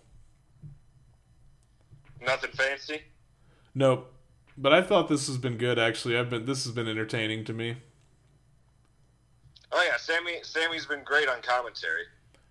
Nothing 2.26 2.52
fancy. 2.52 3.02
Nope. 3.74 4.14
But 4.58 4.74
I 4.74 4.82
thought 4.82 5.08
this 5.08 5.28
has 5.28 5.38
been 5.38 5.58
good, 5.58 5.80
actually. 5.80 6.18
I've 6.18 6.30
been 6.30 6.46
this 6.46 6.66
has 6.66 6.74
been 6.74 6.88
entertaining 6.88 7.46
to 7.46 7.54
me. 7.54 7.78
Oh 9.72 9.84
yeah, 9.84 9.98
Sami. 9.98 10.44
Sami's 10.44 10.86
been 10.86 11.04
great 11.04 11.30
on 11.30 11.42
commentary. 11.42 12.04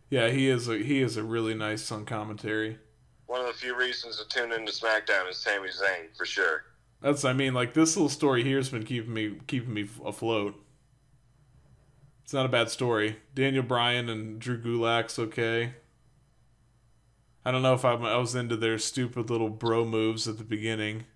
Yeah, 0.08 0.28
he 0.28 0.48
is 0.48 0.68
a 0.68 0.78
he 0.78 1.02
is 1.02 1.16
a 1.16 1.22
really 1.22 1.54
nice 1.54 1.92
on 1.92 2.04
commentary. 2.06 2.78
One 3.26 3.40
of 3.40 3.46
the 3.46 3.52
few 3.52 3.76
reasons 3.78 4.16
to 4.16 4.28
tune 4.28 4.52
into 4.52 4.72
SmackDown 4.72 5.30
is 5.30 5.36
Sami 5.36 5.68
Zayn 5.68 6.16
for 6.16 6.24
sure. 6.24 6.64
That's 7.00 7.24
I 7.24 7.32
mean, 7.32 7.54
like 7.54 7.74
this 7.74 7.96
little 7.96 8.08
story 8.08 8.42
here 8.42 8.56
has 8.56 8.70
been 8.70 8.84
keeping 8.84 9.12
me 9.12 9.38
keeping 9.46 9.72
me 9.72 9.88
afloat. 10.04 10.54
It's 12.30 12.34
not 12.36 12.46
a 12.46 12.48
bad 12.48 12.70
story. 12.70 13.16
Daniel 13.34 13.64
Bryan 13.64 14.08
and 14.08 14.38
Drew 14.38 14.56
Gulak's 14.56 15.18
okay. 15.18 15.74
I 17.44 17.50
don't 17.50 17.60
know 17.60 17.74
if 17.74 17.84
I'm, 17.84 18.04
I 18.04 18.18
was 18.18 18.36
into 18.36 18.56
their 18.56 18.78
stupid 18.78 19.30
little 19.30 19.48
bro 19.48 19.84
moves 19.84 20.28
at 20.28 20.38
the 20.38 20.44
beginning. 20.44 21.06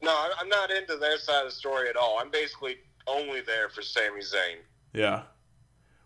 No, 0.00 0.28
I'm 0.38 0.48
not 0.48 0.70
into 0.70 0.96
their 0.96 1.18
side 1.18 1.40
of 1.40 1.46
the 1.46 1.50
story 1.56 1.88
at 1.88 1.96
all. 1.96 2.20
I'm 2.20 2.30
basically 2.30 2.76
only 3.08 3.40
there 3.40 3.68
for 3.68 3.82
Sami 3.82 4.20
Zayn. 4.20 4.58
Yeah. 4.92 5.22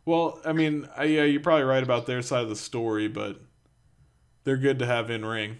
Well, 0.06 0.40
I 0.46 0.54
mean, 0.54 0.88
I, 0.96 1.04
yeah, 1.04 1.24
you're 1.24 1.42
probably 1.42 1.64
right 1.64 1.82
about 1.82 2.06
their 2.06 2.22
side 2.22 2.44
of 2.44 2.48
the 2.48 2.56
story, 2.56 3.06
but 3.06 3.38
they're 4.44 4.56
good 4.56 4.78
to 4.78 4.86
have 4.86 5.10
in 5.10 5.26
ring. 5.26 5.58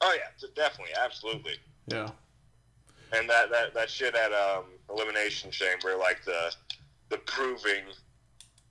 Oh 0.00 0.16
yeah, 0.16 0.48
definitely, 0.56 0.94
absolutely. 0.98 1.56
Yeah. 1.88 2.08
And 3.12 3.28
that 3.28 3.50
that 3.50 3.74
that 3.74 3.90
shit 3.90 4.14
at 4.14 4.32
um, 4.32 4.64
Elimination 4.88 5.50
Chamber, 5.50 5.94
like 5.98 6.24
the 6.24 6.50
the 7.14 7.18
proving 7.18 7.84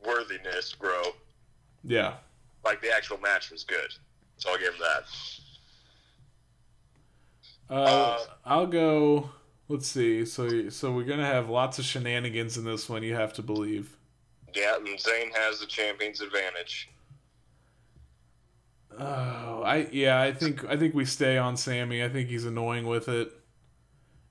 worthiness, 0.06 0.74
bro. 0.74 1.02
Yeah. 1.84 2.16
Like 2.66 2.82
the 2.82 2.94
actual 2.94 3.18
match 3.20 3.52
was 3.52 3.64
good, 3.64 3.94
so 4.38 4.52
I'll 4.52 4.58
give 4.58 4.74
him 4.74 4.82
that. 4.82 5.04
Uh, 7.74 7.74
Uh, 7.74 8.20
I'll 8.46 8.68
go. 8.68 9.30
Let's 9.70 9.88
see. 9.88 10.26
So, 10.26 10.70
so 10.70 10.92
we're 10.92 11.06
gonna 11.06 11.26
have 11.26 11.50
lots 11.50 11.80
of 11.80 11.86
shenanigans 11.86 12.58
in 12.58 12.66
this 12.66 12.90
one. 12.90 13.02
You 13.04 13.16
have 13.16 13.34
to 13.34 13.42
believe. 13.42 13.96
Yeah, 14.54 14.76
and 14.76 14.88
Zayn 14.88 15.34
has 15.34 15.60
the 15.60 15.66
champion's 15.66 16.22
advantage. 16.22 16.90
Oh, 19.00 19.64
I 19.66 19.88
yeah. 19.92 20.22
I 20.22 20.34
think 20.34 20.66
I 20.66 20.78
think 20.78 20.94
we 20.94 21.06
stay 21.06 21.38
on 21.38 21.58
Sami. 21.58 22.04
I 22.04 22.10
think 22.10 22.30
he's 22.30 22.46
annoying 22.46 22.86
with 22.86 23.08
it, 23.08 23.32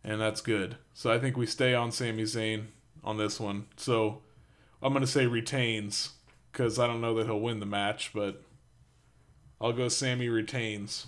and 0.05 0.21
that's 0.21 0.41
good. 0.41 0.77
So 0.95 1.11
I 1.11 1.19
think 1.19 1.37
we 1.37 1.47
stay 1.47 1.75
on 1.75 1.91
Sami 1.91 2.23
Zayn 2.23 2.67
on 3.05 3.19
this 3.19 3.41
one. 3.41 3.67
So 3.77 4.23
I'm 4.83 4.93
gonna 4.93 5.07
say 5.07 5.27
retains 5.27 6.11
because 6.51 6.79
I 6.79 6.87
don't 6.87 7.01
know 7.01 7.15
that 7.15 7.27
he'll 7.27 7.41
win 7.41 7.61
the 7.61 7.67
match, 7.67 8.13
but 8.15 8.43
I'll 9.61 9.73
go 9.73 9.89
Sami 9.89 10.29
retains. 10.29 11.07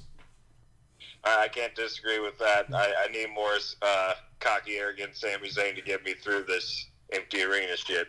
I, 1.25 1.45
I 1.45 1.49
can't 1.49 1.75
disagree 1.75 2.21
with 2.21 2.39
that. 2.39 2.67
I, 2.73 2.93
I 3.05 3.13
need 3.13 3.29
more 3.35 3.57
uh, 3.83 4.15
cocky, 4.41 4.77
arrogant 4.77 5.17
Sami 5.17 5.49
Zayn 5.49 5.75
to 5.75 5.83
get 5.83 6.05
me 6.05 6.15
through 6.15 6.45
this 6.45 6.89
empty 7.13 7.43
arena 7.43 7.77
shit. 7.77 8.09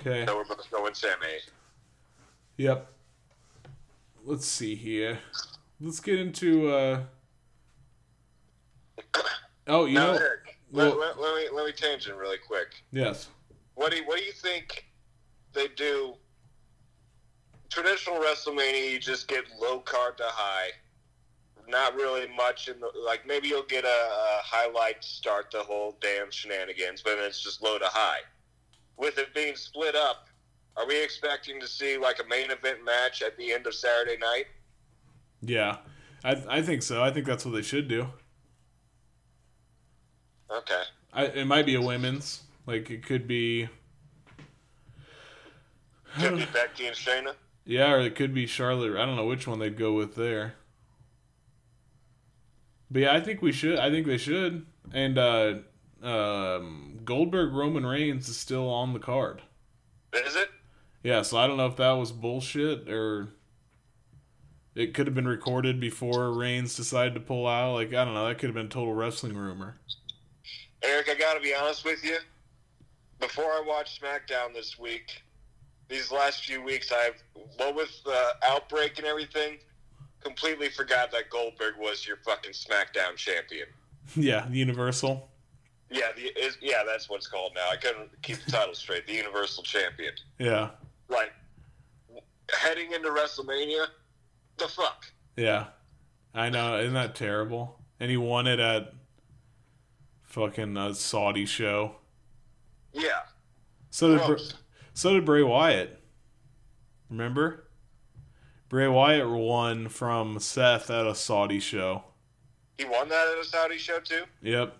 Okay. 0.00 0.26
So 0.26 0.36
we're 0.36 0.44
both 0.44 0.70
going 0.70 0.94
Sami. 0.94 1.26
Yep. 2.56 2.92
Let's 4.24 4.46
see 4.46 4.74
here. 4.74 5.18
Let's 5.80 6.00
get 6.00 6.18
into. 6.18 6.70
uh 6.70 7.02
Oh, 9.68 9.84
you 9.84 9.94
now, 9.94 10.12
know. 10.12 10.18
Eric, 10.18 10.58
well- 10.72 10.98
let, 10.98 11.18
let, 11.18 11.20
let 11.20 11.34
me 11.36 11.56
let 11.56 11.66
me 11.66 11.72
tangent 11.72 12.16
really 12.16 12.38
quick. 12.38 12.82
Yes. 12.92 13.28
What 13.74 13.90
do 13.90 13.98
you, 13.98 14.06
what 14.06 14.18
do 14.18 14.24
you 14.24 14.32
think 14.32 14.86
they 15.52 15.68
do? 15.68 16.14
Traditional 17.70 18.16
WrestleMania, 18.20 18.90
you 18.92 18.98
just 18.98 19.28
get 19.28 19.44
low 19.58 19.78
card 19.80 20.18
to 20.18 20.24
high. 20.26 20.68
Not 21.68 21.94
really 21.94 22.26
much 22.36 22.68
in 22.68 22.78
the 22.80 22.90
like. 23.06 23.26
Maybe 23.26 23.48
you'll 23.48 23.62
get 23.62 23.84
a, 23.84 23.88
a 23.88 24.40
highlight 24.44 25.02
start 25.02 25.50
the 25.52 25.60
whole 25.60 25.96
damn 26.02 26.30
shenanigans, 26.30 27.00
but 27.02 27.16
then 27.16 27.24
it's 27.24 27.42
just 27.42 27.62
low 27.62 27.78
to 27.78 27.86
high. 27.86 28.18
With 28.98 29.16
it 29.18 29.32
being 29.34 29.56
split 29.56 29.94
up, 29.94 30.26
are 30.76 30.86
we 30.86 31.02
expecting 31.02 31.60
to 31.60 31.66
see 31.68 31.96
like 31.96 32.18
a 32.22 32.28
main 32.28 32.50
event 32.50 32.84
match 32.84 33.22
at 33.22 33.38
the 33.38 33.52
end 33.52 33.66
of 33.66 33.74
Saturday 33.74 34.18
night? 34.18 34.46
Yeah. 35.40 35.78
I 36.24 36.42
I 36.48 36.62
think 36.62 36.82
so. 36.82 37.02
I 37.02 37.10
think 37.10 37.26
that's 37.26 37.44
what 37.44 37.54
they 37.54 37.62
should 37.62 37.88
do. 37.88 38.08
Okay. 40.58 40.82
I, 41.12 41.24
it 41.26 41.46
might 41.46 41.66
be 41.66 41.74
a 41.74 41.80
women's. 41.80 42.42
Like 42.66 42.90
it 42.90 43.04
could 43.04 43.26
be. 43.26 43.68
Could 46.18 46.38
be 46.38 46.46
Becky 46.52 46.86
and 46.86 46.96
Shayna. 46.96 47.34
Yeah, 47.64 47.92
or 47.92 48.00
it 48.00 48.14
could 48.14 48.34
be 48.34 48.46
Charlotte. 48.46 48.96
I 48.96 49.06
don't 49.06 49.16
know 49.16 49.26
which 49.26 49.46
one 49.46 49.58
they'd 49.58 49.78
go 49.78 49.92
with 49.92 50.14
there. 50.14 50.54
But 52.90 53.02
yeah, 53.02 53.14
I 53.14 53.20
think 53.20 53.40
we 53.40 53.52
should. 53.52 53.78
I 53.78 53.90
think 53.90 54.06
they 54.06 54.18
should. 54.18 54.66
And 54.92 55.16
uh, 55.16 55.54
um, 56.02 57.00
Goldberg 57.04 57.52
Roman 57.54 57.86
Reigns 57.86 58.28
is 58.28 58.36
still 58.36 58.68
on 58.68 58.92
the 58.92 58.98
card. 58.98 59.42
Is 60.12 60.36
it? 60.36 60.50
Yeah, 61.02 61.22
so 61.22 61.38
I 61.38 61.46
don't 61.46 61.56
know 61.56 61.66
if 61.66 61.76
that 61.76 61.92
was 61.92 62.12
bullshit 62.12 62.88
or 62.88 63.30
it 64.74 64.94
could 64.94 65.06
have 65.06 65.14
been 65.14 65.28
recorded 65.28 65.80
before 65.80 66.32
Reigns 66.32 66.76
decided 66.76 67.14
to 67.14 67.20
pull 67.20 67.46
out. 67.46 67.74
Like 67.74 67.88
I 67.88 68.04
don't 68.04 68.14
know. 68.14 68.26
That 68.26 68.38
could 68.38 68.48
have 68.48 68.54
been 68.54 68.68
total 68.68 68.94
wrestling 68.94 69.36
rumor. 69.36 69.78
Eric, 70.84 71.08
I 71.10 71.14
gotta 71.14 71.40
be 71.40 71.54
honest 71.54 71.84
with 71.84 72.04
you. 72.04 72.18
Before 73.20 73.44
I 73.44 73.62
watched 73.64 74.02
SmackDown 74.02 74.52
this 74.52 74.78
week, 74.78 75.22
these 75.88 76.10
last 76.10 76.44
few 76.44 76.62
weeks, 76.62 76.90
I've 76.92 77.22
what 77.56 77.74
with 77.74 77.90
the 78.04 78.30
outbreak 78.44 78.98
and 78.98 79.06
everything, 79.06 79.58
completely 80.20 80.68
forgot 80.68 81.10
that 81.12 81.30
Goldberg 81.30 81.74
was 81.78 82.06
your 82.06 82.16
fucking 82.24 82.52
SmackDown 82.52 83.16
champion. 83.16 83.66
yeah, 84.16 84.46
the 84.48 84.56
Universal. 84.58 85.28
Yeah, 85.90 86.08
the, 86.16 86.22
is, 86.42 86.56
yeah, 86.62 86.82
that's 86.86 87.08
what 87.10 87.18
it's 87.18 87.26
called 87.28 87.52
now. 87.54 87.68
I 87.70 87.76
couldn't 87.76 88.10
keep 88.22 88.38
the 88.44 88.50
title 88.50 88.74
straight. 88.74 89.06
The 89.06 89.12
Universal 89.12 89.62
Champion. 89.64 90.14
Yeah, 90.38 90.70
Like 91.10 91.32
heading 92.58 92.92
into 92.92 93.10
WrestleMania, 93.10 93.86
the 94.56 94.68
fuck. 94.68 95.04
yeah. 95.36 95.66
I 96.34 96.48
know. 96.48 96.78
Isn't 96.78 96.94
that 96.94 97.14
terrible? 97.14 97.78
And 98.00 98.10
he 98.10 98.16
won 98.16 98.46
it 98.46 98.58
at 98.58 98.94
fucking 100.36 100.76
uh, 100.78 100.94
Saudi 100.94 101.44
show. 101.44 101.96
Yeah, 102.94 103.20
So 103.90 104.16
did 104.16 104.26
Br- 104.26 104.42
so 104.94 105.12
did 105.14 105.24
Bray 105.24 105.42
Wyatt. 105.42 105.98
Remember? 107.10 107.64
Bray 108.68 108.88
Wyatt 108.88 109.28
won 109.28 109.88
from 109.88 110.38
Seth 110.40 110.90
at 110.90 111.06
a 111.06 111.14
Saudi 111.14 111.60
show. 111.60 112.04
he 112.78 112.84
won 112.84 113.08
that 113.08 113.28
at 113.28 113.38
a 113.38 113.44
Saudi 113.44 113.78
show 113.78 114.00
too. 114.00 114.24
Yep. 114.42 114.74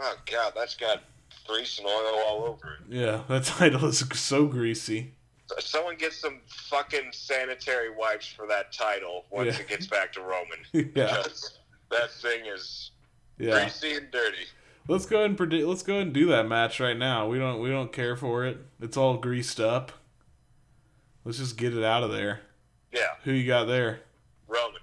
Oh 0.00 0.16
god, 0.30 0.52
that's 0.56 0.76
got 0.76 1.02
grease 1.46 1.78
and 1.78 1.86
oil 1.86 2.22
all 2.26 2.44
over 2.46 2.74
it. 2.80 2.92
Yeah, 2.94 3.22
that 3.28 3.44
title 3.44 3.84
is 3.86 3.98
so 4.14 4.46
greasy. 4.46 5.14
Someone 5.58 5.96
get 5.96 6.12
some 6.12 6.40
fucking 6.46 7.10
sanitary 7.12 7.90
wipes 7.94 8.26
for 8.26 8.46
that 8.48 8.72
title 8.72 9.26
once 9.30 9.54
Yeah. 9.56 9.60
it 9.62 9.68
gets 9.68 9.86
back 9.86 10.12
to 10.14 10.20
Roman. 10.20 10.58
Yeah. 10.72 11.16
Because 11.18 11.58
that 11.90 12.10
thing 12.10 12.46
is 12.46 12.92
Yeah. 13.38 13.60
greasy 13.60 13.94
and 13.96 14.10
dirty. 14.10 14.46
Let's 14.88 15.06
go 15.06 15.18
ahead 15.18 15.30
and 15.30 15.36
predict. 15.36 15.66
Let's 15.66 15.82
go 15.82 15.94
ahead 15.94 16.06
and 16.06 16.14
do 16.14 16.26
that 16.26 16.48
match 16.48 16.80
right 16.80 16.96
now. 16.96 17.28
We 17.28 17.38
don't. 17.38 17.60
We 17.60 17.70
don't 17.70 17.92
care 17.92 18.16
for 18.16 18.44
it. 18.44 18.58
It's 18.80 18.96
all 18.96 19.16
greased 19.16 19.60
up. 19.60 19.92
Let's 21.24 21.38
just 21.38 21.56
get 21.56 21.76
it 21.76 21.84
out 21.84 22.02
of 22.02 22.10
there. 22.10 22.40
Yeah, 22.92 23.06
Who 23.24 23.32
you 23.32 23.46
got 23.46 23.66
there? 23.66 24.00
Roman. 24.48 24.80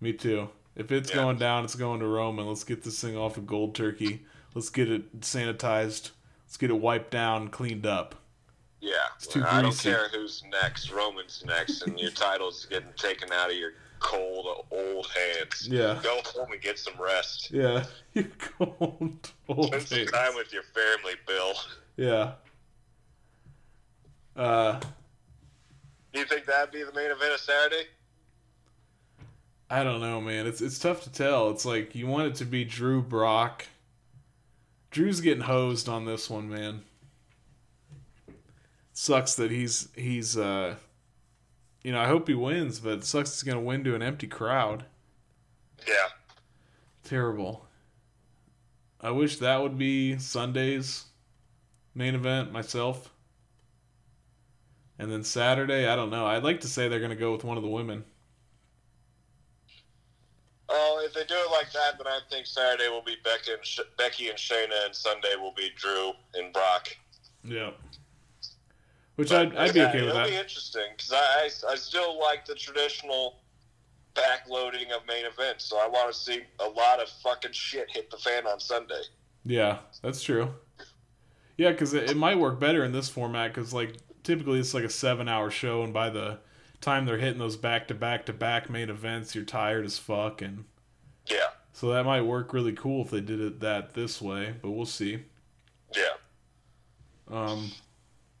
Me 0.00 0.12
too. 0.12 0.48
If 0.74 0.90
it's 0.90 1.10
Yeah. 1.10 1.16
going 1.16 1.36
down, 1.38 1.64
it's 1.64 1.74
going 1.76 2.00
to 2.00 2.06
Roman. 2.06 2.46
Let's 2.48 2.64
get 2.64 2.82
this 2.82 3.00
thing 3.00 3.16
off 3.16 3.36
of 3.36 3.46
Gold 3.46 3.74
Turkey. 3.76 4.24
Let's 4.54 4.70
get 4.70 4.90
it 4.90 5.20
sanitized. 5.20 6.10
Let's 6.46 6.56
get 6.56 6.70
it 6.70 6.80
wiped 6.80 7.10
down, 7.10 7.48
cleaned 7.48 7.86
up. 7.86 8.16
Yeah. 8.80 8.92
It's 9.16 9.26
too 9.28 9.44
I 9.46 9.62
don't 9.62 9.78
care 9.78 10.08
who's 10.08 10.42
next. 10.50 10.90
Roman's 10.90 11.44
next, 11.46 11.82
and 11.82 11.98
your 12.00 12.10
title's 12.10 12.64
getting 12.64 12.92
taken 12.96 13.30
out 13.32 13.50
of 13.50 13.56
your 13.56 13.72
cold, 14.04 14.66
old 14.70 15.06
hands. 15.06 15.66
Yeah. 15.66 15.98
Go 16.02 16.20
home 16.26 16.52
and 16.52 16.60
get 16.60 16.78
some 16.78 16.94
rest. 17.00 17.50
Yeah, 17.50 17.84
you 18.14 18.30
cold 18.38 19.32
old 19.48 19.66
Spend 19.66 19.82
some 19.88 20.06
time 20.06 20.34
with 20.36 20.52
your 20.52 20.62
family, 20.62 21.14
Bill. 21.26 21.54
Yeah. 21.96 22.32
Uh, 24.36 24.78
Do 26.12 26.20
you 26.20 26.26
think 26.26 26.44
that'd 26.44 26.72
be 26.72 26.82
the 26.82 26.92
main 26.92 27.10
event 27.10 27.32
of 27.32 27.40
Saturday? 27.40 27.86
I 29.70 29.82
don't 29.82 30.00
know, 30.00 30.20
man. 30.20 30.46
It's 30.46 30.60
it's 30.60 30.78
tough 30.78 31.02
to 31.04 31.10
tell. 31.10 31.50
It's 31.50 31.64
like 31.64 31.94
you 31.94 32.06
want 32.06 32.28
it 32.28 32.34
to 32.36 32.44
be 32.44 32.64
Drew 32.64 33.00
Brock. 33.00 33.66
Drew's 34.90 35.20
getting 35.20 35.44
hosed 35.44 35.88
on 35.88 36.04
this 36.04 36.28
one, 36.28 36.48
man. 36.48 36.82
Sucks 38.92 39.34
that 39.36 39.50
he's 39.50 39.88
he's 39.96 40.36
uh 40.36 40.76
you 41.84 41.92
know, 41.92 42.00
I 42.00 42.06
hope 42.06 42.26
he 42.26 42.34
wins, 42.34 42.80
but 42.80 42.94
it 42.94 43.04
sucks 43.04 43.34
he's 43.34 43.42
gonna 43.42 43.60
win 43.60 43.84
to 43.84 43.94
an 43.94 44.02
empty 44.02 44.26
crowd. 44.26 44.86
Yeah. 45.86 46.08
Terrible. 47.04 47.66
I 49.00 49.10
wish 49.10 49.36
that 49.36 49.62
would 49.62 49.76
be 49.76 50.18
Sunday's 50.18 51.04
main 51.94 52.14
event 52.14 52.50
myself. 52.50 53.12
And 54.98 55.12
then 55.12 55.22
Saturday, 55.22 55.86
I 55.86 55.94
don't 55.94 56.10
know. 56.10 56.26
I'd 56.26 56.42
like 56.42 56.60
to 56.60 56.68
say 56.68 56.88
they're 56.88 57.00
gonna 57.00 57.14
go 57.14 57.32
with 57.32 57.44
one 57.44 57.58
of 57.58 57.62
the 57.62 57.68
women. 57.68 58.04
Oh, 60.70 61.02
if 61.04 61.12
they 61.12 61.24
do 61.24 61.34
it 61.34 61.50
like 61.50 61.70
that, 61.72 61.98
then 61.98 62.06
I 62.06 62.20
think 62.30 62.46
Saturday 62.46 62.88
will 62.88 63.02
be 63.02 63.16
Becky 63.22 63.52
and, 63.52 63.64
Sh- 63.64 63.80
Becky 63.98 64.30
and 64.30 64.38
Shayna, 64.38 64.86
and 64.86 64.94
Sunday 64.94 65.36
will 65.38 65.52
be 65.52 65.70
Drew 65.76 66.12
and 66.32 66.52
Brock. 66.54 66.88
Yeah. 67.42 67.72
Which 69.16 69.32
I'd, 69.32 69.54
I'd 69.56 69.74
be 69.74 69.80
Yeah, 69.80 69.86
okay 69.86 70.02
with 70.02 70.10
it'll 70.10 70.14
that. 70.14 70.28
be 70.28 70.34
interesting 70.36 70.86
because 70.96 71.12
I, 71.12 71.16
I, 71.68 71.72
I 71.72 71.76
still 71.76 72.18
like 72.18 72.44
the 72.44 72.54
traditional 72.54 73.40
backloading 74.14 74.90
of 74.92 75.06
main 75.06 75.24
events, 75.26 75.64
so 75.64 75.78
I 75.78 75.88
want 75.88 76.12
to 76.12 76.18
see 76.18 76.42
a 76.60 76.68
lot 76.68 77.00
of 77.02 77.08
fucking 77.22 77.52
shit 77.52 77.90
hit 77.90 78.10
the 78.10 78.16
fan 78.18 78.46
on 78.46 78.60
Sunday. 78.60 79.02
Yeah, 79.44 79.78
that's 80.02 80.22
true. 80.22 80.54
Yeah, 81.56 81.70
because 81.70 81.94
it, 81.94 82.10
it 82.10 82.16
might 82.16 82.38
work 82.38 82.58
better 82.60 82.84
in 82.84 82.92
this 82.92 83.08
format 83.08 83.54
because, 83.54 83.72
like, 83.72 83.96
typically 84.22 84.58
it's 84.60 84.74
like 84.74 84.84
a 84.84 84.88
seven 84.90 85.28
hour 85.28 85.50
show, 85.50 85.82
and 85.82 85.92
by 85.92 86.10
the 86.10 86.38
time 86.80 87.04
they're 87.06 87.18
hitting 87.18 87.38
those 87.38 87.56
back 87.56 87.88
to 87.88 87.94
back 87.94 88.26
to 88.26 88.32
back 88.32 88.68
main 88.68 88.90
events, 88.90 89.34
you're 89.34 89.44
tired 89.44 89.84
as 89.84 89.98
fuck. 89.98 90.42
And 90.42 90.64
Yeah, 91.26 91.50
so 91.72 91.88
that 91.90 92.04
might 92.04 92.22
work 92.22 92.52
really 92.54 92.72
cool 92.72 93.02
if 93.04 93.10
they 93.10 93.20
did 93.20 93.40
it 93.40 93.60
that 93.60 93.94
this 93.94 94.22
way, 94.22 94.54
but 94.62 94.70
we'll 94.70 94.86
see. 94.86 95.24
yeah. 95.96 96.16
Um, 97.30 97.70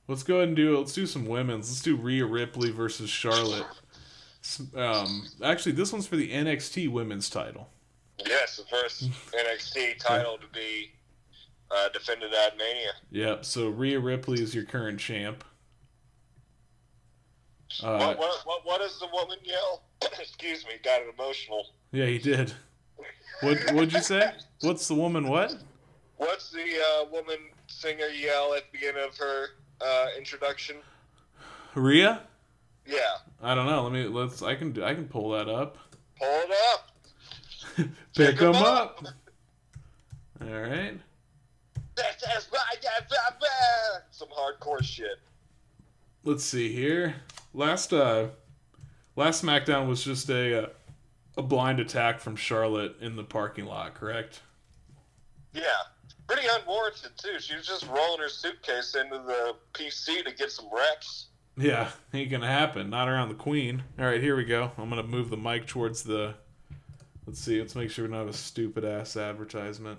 let's 0.08 0.22
go 0.22 0.36
ahead 0.36 0.48
and 0.48 0.56
do 0.56 0.78
let's 0.78 0.92
do 0.92 1.06
some 1.06 1.26
women's. 1.26 1.70
Let's 1.70 1.82
do 1.82 1.96
Rhea 1.96 2.26
Ripley 2.26 2.70
versus 2.70 3.10
Charlotte. 3.10 3.66
Um, 4.76 5.26
actually, 5.42 5.72
this 5.72 5.92
one's 5.92 6.06
for 6.06 6.16
the 6.16 6.30
NXT 6.30 6.90
Women's 6.90 7.30
Title. 7.30 7.70
Yes, 8.26 8.56
the 8.56 8.64
first 8.64 9.10
NXT 9.32 9.98
title 9.98 10.36
to 10.38 10.46
be 10.52 10.92
uh, 11.70 11.88
defended 11.90 12.32
at 12.32 12.56
Mania. 12.56 12.92
Yep. 13.10 13.44
So 13.44 13.68
Rhea 13.68 13.98
Ripley 13.98 14.42
is 14.42 14.54
your 14.54 14.64
current 14.64 15.00
champ. 15.00 15.44
Uh, 17.82 17.98
what, 17.98 18.18
what, 18.18 18.40
what, 18.44 18.60
what 18.64 18.80
does 18.80 18.98
the 19.00 19.08
woman 19.12 19.38
yell? 19.42 19.82
Excuse 20.20 20.64
me, 20.66 20.72
got 20.84 21.00
it 21.00 21.12
emotional. 21.18 21.66
Yeah, 21.90 22.06
he 22.06 22.18
did. 22.18 22.52
What 23.40 23.58
What'd 23.72 23.92
you 23.92 24.00
say? 24.00 24.30
What's 24.60 24.86
the 24.86 24.94
woman? 24.94 25.28
What? 25.28 25.56
What's 26.16 26.50
the 26.52 26.60
uh, 26.60 27.04
woman 27.10 27.38
singer 27.66 28.06
yell 28.06 28.54
at 28.54 28.62
the 28.70 28.78
beginning 28.78 29.02
of 29.02 29.16
her 29.16 29.48
uh, 29.80 30.06
introduction? 30.16 30.76
Rhea? 31.74 32.20
Yeah, 32.86 32.98
I 33.42 33.54
don't 33.54 33.66
know. 33.66 33.82
Let 33.84 33.92
me. 33.92 34.06
Let's. 34.06 34.42
I 34.42 34.54
can. 34.54 34.72
do 34.72 34.84
I 34.84 34.94
can 34.94 35.06
pull 35.06 35.30
that 35.30 35.48
up. 35.48 35.78
pull 36.18 36.28
it 36.28 36.50
up. 36.72 36.90
Pick 38.16 38.38
them 38.38 38.54
up. 38.56 39.02
up. 39.02 39.06
All 40.42 40.60
right. 40.60 40.98
That's, 41.96 42.22
that's 42.24 42.48
right, 42.52 42.76
that's 42.82 43.12
right, 43.12 43.40
right. 43.40 44.00
Some 44.10 44.28
hardcore 44.28 44.82
shit. 44.82 45.18
Let's 46.24 46.44
see 46.44 46.72
here. 46.72 47.14
Last 47.52 47.92
uh, 47.92 48.28
last 49.16 49.44
SmackDown 49.44 49.88
was 49.88 50.04
just 50.04 50.28
a 50.28 50.64
uh, 50.64 50.66
a 51.36 51.42
blind 51.42 51.80
attack 51.80 52.20
from 52.20 52.36
Charlotte 52.36 52.96
in 53.00 53.16
the 53.16 53.24
parking 53.24 53.66
lot, 53.66 53.94
correct? 53.94 54.40
Yeah, 55.52 55.62
pretty 56.26 56.46
unwarranted 56.60 57.12
too. 57.16 57.38
She 57.38 57.54
was 57.54 57.66
just 57.66 57.86
rolling 57.86 58.20
her 58.20 58.28
suitcase 58.28 58.94
into 58.94 59.18
the 59.18 59.56
PC 59.72 60.24
to 60.24 60.34
get 60.34 60.50
some 60.50 60.66
reps. 60.72 61.26
Yeah, 61.56 61.90
ain't 62.12 62.30
gonna 62.30 62.46
happen. 62.46 62.90
Not 62.90 63.08
around 63.08 63.28
the 63.28 63.34
Queen. 63.34 63.82
All 63.98 64.06
right, 64.06 64.20
here 64.20 64.36
we 64.36 64.44
go. 64.44 64.72
I'm 64.76 64.88
gonna 64.88 65.02
move 65.02 65.30
the 65.30 65.36
mic 65.36 65.66
towards 65.66 66.02
the. 66.02 66.34
Let's 67.26 67.40
see. 67.40 67.60
Let's 67.60 67.74
make 67.74 67.90
sure 67.90 68.04
we 68.04 68.10
don't 68.10 68.18
have 68.18 68.28
a 68.28 68.36
stupid 68.36 68.84
ass 68.84 69.16
advertisement. 69.16 69.98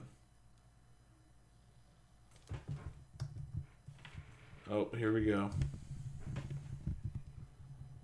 Oh, 4.69 4.89
here 4.97 5.13
we 5.13 5.23
go. 5.25 5.49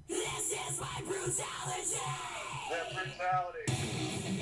This 0.08 0.52
is 0.52 0.80
my 0.80 1.02
brutality! 1.06 2.00
That 2.70 2.94
brutality. 2.94 4.41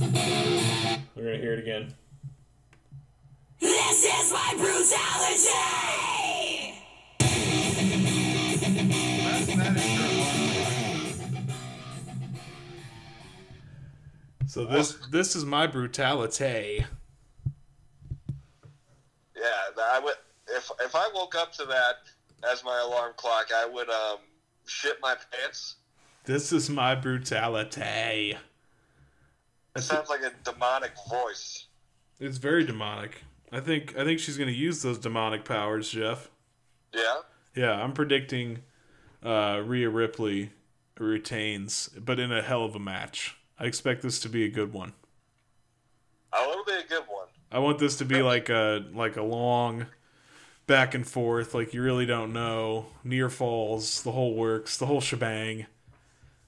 We're 0.00 1.22
gonna 1.22 1.36
hear 1.38 1.52
it 1.52 1.60
again. 1.60 1.94
This 3.60 4.04
is 4.04 4.32
my 4.32 4.54
brutality! 4.56 5.74
So 14.46 14.64
this 14.64 14.94
this 15.10 15.36
is 15.36 15.44
my 15.44 15.66
brutality. 15.68 16.84
Yeah, 19.36 19.50
that 19.76 19.86
I 19.92 20.00
would. 20.02 20.14
If 20.48 20.70
if 20.80 20.94
I 20.96 21.08
woke 21.14 21.36
up 21.36 21.52
to 21.54 21.64
that 21.66 21.96
as 22.50 22.64
my 22.64 22.80
alarm 22.80 23.12
clock, 23.16 23.46
I 23.54 23.66
would 23.66 23.88
um 23.88 24.18
shit 24.66 24.96
my 25.00 25.16
pants. 25.30 25.76
This 26.24 26.52
is 26.52 26.68
my 26.68 26.94
brutality. 26.94 28.36
It 29.76 29.82
sounds 29.82 30.08
like 30.08 30.22
a 30.22 30.32
demonic 30.44 30.92
voice. 31.08 31.66
It's 32.20 32.38
very 32.38 32.64
demonic. 32.64 33.22
I 33.50 33.60
think 33.60 33.96
I 33.98 34.04
think 34.04 34.20
she's 34.20 34.38
gonna 34.38 34.50
use 34.50 34.82
those 34.82 34.98
demonic 34.98 35.44
powers, 35.44 35.90
Jeff. 35.90 36.30
Yeah. 36.92 37.16
Yeah, 37.54 37.72
I'm 37.72 37.92
predicting 37.92 38.60
uh, 39.22 39.62
Rhea 39.64 39.88
Ripley 39.88 40.50
retains, 40.98 41.88
but 41.98 42.18
in 42.18 42.32
a 42.32 42.42
hell 42.42 42.64
of 42.64 42.74
a 42.74 42.80
match. 42.80 43.36
I 43.58 43.64
expect 43.64 44.02
this 44.02 44.20
to 44.20 44.28
be 44.28 44.44
a 44.44 44.48
good 44.48 44.72
one. 44.72 44.92
Oh, 46.32 46.50
it'll 46.50 46.64
be 46.64 46.84
a 46.84 46.88
good 46.88 47.04
one. 47.08 47.28
I 47.52 47.60
want 47.60 47.78
this 47.78 47.96
to 47.96 48.04
be 48.04 48.22
like 48.22 48.48
a 48.48 48.84
like 48.92 49.16
a 49.16 49.22
long 49.22 49.86
back 50.66 50.94
and 50.94 51.06
forth, 51.06 51.54
like 51.54 51.74
you 51.74 51.82
really 51.82 52.06
don't 52.06 52.32
know, 52.32 52.86
near 53.04 53.28
falls, 53.28 54.02
the 54.02 54.12
whole 54.12 54.34
works, 54.34 54.76
the 54.76 54.86
whole 54.86 55.00
shebang, 55.00 55.66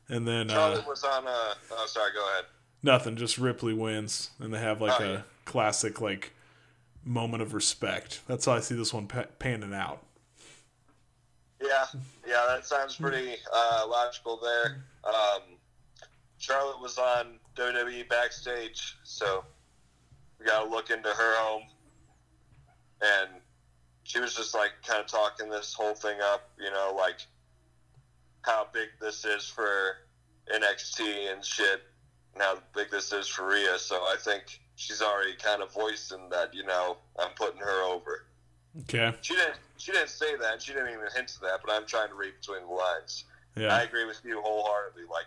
and 0.08 0.26
then 0.26 0.50
uh, 0.50 0.82
was 0.86 1.04
on. 1.04 1.26
Uh, 1.26 1.54
oh, 1.72 1.86
sorry. 1.86 2.12
Go 2.12 2.28
ahead. 2.32 2.44
Nothing, 2.86 3.16
just 3.16 3.36
Ripley 3.36 3.74
wins, 3.74 4.30
and 4.40 4.54
they 4.54 4.58
have 4.58 4.80
like 4.80 4.98
Oh, 5.00 5.04
a 5.04 5.12
yeah. 5.12 5.20
classic 5.44 6.00
like 6.00 6.32
moment 7.04 7.42
of 7.42 7.52
respect. 7.52 8.20
That's 8.26 8.46
how 8.46 8.52
I 8.52 8.60
see 8.60 8.74
this 8.74 8.94
one 8.94 9.06
pa- 9.06 9.26
panning 9.38 9.74
out. 9.74 10.02
Yeah, 11.60 11.86
yeah, 12.26 12.44
that 12.48 12.64
sounds 12.66 12.96
pretty 12.96 13.34
uh, 13.52 13.86
logical 13.88 14.38
there. 14.42 14.82
Um, 15.04 15.42
Charlotte 16.38 16.80
was 16.80 16.98
on 16.98 17.38
WWE 17.56 18.08
backstage, 18.08 18.96
so 19.04 19.44
we 20.38 20.46
got 20.46 20.64
to 20.64 20.70
look 20.70 20.90
into 20.90 21.08
her 21.08 21.36
home. 21.38 21.62
And 23.02 23.30
she 24.04 24.20
was 24.20 24.34
just 24.34 24.54
like 24.54 24.72
kind 24.86 25.00
of 25.00 25.06
talking 25.06 25.48
this 25.48 25.72
whole 25.74 25.94
thing 25.94 26.18
up, 26.22 26.50
you 26.58 26.70
know, 26.70 26.94
like 26.96 27.20
how 28.42 28.66
big 28.72 28.88
this 29.00 29.24
is 29.24 29.46
for 29.46 29.96
NXT 30.54 31.32
and 31.32 31.44
shit, 31.44 31.82
and 32.36 32.42
how 32.42 32.58
big 32.74 32.90
this 32.90 33.12
is 33.12 33.26
for 33.26 33.48
Rhea. 33.48 33.78
So 33.78 33.96
I 33.96 34.16
think 34.18 34.60
she's 34.76 35.00
already 35.00 35.34
kind 35.36 35.62
of 35.62 35.72
voicing 35.72 36.28
that, 36.30 36.54
you 36.54 36.64
know, 36.64 36.98
I'm 37.18 37.30
putting 37.34 37.60
her 37.60 37.82
over. 37.82 38.26
Okay. 38.82 39.12
She 39.22 39.34
didn't. 39.34 39.56
She 39.78 39.92
didn't 39.92 40.10
say 40.10 40.36
that. 40.36 40.60
She 40.62 40.72
didn't 40.72 40.88
even 40.88 41.06
hint 41.14 41.28
to 41.28 41.40
that. 41.40 41.60
But 41.64 41.72
I'm 41.72 41.86
trying 41.86 42.08
to 42.08 42.14
read 42.14 42.32
between 42.40 42.62
the 42.66 42.72
lines. 42.74 43.24
Yeah. 43.56 43.74
I 43.74 43.82
agree 43.82 44.04
with 44.04 44.20
you 44.24 44.40
wholeheartedly. 44.42 45.04
Like, 45.10 45.26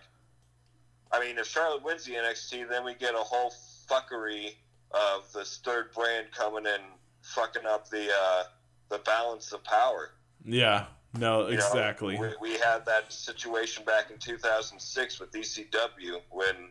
I 1.11 1.19
mean, 1.19 1.37
if 1.39 1.47
Charlotte 1.47 1.83
wins 1.83 2.05
the 2.05 2.13
NXT, 2.13 2.69
then 2.69 2.85
we 2.85 2.93
get 2.93 3.15
a 3.15 3.19
whole 3.19 3.51
fuckery 3.89 4.53
of 4.91 5.31
this 5.33 5.59
third 5.63 5.91
brand 5.93 6.27
coming 6.31 6.65
in, 6.65 6.81
fucking 7.23 7.65
up 7.65 7.89
the 7.89 8.09
uh, 8.11 8.43
the 8.89 8.99
balance 8.99 9.51
of 9.51 9.63
power. 9.63 10.11
Yeah. 10.45 10.85
No, 11.17 11.47
You 11.47 11.57
know, 11.57 11.65
exactly. 11.65 12.19
we, 12.19 12.27
we 12.39 12.51
had 12.59 12.85
that 12.85 13.11
situation 13.11 13.83
back 13.83 14.11
in 14.11 14.19
2006 14.19 15.19
with 15.19 15.31
ECW 15.31 16.21
when 16.29 16.69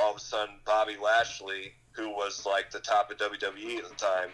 all 0.00 0.12
of 0.12 0.16
a 0.16 0.20
sudden 0.20 0.56
Bobby 0.64 0.96
Lashley, 1.02 1.72
who 1.92 2.10
was 2.10 2.46
like 2.46 2.70
the 2.70 2.80
top 2.80 3.10
of 3.10 3.18
WWE 3.18 3.78
at 3.78 3.88
the 3.88 3.94
time, 3.96 4.30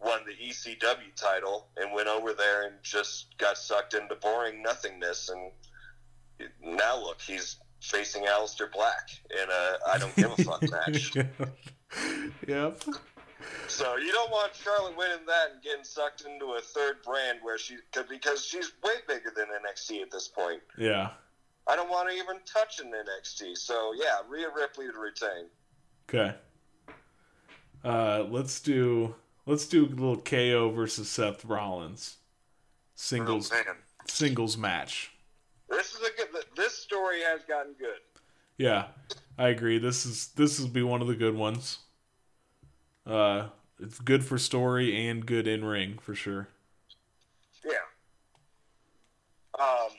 won 0.00 0.20
the 0.26 0.32
ECW 0.32 1.14
title 1.14 1.66
and 1.76 1.92
went 1.92 2.08
over 2.08 2.32
there 2.32 2.66
and 2.66 2.74
just 2.82 3.36
got 3.38 3.58
sucked 3.58 3.94
into 3.94 4.14
boring 4.16 4.62
nothingness. 4.62 5.28
And 5.28 5.50
now 6.62 7.00
look, 7.00 7.20
he's 7.20 7.56
facing 7.80 8.24
Aleister 8.24 8.70
Black 8.72 9.10
in 9.30 9.48
a 9.50 9.90
I 9.90 9.98
don't 9.98 10.14
give 10.16 10.32
a 10.32 10.36
fuck 10.44 10.62
match. 10.70 11.14
yep. 12.46 12.82
So 13.68 13.96
you 13.96 14.12
don't 14.12 14.30
want 14.30 14.54
Charlotte 14.54 14.96
winning 14.96 15.26
that 15.26 15.52
and 15.52 15.62
getting 15.62 15.84
sucked 15.84 16.22
into 16.22 16.54
a 16.54 16.60
third 16.60 17.02
brand 17.02 17.38
where 17.42 17.58
she 17.58 17.76
could 17.92 18.08
because 18.08 18.44
she's 18.44 18.72
way 18.82 18.94
bigger 19.08 19.32
than 19.34 19.46
NXT 19.46 20.02
at 20.02 20.10
this 20.10 20.28
point. 20.28 20.60
Yeah. 20.76 21.10
I 21.70 21.76
don't 21.76 21.88
want 21.88 22.08
to 22.08 22.16
even 22.16 22.36
touch 22.44 22.80
an 22.80 22.90
NXT. 22.90 23.56
So 23.56 23.92
yeah, 23.94 24.18
Rhea 24.28 24.48
Ripley 24.54 24.86
to 24.86 24.98
retain. 24.98 25.46
Okay. 26.08 26.34
Uh, 27.84 28.24
let's 28.28 28.60
do 28.60 29.14
let's 29.46 29.66
do 29.66 29.84
a 29.84 29.88
little 29.88 30.16
KO 30.16 30.70
versus 30.70 31.08
Seth 31.08 31.44
Rollins 31.44 32.16
singles 33.00 33.52
Oh, 33.54 33.62
singles 34.06 34.56
match. 34.56 35.12
This 35.68 35.94
is 35.94 36.00
a 36.00 36.16
good. 36.16 36.44
This 36.56 36.74
story 36.74 37.22
has 37.22 37.42
gotten 37.44 37.74
good. 37.78 38.00
Yeah, 38.58 38.86
I 39.38 39.48
agree. 39.48 39.78
This 39.78 40.04
is 40.04 40.28
this 40.34 40.58
will 40.58 40.68
be 40.68 40.82
one 40.82 41.00
of 41.00 41.06
the 41.06 41.14
good 41.14 41.36
ones. 41.36 41.78
Uh, 43.06 43.46
it's 43.78 43.98
good 44.00 44.24
for 44.24 44.38
story 44.38 45.08
and 45.08 45.24
good 45.24 45.46
in 45.46 45.64
ring 45.64 45.98
for 46.02 46.14
sure. 46.14 46.48
Yeah. 47.64 47.72
Um. 49.58 49.92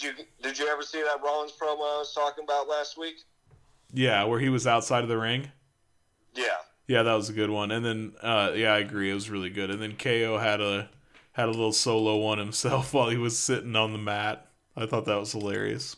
Did 0.00 0.18
you 0.18 0.24
did 0.42 0.58
you 0.58 0.68
ever 0.68 0.82
see 0.82 1.02
that 1.02 1.22
Rollins 1.22 1.52
promo 1.52 1.80
I 1.80 1.98
was 1.98 2.12
talking 2.14 2.44
about 2.44 2.68
last 2.68 2.98
week? 2.98 3.16
Yeah, 3.92 4.24
where 4.24 4.38
he 4.38 4.48
was 4.48 4.66
outside 4.66 5.02
of 5.02 5.08
the 5.08 5.16
ring. 5.18 5.50
Yeah. 6.34 6.44
Yeah, 6.86 7.02
that 7.02 7.14
was 7.14 7.28
a 7.28 7.32
good 7.32 7.50
one. 7.50 7.70
And 7.70 7.84
then, 7.84 8.12
uh, 8.22 8.52
yeah, 8.54 8.72
I 8.72 8.78
agree. 8.78 9.10
It 9.10 9.14
was 9.14 9.28
really 9.28 9.50
good. 9.50 9.70
And 9.70 9.80
then 9.80 9.96
KO 9.96 10.38
had 10.38 10.60
a 10.60 10.88
had 11.32 11.46
a 11.48 11.52
little 11.52 11.72
solo 11.72 12.16
one 12.16 12.38
himself 12.38 12.92
while 12.94 13.08
he 13.08 13.16
was 13.16 13.38
sitting 13.38 13.76
on 13.76 13.92
the 13.92 13.98
mat. 13.98 14.46
I 14.76 14.86
thought 14.86 15.04
that 15.06 15.18
was 15.18 15.32
hilarious. 15.32 15.96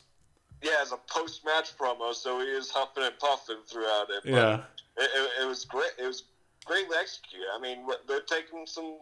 Yeah, 0.62 0.76
as 0.82 0.92
a 0.92 0.98
post 1.08 1.44
match 1.44 1.76
promo, 1.78 2.14
so 2.14 2.40
he 2.40 2.52
was 2.54 2.70
huffing 2.70 3.04
and 3.04 3.18
puffing 3.18 3.56
throughout 3.66 4.08
it. 4.10 4.22
but 4.24 4.30
Yeah, 4.30 4.60
It, 4.96 5.10
it, 5.14 5.42
it 5.42 5.46
was 5.46 5.64
great. 5.64 5.90
It 5.98 6.06
was 6.06 6.24
greatly 6.66 6.96
executed. 7.00 7.46
I 7.56 7.60
mean, 7.60 7.86
they're 8.06 8.20
taking 8.20 8.66
some, 8.66 8.98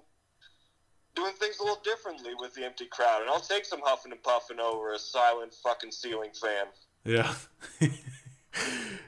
doing 1.15 1.33
things 1.35 1.59
a 1.59 1.63
little 1.63 1.81
differently 1.83 2.33
with 2.39 2.55
the 2.55 2.65
empty 2.65 2.87
crowd, 2.87 3.23
and 3.23 3.31
I'll 3.31 3.41
take 3.41 3.65
some 3.65 3.81
huffing 3.83 4.13
and 4.13 4.23
puffing 4.23 4.61
over 4.61 4.93
a 4.93 4.99
silent 4.99 5.55
fucking 5.55 5.93
ceiling 5.93 6.31
fan. 6.41 6.67
yeah, 7.05 7.35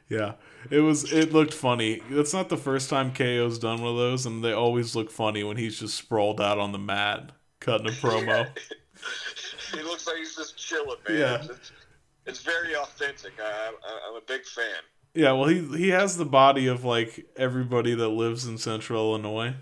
yeah. 0.08 0.32
It 0.70 0.80
was. 0.80 1.12
It 1.12 1.32
looked 1.32 1.54
funny. 1.54 2.02
That's 2.10 2.34
not 2.34 2.48
the 2.48 2.56
first 2.56 2.90
time 2.90 3.12
KO's 3.12 3.58
done 3.58 3.80
one 3.80 3.92
of 3.92 3.96
those, 3.96 4.26
and 4.26 4.44
they 4.44 4.52
always 4.52 4.94
look 4.94 5.10
funny 5.10 5.42
when 5.42 5.56
he's 5.56 5.78
just 5.78 5.96
sprawled 5.96 6.40
out 6.40 6.58
on 6.58 6.72
the 6.72 6.78
mat 6.78 7.32
cutting 7.60 7.86
a 7.86 7.90
promo. 7.90 8.48
he 9.74 9.82
looks 9.82 10.06
like 10.06 10.16
he's 10.16 10.36
just 10.36 10.56
chilling, 10.58 10.98
man. 11.08 11.18
Yeah. 11.18 11.44
It's, 11.44 11.72
it's 12.26 12.42
very 12.42 12.74
authentic. 12.76 13.32
I, 13.42 13.72
I, 13.84 14.08
I'm 14.08 14.16
a 14.16 14.24
big 14.26 14.44
fan. 14.44 14.82
Yeah, 15.14 15.32
well, 15.32 15.48
he 15.48 15.60
he 15.76 15.88
has 15.88 16.16
the 16.16 16.24
body 16.24 16.66
of 16.66 16.84
like 16.84 17.26
everybody 17.36 17.94
that 17.94 18.08
lives 18.08 18.46
in 18.46 18.58
Central 18.58 19.10
Illinois. 19.10 19.54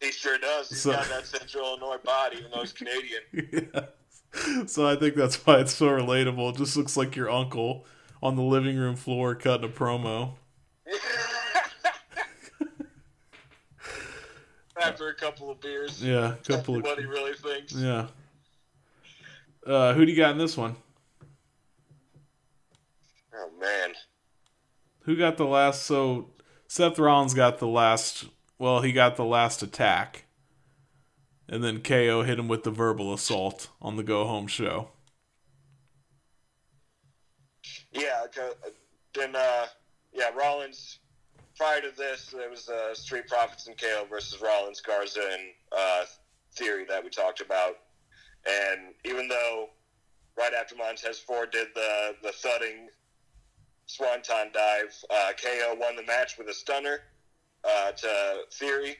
He 0.00 0.12
sure 0.12 0.38
does. 0.38 0.68
He's 0.70 0.80
So- 0.82 0.92
got 0.92 1.08
that 1.08 1.26
Central 1.26 1.64
Illinois 1.66 1.98
body, 2.04 2.38
even 2.38 2.50
though 2.50 2.60
he's 2.60 2.72
Canadian. 2.72 3.22
Yeah. 3.74 4.66
So 4.66 4.86
I 4.86 4.94
think 4.94 5.16
that's 5.16 5.44
why 5.44 5.58
it's 5.58 5.74
so 5.74 5.88
relatable. 5.88 6.52
It 6.54 6.58
just 6.58 6.76
looks 6.76 6.96
like 6.96 7.16
your 7.16 7.28
uncle 7.28 7.84
on 8.22 8.36
the 8.36 8.42
living 8.42 8.76
room 8.78 8.94
floor 8.94 9.34
cutting 9.34 9.68
a 9.68 9.72
promo. 9.72 10.34
After 14.80 15.08
a 15.08 15.14
couple 15.14 15.50
of 15.50 15.60
beers. 15.60 16.02
Yeah, 16.02 16.34
couple 16.46 16.76
of 16.76 16.82
What 16.84 16.98
he 16.98 17.04
really 17.04 17.34
thinks. 17.34 17.72
yeah. 17.74 18.06
Uh, 19.66 19.92
who 19.94 20.06
do 20.06 20.10
you 20.12 20.16
got 20.16 20.30
in 20.30 20.38
this 20.38 20.56
one? 20.56 20.76
Oh, 23.34 23.50
man. 23.60 23.92
Who 25.02 25.16
got 25.16 25.36
the 25.36 25.44
last? 25.44 25.82
So 25.82 26.30
Seth 26.66 26.98
Rollins 26.98 27.34
got 27.34 27.58
the 27.58 27.66
last. 27.66 28.26
Well, 28.60 28.82
he 28.82 28.92
got 28.92 29.16
the 29.16 29.24
last 29.24 29.62
attack 29.62 30.26
and 31.48 31.64
then 31.64 31.80
KO 31.80 32.24
hit 32.24 32.38
him 32.38 32.46
with 32.46 32.62
the 32.62 32.70
verbal 32.70 33.14
assault 33.14 33.70
on 33.80 33.96
the 33.96 34.02
go 34.02 34.26
home 34.26 34.46
show. 34.46 34.90
Yeah, 37.90 38.26
then 39.14 39.34
uh, 39.34 39.64
yeah, 40.12 40.28
Rollins. 40.38 40.98
Prior 41.56 41.80
to 41.80 41.90
this, 41.96 42.34
there 42.36 42.50
was 42.50 42.68
uh, 42.68 42.94
Street 42.94 43.28
Profits 43.28 43.66
and 43.66 43.78
KO 43.78 44.04
versus 44.10 44.42
Rollins, 44.42 44.82
Garza, 44.82 45.22
and 45.32 45.42
uh, 45.74 46.04
Theory 46.54 46.84
that 46.84 47.02
we 47.02 47.08
talked 47.08 47.40
about. 47.40 47.76
And 48.46 48.92
even 49.06 49.26
though 49.26 49.70
right 50.36 50.52
after 50.52 50.76
Montez 50.76 51.18
Ford 51.18 51.50
did 51.50 51.68
the 51.74 52.14
the 52.22 52.32
thudding 52.32 52.90
swanton 53.86 54.50
dive, 54.52 54.94
uh, 55.08 55.32
KO 55.42 55.76
won 55.80 55.96
the 55.96 56.02
match 56.02 56.36
with 56.36 56.48
a 56.48 56.54
stunner 56.54 57.00
uh, 57.64 57.92
to 57.92 58.42
Theory. 58.52 58.96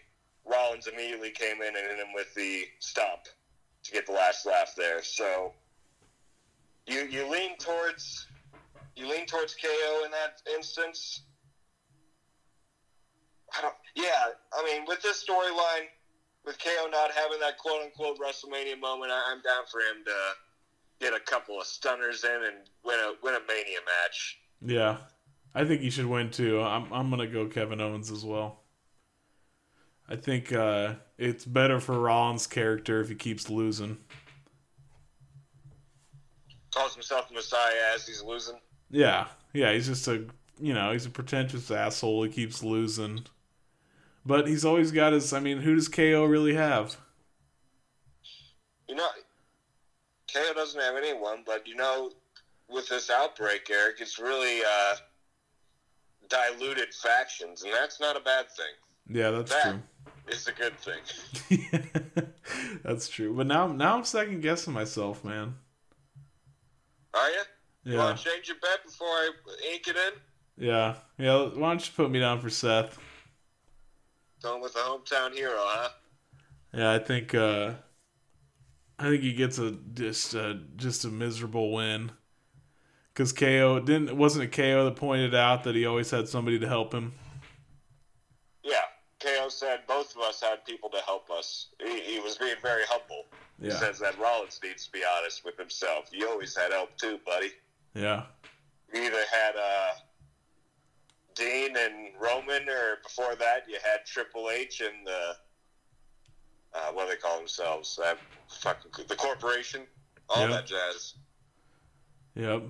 Rollins 0.51 0.87
immediately 0.87 1.31
came 1.31 1.61
in 1.63 1.69
and 1.69 1.77
hit 1.77 1.99
him 1.99 2.15
with 2.15 2.35
the 2.35 2.65
stomp 2.81 3.23
to 3.85 3.93
get 3.93 4.07
the 4.07 4.13
last 4.13 4.47
laugh 4.47 4.75
there. 4.77 5.03
So 5.03 5.53
you 6.87 7.07
you 7.11 7.31
lean 7.31 7.57
towards 7.59 8.27
you 8.97 9.09
lean 9.09 9.27
towards 9.27 9.55
KO 9.55 10.05
in 10.05 10.11
that 10.11 10.43
instance. 10.55 11.23
I 13.57 13.63
don't. 13.63 13.75
Yeah, 13.95 14.33
I 14.53 14.65
mean, 14.65 14.85
with 14.87 15.03
this 15.03 15.25
storyline, 15.25 15.87
with 16.45 16.59
KO 16.59 16.89
not 16.91 17.11
having 17.13 17.41
that 17.41 17.59
quote 17.59 17.83
unquote 17.83 18.19
WrestleMania 18.19 18.79
moment, 18.79 19.13
I, 19.13 19.23
I'm 19.31 19.43
down 19.43 19.65
for 19.71 19.81
him 19.81 20.05
to 20.05 20.15
get 21.01 21.15
a 21.15 21.21
couple 21.21 21.59
of 21.59 21.67
stunners 21.67 22.25
in 22.25 22.31
and 22.31 22.57
win 22.85 22.99
a 23.01 23.13
win 23.23 23.35
a 23.35 23.41
Mania 23.47 23.79
match. 23.87 24.39
Yeah, 24.63 24.99
I 25.55 25.65
think 25.65 25.81
he 25.81 25.91
should 25.91 26.07
win 26.07 26.31
too. 26.31 26.61
I'm 26.61 26.93
I'm 26.93 27.11
gonna 27.11 27.27
go 27.27 27.47
Kevin 27.47 27.81
Owens 27.81 28.11
as 28.11 28.25
well. 28.25 28.61
I 30.09 30.17
think 30.17 30.53
uh, 30.53 30.95
it's 31.19 31.45
better 31.45 31.79
for 31.79 31.99
Rollins' 31.99 32.47
character 32.47 33.01
if 33.01 33.09
he 33.09 33.15
keeps 33.15 33.49
losing. 33.49 33.99
Calls 36.75 36.95
himself 36.95 37.29
the 37.29 37.35
Messiah 37.35 37.95
as 37.95 38.07
he's 38.07 38.23
losing. 38.23 38.57
Yeah, 38.91 39.29
yeah, 39.53 39.73
he's 39.73 39.87
just 39.87 40.07
a 40.09 40.25
you 40.61 40.75
know 40.75 40.93
he's 40.93 41.07
a 41.07 41.11
pretentious 41.11 41.71
asshole. 41.71 42.25
He 42.25 42.31
keeps 42.31 42.63
losing, 42.63 43.25
but 44.25 44.47
he's 44.47 44.65
always 44.65 44.93
got 44.93 45.13
his. 45.13 45.33
I 45.33 45.41
mean, 45.41 45.59
who 45.59 45.75
does 45.75 45.89
KO 45.89 46.25
really 46.25 46.55
have? 46.55 46.97
You 48.89 48.97
know, 48.97 49.09
KO 50.33 50.55
doesn't 50.55 50.81
have 50.81 50.97
anyone, 50.97 51.43
but 51.45 51.67
you 51.67 51.77
know, 51.77 52.11
with 52.69 52.89
this 52.89 53.11
outbreak, 53.11 53.69
Eric, 53.71 53.97
it's 54.01 54.19
really 54.19 54.61
uh, 54.61 54.97
diluted 56.31 56.95
factions, 56.95 57.63
and 57.63 57.73
that's 57.73 58.01
not 58.01 58.17
a 58.17 58.21
bad 58.21 58.47
thing. 58.51 58.75
Yeah, 59.09 59.31
that's 59.31 59.51
That 59.51 59.63
true. 59.63 59.83
is 60.29 60.47
a 60.49 60.53
good 60.53 60.75
thing. 60.79 61.03
that's 62.85 63.09
true. 63.09 63.35
But 63.37 63.47
now 63.47 63.67
now 63.69 63.97
I'm 63.97 64.05
second 64.05 64.41
guessing 64.41 64.73
myself, 64.73 65.25
man. 65.25 65.55
Are 67.15 67.31
you? 67.31 67.43
You 67.91 67.97
Yeah, 67.97 67.99
want 67.99 68.19
to 68.19 68.25
change 68.25 68.49
your 68.49 68.57
bet 68.61 68.85
before 68.85 69.09
I 69.09 69.31
ink 69.73 69.89
it 69.89 69.97
in? 69.97 70.13
yeah, 70.57 70.97
yeah. 71.19 71.45
Why 71.49 71.71
don't 71.71 71.87
you 71.87 71.93
put 71.95 72.11
me 72.11 72.21
down 72.21 72.41
for 72.41 72.51
Seth? 72.51 72.99
Going 74.43 74.61
with 74.63 74.75
the 74.75 74.81
hometown 74.81 75.33
hero, 75.33 75.57
huh? 75.59 75.91
Yeah, 76.73 76.93
I 76.93 76.99
think 76.99 77.35
uh 77.35 77.75
I 78.99 79.09
think 79.09 79.23
he 79.23 79.33
gets 79.33 79.59
a 79.59 79.73
just 79.95 80.35
a, 80.35 80.61
just 80.77 81.05
a 81.05 81.09
miserable 81.09 81.73
win. 81.73 82.13
Cause 83.21 83.33
KO 83.35 83.79
didn't 83.81 84.17
wasn't 84.17 84.45
it 84.45 84.53
KO 84.53 84.87
that 84.87 84.97
pointed 84.97 85.35
out 85.35 85.65
that 85.65 85.75
he 85.75 85.85
always 85.85 86.11
had 86.11 86.27
somebody 86.27 86.59
to 86.59 86.67
help 86.67 86.95
him. 86.95 87.13
Yeah. 88.65 88.77
KO 89.23 89.51
said 89.51 89.81
both 89.87 90.17
of 90.17 90.23
us 90.23 90.41
had 90.41 90.65
people 90.65 90.89
to 90.89 90.97
help 91.05 91.31
us. 91.31 91.67
He, 91.85 92.01
he 92.01 92.19
was 92.19 92.39
being 92.39 92.55
very 92.63 92.85
humble. 92.89 93.27
He 93.61 93.71
says 93.73 93.99
that 93.99 94.19
Rollins 94.19 94.59
needs 94.65 94.87
to 94.87 94.93
be 94.93 95.03
honest 95.19 95.45
with 95.45 95.59
himself. 95.59 96.09
You 96.13 96.31
always 96.31 96.57
had 96.57 96.73
help 96.73 96.97
too, 96.97 97.19
buddy. 97.27 97.51
yeah, 97.95 98.23
You 98.95 99.03
either 99.03 99.23
had 99.31 99.55
uh, 99.55 99.91
Dean 101.35 101.77
and 101.77 102.15
Roman, 102.19 102.67
or 102.71 103.01
before 103.03 103.35
that, 103.35 103.65
you 103.69 103.75
had 103.85 104.07
Triple 104.07 104.49
H 104.51 104.81
and 104.81 105.07
the 105.07 105.37
uh, 106.75 106.93
what 106.93 107.05
do 107.05 107.11
they 107.11 107.19
call 107.21 107.37
themselves? 107.37 107.99
That 108.03 108.17
fucking 108.63 108.93
the 109.09 109.15
corporation, 109.17 109.83
all 110.31 110.49
Yeah. 110.49 110.55
that 110.55 110.67
jazz. 110.67 111.17
yep, 112.35 112.63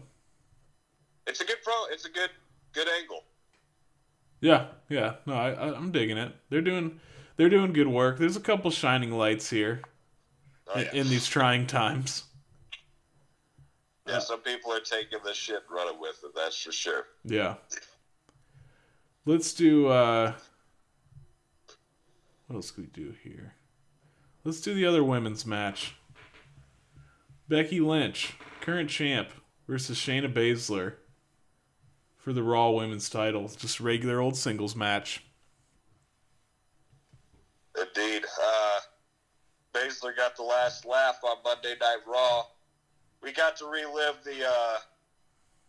It's 1.27 1.41
a 1.41 1.45
good 1.45 1.57
pro. 1.65 1.75
It's 1.91 2.05
a 2.05 2.11
good 2.11 2.31
good 2.73 2.89
angle. 3.01 3.25
yeah, 4.41 4.69
yeah. 4.89 5.15
No, 5.27 5.35
I, 5.35 5.51
I 5.53 5.75
I'm 5.77 5.91
digging 5.93 6.19
it. 6.19 6.35
They're 6.49 6.61
doing 6.63 7.01
they're 7.37 7.49
doing 7.51 7.73
good 7.73 7.89
work. 7.89 8.19
There's 8.19 8.37
a 8.37 8.41
couple 8.41 8.71
shining 8.71 9.13
lights 9.13 9.49
here 9.51 9.83
Oh, 10.69 10.79
in, 10.79 10.85
yeah. 10.87 11.01
in 11.01 11.09
these 11.09 11.27
trying 11.27 11.67
times. 11.67 12.25
yeah, 14.07 14.19
some 14.21 14.41
people 14.41 14.73
are 14.73 14.81
taking 14.81 15.19
this 15.25 15.37
shit 15.37 15.57
and 15.57 15.65
running 15.75 16.01
with 16.01 16.23
it. 16.25 16.31
That's 16.35 16.61
for 16.63 16.73
sure. 16.73 17.07
Yeah. 17.25 17.55
Let's 19.27 19.53
do 19.55 19.89
uh 19.89 20.33
what 22.47 22.57
else 22.57 22.71
can 22.71 22.85
we 22.85 22.91
do 22.91 23.15
here? 23.23 23.55
Let's 24.45 24.61
do 24.61 24.75
the 24.75 24.87
other 24.87 25.05
women's 25.05 25.45
match. 25.47 25.95
Becky 27.49 27.81
Lynch, 27.81 28.35
current 28.61 28.89
champ, 28.91 29.29
versus 29.69 29.99
Shayna 29.99 30.33
Baszler 30.33 30.95
for 32.21 32.33
the 32.33 32.43
Raw 32.43 32.71
Women's 32.71 33.09
title. 33.09 33.51
Just 33.57 33.81
regular 33.81 34.21
old 34.21 34.37
singles 34.37 34.77
match. 34.77 35.25
Indeed. 37.77 38.25
Uh, 38.25 38.81
Baszler 39.73 40.15
got 40.17 40.37
the 40.37 40.43
last 40.43 40.85
laugh 40.85 41.19
on 41.25 41.39
Monday 41.45 41.75
Night 41.81 42.01
Raw. 42.07 42.45
We 43.23 43.33
got 43.33 43.57
to 43.57 43.67
relive 43.67 44.17
the 44.25 44.47
uh, 44.47 44.79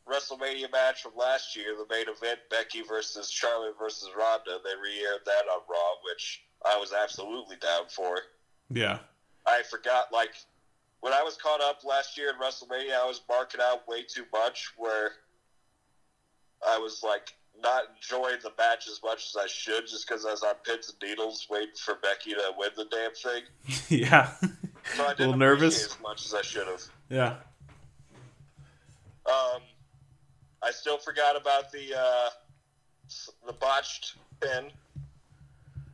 WrestleMania 0.09 0.71
match 0.71 1.03
from 1.03 1.13
last 1.15 1.55
year, 1.55 1.75
the 1.77 1.93
main 1.93 2.05
event, 2.07 2.39
Becky 2.49 2.81
versus 2.81 3.29
Charlotte 3.29 3.75
versus 3.79 4.09
Ronda. 4.17 4.57
They 4.63 4.81
re-aired 4.81 5.21
that 5.25 5.45
on 5.51 5.61
Raw, 5.69 5.93
which 6.03 6.43
I 6.65 6.77
was 6.77 6.91
absolutely 6.93 7.57
down 7.57 7.83
for. 7.89 8.19
Yeah. 8.69 8.99
I 9.45 9.63
forgot, 9.69 10.11
like, 10.11 10.31
when 11.01 11.13
I 11.13 11.23
was 11.23 11.35
caught 11.37 11.61
up 11.61 11.83
last 11.83 12.17
year 12.17 12.29
in 12.29 12.35
WrestleMania, 12.35 12.99
I 13.01 13.07
was 13.07 13.21
marking 13.29 13.61
out 13.61 13.87
way 13.87 14.03
too 14.03 14.25
much, 14.31 14.71
where 14.77 15.11
I 16.67 16.77
was, 16.77 17.01
like, 17.03 17.33
not 17.61 17.83
enjoying 17.95 18.37
the 18.43 18.51
match 18.57 18.87
as 18.87 18.99
much 19.03 19.27
as 19.29 19.35
I 19.39 19.47
should 19.47 19.87
just 19.87 20.07
because 20.07 20.25
I 20.25 20.31
was 20.31 20.43
on 20.43 20.55
pins 20.65 20.89
and 20.89 21.09
needles 21.09 21.47
waiting 21.49 21.75
for 21.75 21.95
Becky 21.95 22.31
to 22.31 22.51
win 22.57 22.69
the 22.75 22.85
damn 22.85 23.13
thing. 23.13 23.43
yeah. 23.89 24.31
So 24.95 25.05
I 25.05 25.13
little 25.19 25.37
nervous. 25.37 25.85
as 25.85 26.01
much 26.01 26.25
as 26.25 26.33
I 26.33 26.41
should 26.41 26.67
have. 26.67 26.83
Yeah. 27.09 27.35
Um, 29.25 29.61
I 30.63 30.71
still 30.71 30.97
forgot 30.97 31.35
about 31.39 31.71
the 31.71 31.95
uh, 31.97 32.29
the 33.45 33.53
botched 33.53 34.15
pin. 34.39 34.71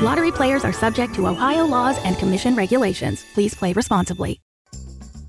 Lottery 0.00 0.30
players 0.30 0.64
are 0.64 0.72
subject 0.72 1.12
to 1.16 1.26
Ohio 1.26 1.66
laws 1.66 1.98
and 2.04 2.16
commission 2.18 2.54
regulations. 2.54 3.24
Please 3.34 3.52
play 3.52 3.72
responsibly. 3.72 4.40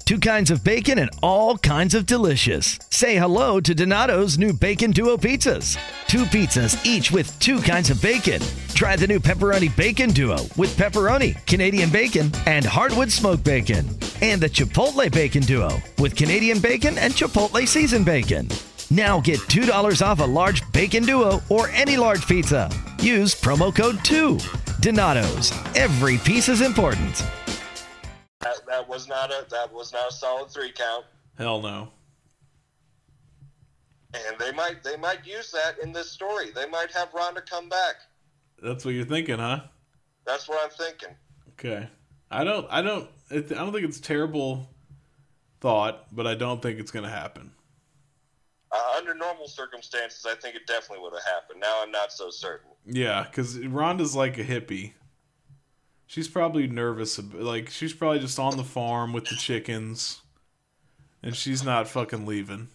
Two 0.06 0.20
kinds 0.20 0.52
of 0.52 0.64
bacon 0.64 1.00
and 1.00 1.10
all 1.24 1.58
kinds 1.58 1.96
of 1.96 2.06
delicious. 2.06 2.78
Say 2.92 3.16
hello 3.16 3.60
to 3.62 3.74
Donato's 3.74 4.38
new 4.38 4.54
Bacon 4.54 4.92
Duo 4.92 5.18
pizzas. 5.18 5.76
Two 6.08 6.26
pizzas, 6.26 6.84
each 6.86 7.12
with 7.12 7.38
two 7.40 7.60
kinds 7.62 7.90
of 7.90 8.00
bacon. 8.00 8.42
Try 8.76 8.96
the 8.96 9.08
new 9.08 9.20
Pepperoni 9.20 9.76
Bacon 9.76 10.12
Duo 10.12 10.38
with 10.56 10.78
pepperoni, 10.78 11.44
Canadian 11.48 11.90
bacon, 11.90 12.32
and 12.46 12.64
hardwood 12.64 13.12
smoked 13.12 13.44
bacon. 13.44 13.88
And 14.22 14.40
the 14.40 14.50
Chipotle 14.50 15.12
Bacon 15.12 15.42
Duo 15.42 15.80
with 15.98 16.16
Canadian 16.16 16.60
bacon 16.60 16.98
and 17.00 17.14
Chipotle 17.14 17.68
seasoned 17.68 18.06
bacon. 18.06 18.50
Now 18.92 19.20
get 19.20 19.40
$2 19.40 20.06
off 20.06 20.20
a 20.20 20.24
large 20.24 20.70
bacon 20.72 21.04
duo 21.06 21.42
or 21.50 21.70
any 21.70 21.96
large 21.98 22.26
pizza. 22.28 22.70
Use 23.00 23.40
promo 23.40 23.74
code 23.76 24.04
2. 24.04 24.40
Donato's. 24.82 25.52
Every 25.76 26.18
piece 26.18 26.50
is 26.50 26.62
important. 26.62 27.24
That, 28.42 28.66
that 28.68 28.88
was 28.88 29.08
not 29.08 29.32
a 29.32 29.46
that 29.50 29.72
was 29.74 29.92
not 29.92 30.10
a 30.10 30.14
solid 30.14 30.50
three 30.50 30.72
count, 30.72 31.04
Hell 31.38 31.62
no. 31.62 31.90
and 34.14 34.38
they 34.40 34.54
might 34.54 34.82
they 34.82 34.96
might 34.96 35.28
use 35.28 35.52
that 35.52 35.78
in 35.84 35.92
this 35.92 36.10
story. 36.10 36.52
They 36.56 36.66
might 36.66 36.90
have 36.94 37.14
Ronda 37.14 37.42
come 37.42 37.68
back. 37.68 37.96
That's 38.64 38.86
what 38.86 38.94
you're 38.94 39.04
thinking, 39.04 39.40
huh? 39.40 39.64
That's 40.26 40.48
what 40.48 40.64
I'm 40.64 40.70
thinking. 40.70 41.16
Okay. 41.50 41.90
I 42.32 42.46
don't. 42.46 42.66
I 42.70 42.82
don't. 42.82 43.10
It, 43.30 43.52
I 43.52 43.56
don't 43.56 43.74
think 43.74 43.86
it's 43.86 44.00
terrible 44.00 44.70
thought, 45.60 46.08
but 46.16 46.26
I 46.26 46.36
don't 46.36 46.62
think 46.62 46.80
it's 46.80 46.92
going 46.92 47.04
to 47.04 47.12
happen. 47.12 47.52
Uh, 48.72 48.98
under 48.98 49.16
normal 49.16 49.48
circumstances, 49.48 50.26
I 50.30 50.36
think 50.36 50.56
it 50.56 50.68
definitely 50.68 51.04
would 51.04 51.14
have 51.14 51.24
happened. 51.24 51.60
Now 51.60 51.82
I'm 51.82 51.92
not 51.92 52.12
so 52.12 52.30
certain. 52.30 52.70
Yeah, 52.86 53.24
because 53.24 53.58
Ronda's 53.58 54.16
like 54.16 54.38
a 54.38 54.44
hippie. 54.44 54.94
She's 56.06 56.28
probably 56.28 56.68
nervous. 56.68 57.20
Like, 57.34 57.70
she's 57.70 57.94
probably 57.94 58.20
just 58.20 58.38
on 58.40 58.58
the 58.58 58.64
farm 58.64 59.14
with 59.14 59.26
the 59.26 59.36
chickens. 59.36 60.22
And 61.22 61.36
she's 61.36 61.64
not 61.64 61.88
fucking 61.88 62.26
leaving. 62.26 62.70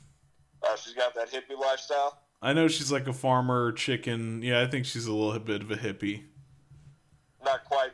Uh, 0.62 0.76
she's 0.76 0.94
got 0.94 1.14
that 1.14 1.30
hippie 1.30 1.58
lifestyle. 1.58 2.18
I 2.42 2.52
know 2.52 2.68
she's 2.68 2.92
like 2.92 3.08
a 3.08 3.12
farmer 3.12 3.72
chicken. 3.72 4.42
Yeah, 4.42 4.60
I 4.60 4.66
think 4.66 4.84
she's 4.84 5.06
a 5.06 5.12
little 5.12 5.38
bit 5.40 5.62
of 5.62 5.70
a 5.70 5.76
hippie. 5.76 6.24
Not 7.44 7.64
quite, 7.64 7.92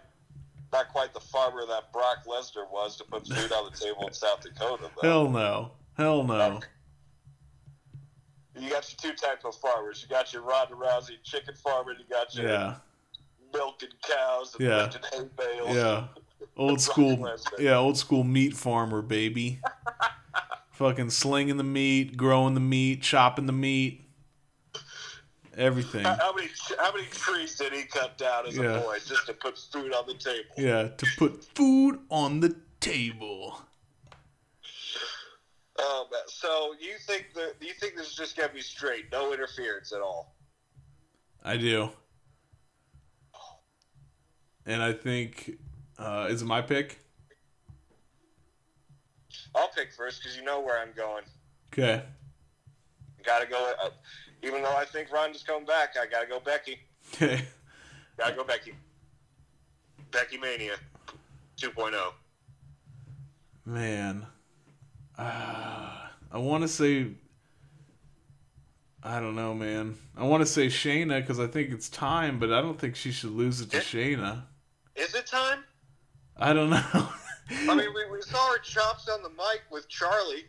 not 0.73 0.89
quite 0.89 1.15
the 1.15 1.21
farmer 1.21 1.67
that 1.69 1.93
Brock 1.93 2.25
Lesnar 2.27 2.71
was 2.71 2.97
to 2.97 3.05
put 3.05 3.27
food 3.27 3.53
on 3.53 3.71
the 3.71 3.79
table 3.79 4.07
in 4.07 4.13
South 4.13 4.41
Dakota. 4.41 4.91
Though. 5.01 5.09
Hell 5.09 5.31
no. 5.31 5.71
Hell 5.97 6.25
no. 6.25 6.61
You 8.59 8.69
got 8.71 8.91
your 8.91 9.13
two 9.13 9.17
types 9.17 9.45
of 9.45 9.55
farmers. 9.57 10.03
You 10.03 10.09
got 10.09 10.33
your 10.33 10.43
Ronda 10.43 10.75
Rousey 10.75 11.23
chicken 11.23 11.55
farmer. 11.55 11.93
You 11.93 12.05
got 12.11 12.35
your 12.35 12.49
Yeah. 12.49 12.77
milking 13.53 13.91
cows 14.03 14.55
and 14.55 14.67
Yeah. 14.69 14.77
lifting 14.85 15.03
hay 15.13 15.29
bales. 15.37 15.75
Yeah. 15.77 16.07
Old 16.57 16.81
school. 16.81 17.37
Yeah, 17.59 17.77
old 17.77 17.97
school 17.97 18.25
meat 18.25 18.57
farmer, 18.57 19.03
baby. 19.03 19.61
fucking 20.73 21.11
slinging 21.11 21.57
the 21.59 21.65
meat, 21.65 22.17
growing 22.17 22.55
the 22.55 22.61
meat, 22.61 23.03
chopping 23.03 23.47
the 23.47 23.53
meat. 23.53 24.07
Everything. 25.57 26.05
How, 26.05 26.17
how 26.17 26.33
many 26.35 26.49
how 26.79 26.93
many 26.93 27.07
trees 27.09 27.57
did 27.57 27.73
he 27.73 27.83
cut 27.83 28.17
down 28.17 28.47
as 28.47 28.57
Yeah. 28.57 28.79
a 28.79 28.81
boy 28.81 28.99
just 29.07 29.27
to 29.27 29.35
put 29.35 29.59
food 29.59 29.93
on 29.93 30.07
the 30.07 30.15
table? 30.15 30.49
Yeah, 30.57 30.89
to 30.89 31.07
put 31.19 31.45
food 31.55 32.01
on 32.09 32.41
the 32.41 32.57
table. 32.81 33.61
Um, 35.81 36.07
so 36.27 36.75
you 36.81 36.95
think 37.07 37.33
that 37.35 37.55
you 37.61 37.73
think 37.73 37.97
this 37.97 38.09
is 38.09 38.15
just 38.15 38.37
gonna 38.37 38.53
be 38.53 38.61
straight, 38.61 39.07
no 39.13 39.33
interference 39.33 39.93
at 39.93 40.01
all? 40.01 40.35
I 41.45 41.57
do. 41.57 41.91
And 44.67 44.83
I 44.83 44.93
think 44.93 45.59
uh, 45.99 46.29
is 46.31 46.43
it 46.43 46.47
my 46.47 46.61
pick? 46.61 46.99
I'll 49.55 49.69
pick 49.69 49.93
first 49.93 50.23
because 50.23 50.37
you 50.37 50.45
know 50.45 50.61
where 50.61 50.79
I'm 50.79 50.93
going. 50.95 51.25
Okay. 51.73 52.03
Got 53.25 53.41
to 53.41 53.47
go. 53.47 53.73
Uh, 53.83 53.91
even 54.43 54.63
though 54.63 54.77
I 54.77 54.85
think 54.85 55.13
Ronda's 55.13 55.43
coming 55.43 55.67
back, 55.67 55.97
I 56.01 56.07
got 56.07 56.23
to 56.23 56.27
go 56.27 56.41
Becky. 56.41 56.79
Okay. 57.15 57.43
Got 58.19 58.31
to 58.31 58.35
go 58.35 58.45
Becky. 58.45 58.75
Becky 60.11 60.39
Mania 60.39 60.75
oh. 61.09 61.13
2.0. 61.61 61.95
Man. 63.65 64.27
Uh, 65.21 65.91
I 66.33 66.39
want 66.39 66.63
to 66.63 66.69
say 66.69 67.09
I 69.03 69.19
don't 69.21 69.35
know, 69.35 69.55
man. 69.55 69.97
I 70.17 70.25
want 70.25 70.43
to 70.43 70.47
say 70.47 70.67
Shayna 70.67 71.21
because 71.21 71.41
I 71.41 71.47
think 71.47 71.71
it's 71.71 71.89
time, 71.89 72.39
but 72.39 72.53
I 72.53 72.61
don't 72.61 72.79
think 72.79 72.97
she 72.97 73.13
should 73.13 73.31
lose 73.33 73.61
it 73.61 73.71
to 73.71 73.79
It- 73.79 73.85
Shayna. 73.85 74.43
Is 74.97 75.15
it 75.15 75.27
time? 75.27 75.65
I 76.37 76.53
don't 76.53 76.71
know. 76.71 76.83
I 76.95 77.75
mean, 77.75 77.79
we, 77.95 78.11
we 78.11 78.23
saw 78.23 78.53
her 78.53 78.59
chops 78.59 79.09
on 79.09 79.23
the 79.23 79.29
mic 79.31 79.63
with 79.71 79.89
Charlie. 79.89 80.45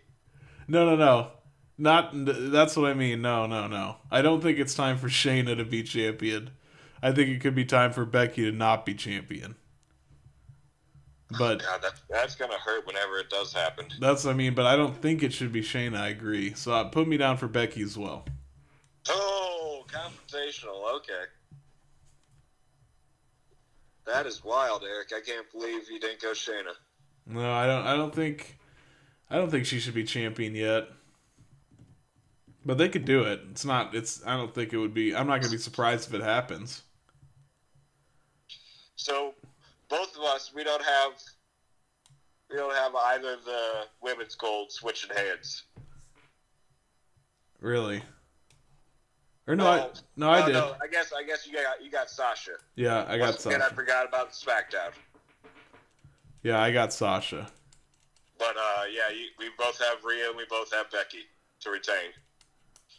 no, 0.67 0.85
no, 0.85 0.95
no. 0.95 1.31
Not 1.77 2.11
that's 2.13 2.77
what 2.77 2.91
I 2.91 2.93
mean. 2.93 3.21
No, 3.21 3.47
no, 3.47 3.67
no. 3.67 3.95
I 4.11 4.21
don't 4.21 4.41
think 4.41 4.59
it's 4.59 4.75
time 4.75 4.97
for 4.97 5.07
Shayna 5.07 5.57
to 5.57 5.65
be 5.65 5.81
champion. 5.83 6.51
I 7.01 7.11
think 7.11 7.29
it 7.29 7.41
could 7.41 7.55
be 7.55 7.65
time 7.65 7.91
for 7.91 8.05
Becky 8.05 8.43
to 8.43 8.51
not 8.51 8.85
be 8.85 8.93
champion. 8.93 9.55
But 11.37 11.61
God, 11.61 11.81
that, 11.81 11.93
that's 12.09 12.35
gonna 12.35 12.57
hurt 12.57 12.85
whenever 12.85 13.17
it 13.17 13.29
does 13.29 13.53
happen. 13.53 13.85
that's 13.99 14.25
what 14.25 14.31
I 14.31 14.33
mean. 14.33 14.53
But 14.53 14.65
I 14.65 14.75
don't 14.75 14.95
think 14.95 15.23
it 15.23 15.33
should 15.33 15.51
be 15.51 15.61
Shayna. 15.61 15.97
I 15.97 16.09
agree. 16.09 16.53
So 16.53 16.73
uh, 16.73 16.85
put 16.85 17.07
me 17.07 17.17
down 17.17 17.37
for 17.37 17.47
Becky 17.47 17.81
as 17.81 17.97
well. 17.97 18.25
Oh, 19.09 19.85
confrontational. 19.87 20.95
Okay. 20.97 21.23
That 24.05 24.25
is 24.25 24.43
wild, 24.43 24.83
Eric. 24.83 25.11
I 25.15 25.21
can't 25.21 25.49
believe 25.51 25.89
you 25.89 25.99
didn't 25.99 26.21
go 26.21 26.31
Shayna. 26.31 26.73
No, 27.25 27.51
I 27.51 27.65
don't. 27.65 27.85
I 27.85 27.95
don't 27.95 28.13
think. 28.13 28.57
I 29.29 29.35
don't 29.35 29.49
think 29.49 29.65
she 29.65 29.79
should 29.79 29.93
be 29.93 30.03
champion 30.03 30.55
yet. 30.55 30.87
But 32.65 32.77
they 32.77 32.89
could 32.89 33.05
do 33.05 33.23
it. 33.23 33.41
It's 33.51 33.65
not. 33.65 33.95
It's. 33.95 34.25
I 34.25 34.35
don't 34.35 34.53
think 34.53 34.73
it 34.73 34.77
would 34.77 34.93
be. 34.93 35.15
I'm 35.15 35.27
not 35.27 35.39
gonna 35.39 35.51
be 35.51 35.57
surprised 35.57 36.09
if 36.09 36.13
it 36.13 36.23
happens. 36.23 36.83
So, 38.95 39.33
both 39.91 40.15
of 40.17 40.23
us, 40.23 40.51
we 40.55 40.63
don't 40.63 40.81
have, 40.81 41.11
we 42.49 42.55
don't 42.57 42.73
have 42.75 42.95
either 42.95 43.35
the 43.45 43.83
women's 44.01 44.33
gold 44.33 44.71
switching 44.71 45.15
hands. 45.15 45.65
Really. 47.59 48.01
Or 49.47 49.55
no, 49.55 49.67
I 49.67 49.89
no, 50.15 50.29
I 50.29 50.41
Oh, 50.41 50.45
did. 50.45 50.53
No, 50.53 50.75
I 50.81 50.87
guess 50.87 51.11
I 51.15 51.23
guess 51.23 51.45
you 51.45 51.53
got 51.53 51.83
you 51.83 51.91
got 51.91 52.09
Sasha. 52.09 52.51
Yeah, 52.75 53.05
I 53.07 53.17
got 53.17 53.31
Once 53.31 53.45
again, 53.45 53.61
I 53.61 53.65
Sasha. 53.65 53.75
forgot 53.75 54.07
about 54.07 54.29
the 54.31 54.35
SmackDown. 54.35 54.91
Yeah, 56.43 56.59
I 56.61 56.71
got 56.71 56.93
Sasha. 56.93 57.47
But 58.39 58.55
uh, 58.57 58.83
yeah, 58.91 59.13
you, 59.15 59.25
we 59.37 59.49
both 59.57 59.77
have 59.79 60.03
Rhea 60.03 60.29
and 60.29 60.37
we 60.37 60.45
both 60.49 60.71
have 60.73 60.89
Becky 60.91 61.19
to 61.61 61.69
retain. 61.69 62.11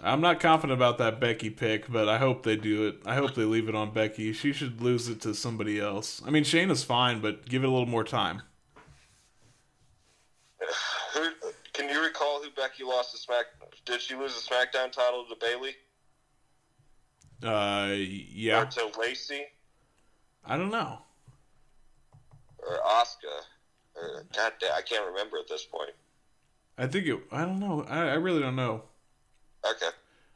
I'm 0.00 0.20
not 0.20 0.40
confident 0.40 0.76
about 0.76 0.98
that 0.98 1.20
Becky 1.20 1.48
pick, 1.50 1.90
but 1.90 2.08
I 2.08 2.18
hope 2.18 2.42
they 2.42 2.56
do 2.56 2.88
it. 2.88 2.96
I 3.06 3.14
hope 3.14 3.34
they 3.34 3.44
leave 3.44 3.68
it 3.68 3.74
on 3.74 3.92
Becky. 3.92 4.32
She 4.32 4.52
should 4.52 4.80
lose 4.80 5.08
it 5.08 5.20
to 5.22 5.34
somebody 5.34 5.78
else. 5.80 6.20
I 6.26 6.30
mean, 6.30 6.42
Shayna's 6.42 6.82
fine, 6.82 7.20
but 7.20 7.48
give 7.48 7.62
it 7.62 7.68
a 7.68 7.70
little 7.70 7.86
more 7.86 8.02
time. 8.04 8.42
Who 11.14 11.28
can 11.72 11.88
you 11.88 12.02
recall 12.02 12.42
who 12.42 12.50
Becky 12.50 12.84
lost 12.84 13.12
the 13.12 13.18
Smack? 13.18 13.46
Did 13.84 14.00
she 14.00 14.14
lose 14.14 14.34
the 14.34 14.54
SmackDown 14.54 14.90
title 14.92 15.24
to 15.28 15.36
Bayley 15.40 15.74
Uh, 17.42 17.94
yeah. 17.96 18.62
or 18.62 18.66
to 18.66 18.90
Lacey 18.98 19.44
I 20.44 20.56
don't 20.56 20.70
know. 20.70 20.98
or 22.58 22.78
Asuka? 22.86 23.42
Or, 23.94 24.24
God 24.34 24.52
damn, 24.60 24.72
I 24.72 24.80
can't 24.82 25.06
remember 25.06 25.38
at 25.38 25.48
this 25.48 25.64
point. 25.64 25.90
I 26.78 26.86
think 26.86 27.06
it. 27.06 27.18
I 27.30 27.42
don't 27.44 27.60
know. 27.60 27.84
I, 27.88 27.98
I 28.08 28.14
really 28.14 28.40
don't 28.40 28.56
know. 28.56 28.84
Okay. 29.68 29.88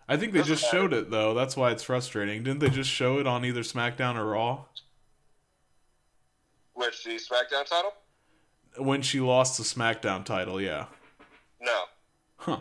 I 0.08 0.16
think 0.16 0.32
they 0.32 0.38
Doesn't 0.40 0.54
just 0.54 0.64
matter. 0.72 0.76
showed 0.76 0.92
it 0.92 1.10
though. 1.10 1.34
That's 1.34 1.56
why 1.56 1.70
it's 1.72 1.82
frustrating. 1.82 2.42
Didn't 2.44 2.60
they 2.60 2.70
just 2.70 2.90
show 2.90 3.18
it 3.18 3.26
on 3.26 3.44
either 3.44 3.62
SmackDown 3.62 4.16
or 4.16 4.26
Raw 4.26 4.64
Which 6.74 7.04
the 7.04 7.16
SmackDown 7.16 7.66
title? 7.66 7.92
when 8.78 9.02
she 9.02 9.20
lost 9.20 9.56
the 9.58 9.64
SmackDown 9.64 10.24
title? 10.24 10.60
Yeah. 10.60 10.86
No. 11.60 11.82
Huh. 12.36 12.60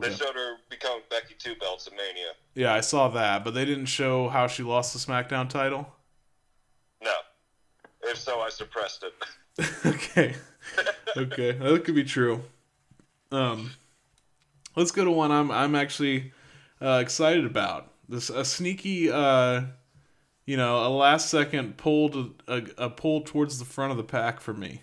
They 0.00 0.10
showed 0.12 0.34
her 0.34 0.56
become 0.68 1.00
Becky 1.08 1.34
Two 1.38 1.54
Belts 1.60 1.86
at 1.86 1.92
Mania. 1.92 2.32
Yeah, 2.54 2.74
I 2.74 2.80
saw 2.80 3.08
that, 3.10 3.44
but 3.44 3.54
they 3.54 3.64
didn't 3.64 3.86
show 3.86 4.28
how 4.28 4.48
she 4.48 4.64
lost 4.64 4.92
the 4.92 4.98
SmackDown 4.98 5.48
title. 5.48 5.86
No. 7.00 7.12
If 8.02 8.18
so, 8.18 8.40
I 8.40 8.48
suppressed 8.50 9.04
it. 9.04 9.76
okay. 9.86 10.34
Okay, 11.16 11.52
that 11.52 11.84
could 11.84 11.94
be 11.94 12.02
true. 12.02 12.42
Um, 13.30 13.70
let's 14.76 14.90
go 14.90 15.04
to 15.04 15.10
one 15.10 15.30
I'm 15.30 15.50
I'm 15.50 15.74
actually 15.74 16.32
uh, 16.80 17.00
excited 17.02 17.44
about. 17.44 17.92
This 18.08 18.30
a 18.30 18.44
sneaky, 18.44 19.10
uh, 19.10 19.62
you 20.46 20.56
know, 20.56 20.86
a 20.86 20.88
last 20.88 21.30
second 21.30 21.76
pull 21.76 22.10
to 22.10 22.34
a, 22.46 22.62
a 22.78 22.90
pull 22.90 23.22
towards 23.22 23.58
the 23.58 23.64
front 23.64 23.90
of 23.90 23.96
the 23.96 24.04
pack 24.04 24.40
for 24.40 24.52
me. 24.52 24.82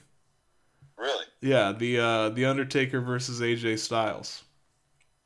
really? 0.98 1.26
Yeah, 1.42 1.72
the 1.72 2.00
uh, 2.00 2.30
the 2.30 2.46
Undertaker 2.46 3.02
versus 3.02 3.42
AJ 3.42 3.80
Styles. 3.80 4.44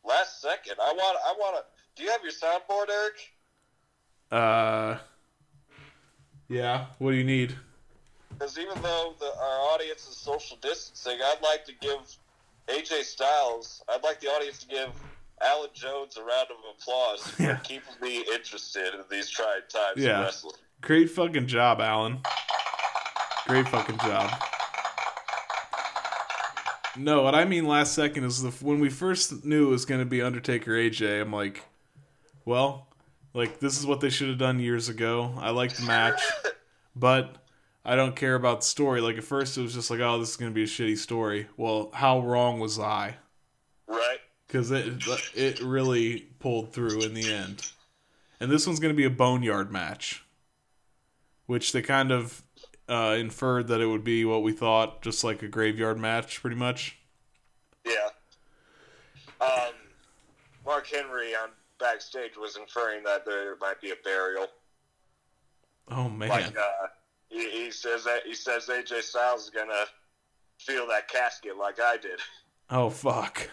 Last 0.03 0.41
second. 0.41 0.75
I 0.81 0.93
want. 0.93 1.17
I 1.25 1.33
want 1.37 1.57
to. 1.57 1.63
Do 1.95 2.03
you 2.03 2.11
have 2.11 2.21
your 2.21 2.31
soundboard, 2.31 2.89
Eric? 2.89 3.33
Uh, 4.31 4.97
yeah. 6.49 6.87
What 6.99 7.11
do 7.11 7.17
you 7.17 7.23
need? 7.23 7.55
Because 8.29 8.59
even 8.59 8.81
though 8.81 9.13
the, 9.17 9.27
our 9.27 9.59
audience 9.73 10.07
is 10.09 10.17
social 10.17 10.57
distancing, 10.61 11.19
I'd 11.23 11.41
like 11.41 11.63
to 11.65 11.73
give 11.79 11.99
AJ 12.67 13.03
Styles. 13.03 13.83
I'd 13.89 14.03
like 14.03 14.19
the 14.19 14.27
audience 14.27 14.59
to 14.59 14.67
give 14.67 14.89
Alan 15.41 15.69
Jones 15.73 16.17
a 16.17 16.21
round 16.21 16.47
of 16.49 16.57
applause 16.77 17.21
for 17.27 17.43
Yeah. 17.43 17.57
keeping 17.57 17.93
me 18.01 18.23
interested 18.33 18.93
in 18.93 19.01
these 19.09 19.29
trying 19.29 19.61
times 19.69 19.97
Yeah. 19.97 20.19
in 20.19 20.23
wrestling. 20.23 20.55
Great 20.81 21.09
fucking 21.09 21.47
job, 21.47 21.81
Alan. 21.81 22.21
Great 23.47 23.67
fucking 23.67 23.97
job. 23.99 24.31
No, 26.97 27.23
what 27.23 27.35
I 27.35 27.43
mean 27.43 27.65
last 27.67 27.93
second 27.93 28.23
is 28.23 28.41
the 28.41 28.51
when 28.65 28.79
we 28.79 28.89
first 28.89 29.43
knew 29.43 29.67
it 29.67 29.71
was 29.71 29.83
going 29.85 29.99
to 29.99 30.05
be 30.05 30.21
Undertaker 30.21 30.71
AJ, 30.71 31.21
I'm 31.21 31.31
like, 31.33 31.61
well, 32.45 32.87
like 33.33 33.59
this 33.59 33.77
is 33.77 33.85
what 33.85 33.99
they 33.99 34.09
should 34.09 34.29
have 34.29 34.37
done 34.37 34.59
years 34.59 34.87
ago. 34.87 35.35
I 35.37 35.49
like 35.49 35.75
the 35.75 35.83
match, 35.83 36.21
but 36.95 37.35
I 37.85 37.95
don't 37.95 38.15
care 38.15 38.35
about 38.35 38.61
the 38.61 38.67
story. 38.67 38.99
Like 38.99 39.17
at 39.17 39.23
first 39.23 39.57
it 39.57 39.61
was 39.61 39.73
just 39.73 39.91
like, 39.91 39.99
oh, 39.99 40.19
this 40.19 40.31
is 40.31 40.37
going 40.37 40.51
to 40.51 40.55
be 40.55 40.63
a 40.63 40.67
shitty 40.67 40.97
story. 40.97 41.47
Well, 41.55 41.91
how 41.93 42.19
wrong 42.21 42.59
was 42.59 42.79
I? 42.79 43.17
Right? 43.87 44.19
because 44.47 44.71
it 44.71 45.03
it 45.33 45.59
really 45.59 46.27
pulled 46.39 46.71
through 46.71 47.01
in 47.01 47.13
the 47.13 47.31
end. 47.31 47.71
And 48.39 48.51
this 48.51 48.67
one's 48.67 48.79
going 48.79 48.93
to 48.93 48.97
be 48.97 49.05
a 49.05 49.09
boneyard 49.09 49.71
match, 49.71 50.25
which 51.45 51.71
they 51.71 51.81
kind 51.81 52.11
of 52.11 52.43
uh, 52.87 53.15
inferred 53.17 53.67
that 53.69 53.81
it 53.81 53.87
would 53.87 54.03
be 54.03 54.25
what 54.25 54.43
we 54.43 54.51
thought, 54.51 55.01
just 55.01 55.23
like 55.23 55.41
a 55.41 55.47
graveyard 55.47 55.97
match, 55.97 56.41
pretty 56.41 56.55
much. 56.55 56.97
Yeah. 57.85 58.09
Um, 59.41 59.73
Mark 60.65 60.87
Henry 60.87 61.33
on 61.35 61.49
backstage 61.79 62.37
was 62.37 62.57
inferring 62.57 63.03
that 63.03 63.25
there 63.25 63.55
might 63.59 63.81
be 63.81 63.91
a 63.91 63.95
burial. 64.03 64.47
Oh 65.89 66.09
man. 66.09 66.29
Like 66.29 66.57
uh, 66.57 66.87
he, 67.37 67.49
he 67.65 67.71
says 67.71 68.03
that 68.05 68.21
he 68.25 68.33
says 68.33 68.67
AJ 68.67 69.01
Styles 69.03 69.43
is 69.45 69.49
gonna 69.49 69.85
feel 70.59 70.87
that 70.87 71.07
casket 71.07 71.57
like 71.57 71.79
I 71.79 71.97
did. 71.97 72.19
Oh 72.69 72.89
fuck. 72.89 73.49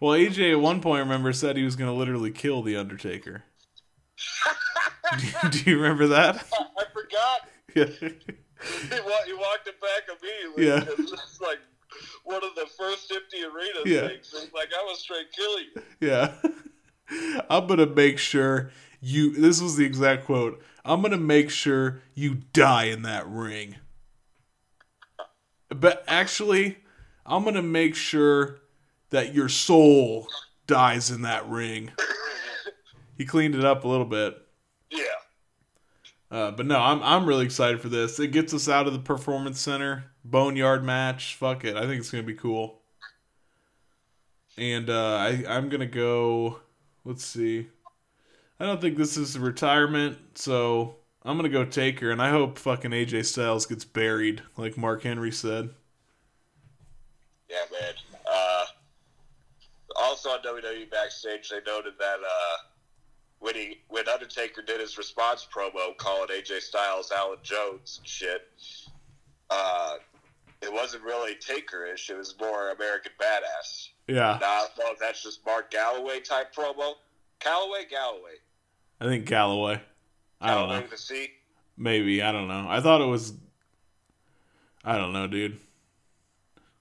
Well, 0.00 0.18
AJ 0.18 0.52
at 0.52 0.60
one 0.60 0.80
point 0.80 1.00
remember 1.02 1.32
said 1.32 1.56
he 1.56 1.64
was 1.64 1.76
gonna 1.76 1.94
literally 1.94 2.30
kill 2.30 2.62
the 2.62 2.76
Undertaker. 2.76 3.44
do, 5.18 5.48
do 5.50 5.70
you 5.70 5.76
remember 5.76 6.06
that? 6.08 6.36
I 6.78 6.84
forgot. 6.92 7.40
Yeah. 7.74 7.84
He, 7.84 9.00
wa- 9.00 9.24
he 9.26 9.32
walked 9.32 9.66
it 9.68 9.80
back 9.80 10.08
immediately. 10.20 10.66
Yeah. 10.66 10.84
It's 10.98 11.40
like 11.40 11.58
one 12.24 12.42
of 12.44 12.54
the 12.56 12.66
first 12.78 13.10
empty 13.12 13.42
arenas 13.42 13.82
Yeah. 13.86 14.08
things. 14.08 14.34
It's 14.34 14.52
like 14.54 14.68
I 14.78 14.82
was 14.84 14.98
straight 15.00 15.32
killing. 15.32 15.66
Yeah. 16.00 16.32
I'm 17.50 17.66
gonna 17.66 17.86
make 17.86 18.18
sure 18.18 18.70
you. 19.00 19.32
This 19.32 19.60
was 19.60 19.76
the 19.76 19.84
exact 19.84 20.26
quote. 20.26 20.62
I'm 20.84 21.02
gonna 21.02 21.16
make 21.16 21.50
sure 21.50 22.00
you 22.14 22.36
die 22.52 22.84
in 22.84 23.02
that 23.02 23.28
ring. 23.28 23.76
But 25.68 26.04
actually, 26.08 26.78
I'm 27.24 27.44
gonna 27.44 27.62
make 27.62 27.94
sure 27.94 28.60
that 29.10 29.34
your 29.34 29.48
soul 29.48 30.26
dies 30.66 31.10
in 31.10 31.22
that 31.22 31.48
ring. 31.48 31.92
He 33.16 33.26
cleaned 33.26 33.54
it 33.54 33.64
up 33.64 33.84
a 33.84 33.88
little 33.88 34.06
bit. 34.06 34.40
Yeah. 34.90 35.04
Uh, 36.30 36.50
but 36.52 36.64
no, 36.64 36.78
I'm 36.78 37.02
I'm 37.02 37.26
really 37.26 37.44
excited 37.44 37.80
for 37.80 37.88
this. 37.88 38.18
It 38.18 38.28
gets 38.28 38.54
us 38.54 38.68
out 38.68 38.86
of 38.86 38.92
the 38.92 38.98
performance 38.98 39.60
center 39.60 40.04
boneyard 40.24 40.84
match. 40.84 41.34
Fuck 41.34 41.64
it, 41.64 41.76
I 41.76 41.82
think 41.82 42.00
it's 42.00 42.10
gonna 42.10 42.22
be 42.22 42.34
cool. 42.34 42.80
And 44.56 44.88
uh, 44.88 45.16
I 45.16 45.44
I'm 45.48 45.68
gonna 45.68 45.86
go. 45.86 46.60
Let's 47.04 47.24
see. 47.24 47.68
I 48.60 48.66
don't 48.66 48.78
think 48.78 48.98
this 48.98 49.16
is 49.16 49.38
retirement, 49.38 50.18
so 50.34 50.96
I'm 51.24 51.36
gonna 51.36 51.48
go 51.48 51.64
Taker, 51.64 52.10
and 52.10 52.20
I 52.20 52.28
hope 52.28 52.58
fucking 52.58 52.90
AJ 52.90 53.24
Styles 53.24 53.64
gets 53.64 53.86
buried, 53.86 54.42
like 54.58 54.76
Mark 54.76 55.02
Henry 55.02 55.32
said. 55.32 55.70
Yeah, 57.48 57.64
man. 57.72 57.94
Uh, 58.30 58.64
also 59.96 60.28
on 60.28 60.40
WWE 60.40 60.90
backstage, 60.90 61.48
they 61.48 61.60
noted 61.66 61.94
that 61.98 62.18
uh, 62.18 62.56
when 63.38 63.54
he 63.54 63.80
when 63.88 64.06
Undertaker 64.08 64.60
did 64.60 64.78
his 64.78 64.98
response 64.98 65.48
promo 65.50 65.96
calling 65.96 66.28
AJ 66.28 66.60
Styles 66.60 67.10
Alan 67.10 67.38
Jones 67.42 68.00
and 68.00 68.06
shit, 68.06 68.42
uh, 69.48 69.94
it 70.60 70.70
wasn't 70.70 71.02
really 71.02 71.34
Taker-ish. 71.34 72.10
It 72.10 72.16
was 72.18 72.34
more 72.38 72.72
American 72.72 73.12
Badass. 73.18 73.88
Yeah, 74.06 74.36
Now, 74.38 74.46
I 74.46 74.66
don't 74.76 74.86
know 74.86 74.92
if 74.92 74.98
that's 74.98 75.22
just 75.22 75.46
Mark 75.46 75.70
Galloway 75.70 76.20
type 76.20 76.54
promo. 76.54 76.94
Calloway, 77.38 77.86
Galloway, 77.88 78.36
I 79.00 79.04
think 79.04 79.26
Galloway. 79.26 79.80
I 80.40 80.54
don't 80.54 80.68
know. 80.68 80.82
Maybe 81.76 82.22
I 82.22 82.32
don't 82.32 82.48
know. 82.48 82.66
I 82.68 82.80
thought 82.80 83.00
it 83.00 83.06
was. 83.06 83.32
I 84.84 84.96
don't 84.96 85.12
know, 85.12 85.26
dude. 85.26 85.58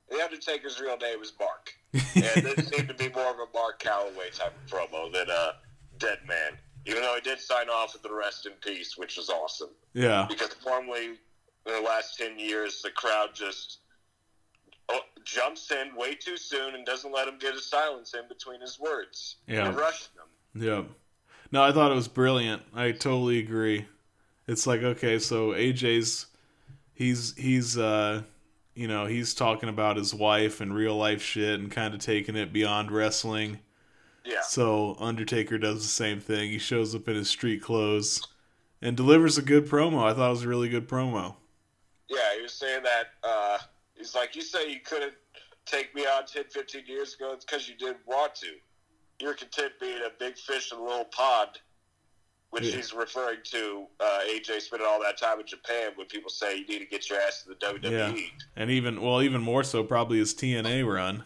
The 0.09 0.23
Undertaker's 0.23 0.79
real 0.79 0.97
name 0.97 1.21
is 1.21 1.33
Mark. 1.39 1.73
and 1.93 2.45
this 2.45 2.67
seemed 2.67 2.87
to 2.87 2.93
be 2.93 3.09
more 3.09 3.29
of 3.29 3.37
a 3.37 3.47
Mark 3.53 3.79
Calloway 3.79 4.29
type 4.31 4.53
of 4.55 4.71
promo 4.71 5.11
than 5.11 5.29
a 5.29 5.53
Dead 5.97 6.19
Man. 6.27 6.57
Even 6.85 7.01
though 7.01 7.15
he 7.15 7.21
did 7.21 7.39
sign 7.39 7.69
off 7.69 7.93
with 7.93 8.03
the 8.03 8.13
rest 8.13 8.45
in 8.45 8.53
peace, 8.61 8.97
which 8.97 9.17
was 9.17 9.29
awesome. 9.29 9.69
Yeah, 9.93 10.25
Because 10.29 10.55
normally, 10.65 11.05
in 11.05 11.17
the 11.65 11.81
last 11.81 12.17
10 12.17 12.39
years, 12.39 12.81
the 12.81 12.89
crowd 12.91 13.29
just 13.33 13.79
oh, 14.89 14.99
jumps 15.23 15.71
in 15.71 15.95
way 15.95 16.15
too 16.15 16.37
soon 16.37 16.75
and 16.75 16.85
doesn't 16.85 17.11
let 17.11 17.27
him 17.27 17.37
get 17.37 17.53
a 17.53 17.59
silence 17.59 18.13
in 18.13 18.27
between 18.27 18.61
his 18.61 18.79
words. 18.79 19.37
Yeah. 19.47 19.73
Rushing 19.73 20.09
him. 20.15 20.63
Yep. 20.63 20.85
No, 21.51 21.63
I 21.63 21.71
thought 21.71 21.91
it 21.91 21.95
was 21.95 22.07
brilliant. 22.07 22.61
I 22.73 22.91
totally 22.91 23.39
agree. 23.39 23.85
It's 24.47 24.67
like 24.67 24.81
okay, 24.81 25.19
so 25.19 25.49
AJ's 25.49 26.27
he's 26.93 27.35
he's 27.35 27.77
uh 27.77 28.23
you 28.75 28.87
know, 28.87 29.05
he's 29.05 29.33
talking 29.33 29.67
about 29.67 29.97
his 29.97 30.13
wife 30.13 30.61
and 30.61 30.73
real 30.73 30.95
life 30.95 31.21
shit 31.21 31.59
and 31.59 31.69
kind 31.69 31.93
of 31.93 31.99
taking 31.99 32.37
it 32.37 32.53
beyond 32.53 32.91
wrestling. 32.91 33.59
Yeah. 34.23 34.41
So 34.41 34.95
Undertaker 34.99 35.57
does 35.57 35.81
the 35.81 35.89
same 35.89 36.21
thing. 36.21 36.49
He 36.49 36.59
shows 36.59 36.95
up 36.95 37.09
in 37.09 37.15
his 37.15 37.29
street 37.29 37.61
clothes 37.61 38.25
and 38.81 38.95
delivers 38.95 39.37
a 39.37 39.41
good 39.41 39.67
promo. 39.67 40.03
I 40.03 40.13
thought 40.13 40.27
it 40.27 40.29
was 40.29 40.43
a 40.43 40.47
really 40.47 40.69
good 40.69 40.87
promo. 40.87 41.35
Yeah, 42.07 42.35
he 42.37 42.41
was 42.41 42.53
saying 42.53 42.83
that, 42.83 43.07
uh, 43.21 43.57
he's 43.97 44.15
like, 44.15 44.33
you 44.35 44.41
say 44.41 44.71
you 44.71 44.79
couldn't 44.79 45.13
take 45.65 45.93
me 45.93 46.05
on 46.05 46.25
10, 46.25 46.45
15 46.49 46.83
years 46.87 47.15
ago. 47.15 47.33
It's 47.33 47.43
because 47.43 47.67
you 47.67 47.75
didn't 47.75 48.07
want 48.07 48.33
to. 48.35 48.47
You're 49.21 49.33
content 49.33 49.73
being 49.79 50.01
a 50.05 50.09
big 50.17 50.37
fish 50.37 50.71
in 50.71 50.77
a 50.79 50.83
little 50.83 51.05
pond, 51.05 51.59
which 52.51 52.63
Yeah. 52.65 52.77
he's 52.77 52.93
referring 52.93 53.39
to 53.45 53.85
uh, 53.99 54.19
AJ 54.27 54.61
spending 54.61 54.87
all 54.87 55.01
that 55.01 55.17
time 55.17 55.39
in 55.39 55.45
Japan 55.45 55.91
when 55.95 56.07
people 56.07 56.29
say 56.29 56.57
you 56.57 56.65
need 56.67 56.79
to 56.79 56.85
get 56.85 57.09
your 57.09 57.19
ass 57.19 57.43
to 57.43 57.49
the 57.49 57.55
WWE. 57.55 57.91
Yeah. 57.91 58.25
And 58.55 58.71
even 58.71 59.01
well, 59.01 59.21
even 59.21 59.41
more 59.41 59.63
so 59.63 59.83
probably 59.83 60.19
his 60.19 60.33
TNA 60.33 60.83
run. 60.91 61.23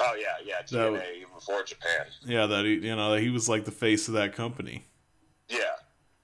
Oh, 0.00 0.14
yeah, 0.16 0.26
yeah, 0.44 0.58
That- 0.58 0.68
TNA, 0.92 1.16
even 1.16 1.34
before 1.34 1.62
Japan. 1.64 2.06
Yeah, 2.24 2.46
that 2.46 2.64
he 2.64 2.74
you 2.74 2.94
know, 2.94 3.14
he 3.14 3.30
was 3.30 3.48
like 3.48 3.64
the 3.64 3.72
face 3.72 4.06
of 4.08 4.14
that 4.14 4.32
company. 4.34 4.84
Yeah. 5.48 5.58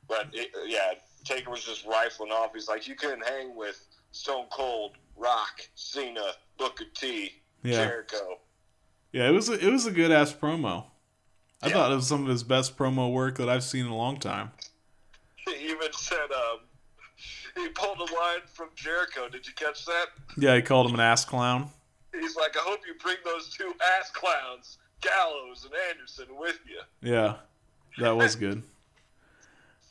But, 0.07 0.29
it, 0.33 0.51
yeah, 0.67 0.93
Taker 1.25 1.51
was 1.51 1.65
just 1.65 1.87
rifling 1.87 2.31
off. 2.31 2.51
He's 2.55 2.69
like, 2.69 2.87
you 2.87 2.95
couldn't 2.95 3.27
hang 3.27 3.57
with 3.57 3.83
Stone 4.13 4.47
Cold, 4.53 4.93
Rock, 5.17 5.63
Cena, 5.75 6.33
Booker 6.59 6.85
T, 6.95 7.33
Yeah. 7.65 7.87
Jericho. 7.87 8.39
Yeah, 9.15 9.29
it 9.29 9.33
was 9.33 9.49
a, 9.49 9.53
it 9.65 9.71
was 9.71 9.87
a 9.87 9.93
good 9.93 10.11
ass 10.11 10.33
promo. 10.33 10.87
I 11.63 11.69
Yeah. 11.69 11.75
thought 11.75 11.93
it 11.93 11.95
was 11.95 12.09
some 12.09 12.23
of 12.25 12.29
his 12.29 12.43
best 12.43 12.77
promo 12.77 13.13
work 13.13 13.39
that 13.39 13.49
I've 13.49 13.63
seen 13.63 13.87
in 13.87 13.93
a 13.93 13.97
long 13.97 14.19
time. 14.19 14.51
He 15.37 15.53
even 15.71 15.93
said 15.93 16.19
um, 16.33 16.59
he 17.63 17.69
pulled 17.69 17.99
a 17.99 18.13
line 18.13 18.41
from 18.53 18.71
Jericho. 18.75 19.29
Did 19.29 19.47
you 19.47 19.53
catch 19.55 19.85
that? 19.85 20.07
Yeah, 20.37 20.57
he 20.57 20.63
called 20.63 20.89
him 20.89 20.95
an 20.95 21.01
ass 21.01 21.25
clown. 21.25 21.71
He's 22.13 22.35
like, 22.35 22.57
I 22.57 22.61
hope 22.63 22.81
you 22.89 22.95
bring 23.01 23.19
those 23.25 23.51
two 23.51 23.73
ass 24.01 24.11
clowns, 24.11 24.79
Gallows 25.01 25.65
and 25.65 25.75
Anderson, 25.91 26.27
with 26.37 26.59
you. 26.69 26.81
Yeah, 27.09 27.37
that 27.99 28.17
was 28.17 28.35
good. 28.37 28.63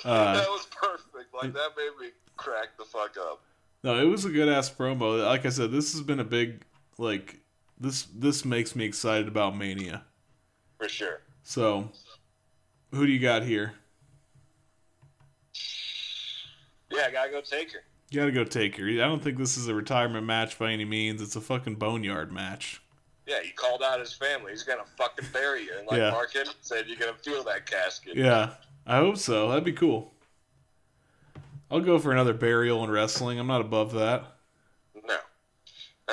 Uh, 0.03 0.33
that 0.33 0.49
was 0.49 0.67
perfect. 0.69 1.33
Like 1.33 1.53
that 1.53 1.69
made 1.77 2.05
me 2.07 2.11
crack 2.35 2.75
the 2.77 2.83
fuck 2.83 3.15
up. 3.17 3.41
no, 3.85 3.97
it 4.01 4.03
was 4.09 4.25
a 4.25 4.29
good 4.29 4.49
ass 4.49 4.69
promo. 4.69 5.23
Like 5.25 5.45
I 5.45 5.49
said, 5.49 5.71
this 5.71 5.93
has 5.93 6.01
been 6.01 6.19
a 6.19 6.25
big 6.25 6.61
like 6.97 7.37
this. 7.83 8.07
This 8.15 8.45
makes 8.45 8.75
me 8.75 8.85
excited 8.85 9.27
about 9.27 9.55
Mania. 9.57 10.03
For 10.79 10.89
sure. 10.89 11.21
So, 11.43 11.89
who 12.91 13.05
do 13.05 13.11
you 13.11 13.19
got 13.19 13.43
here? 13.43 13.73
Yeah, 16.91 17.05
I 17.07 17.11
gotta 17.11 17.31
go 17.31 17.41
Taker. 17.41 17.79
You 18.09 18.19
gotta 18.19 18.31
go 18.31 18.43
Taker. 18.43 18.83
I 18.87 18.95
don't 19.07 19.21
think 19.21 19.37
this 19.37 19.57
is 19.57 19.67
a 19.67 19.73
retirement 19.75 20.25
match 20.25 20.57
by 20.57 20.71
any 20.71 20.85
means. 20.85 21.21
It's 21.21 21.35
a 21.35 21.41
fucking 21.41 21.75
boneyard 21.75 22.31
match. 22.31 22.81
Yeah, 23.25 23.41
he 23.41 23.51
called 23.51 23.81
out 23.81 23.99
his 23.99 24.13
family. 24.13 24.51
He's 24.51 24.63
gonna 24.63 24.85
fucking 24.97 25.27
bury 25.33 25.63
you. 25.63 25.71
And 25.77 25.87
like 25.87 25.97
Yeah. 25.97 26.11
Mark 26.11 26.33
Henry 26.33 26.53
said, 26.61 26.87
you're 26.87 26.97
gonna 26.97 27.13
feel 27.13 27.43
that 27.45 27.65
casket. 27.65 28.15
Yeah, 28.15 28.51
I 28.85 28.97
hope 28.97 29.17
so. 29.17 29.49
That'd 29.49 29.63
be 29.63 29.73
cool. 29.73 30.13
I'll 31.71 31.79
go 31.79 31.97
for 31.97 32.11
another 32.11 32.33
burial 32.33 32.83
in 32.83 32.91
wrestling. 32.91 33.39
I'm 33.39 33.47
not 33.47 33.61
above 33.61 33.93
that. 33.93 34.25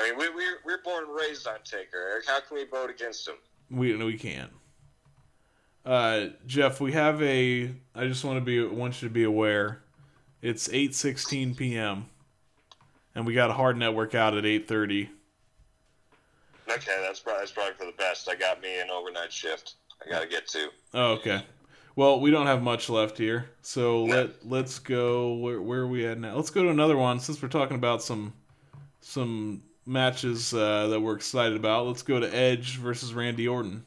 I 0.01 0.09
mean, 0.09 0.17
we, 0.17 0.29
we, 0.29 0.43
we're 0.65 0.81
born 0.81 1.03
and 1.03 1.15
raised 1.15 1.47
on 1.47 1.57
Taker, 1.63 1.97
Eric. 1.97 2.25
How 2.27 2.39
can 2.39 2.57
we 2.57 2.65
vote 2.65 2.89
against 2.89 3.27
him? 3.27 3.35
We 3.69 3.95
we 3.95 4.17
can't. 4.17 4.51
Uh, 5.85 6.27
Jeff, 6.47 6.81
we 6.81 6.91
have 6.93 7.21
a. 7.21 7.71
I 7.93 8.07
just 8.07 8.25
want 8.25 8.37
to 8.37 8.41
be 8.41 8.65
want 8.65 9.01
you 9.01 9.07
to 9.07 9.13
be 9.13 9.23
aware. 9.23 9.83
It's 10.41 10.69
eight 10.73 10.95
sixteen 10.95 11.53
p.m. 11.53 12.07
and 13.13 13.25
we 13.25 13.33
got 13.33 13.49
a 13.49 13.53
hard 13.53 13.77
network 13.77 14.15
out 14.15 14.35
at 14.35 14.45
eight 14.45 14.67
thirty. 14.67 15.09
Okay, 16.69 16.97
that's 17.01 17.19
probably, 17.19 17.41
that's 17.41 17.51
probably 17.51 17.73
for 17.73 17.85
the 17.85 17.97
best. 17.97 18.27
I 18.29 18.35
got 18.35 18.61
me 18.61 18.79
an 18.79 18.89
overnight 18.89 19.31
shift. 19.31 19.75
I 20.03 20.09
gotta 20.09 20.27
get 20.27 20.47
to. 20.49 20.69
Oh, 20.93 21.11
okay. 21.13 21.43
Well, 21.95 22.19
we 22.19 22.31
don't 22.31 22.47
have 22.47 22.63
much 22.63 22.89
left 22.89 23.17
here, 23.17 23.49
so 23.61 24.05
let 24.05 24.47
let's 24.47 24.79
go. 24.79 25.33
Where 25.33 25.61
where 25.61 25.81
are 25.81 25.87
we 25.87 26.05
at 26.07 26.17
now? 26.17 26.35
Let's 26.35 26.49
go 26.49 26.63
to 26.63 26.69
another 26.69 26.97
one 26.97 27.19
since 27.19 27.41
we're 27.41 27.49
talking 27.49 27.75
about 27.75 28.01
some 28.01 28.33
some 29.01 29.63
matches 29.85 30.53
uh, 30.53 30.87
that 30.87 30.99
we're 30.99 31.15
excited 31.15 31.55
about. 31.55 31.87
Let's 31.87 32.03
go 32.03 32.19
to 32.19 32.35
Edge 32.35 32.77
versus 32.77 33.13
Randy 33.13 33.47
Orton, 33.47 33.85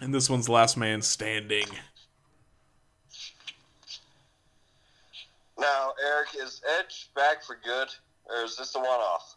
and 0.00 0.12
this 0.14 0.28
one's 0.28 0.48
Last 0.48 0.76
Man 0.76 1.02
Standing. 1.02 1.66
Now, 5.58 5.92
Eric, 6.04 6.28
is 6.36 6.60
Edge 6.78 7.10
back 7.14 7.42
for 7.42 7.58
good, 7.64 7.88
or 8.26 8.44
is 8.44 8.56
this 8.56 8.74
a 8.74 8.78
one-off? 8.78 9.36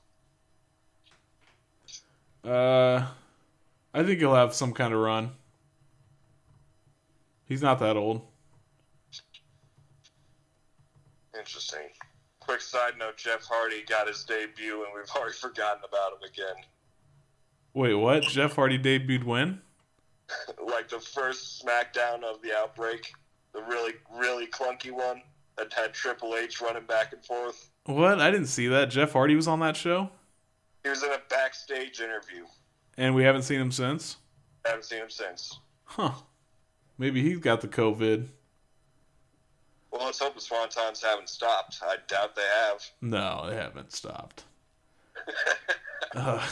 Uh, 2.44 3.06
I 3.94 4.04
think 4.04 4.20
he'll 4.20 4.36
have 4.36 4.54
some 4.54 4.74
kind 4.74 4.94
of 4.94 5.00
run. 5.00 5.32
He's 7.46 7.62
not 7.62 7.80
that 7.80 7.96
old. 7.96 8.22
Interesting. 11.38 11.88
Quick 12.48 12.62
side 12.62 12.94
note: 12.98 13.18
Jeff 13.18 13.44
Hardy 13.44 13.84
got 13.88 14.08
his 14.08 14.24
debut, 14.24 14.84
and 14.84 14.94
we've 14.96 15.10
already 15.16 15.34
forgotten 15.34 15.82
about 15.88 16.14
him 16.14 16.30
again. 16.30 16.64
Wait, 17.74 17.94
what? 17.94 18.24
Jeff 18.24 18.56
Hardy 18.56 18.80
debuted 18.80 19.24
when? 19.24 19.62
Like 20.70 20.90
the 20.90 21.00
first 21.00 21.64
SmackDown 21.66 22.22
of 22.24 22.42
the 22.42 22.52
outbreak, 22.54 23.14
the 23.54 23.62
really 23.62 23.94
really 24.14 24.46
clunky 24.48 24.92
one 24.92 25.22
that 25.58 25.72
had 25.72 25.94
Triple 25.94 26.36
H 26.36 26.60
running 26.60 26.86
back 26.86 27.14
and 27.14 27.24
forth. 27.24 27.70
What? 27.86 28.20
I 28.20 28.30
didn't 28.30 28.48
see 28.48 28.68
that. 28.68 28.90
Jeff 28.90 29.14
Hardy 29.14 29.36
was 29.38 29.48
on 29.48 29.62
that 29.62 29.78
show, 29.78 30.10
He 30.84 30.90
was 30.90 31.02
in 31.04 31.12
a 31.12 31.20
backstage 31.30 32.02
interview. 32.02 32.44
and 32.98 33.16
we 33.16 33.24
haven't 33.24 33.44
seen 33.44 33.62
him 33.62 33.72
since. 33.72 34.18
I 34.66 34.70
haven't 34.70 34.84
seen 34.84 35.00
him 35.00 35.10
since. 35.10 35.60
Huh? 35.86 36.12
Maybe 36.98 37.22
he's 37.24 37.40
got 37.40 37.62
the 37.62 37.70
COVID. 37.70 38.28
Well, 39.92 40.06
let's 40.06 40.20
hope 40.20 40.36
the 40.36 40.42
Swantons 40.42 41.02
haven't 41.02 41.30
stopped. 41.30 41.80
I 41.82 41.96
doubt 42.08 42.36
they 42.36 42.42
have. 42.42 42.84
No, 43.02 43.46
they 43.50 43.56
haven't 43.56 43.94
stopped. 43.94 44.44
uh, 46.16 46.46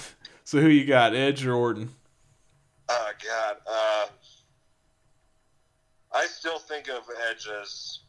so 0.44 0.62
who 0.62 0.70
you 0.70 0.86
got, 0.86 1.14
Edge 1.16 1.46
or 1.46 1.54
Orton? 1.54 1.90
Oh 2.90 3.12
God. 3.24 3.58
Uh, 3.68 4.08
I 6.14 6.28
still 6.28 6.60
think 6.60 6.88
of 6.88 7.04
Edge 7.30 7.48
as 7.62 8.00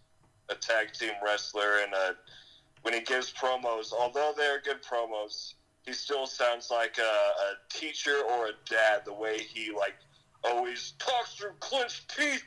a 0.48 0.54
tag 0.54 0.92
team 0.92 1.12
wrestler, 1.24 1.80
and 1.82 1.92
uh, 1.92 2.12
when 2.82 2.94
he 2.94 3.00
gives 3.00 3.32
promos, 3.32 3.92
although 3.92 4.32
they're 4.36 4.60
good 4.60 4.82
promos, 4.82 5.54
he 5.84 5.92
still 5.92 6.26
sounds 6.26 6.70
like 6.70 6.98
a, 6.98 7.02
a 7.02 7.54
teacher 7.68 8.22
or 8.30 8.46
a 8.46 8.52
dad. 8.68 9.02
The 9.04 9.12
way 9.12 9.38
he 9.38 9.72
like 9.72 9.94
always 10.44 10.92
talks 10.98 11.34
through 11.34 11.52
clenched 11.60 12.14
teeth. 12.16 12.42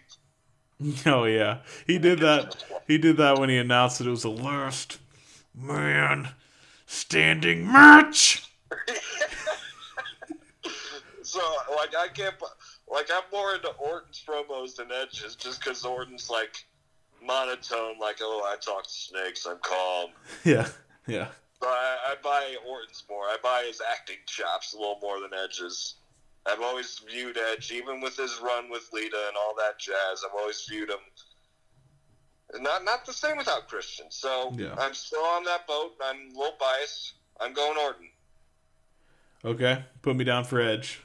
Oh 1.05 1.25
yeah, 1.25 1.57
he 1.85 1.97
did 1.97 2.19
that. 2.19 2.55
He 2.87 2.97
did 2.97 3.17
that 3.17 3.37
when 3.37 3.49
he 3.49 3.57
announced 3.57 3.99
that 3.99 4.07
it 4.07 4.11
was 4.11 4.23
the 4.23 4.29
last 4.29 4.97
man 5.53 6.29
standing 6.85 7.69
match. 7.69 8.49
So 11.29 11.39
like 11.77 11.95
I 11.95 12.07
can't 12.07 12.33
like 12.87 13.07
I'm 13.13 13.21
more 13.31 13.53
into 13.53 13.69
Orton's 13.77 14.23
promos 14.27 14.75
than 14.75 14.87
Edge's, 14.91 15.35
just 15.35 15.59
because 15.59 15.85
Orton's 15.85 16.27
like 16.27 16.65
monotone, 17.23 17.99
like 18.01 18.17
oh 18.19 18.41
I 18.51 18.55
talk 18.55 18.85
to 18.85 18.89
snakes, 18.89 19.45
I'm 19.45 19.59
calm. 19.61 20.09
Yeah, 20.43 20.67
yeah. 21.05 21.27
But 21.59 21.69
I, 21.69 21.97
I 22.07 22.15
buy 22.23 22.55
Orton's 22.67 23.03
more. 23.07 23.25
I 23.25 23.37
buy 23.43 23.65
his 23.67 23.79
acting 23.91 24.15
chops 24.25 24.73
a 24.73 24.77
little 24.77 24.97
more 25.03 25.19
than 25.19 25.29
Edge's. 25.37 25.95
I've 26.45 26.61
always 26.61 26.99
viewed 27.09 27.37
Edge, 27.37 27.71
even 27.71 28.01
with 28.01 28.17
his 28.17 28.39
run 28.41 28.69
with 28.69 28.89
Lita 28.93 29.25
and 29.27 29.37
all 29.37 29.53
that 29.57 29.79
jazz. 29.79 30.23
I've 30.25 30.35
always 30.35 30.65
viewed 30.67 30.89
him 30.89 30.99
not 32.57 32.83
not 32.83 33.05
the 33.05 33.13
same 33.13 33.37
without 33.37 33.67
Christian. 33.67 34.07
So 34.09 34.51
Yeah. 34.55 34.75
I'm 34.77 34.93
still 34.93 35.23
on 35.23 35.43
that 35.45 35.67
boat. 35.67 35.95
I'm 36.03 36.31
a 36.35 36.37
little 36.37 36.57
biased. 36.59 37.13
I'm 37.39 37.53
going 37.53 37.77
Orton. 37.77 38.09
Okay, 39.45 39.83
put 40.01 40.15
me 40.15 40.23
down 40.23 40.43
for 40.43 40.59
Edge. 40.59 41.01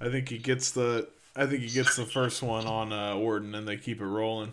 I 0.00 0.08
think 0.10 0.28
he 0.28 0.38
gets 0.38 0.70
the. 0.70 1.08
I 1.34 1.44
think 1.46 1.62
he 1.62 1.68
gets 1.68 1.96
the 1.96 2.06
first 2.06 2.42
one 2.42 2.66
on 2.66 2.92
uh, 2.92 3.14
Orton, 3.14 3.54
and 3.54 3.68
they 3.68 3.76
keep 3.76 4.00
it 4.00 4.06
rolling. 4.06 4.52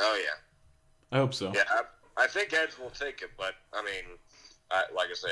Oh 0.00 0.20
yeah. 0.20 1.16
I 1.16 1.20
hope 1.20 1.34
so. 1.34 1.52
Yeah, 1.54 1.62
I, 1.70 2.24
I 2.24 2.26
think 2.26 2.52
Edge 2.52 2.76
will 2.80 2.90
take 2.90 3.22
it, 3.22 3.30
but 3.36 3.54
I 3.72 3.82
mean, 3.82 4.18
I, 4.70 4.82
like 4.94 5.08
I 5.10 5.14
say, 5.14 5.28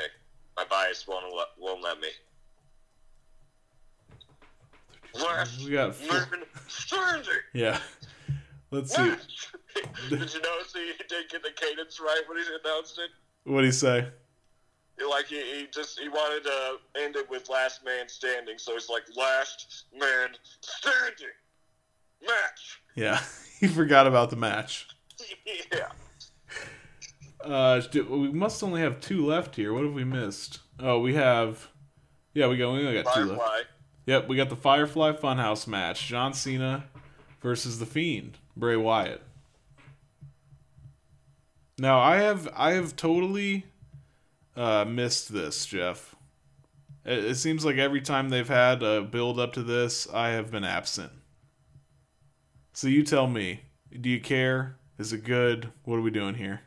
my 0.57 0.63
bias 0.69 1.07
won't 1.07 1.25
let, 1.35 1.47
won't 1.59 1.83
let 1.83 1.99
me. 1.99 2.07
Last 5.13 5.63
We 5.63 5.71
got 5.71 5.95
four- 5.95 6.27
standing. 6.67 7.29
Yeah. 7.53 7.79
Let's 8.71 8.93
see. 8.95 9.03
Did 10.09 10.33
you 10.33 10.41
notice 10.41 10.73
he 10.73 10.91
didn't 11.07 11.29
get 11.31 11.43
the 11.43 11.51
cadence 11.55 11.99
right 11.99 12.21
when 12.27 12.37
he 12.37 12.43
announced 12.63 12.99
it? 12.99 13.09
What 13.49 13.61
did 13.61 13.67
he 13.67 13.71
say? 13.71 14.07
Like 15.09 15.25
he, 15.27 15.35
he 15.41 15.67
just 15.73 15.99
he 15.99 16.07
wanted 16.09 16.43
to 16.45 16.77
end 17.01 17.15
it 17.17 17.29
with 17.29 17.49
last 17.49 17.83
man 17.83 18.07
standing, 18.07 18.57
so 18.57 18.75
it's 18.75 18.89
like 18.89 19.03
last 19.15 19.85
man 19.93 20.29
standing 20.61 21.27
match. 22.25 22.81
Yeah, 22.95 23.19
he 23.59 23.67
forgot 23.67 24.07
about 24.07 24.29
the 24.29 24.37
match. 24.37 24.87
yeah. 25.71 25.84
Uh, 27.45 27.79
do- 27.91 28.05
we 28.05 28.31
must 28.31 28.63
only 28.63 28.81
have 28.81 28.99
two 28.99 29.25
left 29.25 29.55
here. 29.55 29.73
What 29.73 29.83
have 29.83 29.93
we 29.93 30.03
missed? 30.03 30.59
Oh, 30.79 30.99
we 30.99 31.13
have. 31.13 31.67
Yeah, 32.33 32.47
we 32.47 32.57
got. 32.57 32.73
We 32.73 32.79
only 32.79 33.01
got 33.01 33.13
two 33.13 33.25
left. 33.25 33.65
Yep, 34.07 34.27
we 34.27 34.35
got 34.35 34.49
the 34.49 34.55
Firefly 34.55 35.13
Funhouse 35.13 35.67
match: 35.67 36.07
John 36.07 36.33
Cena 36.33 36.85
versus 37.41 37.79
the 37.79 37.85
Fiend, 37.85 38.37
Bray 38.55 38.75
Wyatt. 38.75 39.21
Now, 41.77 41.99
I 41.99 42.17
have 42.17 42.49
I 42.55 42.71
have 42.73 42.95
totally 42.95 43.65
uh, 44.55 44.85
missed 44.85 45.33
this, 45.33 45.65
Jeff. 45.65 46.15
It, 47.03 47.25
it 47.25 47.35
seems 47.35 47.65
like 47.65 47.77
every 47.77 48.01
time 48.01 48.29
they've 48.29 48.47
had 48.47 48.81
a 48.81 49.01
build 49.01 49.39
up 49.39 49.53
to 49.53 49.63
this, 49.63 50.07
I 50.11 50.29
have 50.29 50.51
been 50.51 50.63
absent. 50.63 51.11
So 52.73 52.87
you 52.87 53.03
tell 53.03 53.27
me, 53.27 53.61
do 53.99 54.09
you 54.09 54.19
care? 54.19 54.77
Is 54.97 55.13
it 55.13 55.23
good? 55.23 55.71
What 55.83 55.97
are 55.97 56.01
we 56.01 56.11
doing 56.11 56.35
here? 56.35 56.61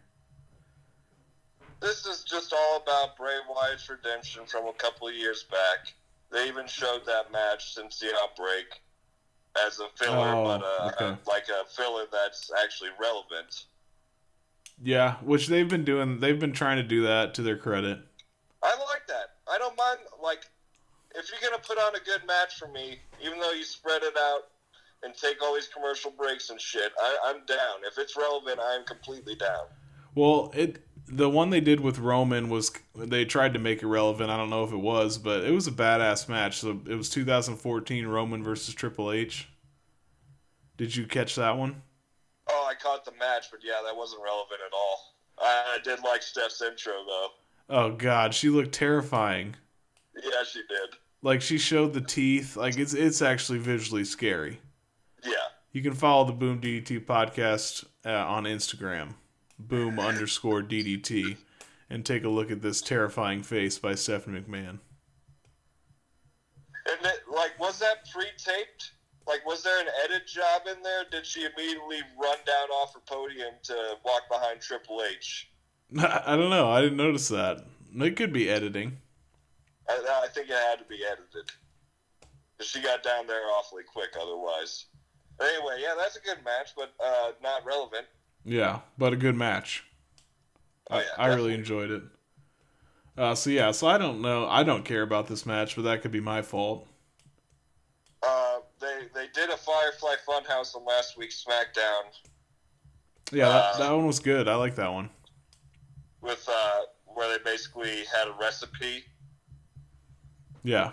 This 1.81 2.07
is 2.07 2.25
just 2.25 2.53
all 2.53 2.83
about 2.83 3.17
Bray 3.17 3.37
Wyatt's 3.49 3.89
redemption 3.89 4.47
from 4.47 4.67
a 4.67 4.73
couple 4.73 5.09
of 5.09 5.15
years 5.15 5.45
back. 5.45 5.93
They 6.31 6.49
even 6.49 6.67
showed 6.67 7.07
that 7.07 7.31
match 7.33 7.75
since 7.75 7.99
the 7.99 8.09
outbreak 8.23 8.67
as 9.67 9.81
a 9.81 9.87
filler, 9.97 10.29
Oh, 10.35 10.45
but 10.45 10.63
uh, 10.63 10.91
okay. 11.11 11.21
like 11.27 11.47
a 11.49 11.65
filler 11.71 12.05
that's 12.13 12.51
actually 12.63 12.91
relevant. 13.01 13.65
Yeah, 14.83 15.17
which 15.23 15.49
they've 15.49 15.69
been 15.69 15.85
doing. 15.85 16.21
They've 16.21 16.39
been 16.39 16.53
trying 16.53 16.77
to 16.77 16.83
do 16.83 17.03
that 17.03 17.35
to 17.35 17.43
their 17.43 17.57
credit. 17.57 17.99
I 18.63 18.69
like 18.71 19.07
that. 19.09 19.37
I 19.51 19.59
don't 19.59 19.77
mind. 19.77 20.01
Like, 20.23 20.45
if 21.15 21.31
you're 21.31 21.51
gonna 21.51 21.63
put 21.63 21.79
on 21.79 21.95
a 21.95 22.01
good 22.05 22.27
match 22.27 22.57
for 22.59 22.69
me, 22.69 22.99
even 23.25 23.41
though 23.41 23.53
you 23.53 23.65
spread 23.65 24.03
it 24.03 24.15
out 24.17 24.43
and 25.03 25.15
take 25.15 25.43
all 25.43 25.55
these 25.55 25.69
commercial 25.69 26.11
breaks 26.11 26.51
and 26.51 26.61
shit, 26.61 26.93
I, 27.01 27.17
I'm 27.25 27.47
down. 27.47 27.81
If 27.87 27.99
it's 27.99 28.17
relevant, 28.17 28.61
I'm 28.63 28.85
completely 28.85 29.35
down. 29.37 29.67
Well, 30.15 30.51
it 30.55 30.85
the 31.11 31.29
one 31.29 31.51
they 31.51 31.61
did 31.61 31.81
with 31.81 31.99
Roman 31.99 32.49
was 32.49 32.71
they 32.95 33.25
tried 33.25 33.55
to 33.55 33.59
make 33.59 33.83
it 33.83 33.87
relevant. 33.87 34.31
I 34.31 34.37
don't 34.37 34.51
know 34.51 34.65
if 34.65 34.73
it 34.73 34.77
was, 34.77 35.19
but 35.19 35.45
it 35.45 35.53
was 35.53 35.67
a 35.67 35.73
badass 35.73 36.29
match. 36.29 36.59
So 36.59 36.81
it 36.87 36.95
was 36.95 37.09
2014 37.11 38.07
Roman 38.07 38.43
versus 38.43 38.75
Triple 38.75 39.13
H. 39.13 39.49
Did 40.77 40.95
you 40.95 41.07
catch 41.07 41.35
that 41.37 41.57
one? 41.57 41.83
Oh, 42.51 42.67
I 42.71 42.75
caught 42.75 43.05
the 43.05 43.13
match, 43.13 43.47
but 43.51 43.61
yeah, 43.63 43.81
that 43.85 43.97
wasn't 43.97 44.23
relevant 44.23 44.61
at 44.65 44.73
all. 44.73 45.15
I, 45.41 45.77
I 45.77 45.79
did 45.83 46.03
like 46.03 46.23
Steph's 46.23 46.63
intro 46.63 46.95
though. 47.07 47.29
Oh 47.71 47.93
god, 47.93 48.35
she 48.35 48.49
looked 48.49 48.73
terrifying. 48.73 49.57
Yeah, 50.15 50.43
she 50.51 50.61
did. 50.61 50.99
Like 51.23 51.43
she 51.43 51.59
showed 51.59 51.93
the 51.93 52.01
teeth. 52.01 52.57
Like 52.57 52.79
it's 52.79 52.95
it's 52.95 53.23
actually 53.23 53.59
visually 53.59 54.05
scary. 54.05 54.61
Yeah. 55.25 55.33
You 55.73 55.83
can 55.83 55.95
follow 55.95 56.25
the 56.25 56.33
Boom 56.33 56.61
DDT 56.61 57.05
podcast 57.05 57.85
uh, 58.05 58.11
on 58.11 58.45
Instagram, 58.45 59.15
boom 59.59 59.99
underscore 59.99 60.63
DDT, 60.63 61.37
and 61.91 62.05
take 62.05 62.25
a 62.25 62.29
look 62.29 62.51
at 62.51 62.63
this 62.63 62.81
terrifying 62.81 63.43
face 63.43 63.79
by 63.79 63.95
Stephanie 63.95 64.41
McMahon. 64.41 64.79
And 66.87 67.05
it, 67.05 67.21
like, 67.31 67.59
was 67.59 67.79
that 67.81 68.11
pre-taped? 68.13 68.93
Like, 69.27 69.45
was 69.45 69.63
there 69.63 69.79
an 69.81 69.89
edit 70.05 70.27
job 70.27 70.63
in 70.75 70.83
there? 70.83 71.05
Did 71.11 71.27
she 71.27 71.41
immediately 71.41 71.99
run 72.21 72.39
down 72.47 72.69
off 72.71 72.95
her 72.95 73.01
podium 73.07 73.55
to 73.65 73.97
walk 74.05 74.23
behind 74.31 74.61
Triple 74.61 75.03
H? 75.11 75.51
I 75.99 76.37
don't 76.37 76.51
know. 76.51 76.71
I 76.71 76.81
didn't 76.81 76.97
notice 76.97 77.29
that. 77.29 77.65
It 77.95 78.17
could 78.17 78.33
be 78.33 78.49
editing. 78.49 78.99
I, 79.89 80.23
I 80.25 80.29
think 80.29 80.49
it 80.49 80.57
had 80.57 80.79
to 80.79 80.85
be 80.85 81.01
edited. 81.05 81.51
She 82.61 82.81
got 82.81 83.03
down 83.03 83.27
there 83.27 83.47
awfully 83.59 83.83
quick 83.85 84.11
otherwise. 84.21 84.87
Anyway, 85.41 85.77
yeah, 85.81 85.95
that's 85.97 86.17
a 86.17 86.21
good 86.21 86.45
match, 86.45 86.71
but 86.77 86.93
uh, 87.03 87.33
not 87.43 87.65
relevant. 87.65 88.07
Yeah, 88.45 88.81
but 88.97 89.13
a 89.13 89.17
good 89.17 89.37
match. 89.37 89.85
Oh, 90.91 90.97
I, 90.97 91.01
yeah, 91.01 91.07
I 91.19 91.27
really 91.29 91.55
enjoyed 91.55 91.91
it. 91.91 92.03
Uh, 93.17 93.35
so 93.35 93.51
yeah, 93.51 93.73
so 93.73 93.87
I 93.89 93.99
don't 93.99 94.21
know. 94.23 94.47
I 94.49 94.63
don't 94.63 94.85
care 94.85 95.03
about 95.03 95.27
this 95.27 95.45
match, 95.45 95.75
but 95.77 95.83
that 95.83 96.03
could 96.03 96.13
be 96.13 96.21
my 96.21 96.41
fault. 96.41 96.87
Uh, 98.23 98.59
they 98.81 99.03
they 99.15 99.27
did 99.35 99.51
a 99.51 99.57
Firefly 99.57 100.15
Funhouse 100.27 100.75
on 100.75 100.85
last 100.85 101.17
week's 101.19 101.45
SmackDown 101.45 102.03
Yeah, 103.33 103.49
that, 103.49 103.75
Uh, 103.75 103.79
that 103.79 103.91
one 103.93 104.07
was 104.07 104.19
good. 104.21 104.49
I 104.49 104.55
like 104.55 104.75
that 104.77 104.93
one. 104.93 105.11
with 106.21 106.49
uh, 106.49 106.81
where 107.07 107.37
they 107.37 107.43
basically 107.45 108.05
had 108.05 108.29
a 108.29 108.33
recipe 108.41 109.05
Yeah, 110.63 110.93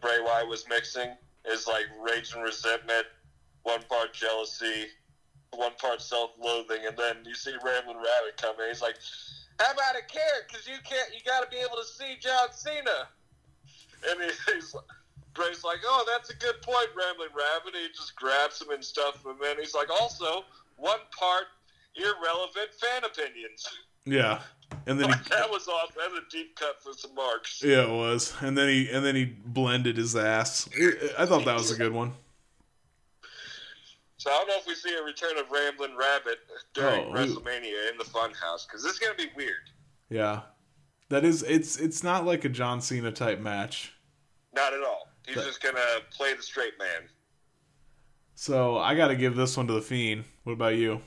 Bray 0.00 0.18
Wyatt 0.20 0.48
was 0.48 0.64
mixing. 0.68 1.10
Is 1.46 1.66
like 1.66 1.84
rage 2.00 2.32
and 2.34 2.42
resentment, 2.42 3.06
one 3.64 3.82
part 3.88 4.12
jealousy, 4.14 4.86
one 5.56 5.72
part 5.80 6.00
self-loathing, 6.02 6.86
and 6.86 6.96
then 6.96 7.16
you 7.24 7.34
see 7.34 7.52
Ramblin' 7.64 7.96
Rabbit 7.96 8.36
come 8.36 8.56
in. 8.60 8.68
He's 8.68 8.82
like, 8.82 8.96
"How 9.60 9.72
about 9.72 9.96
a 9.96 10.02
carrot? 10.02 10.46
Because 10.48 10.66
you 10.66 10.76
can't. 10.84 11.12
You 11.14 11.20
got 11.24 11.42
to 11.44 11.50
be 11.50 11.56
able 11.58 11.76
to 11.76 11.84
see 11.86 12.16
John 12.20 12.48
Cena." 12.52 13.08
And 14.08 14.20
he- 14.22 14.52
he's 14.52 14.74
Bray's 15.34 15.64
like, 15.64 15.78
"Oh, 15.84 16.04
that's 16.12 16.30
a 16.30 16.36
good 16.36 16.60
point, 16.62 16.88
Ramblin' 16.96 17.28
Rabbit." 17.34 17.74
He 17.74 17.88
just 17.88 18.14
grabs 18.16 18.60
him 18.60 18.70
and 18.70 18.84
stuff 18.84 19.24
him 19.24 19.36
in. 19.42 19.58
He's 19.58 19.74
like, 19.74 19.90
"Also, 19.90 20.44
one 20.76 21.00
part 21.18 21.44
irrelevant 21.96 22.70
fan 22.80 23.04
opinions." 23.04 23.68
yeah. 24.04 24.40
and 24.86 25.00
then 25.00 25.08
he 25.08 25.14
that 25.30 25.50
was 25.50 25.66
awesome. 25.68 25.94
That 25.98 26.10
was 26.10 26.20
a 26.26 26.30
deep 26.30 26.56
cut 26.56 26.82
for 26.82 26.92
some 26.92 27.14
marks. 27.14 27.62
yeah 27.64 27.84
it 27.84 27.90
was, 27.90 28.34
and 28.40 28.56
then 28.56 28.68
he 28.68 28.90
and 28.90 29.04
then 29.04 29.14
he 29.16 29.24
blended 29.24 29.96
his 29.96 30.14
ass. 30.14 30.68
I 31.18 31.26
thought 31.26 31.44
that 31.46 31.54
was 31.56 31.70
a 31.70 31.76
good 31.76 31.92
one. 31.92 32.12
So 34.24 34.30
I 34.30 34.38
don't 34.38 34.48
know 34.48 34.56
if 34.56 34.66
we 34.66 34.74
see 34.74 34.94
a 34.96 35.02
return 35.02 35.36
of 35.36 35.50
Ramblin' 35.50 35.98
Rabbit 35.98 36.38
during 36.72 37.08
Oh, 37.08 37.12
WrestleMania 37.12 37.90
in 37.92 37.98
the 37.98 38.04
Funhouse 38.04 38.66
because 38.66 38.82
this 38.82 38.94
is 38.94 38.98
gonna 38.98 39.14
be 39.18 39.28
weird. 39.36 39.68
Yeah, 40.08 40.44
that 41.10 41.26
is 41.26 41.42
it's 41.42 41.76
it's 41.76 42.02
not 42.02 42.24
like 42.24 42.42
a 42.46 42.48
John 42.48 42.80
Cena 42.80 43.12
type 43.12 43.38
match. 43.38 43.92
Not 44.54 44.72
at 44.72 44.82
all. 44.82 45.10
He's 45.26 45.34
But- 45.34 45.44
just 45.44 45.62
gonna 45.62 46.00
play 46.10 46.32
the 46.32 46.42
straight 46.42 46.78
man. 46.78 47.10
So 48.34 48.78
I 48.78 48.94
got 48.94 49.08
to 49.08 49.14
give 49.14 49.36
this 49.36 49.58
one 49.58 49.66
to 49.66 49.74
the 49.74 49.82
Fiend. 49.82 50.24
What 50.44 50.54
about 50.54 50.74
you? 50.76 51.02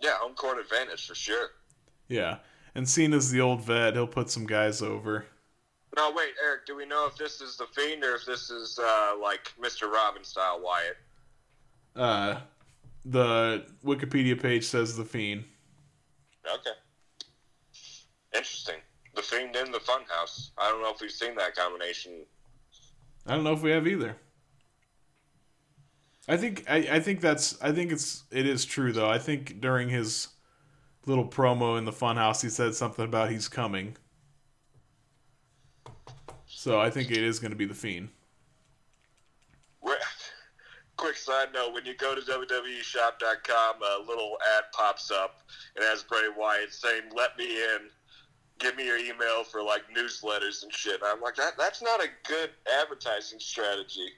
Yeah, 0.00 0.18
home 0.18 0.34
court 0.34 0.58
advantage 0.58 1.06
for 1.06 1.14
sure. 1.14 1.50
Yeah, 2.08 2.38
and 2.74 2.88
Cena's 2.88 3.30
the 3.30 3.40
old 3.40 3.62
vet. 3.62 3.94
He'll 3.94 4.08
put 4.08 4.28
some 4.28 4.44
guys 4.44 4.82
over. 4.82 5.26
No, 5.96 6.10
wait, 6.10 6.34
Eric. 6.44 6.66
Do 6.66 6.76
we 6.76 6.86
know 6.86 7.06
if 7.06 7.16
this 7.16 7.40
is 7.40 7.56
the 7.56 7.66
Fiend 7.66 8.02
or 8.02 8.16
if 8.16 8.26
this 8.26 8.50
is 8.50 8.78
uh, 8.82 9.12
like 9.20 9.52
Mr. 9.60 9.90
Rogers 9.90 10.28
style 10.28 10.60
Wyatt? 10.62 10.96
Uh, 11.94 12.40
the 13.04 13.66
Wikipedia 13.84 14.40
page 14.40 14.64
says 14.64 14.96
the 14.96 15.04
Fiend. 15.04 15.44
Okay. 16.52 16.70
Interesting. 18.34 18.76
The 19.14 19.22
Fiend 19.22 19.54
in 19.54 19.70
the 19.70 19.78
Funhouse. 19.78 20.50
I 20.58 20.68
don't 20.68 20.82
know 20.82 20.92
if 20.92 21.00
we've 21.00 21.10
seen 21.10 21.36
that 21.36 21.54
combination. 21.54 22.24
I 23.26 23.34
don't 23.34 23.44
know 23.44 23.52
if 23.52 23.62
we 23.62 23.70
have 23.70 23.86
either. 23.86 24.16
I 26.26 26.36
think 26.36 26.64
I, 26.68 26.76
I 26.76 27.00
think 27.00 27.20
that's 27.20 27.60
I 27.62 27.70
think 27.72 27.92
it's 27.92 28.24
it 28.30 28.46
is 28.46 28.64
true 28.64 28.92
though. 28.92 29.08
I 29.08 29.18
think 29.18 29.60
during 29.60 29.90
his 29.90 30.28
little 31.06 31.26
promo 31.26 31.76
in 31.78 31.84
the 31.84 31.92
funhouse 31.92 32.40
he 32.40 32.48
said 32.48 32.74
something 32.74 33.04
about 33.04 33.30
he's 33.30 33.46
coming. 33.46 33.96
So 36.64 36.80
I 36.80 36.88
think 36.88 37.10
it 37.10 37.18
is 37.22 37.38
going 37.40 37.50
to 37.50 37.56
be 37.58 37.66
the 37.66 37.74
fiend. 37.74 38.08
Quick 40.96 41.16
side 41.16 41.48
note: 41.52 41.74
When 41.74 41.84
you 41.84 41.94
go 41.94 42.14
to 42.14 42.20
WWEShop.com, 42.22 43.74
a 43.82 44.02
little 44.08 44.38
ad 44.56 44.64
pops 44.72 45.10
up 45.10 45.42
and 45.76 45.84
has 45.84 46.02
Bray 46.04 46.28
Wyatt 46.34 46.72
saying, 46.72 47.02
"Let 47.14 47.36
me 47.36 47.44
in." 47.44 47.90
Give 48.60 48.76
me 48.76 48.86
your 48.86 48.96
email 48.96 49.42
for 49.44 49.60
like 49.62 49.82
newsletters 49.94 50.62
and 50.62 50.72
shit. 50.72 50.94
And 51.02 51.04
I'm 51.04 51.20
like, 51.20 51.34
that 51.34 51.54
that's 51.58 51.82
not 51.82 52.00
a 52.02 52.06
good 52.26 52.50
advertising 52.80 53.40
strategy. 53.40 54.08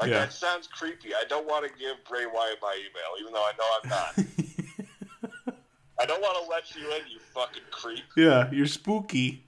Like 0.00 0.10
Yeah. 0.10 0.20
that 0.20 0.32
sounds 0.32 0.66
creepy. 0.66 1.14
I 1.14 1.22
don't 1.28 1.46
want 1.46 1.64
to 1.70 1.78
give 1.78 2.02
Bray 2.08 2.24
Wyatt 2.26 2.58
my 2.62 2.74
email, 2.80 3.20
even 3.20 3.32
though 3.34 3.44
I 3.44 3.52
know 3.58 3.68
I'm 3.82 3.88
not. 3.90 5.54
I 6.00 6.06
don't 6.06 6.22
want 6.22 6.42
to 6.44 6.50
let 6.50 6.74
you 6.74 6.90
in, 6.96 7.06
you 7.12 7.20
fucking 7.34 7.62
creep. 7.70 8.02
Yeah, 8.16 8.50
you're 8.50 8.66
spooky. 8.66 9.44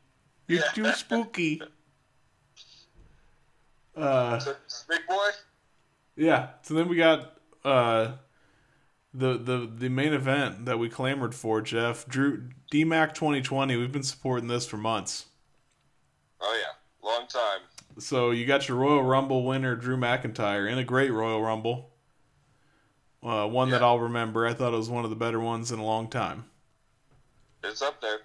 You're 0.47 0.61
Yeah. 0.61 0.71
too 0.73 0.93
spooky. 0.93 1.63
Uh 3.97 4.39
So, 4.39 4.55
big 4.89 5.01
boy. 5.09 5.29
Yeah. 6.17 6.51
So 6.63 6.75
then 6.75 6.89
we 6.89 6.97
got 6.97 7.39
uh 7.65 8.13
the 9.15 9.39
the 9.39 9.71
the 9.75 9.89
main 9.89 10.13
event 10.13 10.67
that 10.67 10.79
we 10.79 10.89
clamored 10.89 11.35
for, 11.35 11.61
Jeff. 11.63 12.07
Drew 12.07 12.51
DMAC 12.73 13.15
2020. 13.15 13.77
We've 13.77 13.93
been 13.93 14.03
supporting 14.03 14.49
this 14.49 14.67
for 14.67 14.77
months. 14.77 15.27
Oh 16.41 16.61
yeah, 16.61 17.09
long 17.09 17.27
time. 17.27 17.61
So 17.99 18.31
you 18.31 18.45
got 18.45 18.69
your 18.69 18.77
Royal 18.77 19.03
Rumble 19.03 19.45
winner 19.45 19.75
Drew 19.75 19.97
McIntyre 19.97 20.71
in 20.71 20.77
a 20.77 20.85
great 20.85 21.11
Royal 21.11 21.41
Rumble. 21.43 21.91
Uh, 23.23 23.47
one 23.49 23.71
that 23.71 23.83
I'll 23.83 23.99
remember. 23.99 24.47
I 24.47 24.53
thought 24.53 24.75
it 24.75 24.77
was 24.77 24.91
one 24.91 25.05
of 25.05 25.11
the 25.11 25.17
better 25.17 25.41
ones 25.41 25.73
in 25.73 25.79
a 25.79 25.85
long 25.85 26.09
time. 26.09 26.45
It's 27.65 27.83
up 27.83 28.01
there. 28.01 28.19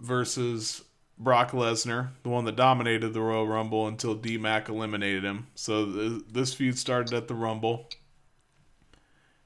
Versus 0.00 0.82
Brock 1.22 1.50
Lesnar, 1.50 2.08
the 2.22 2.30
one 2.30 2.46
that 2.46 2.56
dominated 2.56 3.12
the 3.12 3.20
Royal 3.20 3.46
Rumble 3.46 3.86
until 3.86 4.14
D-Mac 4.14 4.70
eliminated 4.70 5.22
him. 5.22 5.48
So 5.54 5.84
th- 5.84 6.22
this 6.32 6.54
feud 6.54 6.78
started 6.78 7.12
at 7.14 7.28
the 7.28 7.34
Rumble. 7.34 7.90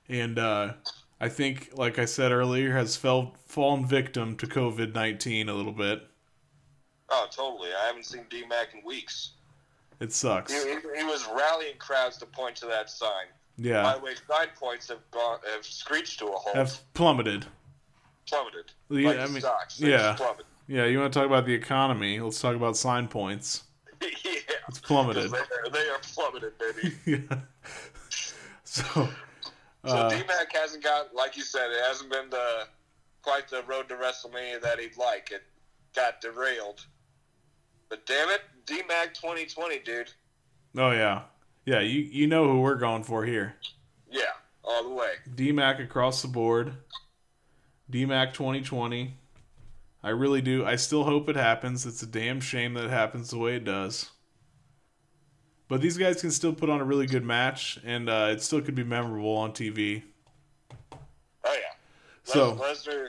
And 0.08 0.38
uh, 0.38 0.74
I 1.20 1.28
think, 1.28 1.70
like 1.74 1.98
I 1.98 2.04
said 2.04 2.30
earlier, 2.30 2.72
has 2.72 2.96
fell, 2.96 3.34
fallen 3.46 3.84
victim 3.86 4.36
to 4.36 4.46
COVID 4.46 4.94
19 4.94 5.48
a 5.48 5.54
little 5.54 5.72
bit. 5.72 6.06
Oh, 7.10 7.26
totally. 7.30 7.70
I 7.82 7.86
haven't 7.88 8.06
seen 8.06 8.24
D 8.30 8.44
Mac 8.48 8.72
in 8.74 8.82
weeks. 8.84 9.32
It 10.00 10.12
sucks. 10.12 10.52
He, 10.52 10.58
he, 10.70 10.76
he 10.98 11.04
was 11.04 11.26
rallying 11.34 11.76
crowds 11.78 12.16
to 12.18 12.26
point 12.26 12.54
to 12.56 12.66
that 12.66 12.88
sign. 12.88 13.26
By 13.58 13.64
Yeah. 13.64 13.94
the 13.94 14.00
way, 14.04 14.14
sign 14.28 14.48
points 14.58 14.88
have 14.88 14.98
gone, 15.10 15.38
have 15.52 15.64
screeched 15.64 16.18
to 16.20 16.26
a 16.26 16.32
halt, 16.32 16.54
Have 16.56 16.80
plummeted. 16.94 17.46
plummeted. 18.28 18.72
Yeah, 18.90 19.08
like 19.08 19.18
I 19.18 19.26
mean, 19.26 19.40
stocks. 19.40 19.80
Yeah. 19.80 20.14
plummeted. 20.16 20.46
Yeah, 20.66 20.86
you 20.86 20.98
want 20.98 21.12
to 21.12 21.18
talk 21.18 21.26
about 21.26 21.46
the 21.46 21.54
economy? 21.54 22.20
Let's 22.20 22.40
talk 22.40 22.56
about 22.56 22.76
sign 22.76 23.08
points. 23.08 23.64
yeah. 24.02 24.08
It's 24.68 24.78
plummeted. 24.80 25.30
They 25.30 25.38
are, 25.38 25.70
they 25.72 25.88
are 25.88 25.98
plummeted, 26.14 26.52
baby. 26.58 26.94
yeah. 27.30 27.38
So, 28.64 29.08
So 29.84 29.96
uh, 29.96 30.08
D 30.08 30.16
Mac 30.26 30.54
hasn't 30.54 30.82
got, 30.82 31.14
like 31.14 31.36
you 31.36 31.42
said, 31.42 31.70
it 31.70 31.84
hasn't 31.86 32.10
been 32.10 32.30
the 32.30 32.66
quite 33.22 33.48
the 33.48 33.62
road 33.64 33.88
to 33.90 33.94
WrestleMania 33.94 34.60
that 34.62 34.78
he'd 34.78 34.96
like. 34.96 35.30
It 35.30 35.42
got 35.94 36.20
derailed. 36.20 36.86
But 37.90 38.06
damn 38.06 38.30
it, 38.30 38.40
D 38.66 38.80
Mac 38.88 39.14
2020, 39.14 39.78
dude. 39.80 40.10
oh 40.78 40.90
yeah, 40.90 41.22
yeah. 41.66 41.80
You 41.80 42.00
you 42.00 42.26
know 42.26 42.50
who 42.50 42.60
we're 42.60 42.76
going 42.76 43.02
for 43.04 43.24
here? 43.24 43.56
Yeah, 44.10 44.22
all 44.64 44.88
the 44.88 44.94
way. 44.94 45.12
DMAC 45.34 45.82
across 45.82 46.22
the 46.22 46.28
board. 46.28 46.72
DMAC 47.92 48.32
2020. 48.32 49.14
I 50.04 50.10
really 50.10 50.42
do. 50.42 50.66
I 50.66 50.76
still 50.76 51.04
hope 51.04 51.30
it 51.30 51.36
happens. 51.36 51.86
It's 51.86 52.02
a 52.02 52.06
damn 52.06 52.38
shame 52.38 52.74
that 52.74 52.84
it 52.84 52.90
happens 52.90 53.30
the 53.30 53.38
way 53.38 53.56
it 53.56 53.64
does. 53.64 54.10
But 55.66 55.80
these 55.80 55.96
guys 55.96 56.20
can 56.20 56.30
still 56.30 56.52
put 56.52 56.68
on 56.68 56.78
a 56.80 56.84
really 56.84 57.06
good 57.06 57.24
match, 57.24 57.78
and 57.86 58.10
uh, 58.10 58.28
it 58.30 58.42
still 58.42 58.60
could 58.60 58.74
be 58.74 58.84
memorable 58.84 59.34
on 59.34 59.52
TV. 59.52 60.02
Oh 60.92 60.96
yeah. 61.44 61.72
So- 62.22 62.52
Les- 62.52 62.86
Lesnar. 62.86 63.08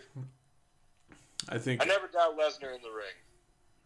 I 1.50 1.58
think. 1.58 1.84
I 1.84 1.86
never 1.86 2.08
doubt 2.08 2.38
Lesnar 2.40 2.74
in 2.74 2.82
the 2.82 2.90
ring. 2.90 3.14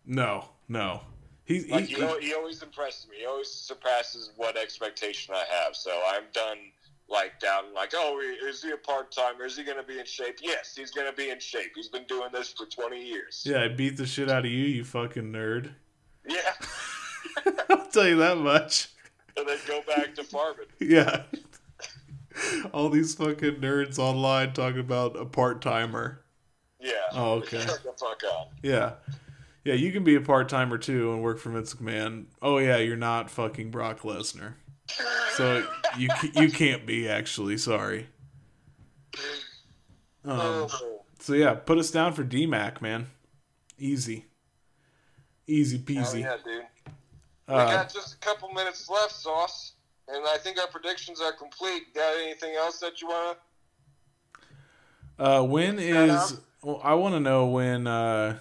No, 0.05 0.45
no. 0.69 1.01
He, 1.45 1.61
Like 1.63 1.85
he, 1.85 1.95
he, 1.95 2.19
he 2.27 2.33
always 2.35 2.61
impresses 2.61 3.07
me. 3.09 3.17
He 3.21 3.25
always 3.25 3.49
surpasses 3.49 4.31
what 4.37 4.55
expectation 4.55 5.33
I 5.33 5.43
have. 5.63 5.75
So 5.75 5.89
I'm 6.07 6.23
done 6.31 6.57
like 7.09 7.39
down 7.39 7.73
Like, 7.73 7.91
oh, 7.95 8.21
is 8.47 8.63
he 8.63 8.71
a 8.71 8.77
part 8.77 9.11
timer? 9.11 9.45
Is 9.45 9.57
he 9.57 9.63
going 9.63 9.77
to 9.77 9.83
be 9.83 9.99
in 9.99 10.05
shape? 10.05 10.37
Yes, 10.41 10.75
he's 10.75 10.91
going 10.91 11.07
to 11.09 11.15
be 11.15 11.29
in 11.29 11.39
shape. 11.39 11.71
He's 11.75 11.87
been 11.87 12.05
doing 12.07 12.29
this 12.31 12.53
for 12.53 12.65
20 12.65 13.03
years. 13.03 13.43
yeah, 13.45 13.63
I 13.63 13.67
beat 13.67 13.97
the 13.97 14.05
shit 14.05 14.29
out 14.29 14.45
of 14.45 14.51
you, 14.51 14.65
you 14.65 14.83
fucking 14.83 15.31
nerd. 15.31 15.71
Yeah. 16.27 16.37
I'll 17.69 17.87
tell 17.87 18.07
you 18.07 18.15
that 18.17 18.37
much. 18.37 18.89
and 19.37 19.47
then 19.47 19.57
go 19.67 19.81
back 19.87 20.15
to 20.15 20.23
farming. 20.23 20.65
Yeah. 20.79 21.23
All 22.73 22.89
these 22.89 23.15
fucking 23.15 23.55
nerds 23.55 23.99
online 23.99 24.53
talking 24.53 24.79
about 24.79 25.17
a 25.19 25.25
part 25.25 25.61
timer. 25.61 26.21
Yeah. 26.79 26.93
Oh, 27.11 27.33
okay. 27.33 27.59
Shut 27.59 27.83
the 27.83 27.91
fuck 27.97 28.21
up. 28.31 28.53
Yeah. 28.63 28.93
Yeah, 29.65 29.73
you 29.73 29.91
can 29.91 30.05
be 30.05 30.15
a 30.15 30.21
part 30.21 30.47
timer 30.47 30.77
too 30.77 31.11
and 31.11 31.21
work 31.21 31.37
for 31.37 31.49
Vince 31.49 31.73
McMahon. 31.73 32.25
Oh 32.41 32.57
yeah, 32.59 32.77
you're 32.77 32.95
not 32.95 33.29
fucking 33.29 33.71
Brock 33.71 34.01
Lesnar. 34.01 34.53
So 35.33 35.65
you 35.97 36.09
you 36.35 36.51
can't 36.51 36.85
be 36.85 37.07
actually. 37.09 37.57
Sorry. 37.57 38.07
Um, 40.25 40.39
Oh, 40.39 41.01
so 41.19 41.33
yeah, 41.33 41.53
put 41.53 41.77
us 41.77 41.91
down 41.91 42.13
for 42.13 42.23
DMAC, 42.23 42.81
man. 42.81 43.07
Easy. 43.77 44.25
Easy 45.47 45.79
peasy. 45.79 46.21
yeah, 46.21 46.35
dude. 46.43 46.65
We 47.47 47.55
Uh, 47.55 47.65
got 47.65 47.91
just 47.93 48.15
a 48.15 48.17
couple 48.17 48.49
minutes 48.49 48.89
left, 48.89 49.13
Sauce. 49.13 49.73
And 50.07 50.25
I 50.27 50.37
think 50.37 50.59
our 50.59 50.67
predictions 50.67 51.21
are 51.21 51.31
complete. 51.31 51.93
Got 51.95 52.15
anything 52.17 52.55
else 52.55 52.79
that 52.79 53.01
you 53.01 53.07
want 53.07 53.37
to 53.37 53.43
uh, 55.23 55.43
when 55.43 55.77
is? 55.79 56.39
Well, 56.63 56.79
I 56.83 56.93
want 56.93 57.13
to 57.15 57.19
know 57.19 57.47
when. 57.47 57.87
Uh, 57.87 58.39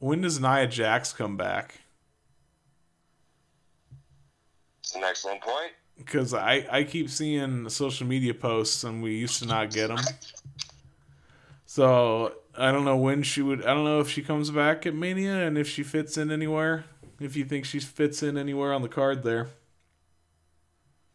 when 0.00 0.20
does 0.20 0.40
Nia 0.40 0.66
Jax 0.66 1.12
come 1.12 1.36
back? 1.36 1.80
An 4.94 5.02
excellent 5.02 5.40
point. 5.40 5.72
Because 5.96 6.34
I 6.34 6.66
I 6.70 6.84
keep 6.84 7.08
seeing 7.10 7.68
social 7.68 8.06
media 8.06 8.34
posts 8.34 8.84
and 8.84 9.02
we 9.02 9.16
used 9.16 9.40
to 9.42 9.46
not 9.46 9.70
get 9.70 9.88
them. 9.88 9.98
So 11.66 12.34
I 12.56 12.70
don't 12.72 12.84
know 12.84 12.96
when 12.96 13.22
she 13.22 13.42
would. 13.42 13.62
I 13.64 13.74
don't 13.74 13.84
know 13.84 14.00
if 14.00 14.08
she 14.08 14.22
comes 14.22 14.50
back 14.50 14.86
at 14.86 14.94
Mania 14.94 15.46
and 15.46 15.58
if 15.58 15.68
she 15.68 15.82
fits 15.82 16.16
in 16.16 16.30
anywhere. 16.30 16.84
If 17.20 17.36
you 17.36 17.44
think 17.44 17.64
she 17.64 17.78
fits 17.80 18.22
in 18.22 18.36
anywhere 18.36 18.72
on 18.72 18.82
the 18.82 18.88
card 18.88 19.22
there, 19.22 19.48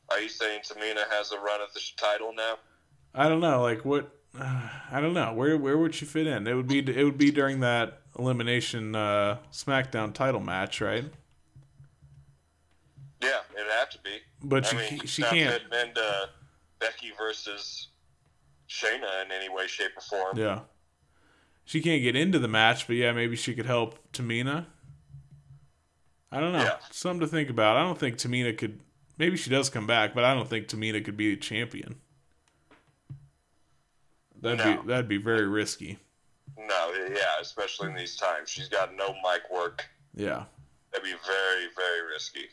Are 0.10 0.20
you 0.20 0.30
saying 0.30 0.62
Tamina 0.62 1.08
has 1.10 1.32
a 1.32 1.38
run 1.40 1.62
at 1.62 1.74
the 1.74 1.82
title 1.98 2.34
now? 2.34 2.56
I 3.14 3.28
don't 3.30 3.42
know. 3.42 3.62
Like 3.62 3.86
what? 3.86 4.12
I 4.40 5.00
don't 5.02 5.14
know. 5.14 5.34
Where 5.34 5.58
where 5.58 5.78
would 5.78 5.94
she 5.96 6.06
fit 6.06 6.26
in? 6.28 6.48
It 6.48 6.54
would 6.54 6.68
be 6.68 6.80
it 6.80 7.04
would 7.04 7.18
be 7.18 7.32
during 7.32 7.60
that 7.62 8.02
elimination 8.18 8.96
uh, 8.96 9.38
SmackDown 9.52 10.14
title 10.14 10.40
match, 10.42 10.82
right? 10.82 11.06
It'd 13.60 13.72
have 13.72 13.90
to 13.92 14.00
be. 14.04 14.18
But 14.44 14.66
I 14.66 14.70
she 14.70 14.76
mean, 14.96 15.06
she 15.06 15.22
not 15.24 15.32
can't. 15.32 15.54
fitting 15.54 15.88
into 15.90 16.02
uh, 16.02 16.26
Becky 16.80 17.12
versus 17.18 17.90
Shayna 18.70 19.26
in 19.26 19.32
any 19.32 19.50
way, 19.50 19.68
shape, 19.68 19.92
or 19.98 20.02
form. 20.02 20.38
Yeah. 20.38 20.62
she 21.66 21.82
can't 21.82 22.02
get 22.02 22.16
into 22.16 22.40
the 22.40 22.48
match, 22.48 22.88
but 22.88 22.96
yeah, 22.96 23.12
maybe 23.12 23.36
she 23.36 23.54
could 23.54 23.66
help 23.66 24.00
Tamina. 24.14 24.66
I 26.32 26.40
don't 26.40 26.54
know. 26.54 26.60
Yeah. 26.64 26.78
Something 26.92 27.22
to 27.22 27.28
think 27.28 27.50
about. 27.50 27.76
I 27.78 27.82
don't 27.82 27.98
think 28.00 28.18
Tamina 28.18 28.56
could. 28.58 28.80
Maybe 29.18 29.36
she 29.36 29.50
does 29.50 29.70
come 29.70 29.88
back, 29.88 30.14
but 30.14 30.24
I 30.24 30.34
don't 30.34 30.48
think 30.48 30.68
Tamina 30.68 31.04
could 31.04 31.18
be 31.18 31.34
a 31.34 31.36
champion. 31.36 32.00
That'd 34.42 34.60
No. 34.60 34.82
be 34.82 34.88
that'd 34.88 35.08
be 35.10 35.18
very 35.18 35.48
risky. 35.48 36.00
No, 36.58 36.94
yeah, 37.10 37.40
especially 37.42 37.90
in 37.90 37.96
these 37.96 38.16
times. 38.16 38.50
She's 38.50 38.70
got 38.70 38.96
no 38.96 39.10
mic 39.24 39.42
work. 39.52 39.86
Yeah. 40.14 40.46
That'd 40.92 41.04
be 41.04 41.16
very, 41.26 41.68
very 41.76 42.02
risky. 42.12 42.46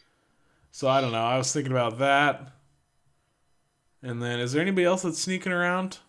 So 0.77 0.89
I 0.89 1.01
don't 1.01 1.12
know. 1.12 1.24
I 1.24 1.39
was 1.39 1.51
thinking 1.55 1.73
about 1.73 2.01
that. 2.01 2.53
And 4.03 4.23
then, 4.23 4.40
is 4.40 4.53
there 4.53 4.61
anybody 4.61 4.85
else 4.85 5.01
that's 5.01 5.19
sneaking 5.19 5.51
around? 5.53 6.01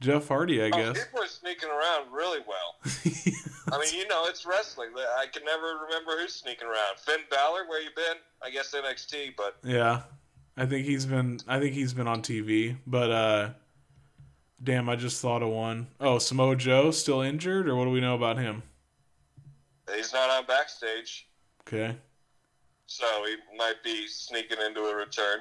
Jeff 0.00 0.26
Hardy, 0.28 0.62
I 0.62 0.68
Oh, 0.68 0.70
guess. 0.70 1.04
people 1.04 1.22
are 1.22 1.26
sneaking 1.26 1.68
around 1.68 2.10
really 2.10 2.38
well. 2.48 2.76
I 3.70 3.78
mean, 3.78 3.94
you 3.94 4.08
know, 4.08 4.24
it's 4.28 4.46
wrestling. 4.46 4.88
I 4.96 5.26
can 5.30 5.44
never 5.44 5.74
remember 5.84 6.12
who's 6.22 6.32
sneaking 6.32 6.68
around. 6.68 6.96
Finn 6.96 7.20
Balor, 7.30 7.66
where 7.68 7.82
you 7.82 7.90
been? 7.94 8.16
I 8.42 8.48
guess 8.48 8.74
NXT, 8.74 9.34
but 9.36 9.58
Yeah, 9.62 10.00
I 10.56 10.64
think 10.64 10.86
he's 10.86 11.04
been. 11.04 11.38
I 11.46 11.60
think 11.60 11.74
he's 11.74 11.92
been 11.92 12.08
on 12.08 12.22
TV, 12.22 12.78
but 12.86 13.10
uh, 13.10 13.50
damn, 14.64 14.88
I 14.88 14.96
just 14.96 15.20
thought 15.20 15.42
of 15.42 15.50
one. 15.50 15.88
Oh, 16.00 16.18
Samoa 16.18 16.56
Joe 16.56 16.92
still 16.92 17.20
injured, 17.20 17.68
or 17.68 17.76
what 17.76 17.84
do 17.84 17.90
we 17.90 18.00
know 18.00 18.14
about 18.14 18.38
him? 18.38 18.62
he's 19.94 20.14
not 20.14 20.30
on 20.30 20.46
backstage, 20.46 21.28
Okay, 21.68 21.94
so 22.90 23.06
he 23.24 23.36
might 23.56 23.82
be 23.84 24.08
sneaking 24.08 24.58
into 24.66 24.80
a 24.80 24.94
return. 24.96 25.38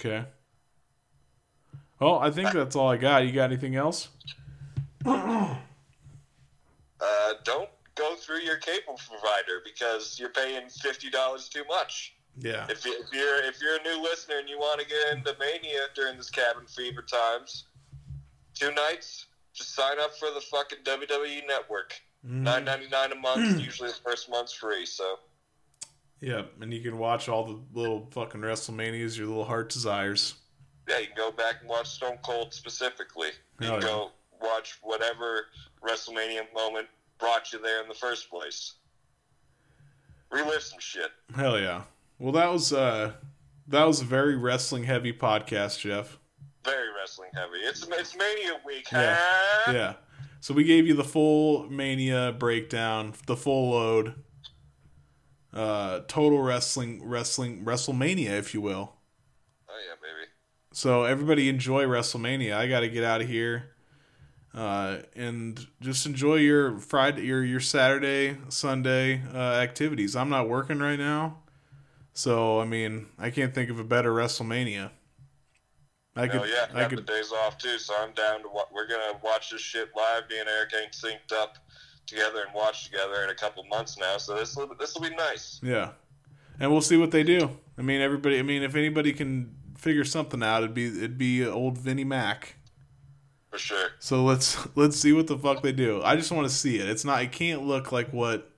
okay. 0.00 0.24
Well, 2.00 2.18
I 2.18 2.30
think 2.30 2.52
that's 2.52 2.74
all 2.76 2.88
I 2.88 2.96
got. 2.96 3.24
You 3.26 3.32
got 3.32 3.44
anything 3.44 3.76
else? 3.76 4.08
Uh, 7.00 7.34
don't 7.44 7.68
go 7.94 8.16
through 8.16 8.40
your 8.40 8.56
cable 8.56 8.98
provider 9.08 9.60
because 9.64 10.18
you're 10.18 10.30
paying 10.30 10.68
fifty 10.68 11.08
dollars 11.10 11.48
too 11.48 11.62
much. 11.68 12.16
Yeah. 12.40 12.66
If, 12.68 12.84
you, 12.84 12.92
if 13.00 13.12
you're 13.12 13.40
if 13.44 13.60
you're 13.62 13.76
a 13.76 13.82
new 13.84 14.02
listener 14.02 14.38
and 14.38 14.48
you 14.48 14.58
want 14.58 14.80
to 14.80 14.86
get 14.86 15.16
into 15.16 15.32
Mania 15.38 15.82
during 15.94 16.16
this 16.16 16.28
cabin 16.28 16.66
fever 16.66 17.02
times, 17.02 17.66
two 18.52 18.72
nights, 18.72 19.26
just 19.54 19.76
sign 19.76 20.00
up 20.00 20.12
for 20.16 20.26
the 20.34 20.40
fucking 20.40 20.78
WWE 20.82 21.46
network. 21.46 21.94
Nine 22.24 22.64
ninety 22.64 22.88
nine 22.88 23.12
a 23.12 23.14
month. 23.14 23.60
usually 23.60 23.90
the 23.90 23.94
first 24.04 24.28
month's 24.28 24.52
free. 24.52 24.84
So 24.86 25.20
Yeah, 26.20 26.42
and 26.60 26.72
you 26.74 26.80
can 26.80 26.98
watch 26.98 27.28
all 27.28 27.44
the 27.44 27.60
little 27.80 28.08
fucking 28.10 28.40
WrestleManias 28.40 29.16
your 29.16 29.28
little 29.28 29.44
heart 29.44 29.68
desires. 29.70 30.34
yeah, 30.88 30.98
you 30.98 31.06
can 31.06 31.16
go 31.16 31.30
back 31.30 31.56
and 31.60 31.68
watch 31.68 31.88
Stone 31.88 32.18
Cold 32.24 32.52
specifically. 32.52 33.28
You 33.60 33.68
Oh, 33.68 33.72
can 33.72 33.74
yeah. 33.74 33.80
go 33.88 34.10
watch 34.40 34.78
whatever 34.82 35.46
WrestleMania 35.82 36.52
moment 36.54 36.88
brought 37.18 37.52
you 37.52 37.60
there 37.60 37.82
in 37.82 37.88
the 37.88 37.94
first 37.94 38.30
place. 38.30 38.74
Relive 40.30 40.62
some 40.62 40.78
shit. 40.80 41.10
Hell 41.34 41.58
yeah. 41.58 41.82
Well, 42.18 42.32
that 42.32 42.50
was 42.52 42.72
uh, 42.72 43.12
that 43.68 43.84
was 43.84 44.00
a 44.00 44.04
very 44.04 44.36
wrestling 44.36 44.84
heavy 44.84 45.12
podcast, 45.12 45.80
Jeff. 45.80 46.18
Very 46.64 46.88
wrestling 46.98 47.30
heavy. 47.34 47.58
It's 47.64 47.86
it's 47.86 48.16
Mania 48.16 48.60
week. 48.66 48.86
Yeah. 48.92 49.16
huh? 49.18 49.72
Yeah. 49.72 49.94
So 50.40 50.52
we 50.54 50.64
gave 50.64 50.86
you 50.86 50.94
the 50.94 51.04
full 51.04 51.68
Mania 51.70 52.34
breakdown, 52.38 53.14
the 53.26 53.36
full 53.36 53.70
load, 53.70 54.14
uh, 55.52 56.00
total 56.08 56.40
wrestling, 56.40 57.00
wrestling, 57.04 57.64
WrestleMania, 57.64 58.30
if 58.30 58.54
you 58.54 58.60
will. 58.60 58.94
Oh 59.68 59.74
yeah, 59.86 59.94
baby. 60.00 60.30
So 60.72 61.04
everybody 61.04 61.48
enjoy 61.48 61.84
WrestleMania. 61.84 62.54
I 62.54 62.68
got 62.68 62.80
to 62.80 62.88
get 62.88 63.04
out 63.04 63.20
of 63.20 63.28
here, 63.28 63.70
uh, 64.54 64.98
and 65.16 65.66
just 65.80 66.06
enjoy 66.06 66.36
your 66.36 66.78
Friday, 66.78 67.22
your 67.22 67.44
your 67.44 67.60
Saturday, 67.60 68.36
Sunday 68.48 69.22
uh, 69.32 69.38
activities. 69.38 70.14
I'm 70.14 70.28
not 70.28 70.48
working 70.48 70.78
right 70.78 70.98
now, 70.98 71.38
so 72.12 72.60
I 72.60 72.64
mean, 72.64 73.06
I 73.18 73.30
can't 73.30 73.54
think 73.54 73.70
of 73.70 73.78
a 73.78 73.84
better 73.84 74.12
WrestleMania. 74.12 74.90
I 76.16 76.24
Oh 76.24 76.28
could, 76.28 76.50
yeah, 76.50 76.66
I 76.74 76.80
got 76.80 76.90
could, 76.90 76.98
the 76.98 77.02
days 77.02 77.30
off 77.32 77.58
too, 77.58 77.78
so 77.78 77.94
I'm 78.00 78.12
down 78.12 78.42
to. 78.42 78.48
Wa- 78.48 78.66
we're 78.74 78.88
gonna 78.88 79.18
watch 79.22 79.50
this 79.50 79.60
shit 79.60 79.88
live. 79.96 80.28
Me 80.28 80.40
and 80.40 80.48
Eric 80.48 80.72
ain't 80.82 80.92
synced 80.92 81.32
up 81.32 81.58
together 82.08 82.42
and 82.44 82.54
watch 82.54 82.84
together 82.84 83.22
in 83.24 83.30
a 83.30 83.34
couple 83.34 83.64
months 83.64 83.98
now, 83.98 84.16
so 84.18 84.36
this 84.36 84.56
will 84.56 84.68
this 84.78 84.94
will 84.94 85.08
be 85.08 85.14
nice. 85.14 85.60
Yeah, 85.62 85.90
and 86.58 86.70
we'll 86.70 86.80
see 86.80 86.96
what 86.96 87.10
they 87.10 87.22
do. 87.22 87.50
I 87.76 87.82
mean, 87.82 88.00
everybody. 88.00 88.38
I 88.38 88.42
mean, 88.42 88.62
if 88.62 88.74
anybody 88.74 89.12
can 89.12 89.54
figure 89.76 90.04
something 90.04 90.42
out, 90.42 90.62
it'd 90.62 90.74
be 90.74 90.86
it'd 90.86 91.18
be 91.18 91.44
uh, 91.44 91.50
old 91.50 91.78
Vinnie 91.78 92.04
Mac. 92.04 92.56
For 93.50 93.58
sure. 93.58 93.88
So 93.98 94.24
let's 94.24 94.58
let's 94.76 94.98
see 94.98 95.12
what 95.12 95.26
the 95.26 95.38
fuck 95.38 95.62
they 95.62 95.72
do. 95.72 96.02
I 96.02 96.16
just 96.16 96.32
want 96.32 96.48
to 96.48 96.54
see 96.54 96.78
it. 96.78 96.88
It's 96.88 97.04
not. 97.04 97.22
It 97.22 97.32
can't 97.32 97.64
look 97.64 97.92
like 97.92 98.12
what 98.12 98.50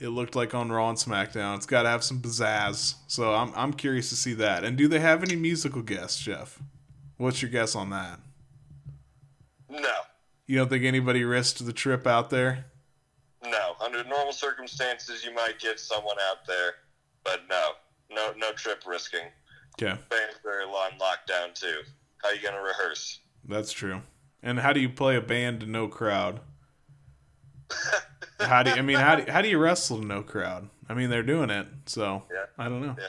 it 0.00 0.08
looked 0.08 0.36
like 0.36 0.54
on 0.54 0.70
Raw 0.70 0.90
and 0.90 0.98
SmackDown. 0.98 1.56
It's 1.56 1.66
got 1.66 1.84
to 1.84 1.88
have 1.88 2.04
some 2.04 2.20
pizzazz. 2.20 2.94
So 3.06 3.34
I'm 3.34 3.52
I'm 3.56 3.72
curious 3.72 4.08
to 4.10 4.16
see 4.16 4.34
that. 4.34 4.64
And 4.64 4.76
do 4.76 4.88
they 4.88 5.00
have 5.00 5.22
any 5.22 5.36
musical 5.36 5.82
guests, 5.82 6.20
Jeff? 6.20 6.60
What's 7.16 7.40
your 7.40 7.50
guess 7.50 7.74
on 7.74 7.90
that? 7.90 8.20
No, 9.68 9.94
You 10.46 10.58
don't 10.58 10.68
think 10.68 10.84
anybody 10.84 11.24
risked 11.24 11.64
the 11.64 11.72
trip 11.72 12.06
out 12.06 12.30
there? 12.30 12.66
no. 13.42 13.72
Under 13.84 14.02
normal 14.04 14.32
circumstances, 14.32 15.22
you 15.24 15.34
might 15.34 15.58
get 15.58 15.78
someone 15.78 16.16
out 16.30 16.46
there, 16.46 16.72
but 17.24 17.42
no, 17.50 17.72
no, 18.10 18.32
no 18.38 18.52
trip 18.52 18.82
risking. 18.86 19.26
Okay, 19.78 19.98
Fans 20.08 20.36
are 20.46 20.62
on 20.62 20.92
lockdown 20.98 21.52
too. 21.54 21.80
How 22.22 22.30
you 22.30 22.40
gonna 22.42 22.62
rehearse? 22.62 23.20
that's 23.46 23.72
true. 23.72 24.00
And 24.42 24.58
how 24.60 24.72
do 24.72 24.80
you 24.80 24.88
play 24.88 25.16
a 25.16 25.20
band 25.20 25.60
to 25.60 25.66
no 25.66 25.88
crowd? 25.88 26.40
How 28.40 28.62
do 28.62 28.70
you, 28.70 28.76
I 28.76 28.82
mean 28.82 28.98
how 28.98 29.16
do, 29.16 29.30
how 29.30 29.42
do 29.42 29.48
you 29.48 29.58
wrestle 29.58 29.98
to 30.00 30.06
no 30.06 30.22
crowd? 30.22 30.68
I 30.88 30.94
mean 30.94 31.10
they're 31.10 31.22
doing 31.22 31.50
it, 31.50 31.66
so 31.86 32.22
Yeah. 32.32 32.46
I 32.58 32.68
don't 32.68 32.80
know. 32.80 32.96
Yeah. 32.98 33.08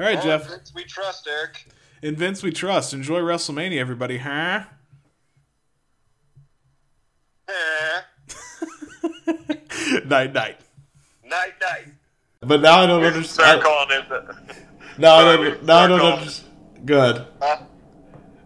All 0.00 0.06
right, 0.06 0.16
Well, 0.16 0.24
Jeff. 0.38 0.48
Vince, 0.48 0.72
we 0.74 0.84
trust 0.84 1.28
Eric. 1.30 1.66
In 2.02 2.16
Vince 2.16 2.42
we 2.42 2.50
trust. 2.50 2.92
Enjoy 2.92 3.20
WrestleMania, 3.20 3.78
everybody, 3.78 4.18
huh? 4.18 4.64
Eh. 7.48 8.00
night, 10.06 10.32
night. 10.32 10.60
Night 11.24 11.54
night. 11.60 11.88
But 12.40 12.60
now 12.60 12.80
I 12.80 12.86
don't 12.86 13.00
Start 13.02 13.14
understand. 13.14 13.62
calling 13.62 13.90
him. 13.90 14.04
The... 14.08 14.56
Now 14.98 15.16
I 15.16 15.36
don't. 15.36 15.64
Now 15.64 15.76
I 15.76 15.86
start 15.86 16.00
don't 16.00 16.12
understand. 16.18 16.86
Good. 16.86 17.26
Huh? 17.40 17.58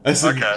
I 0.05 0.13
said, 0.13 0.37
Okay. 0.37 0.57